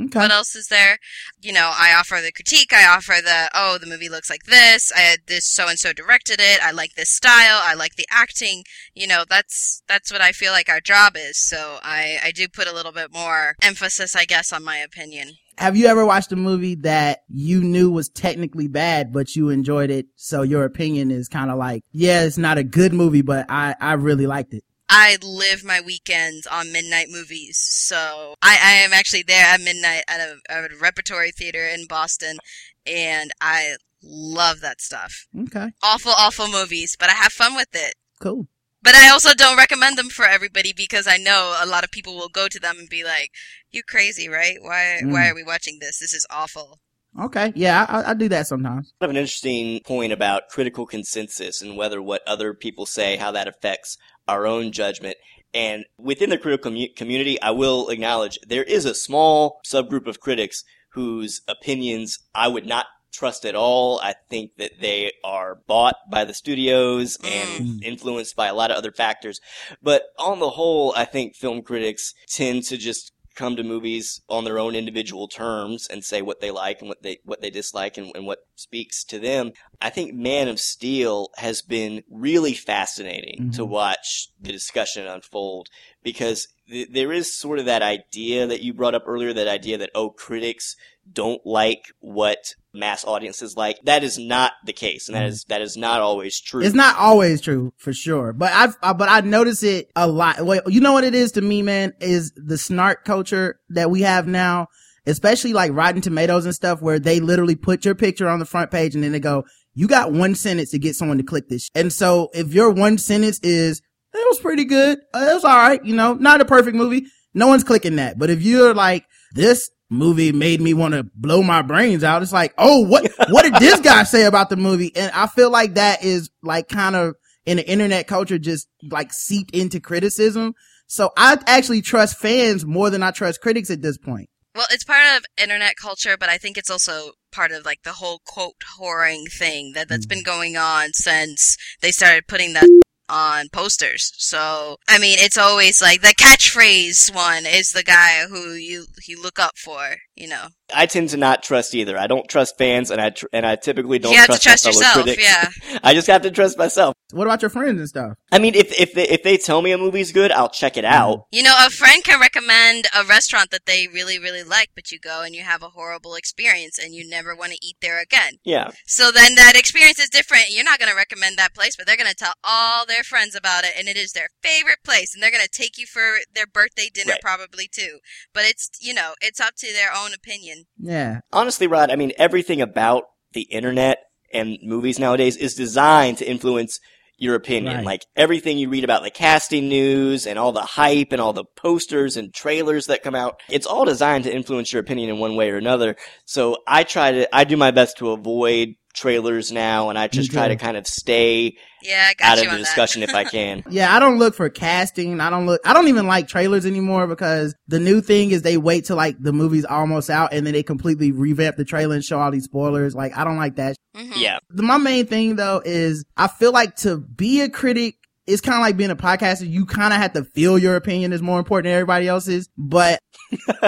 Okay. 0.00 0.18
What 0.18 0.30
else 0.30 0.54
is 0.54 0.68
there? 0.68 0.98
You 1.40 1.52
know, 1.52 1.72
I 1.74 1.92
offer 1.92 2.20
the 2.22 2.30
critique. 2.30 2.72
I 2.72 2.86
offer 2.86 3.14
the, 3.22 3.50
oh, 3.52 3.78
the 3.78 3.86
movie 3.86 4.08
looks 4.08 4.30
like 4.30 4.44
this. 4.44 4.92
I 4.92 5.00
had 5.00 5.20
this 5.26 5.44
so 5.44 5.68
and 5.68 5.78
so 5.78 5.92
directed 5.92 6.40
it. 6.40 6.60
I 6.62 6.70
like 6.70 6.94
this 6.94 7.10
style. 7.10 7.60
I 7.62 7.74
like 7.74 7.96
the 7.96 8.06
acting. 8.10 8.64
You 8.94 9.08
know, 9.08 9.24
that's, 9.28 9.82
that's 9.88 10.12
what 10.12 10.20
I 10.20 10.32
feel 10.32 10.52
like 10.52 10.68
our 10.68 10.80
job 10.80 11.16
is. 11.16 11.38
So 11.38 11.78
I, 11.82 12.18
I 12.22 12.30
do 12.30 12.46
put 12.48 12.68
a 12.68 12.72
little 12.72 12.92
bit 12.92 13.12
more 13.12 13.56
emphasis, 13.62 14.14
I 14.14 14.24
guess, 14.24 14.52
on 14.52 14.62
my 14.62 14.76
opinion. 14.76 15.32
Have 15.58 15.76
you 15.76 15.86
ever 15.88 16.06
watched 16.06 16.30
a 16.30 16.36
movie 16.36 16.76
that 16.76 17.22
you 17.28 17.60
knew 17.60 17.90
was 17.90 18.08
technically 18.08 18.68
bad, 18.68 19.12
but 19.12 19.34
you 19.34 19.48
enjoyed 19.48 19.90
it? 19.90 20.06
So 20.14 20.42
your 20.42 20.64
opinion 20.64 21.10
is 21.10 21.28
kind 21.28 21.50
of 21.50 21.58
like, 21.58 21.82
yeah, 21.90 22.22
it's 22.22 22.38
not 22.38 22.58
a 22.58 22.62
good 22.62 22.92
movie, 22.92 23.22
but 23.22 23.46
I, 23.48 23.74
I 23.80 23.94
really 23.94 24.28
liked 24.28 24.54
it. 24.54 24.62
I 24.88 25.18
live 25.22 25.64
my 25.64 25.80
weekends 25.80 26.46
on 26.46 26.72
midnight 26.72 27.08
movies, 27.10 27.58
so 27.58 28.34
I, 28.42 28.58
I 28.62 28.72
am 28.84 28.92
actually 28.92 29.22
there 29.22 29.44
at 29.44 29.60
midnight 29.60 30.04
at 30.08 30.20
a, 30.20 30.38
at 30.48 30.72
a 30.72 30.76
repertory 30.80 31.30
theater 31.30 31.66
in 31.66 31.86
Boston, 31.86 32.38
and 32.86 33.30
I 33.40 33.76
love 34.02 34.60
that 34.60 34.80
stuff. 34.80 35.26
Okay. 35.38 35.72
Awful, 35.82 36.12
awful 36.16 36.48
movies, 36.48 36.96
but 36.98 37.10
I 37.10 37.14
have 37.14 37.32
fun 37.32 37.54
with 37.54 37.68
it. 37.74 37.94
Cool. 38.20 38.46
But 38.80 38.94
I 38.94 39.10
also 39.10 39.34
don't 39.34 39.58
recommend 39.58 39.98
them 39.98 40.08
for 40.08 40.24
everybody 40.24 40.72
because 40.72 41.06
I 41.06 41.16
know 41.16 41.58
a 41.60 41.66
lot 41.66 41.84
of 41.84 41.90
people 41.90 42.14
will 42.14 42.28
go 42.28 42.48
to 42.48 42.60
them 42.60 42.76
and 42.78 42.88
be 42.88 43.04
like, 43.04 43.32
"You 43.70 43.82
crazy, 43.82 44.28
right? 44.28 44.56
Why? 44.60 45.00
Mm. 45.02 45.12
Why 45.12 45.28
are 45.28 45.34
we 45.34 45.42
watching 45.42 45.78
this? 45.80 45.98
This 45.98 46.14
is 46.14 46.26
awful." 46.30 46.78
Okay. 47.18 47.52
Yeah, 47.56 47.86
I, 47.88 48.10
I 48.10 48.14
do 48.14 48.28
that 48.28 48.46
sometimes. 48.46 48.92
kind 49.00 49.10
of 49.10 49.16
an 49.16 49.16
interesting 49.16 49.80
point 49.80 50.12
about 50.12 50.48
critical 50.48 50.86
consensus 50.86 51.60
and 51.60 51.76
whether 51.76 52.00
what 52.00 52.22
other 52.26 52.54
people 52.54 52.86
say, 52.86 53.16
how 53.16 53.32
that 53.32 53.48
affects 53.48 53.96
our 54.28 54.46
own 54.46 54.72
judgment. 54.72 55.16
And 55.54 55.86
within 55.98 56.30
the 56.30 56.38
critical 56.38 56.70
commu- 56.70 56.94
community, 56.94 57.40
I 57.40 57.50
will 57.50 57.88
acknowledge 57.88 58.38
there 58.46 58.62
is 58.62 58.84
a 58.84 58.94
small 58.94 59.60
subgroup 59.66 60.06
of 60.06 60.20
critics 60.20 60.62
whose 60.90 61.40
opinions 61.48 62.18
I 62.34 62.48
would 62.48 62.66
not 62.66 62.86
trust 63.12 63.44
at 63.44 63.54
all. 63.54 63.98
I 64.00 64.14
think 64.30 64.52
that 64.58 64.72
they 64.80 65.12
are 65.24 65.58
bought 65.66 65.96
by 66.10 66.24
the 66.24 66.34
studios 66.34 67.16
mm. 67.18 67.30
and 67.30 67.84
influenced 67.84 68.36
by 68.36 68.46
a 68.46 68.54
lot 68.54 68.70
of 68.70 68.76
other 68.76 68.92
factors. 68.92 69.40
But 69.82 70.04
on 70.18 70.38
the 70.38 70.50
whole, 70.50 70.92
I 70.96 71.04
think 71.04 71.34
film 71.34 71.62
critics 71.62 72.14
tend 72.28 72.64
to 72.64 72.76
just 72.76 73.12
come 73.38 73.54
to 73.54 73.62
movies 73.62 74.20
on 74.28 74.44
their 74.44 74.58
own 74.58 74.74
individual 74.74 75.28
terms 75.28 75.86
and 75.88 76.04
say 76.04 76.20
what 76.20 76.40
they 76.40 76.50
like 76.50 76.80
and 76.80 76.88
what 76.88 77.02
they 77.02 77.20
what 77.24 77.40
they 77.40 77.50
dislike 77.50 77.96
and, 77.96 78.10
and 78.16 78.26
what 78.26 78.40
speaks 78.56 79.04
to 79.04 79.18
them. 79.20 79.52
I 79.80 79.90
think 79.90 80.12
Man 80.12 80.48
of 80.48 80.58
Steel 80.58 81.30
has 81.36 81.62
been 81.62 82.02
really 82.10 82.52
fascinating 82.52 83.52
to 83.52 83.62
mm-hmm. 83.62 83.70
watch 83.70 84.28
the 84.40 84.50
discussion 84.50 85.06
unfold 85.06 85.68
because 86.02 86.48
th- 86.68 86.88
there 86.90 87.12
is 87.12 87.32
sort 87.32 87.60
of 87.60 87.66
that 87.66 87.82
idea 87.82 88.46
that 88.48 88.62
you 88.62 88.74
brought 88.74 88.96
up 88.96 89.04
earlier, 89.06 89.32
that 89.32 89.46
idea 89.46 89.78
that 89.78 89.90
oh 89.94 90.10
critics 90.10 90.74
don't 91.12 91.44
like 91.44 91.86
what 92.00 92.54
mass 92.72 93.04
audiences 93.04 93.56
like. 93.56 93.80
That 93.84 94.04
is 94.04 94.18
not 94.18 94.52
the 94.64 94.72
case, 94.72 95.08
and 95.08 95.16
that 95.16 95.26
is 95.26 95.44
that 95.48 95.60
is 95.60 95.76
not 95.76 96.00
always 96.00 96.40
true. 96.40 96.62
It's 96.62 96.74
not 96.74 96.96
always 96.96 97.40
true 97.40 97.72
for 97.76 97.92
sure, 97.92 98.32
but 98.32 98.52
I've, 98.52 98.76
I, 98.82 98.92
but 98.92 99.08
I 99.08 99.20
notice 99.20 99.62
it 99.62 99.90
a 99.96 100.06
lot. 100.06 100.44
Well, 100.44 100.60
you 100.66 100.80
know 100.80 100.92
what 100.92 101.04
it 101.04 101.14
is 101.14 101.32
to 101.32 101.40
me, 101.40 101.62
man, 101.62 101.92
is 102.00 102.32
the 102.36 102.58
snark 102.58 103.04
culture 103.04 103.60
that 103.70 103.90
we 103.90 104.02
have 104.02 104.26
now, 104.26 104.68
especially 105.06 105.52
like 105.52 105.72
Rotten 105.72 106.00
Tomatoes 106.00 106.44
and 106.44 106.54
stuff 106.54 106.82
where 106.82 106.98
they 106.98 107.20
literally 107.20 107.56
put 107.56 107.84
your 107.84 107.94
picture 107.94 108.28
on 108.28 108.38
the 108.38 108.46
front 108.46 108.70
page 108.70 108.94
and 108.94 109.02
then 109.02 109.12
they 109.12 109.20
go, 109.20 109.44
you 109.74 109.86
got 109.86 110.12
one 110.12 110.34
sentence 110.34 110.70
to 110.70 110.78
get 110.78 110.96
someone 110.96 111.18
to 111.18 111.24
click 111.24 111.48
this. 111.48 111.68
And 111.74 111.92
so 111.92 112.30
if 112.34 112.52
your 112.52 112.70
one 112.70 112.98
sentence 112.98 113.38
is, 113.42 113.80
it 114.12 114.28
was 114.28 114.40
pretty 114.40 114.64
good. 114.64 114.98
Uh, 115.14 115.28
it 115.30 115.34
was 115.34 115.44
all 115.44 115.56
right. 115.56 115.84
You 115.84 115.94
know, 115.94 116.14
not 116.14 116.40
a 116.40 116.44
perfect 116.44 116.76
movie. 116.76 117.06
No 117.34 117.46
one's 117.46 117.64
clicking 117.64 117.96
that. 117.96 118.18
But 118.18 118.30
if 118.30 118.42
you're 118.42 118.74
like, 118.74 119.04
this 119.34 119.70
movie 119.90 120.32
made 120.32 120.60
me 120.60 120.74
want 120.74 120.94
to 120.94 121.04
blow 121.14 121.42
my 121.42 121.62
brains 121.62 122.04
out. 122.04 122.22
It's 122.22 122.32
like, 122.32 122.54
oh, 122.58 122.80
what, 122.80 123.10
what 123.30 123.42
did 123.42 123.54
this 123.54 123.80
guy 123.80 124.02
say 124.02 124.24
about 124.24 124.50
the 124.50 124.56
movie? 124.56 124.94
And 124.94 125.10
I 125.12 125.26
feel 125.26 125.50
like 125.50 125.74
that 125.74 126.04
is 126.04 126.30
like 126.42 126.68
kind 126.68 126.96
of 126.96 127.14
in 127.46 127.56
the 127.56 127.68
internet 127.68 128.06
culture 128.06 128.38
just 128.38 128.68
like 128.90 129.12
seeped 129.12 129.54
into 129.54 129.80
criticism. 129.80 130.54
So 130.86 131.10
I 131.16 131.38
actually 131.46 131.82
trust 131.82 132.18
fans 132.18 132.64
more 132.64 132.90
than 132.90 133.02
I 133.02 133.10
trust 133.10 133.40
critics 133.40 133.70
at 133.70 133.82
this 133.82 133.98
point. 133.98 134.28
Well, 134.54 134.66
it's 134.70 134.84
part 134.84 135.16
of 135.16 135.24
internet 135.40 135.76
culture, 135.76 136.16
but 136.18 136.28
I 136.28 136.38
think 136.38 136.58
it's 136.58 136.70
also 136.70 137.12
part 137.30 137.52
of 137.52 137.64
like 137.64 137.82
the 137.84 137.92
whole 137.92 138.20
quote 138.26 138.56
whoring 138.80 139.30
thing 139.30 139.72
that 139.74 139.88
that's 139.88 140.06
mm. 140.06 140.10
been 140.10 140.22
going 140.22 140.56
on 140.56 140.92
since 140.94 141.56
they 141.80 141.92
started 141.92 142.26
putting 142.26 142.54
that 142.54 142.68
on 143.08 143.48
posters. 143.50 144.12
So, 144.16 144.76
I 144.88 144.98
mean, 144.98 145.18
it's 145.18 145.38
always 145.38 145.80
like 145.82 146.00
the 146.02 146.14
catchphrase 146.14 147.14
one 147.14 147.46
is 147.46 147.72
the 147.72 147.82
guy 147.82 148.26
who 148.28 148.52
you 148.52 148.86
you 149.06 149.20
look 149.22 149.38
up 149.38 149.56
for, 149.56 149.96
you 150.14 150.28
know. 150.28 150.48
I 150.74 150.84
tend 150.84 151.08
to 151.10 151.16
not 151.16 151.42
trust 151.42 151.74
either. 151.74 151.96
I 151.96 152.06
don't 152.06 152.28
trust 152.28 152.58
fans, 152.58 152.90
and 152.90 153.00
I 153.00 153.10
tr- 153.10 153.26
and 153.32 153.46
I 153.46 153.56
typically 153.56 153.98
don't 153.98 154.12
you 154.12 154.18
have 154.18 154.26
to 154.26 154.38
trust, 154.38 154.64
trust 154.64 154.66
my 154.66 154.72
fellow 154.72 155.06
yourself, 155.06 155.16
critics. 155.16 155.62
yeah. 155.72 155.78
I 155.82 155.94
just 155.94 156.06
have 156.08 156.22
to 156.22 156.30
trust 156.30 156.58
myself. 156.58 156.94
What 157.12 157.26
about 157.26 157.40
your 157.40 157.48
friends 157.48 157.78
and 157.78 157.88
stuff? 157.88 158.18
I 158.30 158.38
mean, 158.38 158.54
if 158.54 158.78
if 158.78 158.92
they, 158.92 159.08
if 159.08 159.22
they 159.22 159.38
tell 159.38 159.62
me 159.62 159.72
a 159.72 159.78
movie's 159.78 160.12
good, 160.12 160.30
I'll 160.30 160.50
check 160.50 160.76
it 160.76 160.84
out. 160.84 161.18
Mm-hmm. 161.18 161.36
You 161.36 161.42
know, 161.44 161.54
a 161.66 161.70
friend 161.70 162.04
can 162.04 162.20
recommend 162.20 162.86
a 162.94 163.02
restaurant 163.04 163.50
that 163.50 163.64
they 163.64 163.88
really, 163.88 164.18
really 164.18 164.42
like, 164.42 164.68
but 164.74 164.92
you 164.92 164.98
go 164.98 165.22
and 165.22 165.34
you 165.34 165.42
have 165.42 165.62
a 165.62 165.70
horrible 165.70 166.14
experience 166.14 166.78
and 166.78 166.94
you 166.94 167.08
never 167.08 167.34
want 167.34 167.52
to 167.52 167.58
eat 167.66 167.76
there 167.80 168.00
again. 168.02 168.34
Yeah, 168.44 168.70
So 168.86 169.10
then 169.10 169.36
that 169.36 169.54
experience 169.56 169.98
is 169.98 170.10
different. 170.10 170.50
You're 170.50 170.64
not 170.64 170.78
going 170.78 170.90
to 170.90 170.96
recommend 170.96 171.38
that 171.38 171.54
place, 171.54 171.76
but 171.76 171.86
they're 171.86 171.96
going 171.96 172.10
to 172.10 172.14
tell 172.14 172.34
all 172.44 172.84
their 172.84 172.97
friends 173.04 173.34
about 173.34 173.64
it, 173.64 173.72
and 173.78 173.88
it 173.88 173.96
is 173.96 174.12
their 174.12 174.28
favorite 174.42 174.78
place, 174.84 175.14
and 175.14 175.22
they're 175.22 175.30
going 175.30 175.42
to 175.44 175.48
take 175.50 175.78
you 175.78 175.86
for 175.86 176.18
their 176.34 176.46
birthday 176.46 176.88
dinner 176.92 177.12
Right. 177.12 177.20
probably 177.22 177.68
too. 177.68 177.98
But 178.32 178.44
it's, 178.44 178.70
you 178.80 178.94
know, 178.94 179.14
it's 179.20 179.40
up 179.40 179.54
to 179.58 179.72
their 179.72 179.90
own 179.96 180.12
opinion. 180.14 180.64
Yeah. 180.78 181.20
honestly, 181.32 181.66
Rod, 181.66 181.90
I 181.90 181.96
mean, 181.96 182.12
everything 182.18 182.60
about 182.60 183.04
the 183.32 183.42
internet 183.42 183.98
and 184.32 184.58
movies 184.62 184.98
nowadays 184.98 185.36
is 185.36 185.54
designed 185.54 186.18
to 186.18 186.28
influence 186.28 186.80
your 187.20 187.34
opinion. 187.34 187.76
Right. 187.78 187.84
Like 187.84 188.06
everything 188.14 188.58
you 188.58 188.68
read 188.68 188.84
about 188.84 189.02
the 189.02 189.10
casting 189.10 189.68
news 189.68 190.26
and 190.26 190.38
all 190.38 190.52
the 190.52 190.60
hype 190.60 191.08
and 191.10 191.20
all 191.20 191.32
the 191.32 191.44
posters 191.56 192.16
and 192.16 192.32
trailers 192.32 192.86
that 192.86 193.02
come 193.02 193.14
out, 193.16 193.40
it's 193.48 193.66
all 193.66 193.84
designed 193.84 194.24
to 194.24 194.34
influence 194.34 194.72
your 194.72 194.80
opinion 194.80 195.10
in 195.10 195.18
one 195.18 195.34
way 195.34 195.50
or 195.50 195.56
another. 195.56 195.96
So 196.26 196.58
I 196.66 196.84
try 196.84 197.10
to, 197.12 197.34
I 197.34 197.42
do 197.44 197.56
my 197.56 197.72
best 197.72 197.98
to 197.98 198.10
avoid 198.10 198.74
trailers 198.94 199.52
now 199.52 199.90
and 199.90 199.98
I 199.98 200.08
just 200.08 200.32
try 200.32 200.48
to 200.48 200.56
kind 200.56 200.76
of 200.76 200.86
stay 200.86 201.54
Yeah, 201.82 202.06
I 202.10 202.14
got 202.14 202.38
out 202.38 202.42
you 202.42 202.48
of 202.48 202.52
the 202.52 202.58
discussion 202.58 203.02
if 203.02 203.14
I 203.14 203.24
can. 203.30 203.62
Yeah, 203.70 203.94
I 203.94 204.00
don't 204.00 204.18
look 204.18 204.34
for 204.34 204.48
casting. 204.48 205.20
I 205.20 205.30
don't 205.30 205.46
look, 205.46 205.60
I 205.64 205.72
don't 205.72 205.88
even 205.88 206.06
like 206.06 206.26
trailers 206.26 206.66
anymore 206.66 207.06
because 207.06 207.54
the 207.68 207.78
new 207.78 208.00
thing 208.00 208.30
is 208.30 208.42
they 208.42 208.56
wait 208.56 208.86
till 208.86 208.96
like 208.96 209.16
the 209.20 209.32
movie's 209.32 209.64
almost 209.64 210.10
out 210.10 210.32
and 210.32 210.46
then 210.46 210.54
they 210.54 210.62
completely 210.62 211.12
revamp 211.12 211.56
the 211.56 211.64
trailer 211.64 211.94
and 211.94 212.04
show 212.04 212.18
all 212.18 212.30
these 212.30 212.44
spoilers. 212.44 212.94
Like, 212.94 213.16
I 213.16 213.24
don't 213.24 213.36
like 213.36 213.56
that. 213.56 213.76
Mhm. 213.96 214.12
yeah. 214.16 214.38
The, 214.50 214.62
my 214.62 214.78
main 214.78 215.06
thing 215.06 215.36
though 215.36 215.62
is 215.64 216.04
I 216.16 216.28
feel 216.28 216.52
like 216.52 216.76
to 216.76 216.96
be 216.98 217.40
a 217.42 217.48
critic 217.48 217.94
it's 218.28 218.42
kind 218.42 218.56
of 218.56 218.60
like 218.60 218.76
being 218.76 218.90
a 218.90 218.96
podcaster. 218.96 219.48
You 219.48 219.64
kind 219.64 219.94
of 219.94 220.00
have 220.00 220.12
to 220.12 220.22
feel 220.22 220.58
your 220.58 220.76
opinion 220.76 221.14
is 221.14 221.22
more 221.22 221.38
important 221.38 221.64
than 221.64 221.72
everybody 221.72 222.06
else's. 222.06 222.50
But 222.58 223.00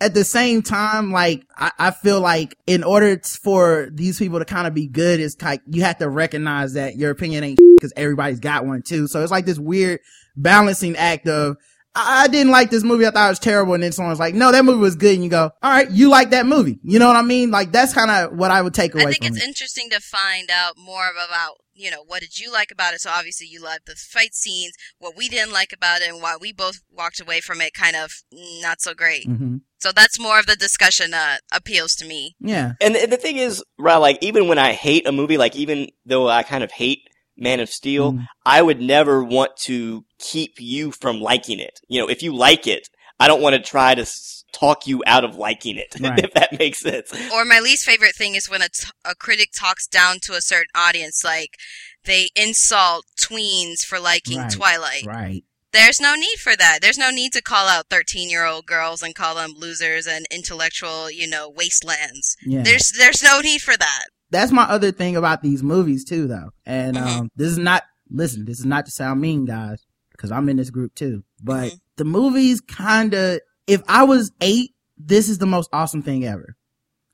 at 0.00 0.14
the 0.14 0.24
same 0.24 0.62
time, 0.62 1.12
like, 1.12 1.46
I, 1.54 1.70
I 1.78 1.90
feel 1.90 2.20
like 2.22 2.56
in 2.66 2.82
order 2.82 3.20
for 3.20 3.90
these 3.92 4.18
people 4.18 4.38
to 4.38 4.46
kind 4.46 4.66
of 4.66 4.72
be 4.72 4.86
good, 4.86 5.20
it's 5.20 5.40
like 5.42 5.60
you 5.66 5.82
have 5.82 5.98
to 5.98 6.08
recognize 6.08 6.72
that 6.72 6.96
your 6.96 7.10
opinion 7.10 7.44
ain't 7.44 7.60
because 7.76 7.92
everybody's 7.94 8.40
got 8.40 8.64
one 8.64 8.80
too. 8.80 9.06
So 9.06 9.22
it's 9.22 9.30
like 9.30 9.44
this 9.44 9.58
weird 9.58 10.00
balancing 10.34 10.96
act 10.96 11.28
of, 11.28 11.58
I 11.96 12.24
I 12.24 12.28
didn't 12.28 12.52
like 12.52 12.70
this 12.70 12.84
movie. 12.84 13.06
I 13.06 13.10
thought 13.10 13.26
it 13.26 13.30
was 13.30 13.38
terrible. 13.38 13.74
And 13.74 13.82
then 13.82 13.92
someone's 13.92 14.18
like, 14.20 14.34
no, 14.34 14.52
that 14.52 14.64
movie 14.64 14.78
was 14.78 14.96
good. 14.96 15.14
And 15.14 15.24
you 15.24 15.30
go, 15.30 15.50
all 15.62 15.70
right, 15.70 15.90
you 15.90 16.08
like 16.08 16.30
that 16.30 16.46
movie. 16.46 16.78
You 16.82 16.98
know 16.98 17.06
what 17.06 17.16
I 17.16 17.22
mean? 17.22 17.50
Like 17.50 17.72
that's 17.72 17.94
kind 17.94 18.10
of 18.10 18.36
what 18.38 18.50
I 18.50 18.62
would 18.62 18.74
take 18.74 18.94
away 18.94 19.04
I 19.04 19.06
think 19.06 19.24
from 19.24 19.34
it's 19.34 19.42
it. 19.44 19.48
interesting 19.48 19.90
to 19.90 20.00
find 20.00 20.50
out 20.50 20.74
more 20.76 21.10
about, 21.10 21.56
you 21.74 21.90
know, 21.90 22.02
what 22.06 22.20
did 22.20 22.38
you 22.38 22.52
like 22.52 22.70
about 22.70 22.94
it? 22.94 23.00
So 23.00 23.10
obviously 23.10 23.46
you 23.46 23.62
liked 23.62 23.86
the 23.86 23.94
fight 23.94 24.34
scenes, 24.34 24.72
what 24.98 25.16
we 25.16 25.28
didn't 25.28 25.52
like 25.52 25.72
about 25.72 26.00
it, 26.02 26.08
and 26.08 26.22
why 26.22 26.36
we 26.40 26.52
both 26.52 26.80
walked 26.90 27.20
away 27.20 27.40
from 27.40 27.60
it 27.60 27.74
kind 27.74 27.96
of 27.96 28.12
not 28.32 28.80
so 28.80 28.94
great. 28.94 29.24
hmm 29.26 29.56
So 29.78 29.92
that's 29.92 30.18
more 30.18 30.38
of 30.38 30.46
the 30.46 30.56
discussion 30.56 31.12
uh, 31.14 31.36
appeals 31.52 31.94
to 31.96 32.06
me. 32.06 32.34
Yeah. 32.40 32.72
And 32.80 32.94
the, 32.94 33.06
the 33.06 33.16
thing 33.16 33.36
is, 33.36 33.62
Ra, 33.78 33.98
like, 33.98 34.18
even 34.22 34.48
when 34.48 34.58
I 34.58 34.72
hate 34.72 35.06
a 35.06 35.12
movie, 35.12 35.36
like, 35.36 35.54
even 35.54 35.88
though 36.06 36.28
I 36.28 36.42
kind 36.42 36.64
of 36.64 36.72
hate 36.72 37.05
Man 37.36 37.60
of 37.60 37.68
Steel, 37.68 38.12
Mhm. 38.14 38.26
I 38.44 38.62
would 38.62 38.80
never 38.80 39.22
want 39.24 39.56
to 39.64 40.04
keep 40.18 40.54
you 40.58 40.90
from 40.92 41.20
liking 41.20 41.58
it. 41.60 41.80
You 41.88 42.00
know, 42.00 42.08
if 42.08 42.22
you 42.22 42.34
like 42.34 42.66
it, 42.66 42.88
I 43.18 43.28
don't 43.28 43.40
want 43.42 43.54
to 43.56 43.62
try 43.62 43.94
to 43.94 44.06
talk 44.52 44.86
you 44.86 45.02
out 45.06 45.24
of 45.24 45.36
liking 45.36 45.76
it, 45.76 45.94
Right. 46.00 46.24
if 46.24 46.32
that 46.34 46.58
makes 46.58 46.80
sense. 46.80 47.12
Or 47.32 47.44
my 47.44 47.60
least 47.60 47.84
favorite 47.84 48.14
thing 48.14 48.34
is 48.34 48.48
when 48.48 48.62
a, 48.62 48.68
t- 48.68 48.88
a 49.04 49.14
critic 49.14 49.50
talks 49.54 49.86
down 49.86 50.18
to 50.22 50.32
a 50.34 50.40
certain 50.40 50.70
audience, 50.74 51.22
like 51.24 51.56
they 52.04 52.28
insult 52.36 53.04
tweens 53.20 53.80
for 53.80 53.98
liking 54.00 54.38
Right, 54.38 54.50
Twilight. 54.52 55.04
Right. 55.06 55.42
There's 55.72 56.00
no 56.00 56.14
need 56.14 56.38
for 56.38 56.56
that. 56.56 56.78
There's 56.80 56.96
no 56.96 57.10
need 57.10 57.32
to 57.34 57.42
call 57.42 57.66
out 57.68 57.86
13 57.90 58.30
year 58.30 58.46
old 58.46 58.64
girls 58.64 59.02
and 59.02 59.14
call 59.14 59.34
them 59.34 59.52
losers 59.54 60.06
and 60.06 60.26
intellectual, 60.30 61.10
you 61.10 61.28
know, 61.28 61.50
wastelands. 61.50 62.34
Yeah. 62.46 62.62
There's 62.62 62.92
there's 62.96 63.22
no 63.22 63.40
need 63.40 63.60
for 63.60 63.76
that. 63.76 64.04
That's 64.30 64.52
my 64.52 64.64
other 64.64 64.92
thing 64.92 65.16
about 65.16 65.42
these 65.42 65.62
movies 65.62 66.04
too, 66.04 66.26
though. 66.26 66.50
And 66.64 66.96
Mhm. 66.96 67.06
um, 67.06 67.30
this 67.36 67.48
is 67.50 67.58
not 67.58 67.82
listen. 68.10 68.44
This 68.44 68.58
is 68.58 68.64
not 68.66 68.84
to 68.86 68.90
sound 68.92 69.20
mean, 69.20 69.44
guys, 69.44 69.84
because 70.12 70.30
I'm 70.32 70.48
in 70.48 70.56
this 70.56 70.70
group 70.70 70.94
too. 70.94 71.24
But 71.42 71.72
Mhm. 71.72 71.80
the 71.96 72.04
movies 72.04 72.60
kind 72.60 73.14
of. 73.14 73.40
If 73.66 73.82
I 73.88 74.04
was 74.04 74.30
eight, 74.40 74.70
this 74.96 75.28
is 75.28 75.38
the 75.38 75.46
most 75.46 75.68
awesome 75.72 76.02
thing 76.02 76.24
ever. 76.24 76.56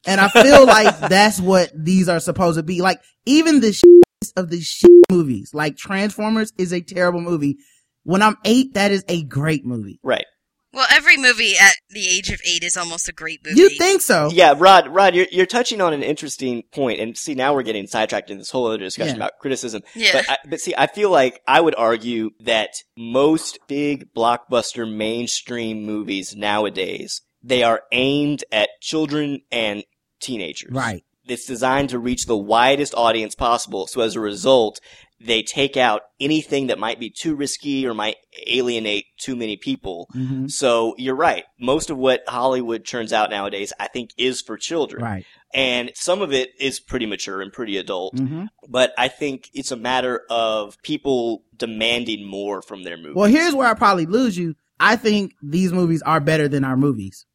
And 0.06 0.20
I 0.20 0.28
feel 0.28 0.66
like 0.66 0.98
that's 1.08 1.40
what 1.40 1.70
these 1.74 2.08
are 2.08 2.20
supposed 2.20 2.58
to 2.58 2.62
be. 2.62 2.80
Like 2.82 3.00
even 3.24 3.60
the 3.60 3.72
of 4.36 4.50
the 4.50 4.60
shit 4.60 4.90
movies, 5.10 5.50
like 5.54 5.76
Transformers, 5.76 6.52
is 6.58 6.72
a 6.72 6.80
terrible 6.80 7.20
movie. 7.20 7.56
When 8.04 8.20
I'm 8.22 8.36
eight, 8.44 8.74
that 8.74 8.90
is 8.90 9.04
a 9.08 9.22
great 9.24 9.64
movie. 9.64 10.00
Right. 10.02 10.24
Well, 10.72 10.86
every 10.90 11.16
movie 11.18 11.54
at 11.60 11.74
the 11.90 12.08
age 12.08 12.30
of 12.30 12.40
eight 12.46 12.62
is 12.62 12.76
almost 12.76 13.08
a 13.08 13.12
great 13.12 13.44
movie. 13.44 13.60
You 13.60 13.68
think 13.68 14.00
so? 14.00 14.30
Yeah, 14.32 14.54
Rod, 14.56 14.88
Rod, 14.88 15.14
you're, 15.14 15.26
you're 15.30 15.44
touching 15.46 15.80
on 15.82 15.92
an 15.92 16.02
interesting 16.02 16.62
point, 16.72 16.98
and 17.00 17.16
see, 17.16 17.34
now 17.34 17.52
we're 17.54 17.62
getting 17.62 17.86
sidetracked 17.86 18.30
in 18.30 18.38
this 18.38 18.50
whole 18.50 18.66
other 18.66 18.78
discussion 18.78 19.16
Yeah. 19.16 19.24
about 19.24 19.38
criticism. 19.38 19.82
Yeah. 19.94 20.12
But, 20.14 20.30
I, 20.30 20.36
but 20.48 20.60
see, 20.60 20.74
I 20.76 20.86
feel 20.86 21.10
like 21.10 21.40
I 21.46 21.60
would 21.60 21.74
argue 21.76 22.30
that 22.40 22.70
most 22.96 23.58
big 23.68 24.14
blockbuster 24.14 24.90
mainstream 24.90 25.84
movies 25.84 26.34
nowadays, 26.34 27.20
they 27.42 27.62
are 27.62 27.82
aimed 27.92 28.44
at 28.50 28.70
children 28.80 29.40
and 29.50 29.84
teenagers. 30.20 30.72
Right. 30.72 31.02
It's 31.26 31.46
designed 31.46 31.90
to 31.90 31.98
reach 31.98 32.26
the 32.26 32.36
widest 32.36 32.94
audience 32.94 33.34
possible. 33.34 33.86
So 33.86 34.00
as 34.00 34.16
a 34.16 34.20
result, 34.20 34.80
they 35.24 35.42
take 35.42 35.76
out 35.76 36.02
anything 36.20 36.66
that 36.68 36.78
might 36.78 36.98
be 36.98 37.10
too 37.10 37.34
risky 37.34 37.86
or 37.86 37.94
might 37.94 38.16
alienate 38.46 39.06
too 39.18 39.36
many 39.36 39.56
people. 39.56 40.08
hmm 40.12 40.46
So 40.48 40.94
you're 40.98 41.16
right. 41.16 41.44
Most 41.60 41.90
of 41.90 41.96
what 41.96 42.22
Hollywood 42.28 42.84
turns 42.86 43.12
out 43.12 43.30
nowadays, 43.30 43.72
I 43.78 43.88
think, 43.88 44.10
is 44.16 44.40
for 44.40 44.56
children. 44.56 45.02
Right. 45.02 45.24
And 45.54 45.90
some 45.94 46.22
of 46.22 46.32
it 46.32 46.50
is 46.58 46.80
pretty 46.80 47.06
mature 47.06 47.40
and 47.42 47.52
pretty 47.52 47.76
adult. 47.76 48.18
hmm 48.18 48.44
But 48.68 48.92
I 48.96 49.08
think 49.08 49.50
it's 49.54 49.70
a 49.70 49.76
matter 49.76 50.22
of 50.30 50.80
people 50.82 51.44
demanding 51.56 52.26
more 52.26 52.62
from 52.62 52.82
their 52.84 52.96
movies. 52.96 53.14
Well, 53.14 53.30
here's 53.30 53.54
where 53.54 53.68
I 53.68 53.74
probably 53.74 54.06
lose 54.06 54.36
you. 54.36 54.54
I 54.80 54.96
think 54.96 55.34
these 55.42 55.72
movies 55.72 56.02
are 56.02 56.20
better 56.20 56.48
than 56.48 56.64
our 56.64 56.76
movies. 56.76 57.26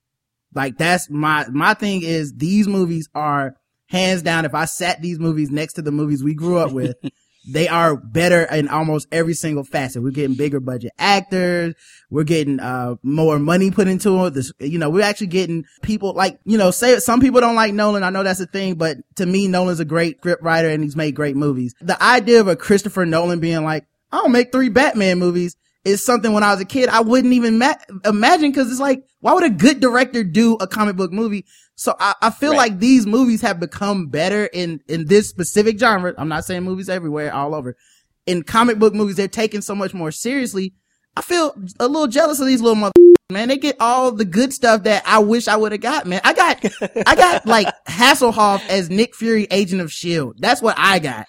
Like 0.53 0.77
that's 0.77 1.09
my, 1.09 1.45
my 1.49 1.73
thing 1.73 2.01
is 2.03 2.33
these 2.33 2.67
movies 2.67 3.07
are 3.13 3.55
hands 3.87 4.21
down. 4.21 4.45
If 4.45 4.53
I 4.55 4.65
sat 4.65 5.01
these 5.01 5.19
movies 5.19 5.49
next 5.49 5.73
to 5.73 5.81
the 5.81 5.91
movies 5.91 6.23
we 6.23 6.33
grew 6.33 6.57
up 6.57 6.71
with, 6.71 6.95
they 7.49 7.67
are 7.67 7.95
better 7.95 8.43
in 8.43 8.67
almost 8.67 9.07
every 9.11 9.33
single 9.33 9.63
facet. 9.63 10.03
We're 10.03 10.11
getting 10.11 10.35
bigger 10.35 10.59
budget 10.59 10.91
actors. 10.97 11.75
We're 12.09 12.23
getting, 12.23 12.59
uh, 12.59 12.95
more 13.03 13.39
money 13.39 13.71
put 13.71 13.87
into 13.87 14.25
it. 14.25 14.33
This, 14.33 14.51
you 14.59 14.77
know, 14.77 14.89
we're 14.89 15.03
actually 15.03 15.27
getting 15.27 15.65
people 15.81 16.13
like, 16.13 16.39
you 16.45 16.57
know, 16.57 16.71
say 16.71 16.99
some 16.99 17.21
people 17.21 17.41
don't 17.41 17.55
like 17.55 17.73
Nolan. 17.73 18.03
I 18.03 18.09
know 18.09 18.23
that's 18.23 18.39
a 18.39 18.45
thing, 18.45 18.75
but 18.75 18.97
to 19.15 19.25
me, 19.25 19.47
Nolan's 19.47 19.79
a 19.79 19.85
great 19.85 20.17
script 20.17 20.43
writer 20.43 20.69
and 20.69 20.83
he's 20.83 20.95
made 20.95 21.15
great 21.15 21.35
movies. 21.35 21.73
The 21.81 22.01
idea 22.01 22.41
of 22.41 22.47
a 22.47 22.55
Christopher 22.55 23.05
Nolan 23.05 23.39
being 23.39 23.63
like, 23.63 23.85
I'll 24.11 24.29
make 24.29 24.51
three 24.51 24.69
Batman 24.69 25.19
movies 25.19 25.55
is 25.83 26.03
something 26.03 26.33
when 26.33 26.43
I 26.43 26.51
was 26.51 26.61
a 26.61 26.65
kid 26.65 26.89
I 26.89 27.01
wouldn't 27.01 27.33
even 27.33 27.57
ma- 27.59 27.75
imagine 28.03 28.51
because 28.51 28.69
it's 28.69 28.79
like, 28.79 29.03
why 29.21 29.33
would 29.33 29.43
a 29.43 29.49
good 29.49 29.79
director 29.79 30.23
do 30.23 30.55
a 30.55 30.67
comic 30.67 30.95
book 30.95 31.11
movie? 31.11 31.45
So 31.77 31.95
I, 31.99 32.15
I 32.23 32.29
feel 32.31 32.51
Right. 32.51 32.71
like 32.71 32.79
these 32.79 33.05
movies 33.05 33.41
have 33.41 33.59
become 33.59 34.07
better 34.07 34.47
in, 34.47 34.81
in 34.87 35.05
this 35.05 35.29
specific 35.29 35.79
genre. 35.79 36.13
I'm 36.17 36.27
not 36.27 36.43
saying 36.43 36.63
movies 36.63 36.89
everywhere, 36.89 37.31
all 37.33 37.53
over. 37.53 37.77
In 38.25 38.41
comic 38.43 38.79
book 38.79 38.93
movies, 38.95 39.15
they're 39.15 39.27
taken 39.27 39.61
so 39.61 39.75
much 39.75 39.93
more 39.93 40.11
seriously. 40.11 40.73
I 41.17 41.21
feel 41.21 41.51
a 41.79 41.87
little 41.87 42.07
jealous 42.07 42.39
of 42.39 42.45
these 42.45 42.61
little 42.61 42.75
mother 42.75 42.93
man. 43.29 43.49
They 43.49 43.57
get 43.57 43.75
all 43.79 44.11
the 44.11 44.23
good 44.23 44.53
stuff 44.53 44.83
that 44.83 45.03
I 45.05 45.19
wish 45.19 45.47
I 45.47 45.57
would 45.57 45.73
have 45.73 45.81
got, 45.81 46.05
man. 46.05 46.21
I 46.23 46.33
got, 46.33 46.63
I 47.05 47.15
got 47.15 47.45
like 47.47 47.67
Hasselhoff 47.85 48.65
as 48.69 48.89
Nick 48.89 49.15
Fury, 49.15 49.47
Agent 49.51 49.81
of 49.81 49.91
Shield. 49.91 50.37
That's 50.39 50.61
what 50.61 50.75
I 50.77 50.99
got. 50.99 51.27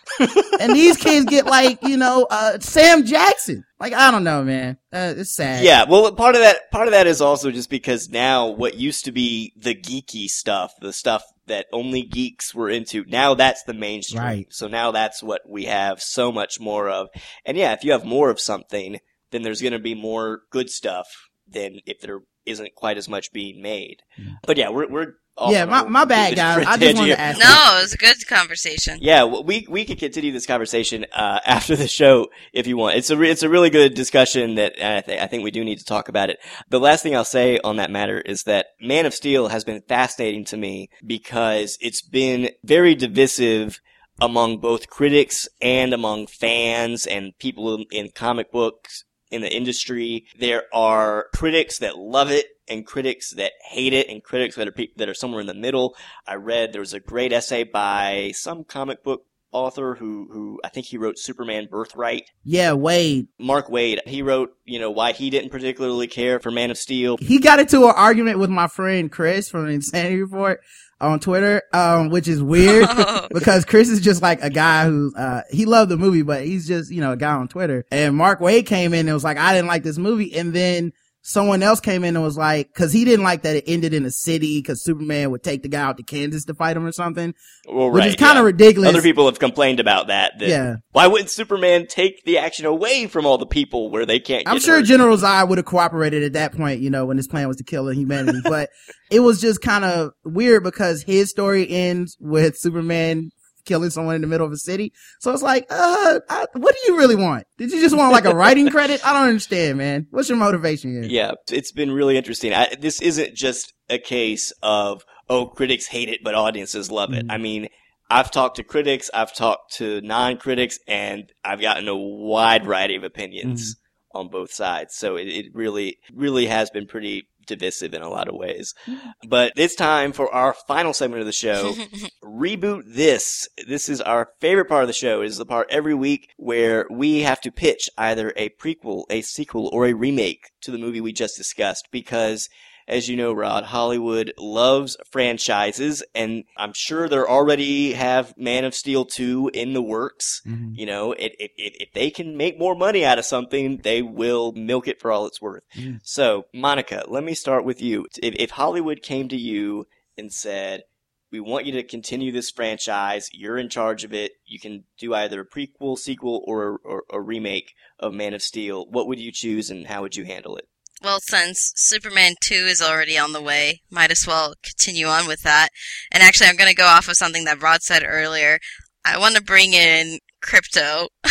and 0.60 0.74
these 0.74 0.96
kids 0.96 1.26
get 1.26 1.46
like, 1.46 1.82
you 1.82 1.96
know, 1.96 2.26
uh, 2.30 2.60
Sam 2.60 3.04
Jackson. 3.04 3.64
Like, 3.80 3.94
I 3.94 4.10
don't 4.10 4.24
know, 4.24 4.44
man. 4.44 4.76
Uh, 4.92 5.14
it's 5.16 5.34
sad. 5.34 5.64
Yeah, 5.64 5.84
well, 5.88 6.12
part 6.12 6.34
of 6.34 6.40
that, 6.40 6.70
part 6.70 6.86
of 6.86 6.92
that 6.92 7.06
is 7.06 7.20
also 7.20 7.50
just 7.50 7.70
because 7.70 8.08
now 8.08 8.48
what 8.48 8.74
used 8.74 9.04
to 9.06 9.12
be 9.12 9.52
the 9.56 9.74
geeky 9.74 10.26
stuff, 10.26 10.74
the 10.80 10.92
stuff 10.92 11.24
that 11.46 11.66
only 11.72 12.02
geeks 12.02 12.54
were 12.54 12.68
into, 12.68 13.04
now 13.06 13.34
that's 13.34 13.64
the 13.64 13.74
mainstream. 13.74 14.22
Right. 14.22 14.46
So 14.50 14.68
now 14.68 14.92
that's 14.92 15.22
what 15.22 15.42
we 15.48 15.64
have 15.64 16.00
so 16.00 16.30
much 16.30 16.60
more 16.60 16.88
of. 16.88 17.08
And 17.44 17.56
yeah, 17.56 17.72
if 17.72 17.82
you 17.82 17.92
have 17.92 18.04
more 18.04 18.30
of 18.30 18.38
something, 18.38 18.98
then 19.30 19.42
there's 19.42 19.62
going 19.62 19.72
to 19.72 19.78
be 19.78 19.94
more 19.94 20.42
good 20.50 20.70
stuff 20.70 21.06
than 21.46 21.80
if 21.86 22.00
there 22.00 22.20
isn't 22.46 22.74
quite 22.74 22.96
as 22.96 23.08
much 23.08 23.32
being 23.32 23.62
made. 23.62 24.02
But 24.46 24.56
yeah, 24.56 24.70
we're, 24.70 24.88
we're, 24.88 25.14
off 25.38 25.52
Yeah, 25.52 25.62
on 25.62 25.70
my, 25.70 25.82
my 25.84 26.04
bad, 26.04 26.34
guys. 26.36 26.66
I 26.66 26.76
just 26.76 26.96
wanted 26.96 27.14
to 27.14 27.20
ask. 27.20 27.38
No, 27.38 27.78
it 27.78 27.82
was 27.82 27.94
a 27.94 27.98
good 27.98 28.26
conversation. 28.26 28.98
yeah, 29.00 29.22
well, 29.22 29.44
we 29.44 29.66
we 29.68 29.84
could 29.84 29.98
continue 29.98 30.32
this 30.32 30.46
conversation 30.46 31.06
uh, 31.12 31.40
after 31.46 31.76
the 31.76 31.88
show 31.88 32.28
if 32.52 32.66
you 32.66 32.76
want. 32.76 32.96
It's 32.96 33.10
a 33.10 33.16
re- 33.16 33.30
it's 33.30 33.42
a 33.42 33.48
really 33.48 33.70
good 33.70 33.94
discussion 33.94 34.56
that 34.56 34.82
I 34.82 35.00
think 35.00 35.22
I 35.22 35.26
think 35.26 35.44
we 35.44 35.50
do 35.50 35.64
need 35.64 35.78
to 35.78 35.84
talk 35.84 36.08
about 36.08 36.30
it. 36.30 36.38
The 36.68 36.80
last 36.80 37.02
thing 37.02 37.14
I'll 37.14 37.24
say 37.24 37.58
on 37.60 37.76
that 37.76 37.90
matter 37.90 38.20
is 38.20 38.42
that 38.44 38.66
Man 38.80 39.06
of 39.06 39.14
Steel 39.14 39.48
has 39.48 39.64
been 39.64 39.82
fascinating 39.82 40.44
to 40.46 40.56
me 40.56 40.90
because 41.06 41.78
it's 41.80 42.02
been 42.02 42.50
very 42.64 42.94
divisive 42.94 43.80
among 44.20 44.58
both 44.58 44.90
critics 44.90 45.48
and 45.60 45.92
among 45.92 46.26
fans 46.26 47.06
and 47.06 47.38
people 47.38 47.76
in, 47.76 47.84
in 47.92 48.10
comic 48.10 48.50
books 48.50 49.04
in 49.30 49.42
the 49.42 49.54
industry. 49.54 50.26
There 50.38 50.64
are 50.72 51.26
critics 51.34 51.78
that 51.78 51.98
love 51.98 52.30
it 52.30 52.46
and 52.68 52.86
critics 52.86 53.32
that 53.34 53.52
hate 53.70 53.92
it 53.92 54.08
and 54.08 54.22
critics 54.22 54.56
that 54.56 54.68
are 54.68 54.72
pe- 54.72 54.92
that 54.96 55.08
are 55.08 55.14
somewhere 55.14 55.40
in 55.40 55.46
the 55.46 55.54
middle. 55.54 55.96
I 56.26 56.34
read 56.34 56.72
there 56.72 56.80
was 56.80 56.94
a 56.94 57.00
great 57.00 57.32
essay 57.32 57.64
by 57.64 58.32
some 58.34 58.64
comic 58.64 59.02
book 59.02 59.24
author 59.52 59.94
who 59.94 60.28
who 60.30 60.60
I 60.64 60.68
think 60.68 60.86
he 60.86 60.98
wrote 60.98 61.18
Superman 61.18 61.68
Birthright. 61.70 62.24
Yeah, 62.44 62.70
Waid. 62.70 63.28
Mark 63.38 63.68
Waid. 63.68 64.00
He 64.06 64.22
wrote, 64.22 64.50
you 64.64 64.78
know, 64.78 64.90
why 64.90 65.12
he 65.12 65.30
didn't 65.30 65.50
particularly 65.50 66.06
care 66.06 66.40
for 66.40 66.50
Man 66.50 66.70
of 66.70 66.78
Steel. 66.78 67.16
He 67.18 67.38
got 67.38 67.60
into 67.60 67.84
an 67.84 67.94
argument 67.96 68.38
with 68.38 68.50
my 68.50 68.68
friend 68.68 69.10
Chris 69.10 69.48
from 69.48 69.68
Insanity 69.68 70.20
Report 70.20 70.60
on 71.00 71.20
Twitter, 71.20 71.62
um, 71.72 72.10
which 72.10 72.28
is 72.28 72.42
weird 72.42 72.88
because 73.32 73.64
Chris 73.64 73.88
is 73.88 74.00
just 74.00 74.20
like 74.22 74.42
a 74.42 74.50
guy 74.50 74.84
who, 74.84 75.12
uh, 75.16 75.42
he 75.50 75.64
loved 75.64 75.90
the 75.90 75.96
movie, 75.96 76.22
but 76.22 76.44
he's 76.44 76.66
just, 76.66 76.90
you 76.90 77.00
know, 77.00 77.12
a 77.12 77.16
guy 77.16 77.32
on 77.32 77.48
Twitter. 77.48 77.84
And 77.90 78.16
Mark 78.16 78.40
Waid 78.40 78.66
came 78.66 78.92
in 78.92 79.06
and 79.06 79.14
was 79.14 79.24
like, 79.24 79.38
I 79.38 79.54
didn't 79.54 79.68
like 79.68 79.84
this 79.84 79.98
movie. 79.98 80.36
And 80.36 80.52
then 80.52 80.92
someone 81.22 81.62
else 81.62 81.80
came 81.80 82.04
in 82.04 82.16
and 82.16 82.24
was 82.24 82.36
like, 82.38 82.72
cause 82.74 82.92
he 82.92 83.04
didn't 83.04 83.24
like 83.24 83.42
that 83.42 83.56
it 83.56 83.64
ended 83.66 83.92
in 83.92 84.04
a 84.04 84.10
city 84.10 84.62
cause 84.62 84.82
Superman 84.82 85.30
would 85.30 85.42
take 85.42 85.62
the 85.62 85.68
guy 85.68 85.82
out 85.82 85.96
to 85.98 86.02
Kansas 86.02 86.44
to 86.46 86.54
fight 86.54 86.76
him 86.76 86.86
or 86.86 86.92
something, 86.92 87.34
Well, 87.68 87.90
which 87.90 88.06
is 88.06 88.14
kind 88.16 88.38
of 88.38 88.42
yeah. 88.42 88.46
ridiculous. 88.46 88.88
Other 88.90 89.02
people 89.02 89.26
have 89.26 89.38
complained 89.38 89.80
about 89.80 90.06
that. 90.06 90.32
that 90.38 90.48
Yeah. 90.48 90.76
Why 90.92 91.06
wouldn't 91.06 91.30
Superman 91.30 91.86
take 91.86 92.24
the 92.24 92.38
action 92.38 92.64
away 92.66 93.06
from 93.06 93.26
all 93.26 93.38
the 93.38 93.46
people 93.46 93.90
where 93.90 94.06
they 94.06 94.20
can't? 94.20 94.44
I'm 94.46 94.58
sure 94.60 94.76
hurt? 94.76 94.86
General 94.86 95.16
Zod 95.16 95.48
would 95.48 95.58
have 95.58 95.66
cooperated 95.66 96.22
at 96.22 96.32
that 96.34 96.52
point, 96.56 96.80
you 96.80 96.90
know, 96.90 97.04
when 97.06 97.16
his 97.16 97.28
plan 97.28 97.48
was 97.48 97.56
to 97.58 97.64
kill 97.64 97.88
humanity. 97.92 98.40
but 98.44 98.70
it 99.10 99.20
was 99.20 99.40
just 99.40 99.60
kind 99.60 99.84
of 99.84 100.12
weird 100.24 100.62
because 100.62 101.02
his 101.02 101.30
story 101.30 101.68
ends 101.68 102.16
with 102.20 102.56
Superman 102.56 103.30
killing 103.68 103.90
someone 103.90 104.16
in 104.16 104.22
the 104.22 104.26
middle 104.26 104.46
of 104.46 104.52
a 104.52 104.56
city. 104.56 104.92
So 105.20 105.32
it's 105.32 105.42
like, 105.42 105.66
uh, 105.70 106.20
I, 106.28 106.46
what 106.54 106.74
do 106.74 106.92
you 106.92 106.98
really 106.98 107.14
want? 107.14 107.46
Did 107.58 107.70
you 107.70 107.80
just 107.80 107.96
want 107.96 108.12
like 108.12 108.24
a 108.24 108.34
writing 108.34 108.68
credit? 108.70 109.06
I 109.06 109.12
don't 109.12 109.28
understand, 109.28 109.78
man. 109.78 110.06
What's 110.10 110.28
your 110.28 110.38
motivation 110.38 110.92
here? 110.92 111.02
Yeah, 111.04 111.32
it's 111.50 111.70
been 111.70 111.92
really 111.92 112.16
interesting. 112.16 112.52
I, 112.52 112.74
this 112.80 113.00
isn't 113.00 113.34
just 113.34 113.72
a 113.88 113.98
case 113.98 114.52
of, 114.62 115.04
oh, 115.28 115.46
critics 115.46 115.86
hate 115.86 116.08
it, 116.08 116.20
but 116.24 116.34
audiences 116.34 116.90
love 116.90 117.12
it. 117.12 117.26
Mhm. 117.26 117.32
I 117.32 117.38
mean, 117.38 117.68
I've 118.10 118.30
talked 118.30 118.56
to 118.56 118.64
critics, 118.64 119.10
I've 119.12 119.34
talked 119.34 119.74
to 119.74 120.00
non-critics, 120.00 120.78
and 120.88 121.30
I've 121.44 121.60
gotten 121.60 121.88
a 121.88 121.96
wide 121.96 122.64
variety 122.64 122.96
of 122.96 123.04
opinions 123.04 123.76
on 124.14 124.28
both 124.28 124.50
sides. 124.50 124.96
So 124.96 125.16
it, 125.16 125.28
it 125.28 125.46
really, 125.52 125.98
really 126.14 126.46
has 126.46 126.70
been 126.70 126.86
pretty 126.86 127.28
divisive 127.48 127.94
in 127.94 128.02
a 128.02 128.08
lot 128.08 128.28
of 128.28 128.36
ways. 128.36 128.74
Mm-hmm. 128.86 129.28
But 129.28 129.52
it's 129.56 129.74
time 129.74 130.12
for 130.12 130.32
our 130.32 130.54
final 130.66 130.92
segment 130.92 131.20
of 131.20 131.26
the 131.26 131.32
show. 131.32 131.74
Reboot 132.24 132.82
This. 132.86 133.48
This 133.66 133.88
is 133.88 134.00
our 134.00 134.30
favorite 134.40 134.68
part 134.68 134.84
of 134.84 134.88
the 134.88 134.92
show. 134.92 135.22
It 135.22 135.26
is 135.26 135.38
the 135.38 135.46
part 135.46 135.68
every 135.70 135.94
week 135.94 136.30
where 136.36 136.86
we 136.90 137.20
have 137.20 137.40
to 137.40 137.50
pitch 137.50 137.90
either 137.98 138.32
a 138.36 138.50
prequel, 138.50 139.04
a 139.10 139.22
sequel, 139.22 139.68
or 139.72 139.86
a 139.86 139.94
remake 139.94 140.50
to 140.60 140.70
the 140.70 140.78
movie 140.78 141.00
we 141.00 141.12
just 141.12 141.36
discussed 141.36 141.88
because 141.90 142.48
as 142.88 143.08
you 143.08 143.16
know, 143.16 143.32
Rod, 143.34 143.64
Hollywood 143.64 144.32
loves 144.38 144.96
franchises, 145.12 146.02
and 146.14 146.44
I'm 146.56 146.72
sure 146.72 147.06
they 147.06 147.18
already 147.18 147.92
have 147.92 148.34
Man 148.38 148.64
of 148.64 148.74
Steel 148.74 149.04
2 149.04 149.50
in 149.52 149.74
the 149.74 149.82
works. 149.82 150.40
Mhm. 150.46 150.72
You 150.74 150.86
know, 150.86 151.12
if, 151.12 151.34
if, 151.38 151.50
if 151.56 151.92
they 151.92 152.10
can 152.10 152.36
make 152.36 152.58
more 152.58 152.74
money 152.74 153.04
out 153.04 153.18
of 153.18 153.26
something, 153.26 153.78
they 153.84 154.00
will 154.00 154.52
milk 154.52 154.88
it 154.88 155.00
for 155.00 155.12
all 155.12 155.26
it's 155.26 155.40
worth. 155.40 155.62
Mm. 155.76 156.00
So, 156.02 156.46
Monica, 156.54 157.04
let 157.06 157.22
me 157.22 157.34
start 157.34 157.64
with 157.64 157.82
you. 157.82 158.06
If, 158.22 158.34
if 158.36 158.50
Hollywood 158.50 159.02
came 159.02 159.28
to 159.28 159.36
you 159.36 159.86
and 160.16 160.32
said, 160.32 160.82
we 161.30 161.40
want 161.40 161.66
you 161.66 161.72
to 161.72 161.82
continue 161.82 162.32
this 162.32 162.50
franchise. 162.50 163.28
You're 163.34 163.58
in 163.58 163.68
charge 163.68 164.02
of 164.02 164.14
it. 164.14 164.32
You 164.46 164.58
can 164.58 164.84
do 164.98 165.12
either 165.12 165.42
a 165.42 165.46
prequel, 165.46 165.98
sequel, 165.98 166.42
or, 166.46 166.80
or 166.84 167.04
a 167.12 167.20
remake 167.20 167.74
of 167.98 168.14
Man 168.14 168.32
of 168.32 168.40
Steel. 168.42 168.86
What 168.88 169.06
would 169.08 169.20
you 169.20 169.30
choose 169.30 169.70
and 169.70 169.86
how 169.86 170.00
would 170.00 170.16
you 170.16 170.24
handle 170.24 170.56
it? 170.56 170.64
Well, 171.02 171.20
since 171.20 171.72
Superman 171.76 172.34
2 172.40 172.54
is 172.54 172.82
already 172.82 173.16
on 173.16 173.32
the 173.32 173.42
way, 173.42 173.82
might 173.90 174.10
as 174.10 174.26
well 174.26 174.54
continue 174.62 175.06
on 175.06 175.28
with 175.28 175.42
that. 175.42 175.68
And 176.10 176.22
actually, 176.22 176.48
I'm 176.48 176.56
going 176.56 176.70
to 176.70 176.74
go 176.74 176.86
off 176.86 177.08
of 177.08 177.16
something 177.16 177.44
that 177.44 177.62
Rod 177.62 177.82
said 177.82 178.02
earlier. 178.04 178.58
I 179.04 179.16
want 179.18 179.36
to 179.36 179.42
bring 179.42 179.74
in 179.74 180.18
Krypto, 180.44 181.08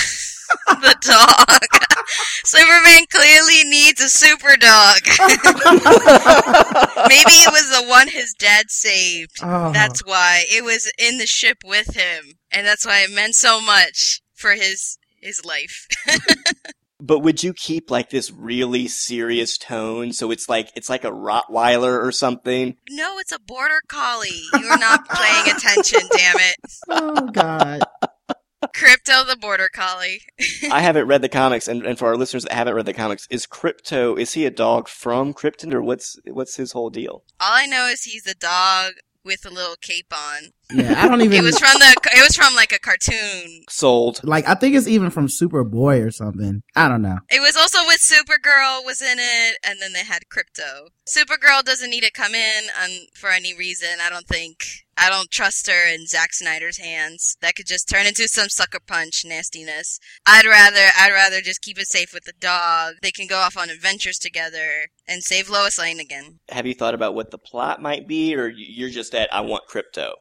the 0.67 0.95
dog. 1.01 1.57
Superman 2.45 3.03
clearly 3.11 3.63
needs 3.65 3.99
a 3.99 4.09
super 4.09 4.55
dog. 4.55 4.99
Maybe 7.09 7.35
it 7.43 7.51
was 7.51 7.69
the 7.69 7.85
one 7.87 8.07
his 8.07 8.33
dad 8.33 8.69
saved. 8.69 9.39
Oh. 9.43 9.73
That's 9.73 10.05
why 10.05 10.45
it 10.49 10.63
was 10.63 10.91
in 10.97 11.17
the 11.17 11.27
ship 11.27 11.57
with 11.65 11.95
him, 11.95 12.35
and 12.51 12.65
that's 12.65 12.85
why 12.85 12.99
it 12.99 13.11
meant 13.11 13.35
so 13.35 13.59
much 13.59 14.21
for 14.33 14.53
his 14.53 14.97
his 15.19 15.43
life. 15.43 15.87
But 17.07 17.19
would 17.19 17.41
you 17.41 17.53
keep 17.53 17.89
like 17.89 18.09
this 18.09 18.31
really 18.31 18.89
serious 18.89 19.57
tone? 19.57 20.11
So 20.11 20.29
it's 20.29 20.49
like, 20.49 20.71
it's 20.75 20.89
like 20.89 21.05
a 21.05 21.11
Rottweiler 21.11 22.03
or 22.03 22.11
something? 22.11 22.75
no, 22.89 23.17
it's 23.17 23.31
a 23.31 23.39
border 23.39 23.81
collie. 23.87 24.41
You're 24.59 24.77
not 24.77 25.07
paying 25.07 25.55
attention, 25.55 26.01
damn 26.11 26.35
it. 26.35 26.55
oh 26.89 27.27
God. 27.31 27.81
Krypto 28.75 29.25
the 29.25 29.37
border 29.39 29.69
collie. 29.73 30.21
I 30.71 30.81
haven't 30.81 31.07
read 31.07 31.21
the 31.21 31.29
comics, 31.29 31.69
and, 31.69 31.85
and 31.85 31.97
for 31.97 32.07
our 32.07 32.17
listeners 32.17 32.43
that 32.43 32.51
haven't 32.51 32.73
read 32.73 32.85
the 32.85 32.93
comics, 32.93 33.25
is 33.29 33.47
Krypto, 33.47 34.19
is 34.19 34.33
he 34.33 34.45
a 34.45 34.51
dog 34.51 34.89
from 34.89 35.33
Krypton 35.33 35.73
or 35.73 35.81
what's, 35.81 36.19
what's 36.25 36.57
his 36.57 36.73
whole 36.73 36.89
deal? 36.89 37.23
All 37.39 37.53
I 37.53 37.67
know 37.67 37.87
is 37.87 38.03
he's 38.03 38.27
a 38.27 38.35
dog 38.35 38.93
with 39.23 39.45
a 39.45 39.49
little 39.49 39.75
cape 39.79 40.11
on. 40.11 40.51
Yeah, 40.73 41.01
I 41.01 41.07
don't 41.07 41.21
even. 41.21 41.37
It 41.37 41.43
was 41.43 41.57
from 41.59 41.73
the. 41.79 41.95
It 42.13 42.21
was 42.23 42.35
from 42.35 42.55
like 42.55 42.71
a 42.71 42.79
cartoon. 42.79 43.63
Sold. 43.69 44.21
like 44.23 44.47
I 44.47 44.55
think 44.55 44.75
it's 44.75 44.87
even 44.87 45.09
from 45.09 45.27
Superboy 45.27 46.05
or 46.05 46.11
something. 46.11 46.61
I 46.75 46.87
don't 46.87 47.01
know. 47.01 47.19
It 47.29 47.39
was 47.41 47.55
also 47.55 47.79
with 47.85 47.99
Supergirl 48.01 48.85
was 48.85 49.01
in 49.01 49.17
it, 49.19 49.57
and 49.65 49.79
then 49.81 49.93
they 49.93 50.03
had 50.03 50.23
Krypto. 50.33 50.87
Supergirl 51.07 51.63
doesn't 51.63 51.89
need 51.89 52.03
to 52.03 52.11
come 52.11 52.35
in 52.35 52.63
on, 52.81 52.89
for 53.15 53.29
any 53.29 53.55
reason. 53.55 53.99
I 54.01 54.09
don't 54.09 54.27
think. 54.27 54.65
I 54.99 55.09
don't 55.09 55.29
trust 55.29 55.67
her 55.67 55.87
in 55.87 56.07
Zack 56.07 56.33
Snyder's 56.33 56.79
hands. 56.79 57.37
That 57.41 57.55
could 57.55 57.67
just 57.67 57.87
turn 57.87 58.07
into 58.07 58.27
some 58.27 58.49
sucker 58.49 58.79
punch 58.85 59.23
nastiness. 59.25 59.99
I'd 60.25 60.45
rather. 60.45 60.87
I'd 60.99 61.11
rather 61.13 61.39
just 61.41 61.61
keep 61.61 61.79
it 61.79 61.87
safe 61.87 62.13
with 62.13 62.23
the 62.23 62.33
dog. 62.39 62.95
They 63.01 63.11
can 63.11 63.27
go 63.27 63.37
off 63.37 63.57
on 63.57 63.69
adventures 63.69 64.17
together 64.17 64.87
and 65.07 65.23
save 65.23 65.49
Lois 65.49 65.77
Lane 65.79 65.99
again. 65.99 66.39
Have 66.49 66.65
you 66.65 66.73
thought 66.73 66.93
about 66.95 67.15
what 67.15 67.31
the 67.31 67.37
plot 67.37 67.81
might 67.81 68.07
be, 68.07 68.35
or 68.35 68.47
you're 68.49 68.89
just 68.89 69.13
at, 69.15 69.31
I 69.33 69.41
want 69.41 69.63
Krypto? 69.69 70.13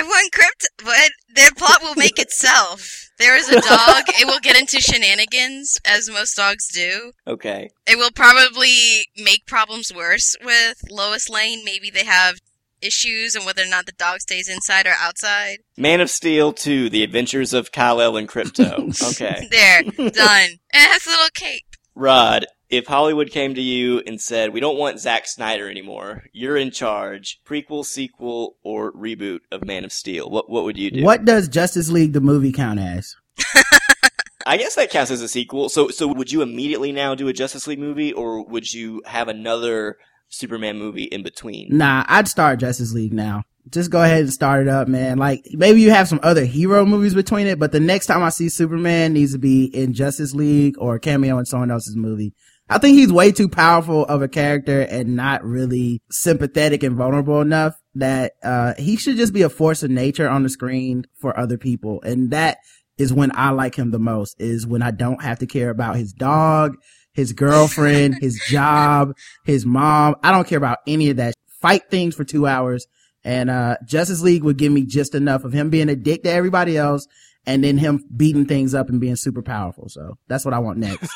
I 0.00 0.02
want 0.02 0.32
Krypto, 0.32 0.84
but 0.84 1.10
their 1.34 1.50
plot 1.52 1.82
will 1.82 1.94
make 1.94 2.18
itself. 2.18 3.10
There 3.18 3.36
is 3.36 3.50
a 3.50 3.60
dog. 3.60 4.04
it 4.08 4.26
will 4.26 4.40
get 4.40 4.58
into 4.58 4.80
shenanigans, 4.80 5.78
as 5.84 6.08
most 6.08 6.36
dogs 6.36 6.68
do. 6.72 7.12
Okay. 7.26 7.68
It 7.86 7.98
will 7.98 8.10
probably 8.10 9.06
make 9.18 9.44
problems 9.46 9.92
worse 9.94 10.36
with 10.42 10.82
Lois 10.90 11.28
Lane. 11.28 11.62
Maybe 11.66 11.90
they 11.90 12.04
have 12.04 12.40
issues 12.80 13.34
and 13.36 13.44
whether 13.44 13.62
or 13.62 13.68
not 13.68 13.84
the 13.84 13.92
dog 13.92 14.20
stays 14.20 14.48
inside 14.48 14.86
or 14.86 14.94
outside. 14.98 15.58
Man 15.76 16.00
of 16.00 16.08
Steel 16.08 16.54
2, 16.54 16.88
The 16.88 17.02
Adventures 17.02 17.52
of 17.52 17.72
Kal-El 17.72 18.16
and 18.16 18.26
Krypto. 18.26 18.86
Okay. 19.10 19.48
There, 19.50 19.82
done. 19.82 20.48
And 20.72 20.84
it 20.84 20.90
has 20.90 21.06
a 21.06 21.10
little 21.10 21.28
cape. 21.34 21.69
Rod, 21.94 22.46
if 22.68 22.86
Hollywood 22.86 23.30
came 23.30 23.54
to 23.54 23.60
you 23.60 24.00
and 24.06 24.20
said, 24.20 24.52
we 24.52 24.60
don't 24.60 24.78
want 24.78 25.00
Zack 25.00 25.26
Snyder 25.26 25.68
anymore, 25.68 26.24
you're 26.32 26.56
in 26.56 26.70
charge, 26.70 27.40
prequel, 27.44 27.84
sequel, 27.84 28.56
or 28.62 28.92
reboot 28.92 29.40
of 29.50 29.64
Man 29.64 29.84
of 29.84 29.92
Steel, 29.92 30.30
what, 30.30 30.48
what 30.48 30.64
would 30.64 30.78
you 30.78 30.90
do? 30.90 31.02
What 31.02 31.24
does 31.24 31.48
Justice 31.48 31.90
League 31.90 32.12
the 32.12 32.20
movie 32.20 32.52
count 32.52 32.78
as? 32.78 33.16
I 34.46 34.56
guess 34.56 34.74
that 34.76 34.90
counts 34.90 35.10
as 35.10 35.20
a 35.20 35.28
sequel. 35.28 35.68
So, 35.68 35.88
so 35.88 36.06
would 36.06 36.32
you 36.32 36.42
immediately 36.42 36.92
now 36.92 37.14
do 37.14 37.28
a 37.28 37.32
Justice 37.32 37.66
League 37.66 37.78
movie, 37.78 38.12
or 38.12 38.44
would 38.44 38.72
you 38.72 39.02
have 39.04 39.28
another 39.28 39.96
Superman 40.28 40.78
movie 40.78 41.04
in 41.04 41.22
between? 41.22 41.68
Nah, 41.70 42.04
I'd 42.08 42.28
start 42.28 42.60
Justice 42.60 42.92
League 42.92 43.12
now. 43.12 43.44
Just 43.68 43.90
go 43.90 44.02
ahead 44.02 44.22
and 44.22 44.32
start 44.32 44.62
it 44.62 44.68
up, 44.68 44.88
man. 44.88 45.18
Like 45.18 45.44
maybe 45.52 45.80
you 45.80 45.90
have 45.90 46.08
some 46.08 46.20
other 46.22 46.44
hero 46.44 46.84
movies 46.86 47.14
between 47.14 47.46
it, 47.46 47.58
but 47.58 47.72
the 47.72 47.80
next 47.80 48.06
time 48.06 48.22
I 48.22 48.30
see 48.30 48.48
Superman 48.48 49.12
needs 49.12 49.32
to 49.32 49.38
be 49.38 49.64
in 49.64 49.92
Justice 49.92 50.34
League 50.34 50.76
or 50.78 50.96
a 50.96 51.00
cameo 51.00 51.38
in 51.38 51.44
someone 51.44 51.70
else's 51.70 51.96
movie. 51.96 52.32
I 52.68 52.78
think 52.78 52.96
he's 52.96 53.12
way 53.12 53.32
too 53.32 53.48
powerful 53.48 54.04
of 54.04 54.22
a 54.22 54.28
character 54.28 54.82
and 54.82 55.16
not 55.16 55.44
really 55.44 56.02
sympathetic 56.10 56.84
and 56.84 56.96
vulnerable 56.96 57.40
enough 57.40 57.74
that 57.96 58.32
uh 58.44 58.74
he 58.78 58.96
should 58.96 59.16
just 59.16 59.32
be 59.32 59.42
a 59.42 59.48
force 59.48 59.82
of 59.82 59.90
nature 59.90 60.28
on 60.28 60.44
the 60.44 60.48
screen 60.48 61.04
for 61.20 61.38
other 61.38 61.58
people. 61.58 62.00
And 62.02 62.30
that 62.30 62.58
is 62.96 63.12
when 63.12 63.32
I 63.34 63.50
like 63.50 63.74
him 63.74 63.90
the 63.90 63.98
most 63.98 64.40
is 64.40 64.66
when 64.66 64.82
I 64.82 64.90
don't 64.90 65.22
have 65.22 65.38
to 65.40 65.46
care 65.46 65.70
about 65.70 65.96
his 65.96 66.12
dog, 66.12 66.76
his 67.12 67.32
girlfriend, 67.32 68.18
his 68.20 68.40
job, 68.46 69.14
his 69.44 69.66
mom. 69.66 70.16
I 70.22 70.32
don't 70.32 70.46
care 70.46 70.58
about 70.58 70.78
any 70.86 71.10
of 71.10 71.16
that. 71.16 71.34
Fight 71.60 71.90
things 71.90 72.14
for 72.14 72.24
two 72.24 72.46
hours. 72.46 72.86
And, 73.24 73.50
uh, 73.50 73.76
Justice 73.84 74.22
League 74.22 74.44
would 74.44 74.56
give 74.56 74.72
me 74.72 74.84
just 74.84 75.14
enough 75.14 75.44
of 75.44 75.52
him 75.52 75.70
being 75.70 75.88
a 75.88 75.96
dick 75.96 76.22
to 76.24 76.30
everybody 76.30 76.76
else 76.76 77.06
and 77.46 77.64
then 77.64 77.78
him 77.78 78.04
beating 78.16 78.46
things 78.46 78.74
up 78.74 78.88
and 78.88 79.00
being 79.00 79.16
super 79.16 79.42
powerful. 79.42 79.88
So 79.88 80.18
that's 80.28 80.44
what 80.44 80.54
I 80.54 80.58
want 80.58 80.78
next. 80.78 81.10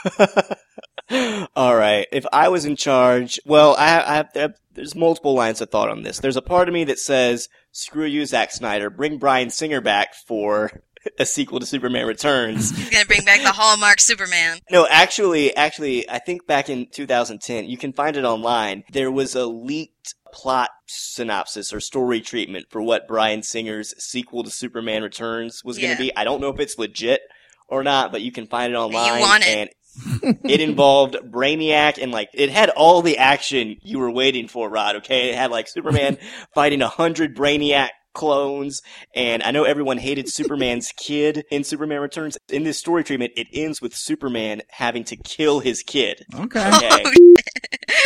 All 1.56 1.76
right. 1.76 2.06
If 2.12 2.24
I 2.32 2.48
was 2.48 2.64
in 2.64 2.76
charge, 2.76 3.38
well, 3.44 3.74
I, 3.78 4.00
I 4.00 4.38
have, 4.38 4.54
there's 4.72 4.94
multiple 4.94 5.34
lines 5.34 5.60
of 5.60 5.70
thought 5.70 5.90
on 5.90 6.02
this. 6.02 6.18
There's 6.18 6.36
a 6.36 6.42
part 6.42 6.68
of 6.68 6.74
me 6.74 6.84
that 6.84 6.98
says, 6.98 7.48
screw 7.72 8.06
you, 8.06 8.24
Zack 8.26 8.52
Snyder, 8.52 8.90
bring 8.90 9.18
Bryan 9.18 9.50
Singer 9.50 9.80
back 9.80 10.14
for 10.14 10.82
a 11.18 11.26
sequel 11.26 11.60
to 11.60 11.66
Superman 11.66 12.06
Returns. 12.06 12.70
He's 12.70 12.90
gonna 12.90 13.04
bring 13.04 13.24
back 13.24 13.42
the 13.42 13.52
Hallmark 13.52 14.00
Superman. 14.00 14.58
No, 14.70 14.86
actually, 14.88 15.54
actually, 15.56 16.08
I 16.08 16.18
think 16.18 16.46
back 16.46 16.68
in 16.68 16.86
2010, 16.90 17.66
you 17.66 17.76
can 17.76 17.92
find 17.92 18.16
it 18.16 18.24
online. 18.24 18.84
There 18.92 19.10
was 19.10 19.34
a 19.34 19.46
leaked 19.46 20.14
plot 20.34 20.70
synopsis 20.88 21.72
or 21.72 21.78
story 21.78 22.20
treatment 22.20 22.66
for 22.68 22.82
what 22.82 23.06
Bryan 23.06 23.42
Singer's 23.44 23.94
sequel 24.02 24.42
to 24.42 24.50
Superman 24.50 25.04
Returns 25.04 25.62
was 25.64 25.78
going 25.78 25.92
to 25.92 26.02
be. 26.02 26.14
I 26.16 26.24
don't 26.24 26.40
know 26.40 26.48
if 26.48 26.58
it's 26.58 26.76
legit 26.76 27.20
or 27.68 27.84
not, 27.84 28.10
but 28.10 28.20
you 28.20 28.32
can 28.32 28.48
find 28.48 28.72
it 28.72 28.76
online. 28.76 29.14
You 29.14 29.20
want 29.20 29.44
it. 29.46 29.48
And 29.56 30.40
it 30.44 30.60
involved 30.60 31.14
Brainiac 31.14 32.02
and 32.02 32.10
like 32.10 32.30
it 32.34 32.50
had 32.50 32.70
all 32.70 33.00
the 33.00 33.18
action 33.18 33.76
you 33.80 34.00
were 34.00 34.10
waiting 34.10 34.48
for, 34.48 34.68
Rod. 34.68 34.96
Okay, 34.96 35.30
it 35.30 35.36
had 35.36 35.52
like 35.52 35.68
Superman 35.68 36.18
fighting 36.54 36.82
a 36.82 36.88
hundred 36.88 37.36
Brainiac 37.36 37.90
clones, 38.12 38.82
and 39.14 39.40
I 39.42 39.52
know 39.52 39.62
everyone 39.62 39.98
hated 39.98 40.28
Superman's 40.28 40.92
kid 40.96 41.44
in 41.48 41.62
Superman 41.62 42.00
Returns. 42.00 42.36
In 42.48 42.64
this 42.64 42.78
story 42.78 43.04
treatment, 43.04 43.34
it 43.36 43.46
ends 43.52 43.80
with 43.80 43.94
Superman 43.94 44.62
having 44.68 45.04
to 45.04 45.16
kill 45.16 45.60
his 45.60 45.84
kid. 45.84 46.26
Okay. 46.34 46.70
Okay. 46.76 47.04
Oh, 47.43 47.43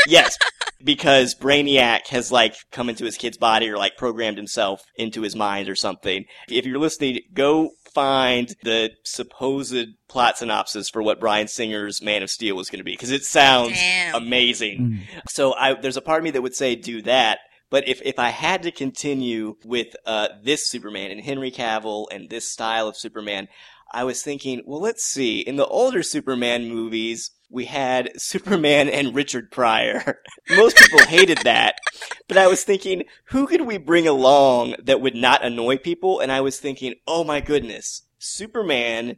yes, 0.06 0.36
because 0.82 1.34
Brainiac 1.34 2.08
has 2.08 2.30
like 2.32 2.54
come 2.70 2.88
into 2.88 3.04
his 3.04 3.16
kid's 3.16 3.36
body 3.36 3.68
or 3.68 3.76
like 3.76 3.96
programmed 3.96 4.36
himself 4.36 4.82
into 4.96 5.22
his 5.22 5.36
mind 5.36 5.68
or 5.68 5.74
something. 5.74 6.24
If 6.48 6.66
you're 6.66 6.78
listening, 6.78 7.20
go 7.32 7.70
find 7.94 8.54
the 8.62 8.90
supposed 9.04 9.88
plot 10.08 10.38
synopsis 10.38 10.90
for 10.90 11.02
what 11.02 11.20
Bryan 11.20 11.48
Singer's 11.48 12.02
Man 12.02 12.22
of 12.22 12.30
Steel 12.30 12.56
was 12.56 12.70
going 12.70 12.78
to 12.78 12.84
be 12.84 12.92
because 12.92 13.10
it 13.10 13.24
sounds 13.24 13.72
Damn. 13.72 14.14
amazing. 14.14 14.80
Mm. 15.12 15.20
So 15.28 15.54
I, 15.54 15.74
there's 15.74 15.96
a 15.96 16.02
part 16.02 16.18
of 16.18 16.24
me 16.24 16.30
that 16.32 16.42
would 16.42 16.54
say 16.54 16.76
do 16.76 17.02
that. 17.02 17.40
But 17.70 17.86
if, 17.86 18.00
if 18.02 18.18
I 18.18 18.30
had 18.30 18.62
to 18.62 18.70
continue 18.70 19.56
with 19.62 19.88
uh, 20.06 20.28
this 20.42 20.66
Superman 20.68 21.10
and 21.10 21.20
Henry 21.20 21.50
Cavill 21.50 22.06
and 22.10 22.30
this 22.30 22.50
style 22.50 22.88
of 22.88 22.96
Superman, 22.96 23.48
I 23.92 24.04
was 24.04 24.22
thinking, 24.22 24.62
well, 24.64 24.80
let's 24.80 25.04
see. 25.04 25.40
In 25.40 25.56
the 25.56 25.66
older 25.66 26.02
Superman 26.02 26.68
movies, 26.68 27.30
we 27.50 27.64
had 27.64 28.10
Superman 28.16 28.88
and 28.88 29.14
Richard 29.14 29.50
Pryor. 29.50 30.20
Most 30.50 30.76
people 30.76 31.00
hated 31.00 31.38
that. 31.38 31.78
But 32.26 32.36
I 32.36 32.46
was 32.46 32.62
thinking, 32.64 33.04
who 33.26 33.46
could 33.46 33.62
we 33.62 33.78
bring 33.78 34.06
along 34.06 34.74
that 34.82 35.00
would 35.00 35.14
not 35.14 35.44
annoy 35.44 35.78
people? 35.78 36.20
And 36.20 36.30
I 36.30 36.40
was 36.40 36.58
thinking, 36.58 36.94
oh 37.06 37.24
my 37.24 37.40
goodness, 37.40 38.02
Superman 38.18 39.16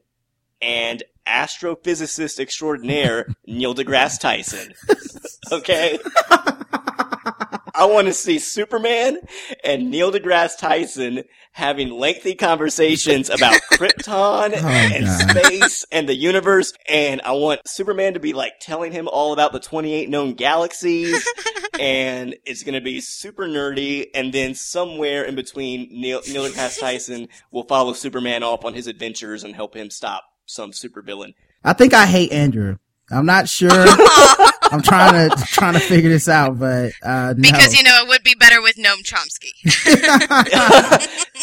and 0.62 1.02
astrophysicist 1.26 2.38
extraordinaire 2.38 3.26
Neil 3.46 3.74
deGrasse 3.74 4.20
Tyson. 4.20 4.74
okay? 5.52 5.98
I 7.80 7.86
want 7.86 8.08
to 8.08 8.12
see 8.12 8.38
Superman 8.38 9.18
and 9.64 9.90
Neil 9.90 10.12
deGrasse 10.12 10.58
Tyson 10.58 11.24
having 11.52 11.88
lengthy 11.90 12.34
conversations 12.34 13.30
about 13.30 13.54
Krypton 13.72 14.52
Oh, 14.54 14.66
and 14.66 15.06
God. 15.06 15.30
space 15.30 15.84
and 15.90 16.06
the 16.06 16.14
universe. 16.14 16.74
And 16.88 17.22
I 17.24 17.32
want 17.32 17.62
Superman 17.66 18.14
to 18.14 18.20
be 18.20 18.34
like 18.34 18.52
telling 18.60 18.92
him 18.92 19.08
all 19.08 19.32
about 19.32 19.52
the 19.52 19.60
28 19.60 20.10
known 20.10 20.34
galaxies. 20.34 21.26
and 21.80 22.36
it's 22.44 22.62
going 22.64 22.74
to 22.74 22.82
be 22.82 23.00
super 23.00 23.46
nerdy. 23.46 24.08
And 24.14 24.30
then 24.32 24.54
somewhere 24.54 25.24
in 25.24 25.34
between, 25.34 25.88
Neil, 25.90 26.20
Neil 26.28 26.44
deGrasse 26.44 26.78
Tyson 26.80 27.28
will 27.50 27.64
follow 27.64 27.94
Superman 27.94 28.42
off 28.42 28.64
on 28.66 28.74
his 28.74 28.86
adventures 28.86 29.42
and 29.42 29.54
help 29.56 29.74
him 29.74 29.88
stop 29.88 30.22
some 30.44 30.72
supervillain. 30.72 31.32
I 31.64 31.72
think 31.72 31.94
I 31.94 32.04
hate 32.04 32.30
Andrew. 32.30 32.76
I'm 33.10 33.26
not 33.26 33.48
sure. 33.48 33.70
I'm 34.70 34.82
trying 34.82 35.30
to 35.30 35.36
trying 35.46 35.74
to 35.74 35.80
figure 35.80 36.10
this 36.10 36.28
out, 36.28 36.58
but 36.58 36.92
uh, 37.02 37.34
no. 37.36 37.42
Because 37.42 37.76
you 37.76 37.82
know 37.82 38.02
it 38.02 38.08
would 38.08 38.22
be 38.22 38.34
better 38.34 38.62
with 38.62 38.76
Noam 38.76 39.02
Chomsky. 39.02 39.50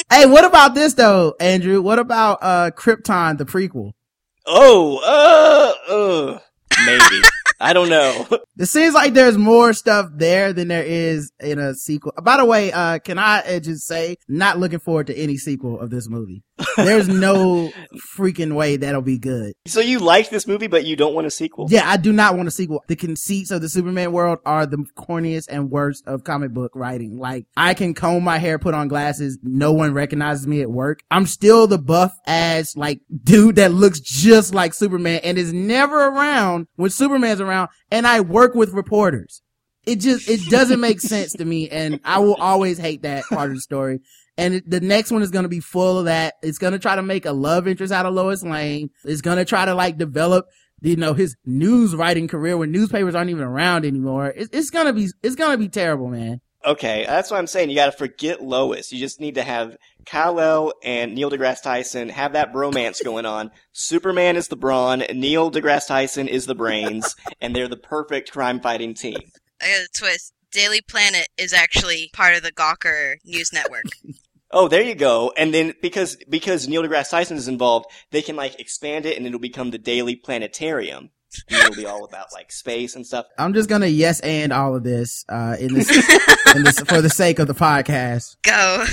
hey, 0.11 0.25
what 0.25 0.45
about 0.45 0.75
this 0.75 0.93
though, 0.93 1.35
Andrew? 1.39 1.81
What 1.81 1.99
about 1.99 2.39
uh 2.41 2.71
Krypton, 2.71 3.37
the 3.37 3.45
prequel? 3.45 3.93
Oh, 4.45 4.99
uh, 5.89 5.93
uh, 5.93 6.39
maybe. 6.85 7.21
I 7.59 7.73
don't 7.73 7.89
know. 7.89 8.27
It 8.59 8.65
seems 8.65 8.95
like 8.95 9.13
there's 9.13 9.37
more 9.37 9.71
stuff 9.71 10.09
there 10.15 10.51
than 10.51 10.69
there 10.69 10.83
is 10.83 11.31
in 11.39 11.59
a 11.59 11.75
sequel. 11.75 12.11
By 12.23 12.37
the 12.37 12.45
way, 12.45 12.71
uh, 12.71 12.97
can 12.97 13.19
I 13.19 13.41
uh, 13.41 13.59
just 13.59 13.85
say, 13.85 14.15
not 14.27 14.57
looking 14.57 14.79
forward 14.79 15.05
to 15.07 15.15
any 15.15 15.37
sequel 15.37 15.79
of 15.79 15.91
this 15.91 16.09
movie. 16.09 16.43
There's 16.75 17.07
no 17.07 17.71
freaking 18.17 18.55
way 18.55 18.77
that'll 18.77 19.03
be 19.03 19.19
good. 19.19 19.53
So 19.67 19.79
you 19.79 19.99
like 19.99 20.31
this 20.31 20.47
movie, 20.47 20.65
but 20.65 20.85
you 20.85 20.95
don't 20.95 21.13
want 21.13 21.27
a 21.27 21.29
sequel? 21.29 21.67
Yeah, 21.69 21.87
I 21.87 21.97
do 21.97 22.11
not 22.11 22.35
want 22.35 22.47
a 22.47 22.51
sequel. 22.51 22.83
The 22.87 22.95
conceits 22.95 23.51
of 23.51 23.61
the 23.61 23.69
Superman 23.69 24.11
world 24.11 24.39
are 24.43 24.65
the 24.65 24.83
corniest 24.97 25.49
and 25.49 25.69
worst 25.69 26.03
of 26.07 26.23
comic 26.23 26.51
book 26.51 26.71
writing. 26.73 27.19
Like, 27.19 27.45
I 27.55 27.75
can 27.75 27.93
comb 27.93 28.23
my 28.23 28.39
hair, 28.39 28.57
put 28.57 28.73
on 28.73 28.87
glasses. 28.87 29.37
No 29.43 29.71
one 29.71 29.93
recognizes 29.93 30.47
me 30.47 30.61
at 30.61 30.71
work. 30.71 31.01
I'm 31.11 31.27
still 31.27 31.67
the 31.67 31.77
buff 31.77 32.17
ass, 32.25 32.75
like, 32.75 33.01
dude 33.23 33.57
that 33.57 33.71
looks 33.71 33.99
just 33.99 34.55
like 34.55 34.73
Superman 34.73 35.21
and 35.23 35.37
is 35.37 35.53
never 35.53 36.07
around 36.07 36.65
when 36.75 36.89
Superman's 36.89 37.39
around. 37.39 37.46
And 37.91 38.07
I 38.07 38.21
work 38.21 38.55
with 38.55 38.73
reporters. 38.73 39.41
It 39.85 39.99
just, 39.99 40.29
it 40.29 40.41
doesn't 40.49 40.79
make 40.79 40.99
sense 41.01 41.33
to 41.33 41.45
me. 41.45 41.69
And 41.69 41.99
I 42.03 42.19
will 42.19 42.35
always 42.35 42.77
hate 42.77 43.03
that 43.03 43.23
part 43.25 43.49
of 43.49 43.55
the 43.55 43.61
story. 43.61 43.99
And 44.37 44.61
the 44.67 44.81
next 44.81 45.11
one 45.11 45.23
is 45.23 45.31
going 45.31 45.43
to 45.43 45.49
be 45.49 45.59
full 45.59 45.99
of 45.99 46.05
that. 46.05 46.35
It's 46.43 46.59
going 46.59 46.73
to 46.73 46.79
try 46.79 46.95
to 46.95 47.01
make 47.01 47.25
a 47.25 47.31
love 47.31 47.67
interest 47.67 47.91
out 47.91 48.05
of 48.05 48.13
Lois 48.13 48.43
Lane. 48.43 48.89
It's 49.03 49.21
going 49.21 49.37
to 49.37 49.45
try 49.45 49.65
to 49.65 49.73
like 49.73 49.97
develop 49.97 50.45
you 50.81 50.95
know, 50.95 51.13
his 51.13 51.35
news 51.45 51.95
writing 51.95 52.27
career 52.27 52.57
when 52.57 52.71
newspapers 52.71 53.15
aren't 53.15 53.29
even 53.29 53.43
around 53.43 53.85
anymore. 53.85 54.27
It's, 54.35 54.49
it's 54.53 54.69
gonna 54.69 54.93
be, 54.93 55.07
it's 55.23 55.35
gonna 55.35 55.57
be 55.57 55.69
terrible, 55.69 56.07
man. 56.07 56.41
Okay, 56.65 57.05
that's 57.07 57.31
what 57.31 57.37
I'm 57.37 57.47
saying. 57.47 57.69
You 57.69 57.75
gotta 57.75 57.91
forget 57.91 58.43
Lois. 58.43 58.91
You 58.91 58.99
just 58.99 59.19
need 59.19 59.35
to 59.35 59.43
have 59.43 59.77
Kal-El 60.07 60.73
and 60.83 61.13
Neil 61.13 61.29
deGrasse 61.29 61.61
Tyson 61.61 62.09
have 62.09 62.33
that 62.33 62.53
bromance 62.53 63.03
going 63.03 63.25
on. 63.25 63.51
Superman 63.73 64.37
is 64.37 64.47
the 64.47 64.55
brawn, 64.55 65.03
Neil 65.13 65.51
deGrasse 65.51 65.87
Tyson 65.87 66.27
is 66.27 66.45
the 66.45 66.55
brains, 66.55 67.15
and 67.41 67.55
they're 67.55 67.67
the 67.67 67.77
perfect 67.77 68.31
crime 68.31 68.59
fighting 68.59 68.93
team. 68.93 69.17
I 69.61 69.65
got 69.65 69.81
a 69.81 69.89
twist. 69.93 70.33
Daily 70.51 70.81
Planet 70.81 71.27
is 71.37 71.51
actually 71.53 72.09
part 72.13 72.35
of 72.35 72.41
the 72.41 72.53
Gawker 72.53 73.15
News 73.25 73.51
Network. 73.53 73.85
Oh, 74.49 74.69
there 74.69 74.81
you 74.81 74.95
go. 74.95 75.33
And 75.35 75.53
then 75.53 75.73
because 75.81 76.15
because 76.29 76.69
Neil 76.69 76.81
deGrasse 76.81 77.09
Tyson 77.09 77.35
is 77.35 77.49
involved, 77.49 77.87
they 78.11 78.21
can 78.21 78.37
like 78.37 78.57
expand 78.61 79.05
it 79.05 79.17
and 79.17 79.27
it'll 79.27 79.39
become 79.41 79.71
the 79.71 79.77
Daily 79.77 80.15
Planetarium. 80.15 81.09
And 81.49 81.59
it'll 81.59 81.75
be 81.75 81.85
all 81.85 82.05
about 82.05 82.27
like 82.33 82.53
space 82.53 82.95
and 82.95 83.05
stuff. 83.05 83.25
I'm 83.37 83.53
just 83.53 83.67
gonna 83.67 83.87
yes 83.87 84.21
and 84.21 84.53
all 84.53 84.73
of 84.73 84.83
this, 84.83 85.25
uh, 85.27 85.57
in 85.59 85.73
this, 85.73 85.89
in 86.55 86.63
this, 86.63 86.79
for 86.79 87.01
the 87.01 87.09
sake 87.09 87.39
of 87.39 87.47
the 87.47 87.53
podcast. 87.53 88.37
Go. 88.43 88.85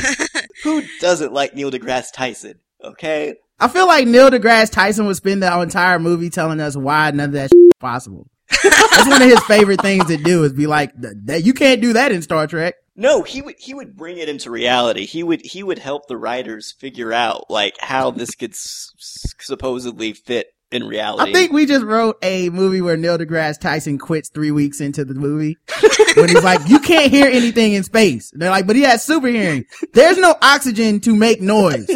Who 0.64 0.82
doesn't 1.00 1.32
like 1.32 1.54
Neil 1.54 1.70
deGrasse 1.70 2.12
Tyson? 2.12 2.58
Okay. 2.82 3.36
I 3.60 3.68
feel 3.68 3.86
like 3.86 4.06
Neil 4.08 4.30
deGrasse 4.30 4.70
Tyson 4.72 5.06
would 5.06 5.16
spend 5.16 5.42
the 5.42 5.60
entire 5.60 5.98
movie 5.98 6.28
telling 6.30 6.60
us 6.60 6.76
why 6.76 7.10
none 7.12 7.26
of 7.26 7.32
that 7.32 7.50
shit 7.50 7.58
is 7.58 7.70
possible. 7.78 8.28
That's 8.62 9.08
one 9.08 9.22
of 9.22 9.28
his 9.28 9.42
favorite 9.44 9.80
things 9.80 10.06
to 10.06 10.16
do 10.16 10.44
is 10.44 10.52
be 10.52 10.66
like, 10.66 10.92
that 10.96 11.44
you 11.44 11.54
can't 11.54 11.80
do 11.80 11.92
that 11.94 12.12
in 12.12 12.22
Star 12.22 12.46
Trek. 12.46 12.74
No, 12.96 13.22
he 13.22 13.42
would 13.42 13.56
he 13.58 13.74
would 13.74 13.96
bring 13.96 14.18
it 14.18 14.28
into 14.28 14.50
reality. 14.52 15.04
He 15.04 15.22
would 15.24 15.44
he 15.44 15.62
would 15.64 15.80
help 15.80 16.06
the 16.06 16.16
writers 16.16 16.72
figure 16.78 17.12
out 17.12 17.50
like 17.50 17.74
how 17.80 18.12
this 18.12 18.36
could 18.36 18.52
s- 18.52 18.92
supposedly 19.40 20.12
fit 20.12 20.46
in 20.70 20.84
reality. 20.84 21.30
I 21.30 21.32
think 21.32 21.52
we 21.52 21.66
just 21.66 21.84
wrote 21.84 22.16
a 22.22 22.50
movie 22.50 22.80
where 22.80 22.96
Neil 22.96 23.18
deGrasse 23.18 23.60
Tyson 23.60 23.98
quits 23.98 24.28
three 24.28 24.50
weeks 24.50 24.80
into 24.80 25.04
the 25.04 25.14
movie 25.14 25.56
when 26.16 26.28
he's 26.28 26.44
like, 26.44 26.68
you 26.68 26.80
can't 26.80 27.10
hear 27.10 27.26
anything 27.26 27.74
in 27.74 27.84
space. 27.84 28.32
They're 28.34 28.50
like, 28.50 28.66
but 28.66 28.76
he 28.76 28.82
has 28.82 29.04
super 29.04 29.28
hearing. 29.28 29.64
There's 29.92 30.18
no 30.18 30.34
oxygen 30.42 31.00
to 31.00 31.14
make 31.14 31.40
noise. 31.40 31.88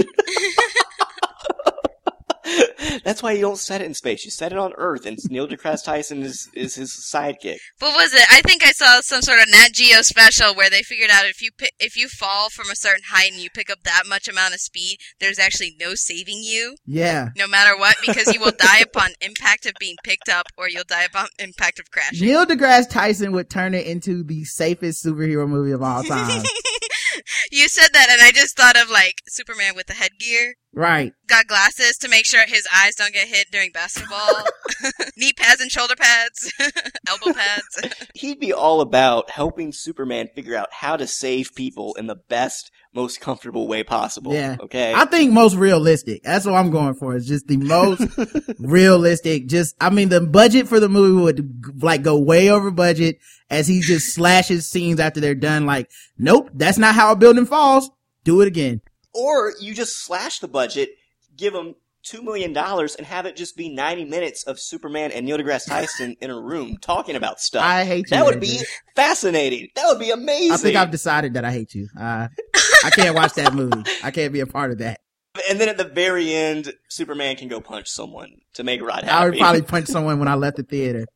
That's 3.09 3.23
why 3.23 3.33
you 3.33 3.41
don't 3.41 3.57
set 3.57 3.81
it 3.81 3.87
in 3.87 3.95
space. 3.95 4.27
You 4.27 4.31
set 4.31 4.53
it 4.53 4.59
on 4.59 4.75
Earth, 4.77 5.07
and 5.07 5.17
Neil 5.31 5.49
deGrasse 5.49 5.83
Tyson 5.83 6.23
is 6.23 6.51
is 6.53 6.75
his 6.75 6.93
sidekick. 6.93 7.57
what 7.79 7.97
was 7.97 8.13
it? 8.13 8.27
I 8.31 8.43
think 8.43 8.63
I 8.63 8.73
saw 8.73 9.01
some 9.01 9.23
sort 9.23 9.41
of 9.41 9.47
Nat 9.49 9.71
Geo 9.73 10.03
special 10.03 10.55
where 10.55 10.69
they 10.69 10.83
figured 10.83 11.09
out 11.11 11.25
if 11.25 11.41
you 11.41 11.49
if 11.81 11.97
you 11.97 12.07
fall 12.09 12.51
from 12.51 12.69
a 12.69 12.77
certain 12.77 13.05
height 13.11 13.33
and 13.33 13.41
you 13.41 13.49
pick 13.49 13.71
up 13.71 13.79
that 13.85 14.03
much 14.07 14.29
amount 14.29 14.53
of 14.53 14.61
speed, 14.61 14.99
there's 15.21 15.39
actually 15.39 15.75
no 15.81 15.95
saving 15.95 16.43
you, 16.43 16.77
Yeah. 16.85 17.31
no 17.35 17.47
matter 17.49 17.75
what, 17.79 17.97
because 18.07 18.35
you 18.35 18.41
will 18.41 18.53
die 18.53 18.81
upon 18.81 19.13
impact 19.23 19.65
of 19.65 19.73
being 19.81 19.97
picked 20.05 20.29
up, 20.29 20.49
or 20.59 20.69
you'll 20.69 20.85
die 20.87 21.05
upon 21.05 21.29
impact 21.39 21.79
of 21.79 21.91
crashing. 21.91 22.27
Neil 22.29 22.45
deGrasse 22.45 22.91
Tyson 22.91 23.33
would 23.33 23.49
turn 23.49 23.73
it 23.73 23.87
into 23.87 24.23
the 24.23 24.45
safest 24.45 25.03
superhero 25.03 25.49
movie 25.49 25.73
of 25.73 25.83
all 25.83 26.03
time. 26.03 26.43
you 27.51 27.69
said 27.69 27.89
that, 27.95 28.09
and 28.11 28.21
I 28.21 28.33
just 28.33 28.55
thought 28.55 28.77
of 28.77 28.91
like 28.91 29.23
Superman 29.29 29.75
with 29.75 29.87
the 29.87 29.95
headgear. 29.95 30.57
Right. 30.73 31.13
Got 31.27 31.47
glasses 31.47 31.97
to 31.99 32.09
make 32.09 32.27
sure 32.27 32.41
his 32.47 32.67
eyes 32.75 32.95
don't 32.95 33.13
get 33.13 33.29
hit 33.29 33.49
during 33.51 33.71
basketball. 33.73 34.45
Knee 35.17 35.33
pads 35.33 35.61
and 35.61 35.71
shoulder 35.71 35.95
pads, 35.97 36.53
elbow 37.09 37.33
pads. 37.33 37.97
He'd 38.15 38.41
be 38.41 38.53
all 38.53 38.81
about 38.81 39.31
helping 39.31 39.73
Superman 39.73 40.29
figure 40.35 40.57
out 40.57 40.69
how 40.73 40.97
to 40.97 41.07
save 41.07 41.55
people 41.55 41.95
in 41.95 42.07
the 42.07 42.17
best, 42.29 42.71
most 42.95 43.21
comfortable 43.21 43.67
way 43.67 43.83
possible. 43.83 44.33
Yeah. 44.33 44.57
Okay. 44.61 44.93
I 44.95 45.05
think 45.07 45.33
most 45.33 45.57
realistic. 45.57 46.23
That's 46.23 46.45
what 46.45 46.55
I'm 46.55 46.71
going 46.71 46.95
for. 46.95 47.17
It's 47.17 47.27
just 47.27 47.47
the 47.47 47.57
most 47.57 48.03
realistic. 48.59 49.49
Just, 49.49 49.75
I 49.81 49.91
mean, 49.91 50.09
the 50.09 50.21
budget 50.21 50.69
for 50.69 50.81
the 50.81 50.89
movie 50.89 51.23
would 51.23 51.83
like 51.83 52.03
go 52.03 52.19
way 52.19 52.51
over 52.51 52.71
budget 52.71 53.19
as 53.51 53.67
he 53.67 53.81
just 53.81 54.15
slashes 54.15 54.71
scenes 54.71 55.01
after 55.01 55.21
they're 55.21 55.35
done. 55.35 55.67
Like, 55.67 55.91
nope, 56.17 56.51
that's 56.55 56.79
not 56.79 56.95
how 56.95 57.13
a 57.13 57.17
building 57.17 57.47
falls. 57.47 57.91
Do 58.25 58.41
it 58.43 58.49
again. 58.49 58.83
Or 59.15 59.53
you 59.61 59.75
just 59.75 60.05
slash 60.05 60.39
the 60.39 60.49
budget, 60.49 60.91
give 61.37 61.53
them 61.53 61.75
two 62.03 62.23
million 62.23 62.53
dollars, 62.53 62.95
and 62.95 63.07
have 63.07 63.27
it 63.27 63.37
just 63.37 63.57
be 63.57 63.69
ninety 63.69 64.05
minutes 64.05 64.45
of 64.45 64.59
Superman 64.59 65.13
and 65.13 65.27
Neil 65.27 65.39
deGrasse 65.39 65.69
Tyson 65.69 66.17
in 66.21 66.31
a 66.31 66.39
room 66.41 66.77
talking 66.81 67.17
about 67.17 67.41
stuff. 67.41 67.65
I 67.65 67.85
hate 67.85 68.11
you. 68.11 68.17
that 68.17 68.25
would 68.25 68.41
be 68.41 68.59
fascinating. 68.97 69.69
That 69.75 69.87
would 69.89 69.99
be 69.99 70.11
amazing. 70.11 70.53
I 70.53 70.57
think 70.57 70.77
I've 70.77 70.91
decided 70.91 71.35
that 71.35 71.45
I 71.45 71.51
hate 71.51 71.75
you. 71.75 71.89
Uh, 71.99 72.29
I 72.85 72.91
can't 72.91 73.15
watch 73.15 73.35
that 73.35 73.55
movie. 73.55 73.83
I 74.03 74.11
can't 74.11 74.33
be 74.33 74.41
a 74.41 74.47
part 74.47 74.71
of 74.71 74.79
that. 74.79 75.01
And 75.49 75.61
then 75.61 75.69
at 75.69 75.77
the 75.77 75.85
very 75.85 76.35
end, 76.35 76.73
Superman 76.89 77.37
can 77.37 77.49
go 77.49 77.61
punch 77.61 77.89
someone 77.89 78.41
to 78.55 78.65
make 78.65 78.83
Rod 78.83 79.05
happy. 79.05 79.11
I 79.11 79.29
would 79.29 79.39
probably 79.39 79.63
punch 79.63 79.87
someone 79.87 80.19
when 80.19 80.27
I 80.27 80.35
left 80.35 80.57
the 80.57 80.63
theater 80.65 81.07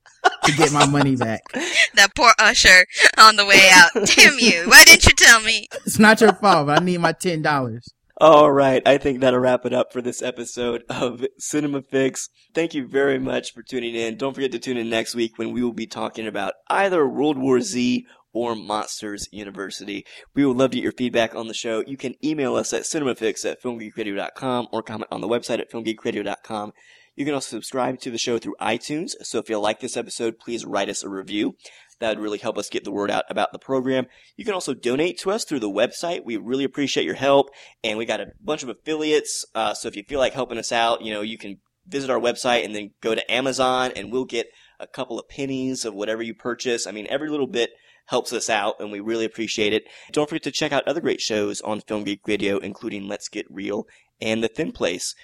to 0.44 0.52
get 0.52 0.72
my 0.72 0.86
money 0.86 1.16
back. 1.16 1.42
that 1.94 2.14
poor 2.14 2.32
usher 2.38 2.86
on 3.18 3.36
the 3.36 3.46
way 3.46 3.68
out. 3.72 3.90
Damn 4.16 4.38
you! 4.38 4.68
Why 4.68 4.84
didn't 4.84 5.04
you 5.04 5.14
tell 5.14 5.40
me? 5.40 5.68
It's 5.86 5.98
not 5.98 6.20
your 6.20 6.32
fault, 6.32 6.66
but 6.66 6.80
I 6.80 6.84
need 6.84 6.98
my 6.98 7.12
ten 7.12 7.42
dollars. 7.42 7.92
All 8.18 8.52
right, 8.52 8.86
I 8.86 8.98
think 8.98 9.20
that'll 9.20 9.40
wrap 9.40 9.66
it 9.66 9.72
up 9.72 9.92
for 9.92 10.00
this 10.00 10.22
episode 10.22 10.84
of 10.88 11.26
Cinema 11.38 11.82
Fix. 11.82 12.28
Thank 12.54 12.72
you 12.72 12.86
very 12.86 13.18
much 13.18 13.52
for 13.52 13.62
tuning 13.62 13.96
in. 13.96 14.16
Don't 14.16 14.34
forget 14.34 14.52
to 14.52 14.58
tune 14.58 14.76
in 14.76 14.88
next 14.88 15.14
week 15.14 15.38
when 15.38 15.50
we 15.50 15.62
will 15.62 15.72
be 15.72 15.86
talking 15.86 16.26
about 16.26 16.52
either 16.68 17.08
World 17.08 17.38
War 17.38 17.60
Z 17.60 18.06
or 18.32 18.54
Monsters 18.54 19.28
University. 19.32 20.06
We 20.34 20.46
would 20.46 20.56
love 20.56 20.70
to 20.70 20.76
get 20.76 20.84
your 20.84 20.92
feedback 20.92 21.34
on 21.34 21.48
the 21.48 21.54
show. 21.54 21.82
You 21.86 21.96
can 21.96 22.14
email 22.24 22.54
us 22.54 22.72
at 22.72 22.82
cinemafix 22.82 23.44
at 23.44 23.62
filmgeekradio.com 23.62 24.68
or 24.72 24.82
comment 24.82 25.08
on 25.10 25.20
the 25.20 25.28
website 25.28 25.60
at 25.60 25.70
filmgeekradio.com. 25.70 26.72
You 27.14 27.24
can 27.24 27.34
also 27.34 27.56
subscribe 27.56 28.00
to 28.00 28.10
the 28.10 28.18
show 28.18 28.38
through 28.38 28.56
iTunes, 28.60 29.12
so 29.22 29.38
if 29.38 29.50
you 29.50 29.58
like 29.58 29.80
this 29.80 29.96
episode, 29.96 30.38
please 30.38 30.64
write 30.64 30.88
us 30.88 31.02
a 31.02 31.08
review. 31.08 31.56
That 32.02 32.16
would 32.16 32.22
really 32.22 32.38
help 32.38 32.58
us 32.58 32.68
get 32.68 32.82
the 32.82 32.90
word 32.90 33.12
out 33.12 33.24
about 33.28 33.52
the 33.52 33.60
program. 33.60 34.06
You 34.36 34.44
can 34.44 34.54
also 34.54 34.74
donate 34.74 35.18
to 35.20 35.30
us 35.30 35.44
through 35.44 35.60
the 35.60 35.70
website. 35.70 36.24
We 36.24 36.36
really 36.36 36.64
appreciate 36.64 37.06
your 37.06 37.14
help. 37.14 37.50
And 37.84 37.96
we 37.96 38.06
got 38.06 38.20
a 38.20 38.32
bunch 38.40 38.64
of 38.64 38.68
affiliates. 38.68 39.44
Uh, 39.54 39.72
so 39.72 39.86
if 39.86 39.94
you 39.94 40.02
feel 40.02 40.18
like 40.18 40.32
helping 40.32 40.58
us 40.58 40.72
out, 40.72 41.02
you 41.02 41.12
know, 41.12 41.20
you 41.20 41.38
can 41.38 41.58
visit 41.86 42.10
our 42.10 42.18
website 42.18 42.64
and 42.64 42.74
then 42.74 42.90
go 43.00 43.14
to 43.14 43.32
Amazon 43.32 43.92
and 43.94 44.10
we'll 44.10 44.24
get 44.24 44.48
a 44.80 44.86
couple 44.88 45.16
of 45.16 45.28
pennies 45.28 45.84
of 45.84 45.94
whatever 45.94 46.22
you 46.22 46.34
purchase. 46.34 46.88
I 46.88 46.90
mean, 46.90 47.06
every 47.08 47.30
little 47.30 47.46
bit 47.46 47.70
helps 48.06 48.32
us 48.32 48.50
out 48.50 48.80
and 48.80 48.90
we 48.90 48.98
really 48.98 49.24
appreciate 49.24 49.72
it. 49.72 49.84
Don't 50.10 50.28
forget 50.28 50.42
to 50.42 50.50
check 50.50 50.72
out 50.72 50.88
other 50.88 51.00
great 51.00 51.20
shows 51.20 51.60
on 51.60 51.82
Film 51.82 52.02
Geek 52.02 52.26
Radio, 52.26 52.58
including 52.58 53.06
Let's 53.06 53.28
Get 53.28 53.46
Real 53.48 53.86
and 54.20 54.42
The 54.42 54.48
Thin 54.48 54.72
Place. 54.72 55.14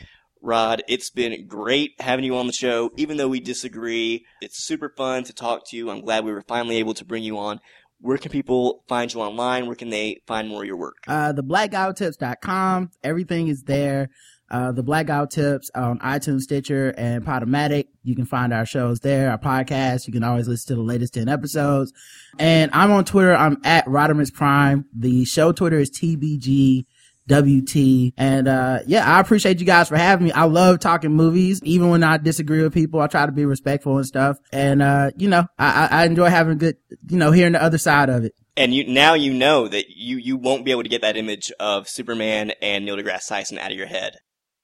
Rod, 0.43 0.83
it's 0.89 1.11
been 1.11 1.47
great 1.47 1.93
having 2.01 2.25
you 2.25 2.37
on 2.37 2.47
the 2.47 2.53
show. 2.53 2.91
Even 2.97 3.17
though 3.17 3.29
we 3.29 3.41
disagree, 3.41 4.25
it's 4.41 4.65
super 4.65 4.93
fun 4.97 5.25
to 5.25 5.33
talk 5.33 5.69
to 5.69 5.77
you. 5.77 5.91
I'm 5.91 6.01
glad 6.01 6.25
we 6.25 6.33
were 6.33 6.45
finally 6.47 6.77
able 6.77 6.95
to 6.95 7.05
bring 7.05 7.23
you 7.23 7.39
on. 7.39 7.61
Where 8.01 8.19
can 8.19 8.31
people 8.31 8.85
find 8.89 9.13
you 9.13 9.21
online? 9.21 9.67
Where 9.67 9.75
can 9.75 9.91
they 9.91 10.23
find 10.27 10.49
more 10.49 10.63
of 10.63 10.67
your 10.67 10.77
work? 10.77 10.99
Uh, 11.09 11.33
theblackguywhotips.com. 11.33 12.91
Everything 13.03 13.49
is 13.49 13.65
there. 13.65 14.11
Uh, 14.51 14.73
the 14.73 14.83
Black 14.83 15.07
Guy 15.07 15.27
Tips 15.27 15.71
on 15.75 15.99
iTunes, 15.99 16.43
Stitcher, 16.43 16.95
and 16.97 17.25
Podomatic. 17.25 17.89
You 18.03 18.17
can 18.17 18.25
find 18.25 18.55
our 18.55 18.65
shows 18.65 19.01
there, 19.01 19.31
our 19.31 19.39
podcast. 19.39 20.07
You 20.07 20.13
can 20.13 20.25
always 20.25 20.49
listen 20.49 20.69
to 20.69 20.75
the 20.77 20.87
latest 20.87 21.15
10 21.15 21.29
episodes. 21.29 21.93
And 22.39 22.71
I'm 22.73 22.91
on 22.91 23.05
Twitter. 23.05 23.35
I'm 23.37 23.59
at 23.65 23.85
Rodimus 23.85 24.33
Prime. 24.33 24.87
The 24.97 25.27
show 25.27 25.53
Twitter 25.53 25.79
is 25.79 25.91
TBG. 25.91 26.87
WT. 27.29 28.15
And, 28.17 28.49
uh, 28.49 28.81
yeah, 28.87 29.07
I 29.07 29.21
appreciate 29.21 29.61
you 29.61 29.67
guys 29.67 29.89
for 29.89 29.97
having 29.97 30.27
me. 30.27 30.33
I 30.33 30.45
love 30.45 30.81
talking 30.81 31.13
movies. 31.13 31.61
Even 31.65 31.91
when 31.91 32.03
I 32.03 32.17
disagree 32.17 32.63
with 32.63 32.73
people, 32.75 33.01
I 33.01 33.07
try 33.07 33.27
to 33.27 33.33
be 33.33 33.45
respectful 33.45 33.97
and 33.97 34.07
stuff. 34.07 34.39
And, 34.53 34.83
uh, 34.83 35.11
you 35.17 35.29
know, 35.29 35.47
I, 35.59 35.89
I 35.91 36.05
enjoy 36.07 36.31
having 36.31 36.59
good, 36.59 36.77
you 37.09 37.17
know, 37.17 37.31
hearing 37.31 37.53
the 37.53 37.63
other 37.63 37.79
side 37.79 38.09
of 38.09 38.25
it. 38.25 38.35
And 38.57 38.75
you, 38.75 38.89
now 38.89 39.15
you 39.15 39.33
know 39.33 39.69
that 39.69 39.91
you, 39.91 40.17
you 40.17 40.37
won't 40.37 40.65
be 40.65 40.73
able 40.73 40.83
to 40.83 40.89
get 40.89 41.03
that 41.03 41.17
image 41.17 41.53
of 41.61 41.89
Superman 41.89 42.53
and 42.61 42.85
Neil 42.85 42.97
deGrasse 42.97 43.29
Tyson 43.29 43.59
out 43.59 43.71
of 43.71 43.77
your 43.77 43.87
head. 43.87 44.17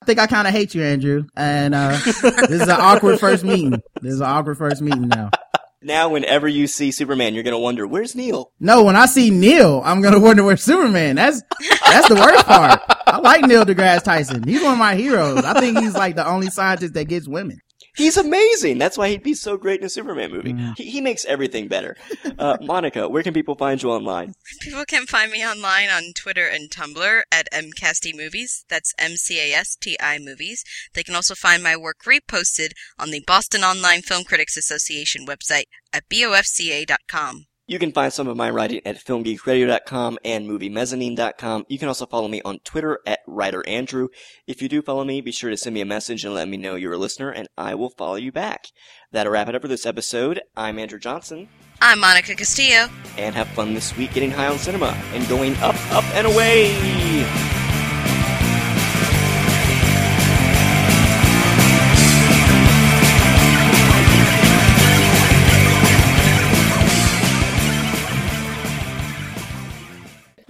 I 0.02 0.06
think 0.06 0.18
I 0.18 0.26
kind 0.26 0.46
of 0.48 0.52
hate 0.52 0.74
you, 0.74 0.82
Andrew. 0.82 1.24
And, 1.36 1.74
uh, 1.74 1.98
this 2.04 2.22
is 2.24 2.62
an 2.62 2.70
awkward 2.70 3.20
first 3.20 3.44
meeting. 3.44 3.82
This 4.00 4.14
is 4.14 4.20
an 4.20 4.26
awkward 4.26 4.58
first 4.58 4.82
meeting 4.82 5.08
now. 5.08 5.30
Now, 5.84 6.08
whenever 6.08 6.48
you 6.48 6.66
see 6.66 6.90
Superman, 6.92 7.34
you're 7.34 7.42
gonna 7.42 7.58
wonder, 7.58 7.86
where's 7.86 8.14
Neil? 8.14 8.50
No, 8.58 8.84
when 8.84 8.96
I 8.96 9.04
see 9.04 9.28
Neil, 9.28 9.82
I'm 9.84 10.00
gonna 10.00 10.18
wonder 10.18 10.42
where's 10.42 10.62
Superman. 10.62 11.16
That's, 11.16 11.42
that's 11.86 12.08
the 12.08 12.14
worst 12.14 12.46
part. 12.46 12.80
I 13.06 13.18
like 13.18 13.44
Neil 13.44 13.66
deGrasse 13.66 14.02
Tyson. 14.02 14.44
He's 14.44 14.62
one 14.62 14.72
of 14.72 14.78
my 14.78 14.94
heroes. 14.94 15.44
I 15.44 15.60
think 15.60 15.78
he's 15.78 15.94
like 15.94 16.16
the 16.16 16.26
only 16.26 16.48
scientist 16.48 16.94
that 16.94 17.04
gets 17.04 17.28
women. 17.28 17.58
He's 17.94 18.16
amazing. 18.16 18.78
That's 18.78 18.98
why 18.98 19.08
he'd 19.08 19.22
be 19.22 19.34
so 19.34 19.56
great 19.56 19.80
in 19.80 19.86
a 19.86 19.88
Superman 19.88 20.32
movie. 20.32 20.52
Mm. 20.52 20.76
He, 20.76 20.90
he, 20.90 21.00
makes 21.00 21.24
everything 21.26 21.68
better. 21.68 21.96
Uh, 22.38 22.56
Monica, 22.62 23.08
where 23.08 23.22
can 23.22 23.32
people 23.32 23.54
find 23.54 23.80
you 23.82 23.90
online? 23.90 24.34
People 24.60 24.84
can 24.84 25.06
find 25.06 25.30
me 25.30 25.46
online 25.46 25.88
on 25.90 26.12
Twitter 26.14 26.46
and 26.46 26.70
Tumblr 26.70 27.22
at 27.30 27.48
MCASTI 27.52 28.16
Movies. 28.16 28.64
That's 28.68 28.94
M-C-A-S-T-I 28.98 30.18
Movies. 30.18 30.64
They 30.94 31.02
can 31.04 31.14
also 31.14 31.34
find 31.34 31.62
my 31.62 31.76
work 31.76 31.98
reposted 32.06 32.72
on 32.98 33.10
the 33.10 33.22
Boston 33.26 33.62
Online 33.62 34.02
Film 34.02 34.24
Critics 34.24 34.56
Association 34.56 35.26
website 35.26 35.64
at 35.92 36.08
bofca.com. 36.08 37.46
You 37.66 37.78
can 37.78 37.92
find 37.92 38.12
some 38.12 38.28
of 38.28 38.36
my 38.36 38.50
writing 38.50 38.82
at 38.84 39.02
filmgeekradio.com 39.02 40.18
and 40.22 40.46
moviemezzanine.com. 40.46 41.64
You 41.66 41.78
can 41.78 41.88
also 41.88 42.04
follow 42.04 42.28
me 42.28 42.42
on 42.44 42.58
Twitter 42.58 42.98
at 43.06 43.20
Writer 43.26 43.66
Andrew. 43.66 44.08
If 44.46 44.60
you 44.60 44.68
do 44.68 44.82
follow 44.82 45.02
me, 45.02 45.22
be 45.22 45.32
sure 45.32 45.48
to 45.48 45.56
send 45.56 45.72
me 45.72 45.80
a 45.80 45.86
message 45.86 46.26
and 46.26 46.34
let 46.34 46.46
me 46.46 46.58
know 46.58 46.74
you're 46.74 46.92
a 46.92 46.98
listener, 46.98 47.30
and 47.30 47.48
I 47.56 47.74
will 47.74 47.88
follow 47.88 48.16
you 48.16 48.32
back. 48.32 48.66
That'll 49.12 49.32
wrap 49.32 49.48
it 49.48 49.54
up 49.54 49.62
for 49.62 49.68
this 49.68 49.86
episode. 49.86 50.42
I'm 50.54 50.78
Andrew 50.78 50.98
Johnson. 50.98 51.48
I'm 51.80 52.00
Monica 52.00 52.34
Castillo. 52.34 52.90
And 53.16 53.34
have 53.34 53.48
fun 53.48 53.72
this 53.72 53.96
week 53.96 54.12
getting 54.12 54.30
high 54.30 54.48
on 54.48 54.58
cinema 54.58 54.88
and 55.14 55.26
going 55.26 55.56
up, 55.56 55.76
up, 55.90 56.04
and 56.14 56.26
away! 56.26 57.63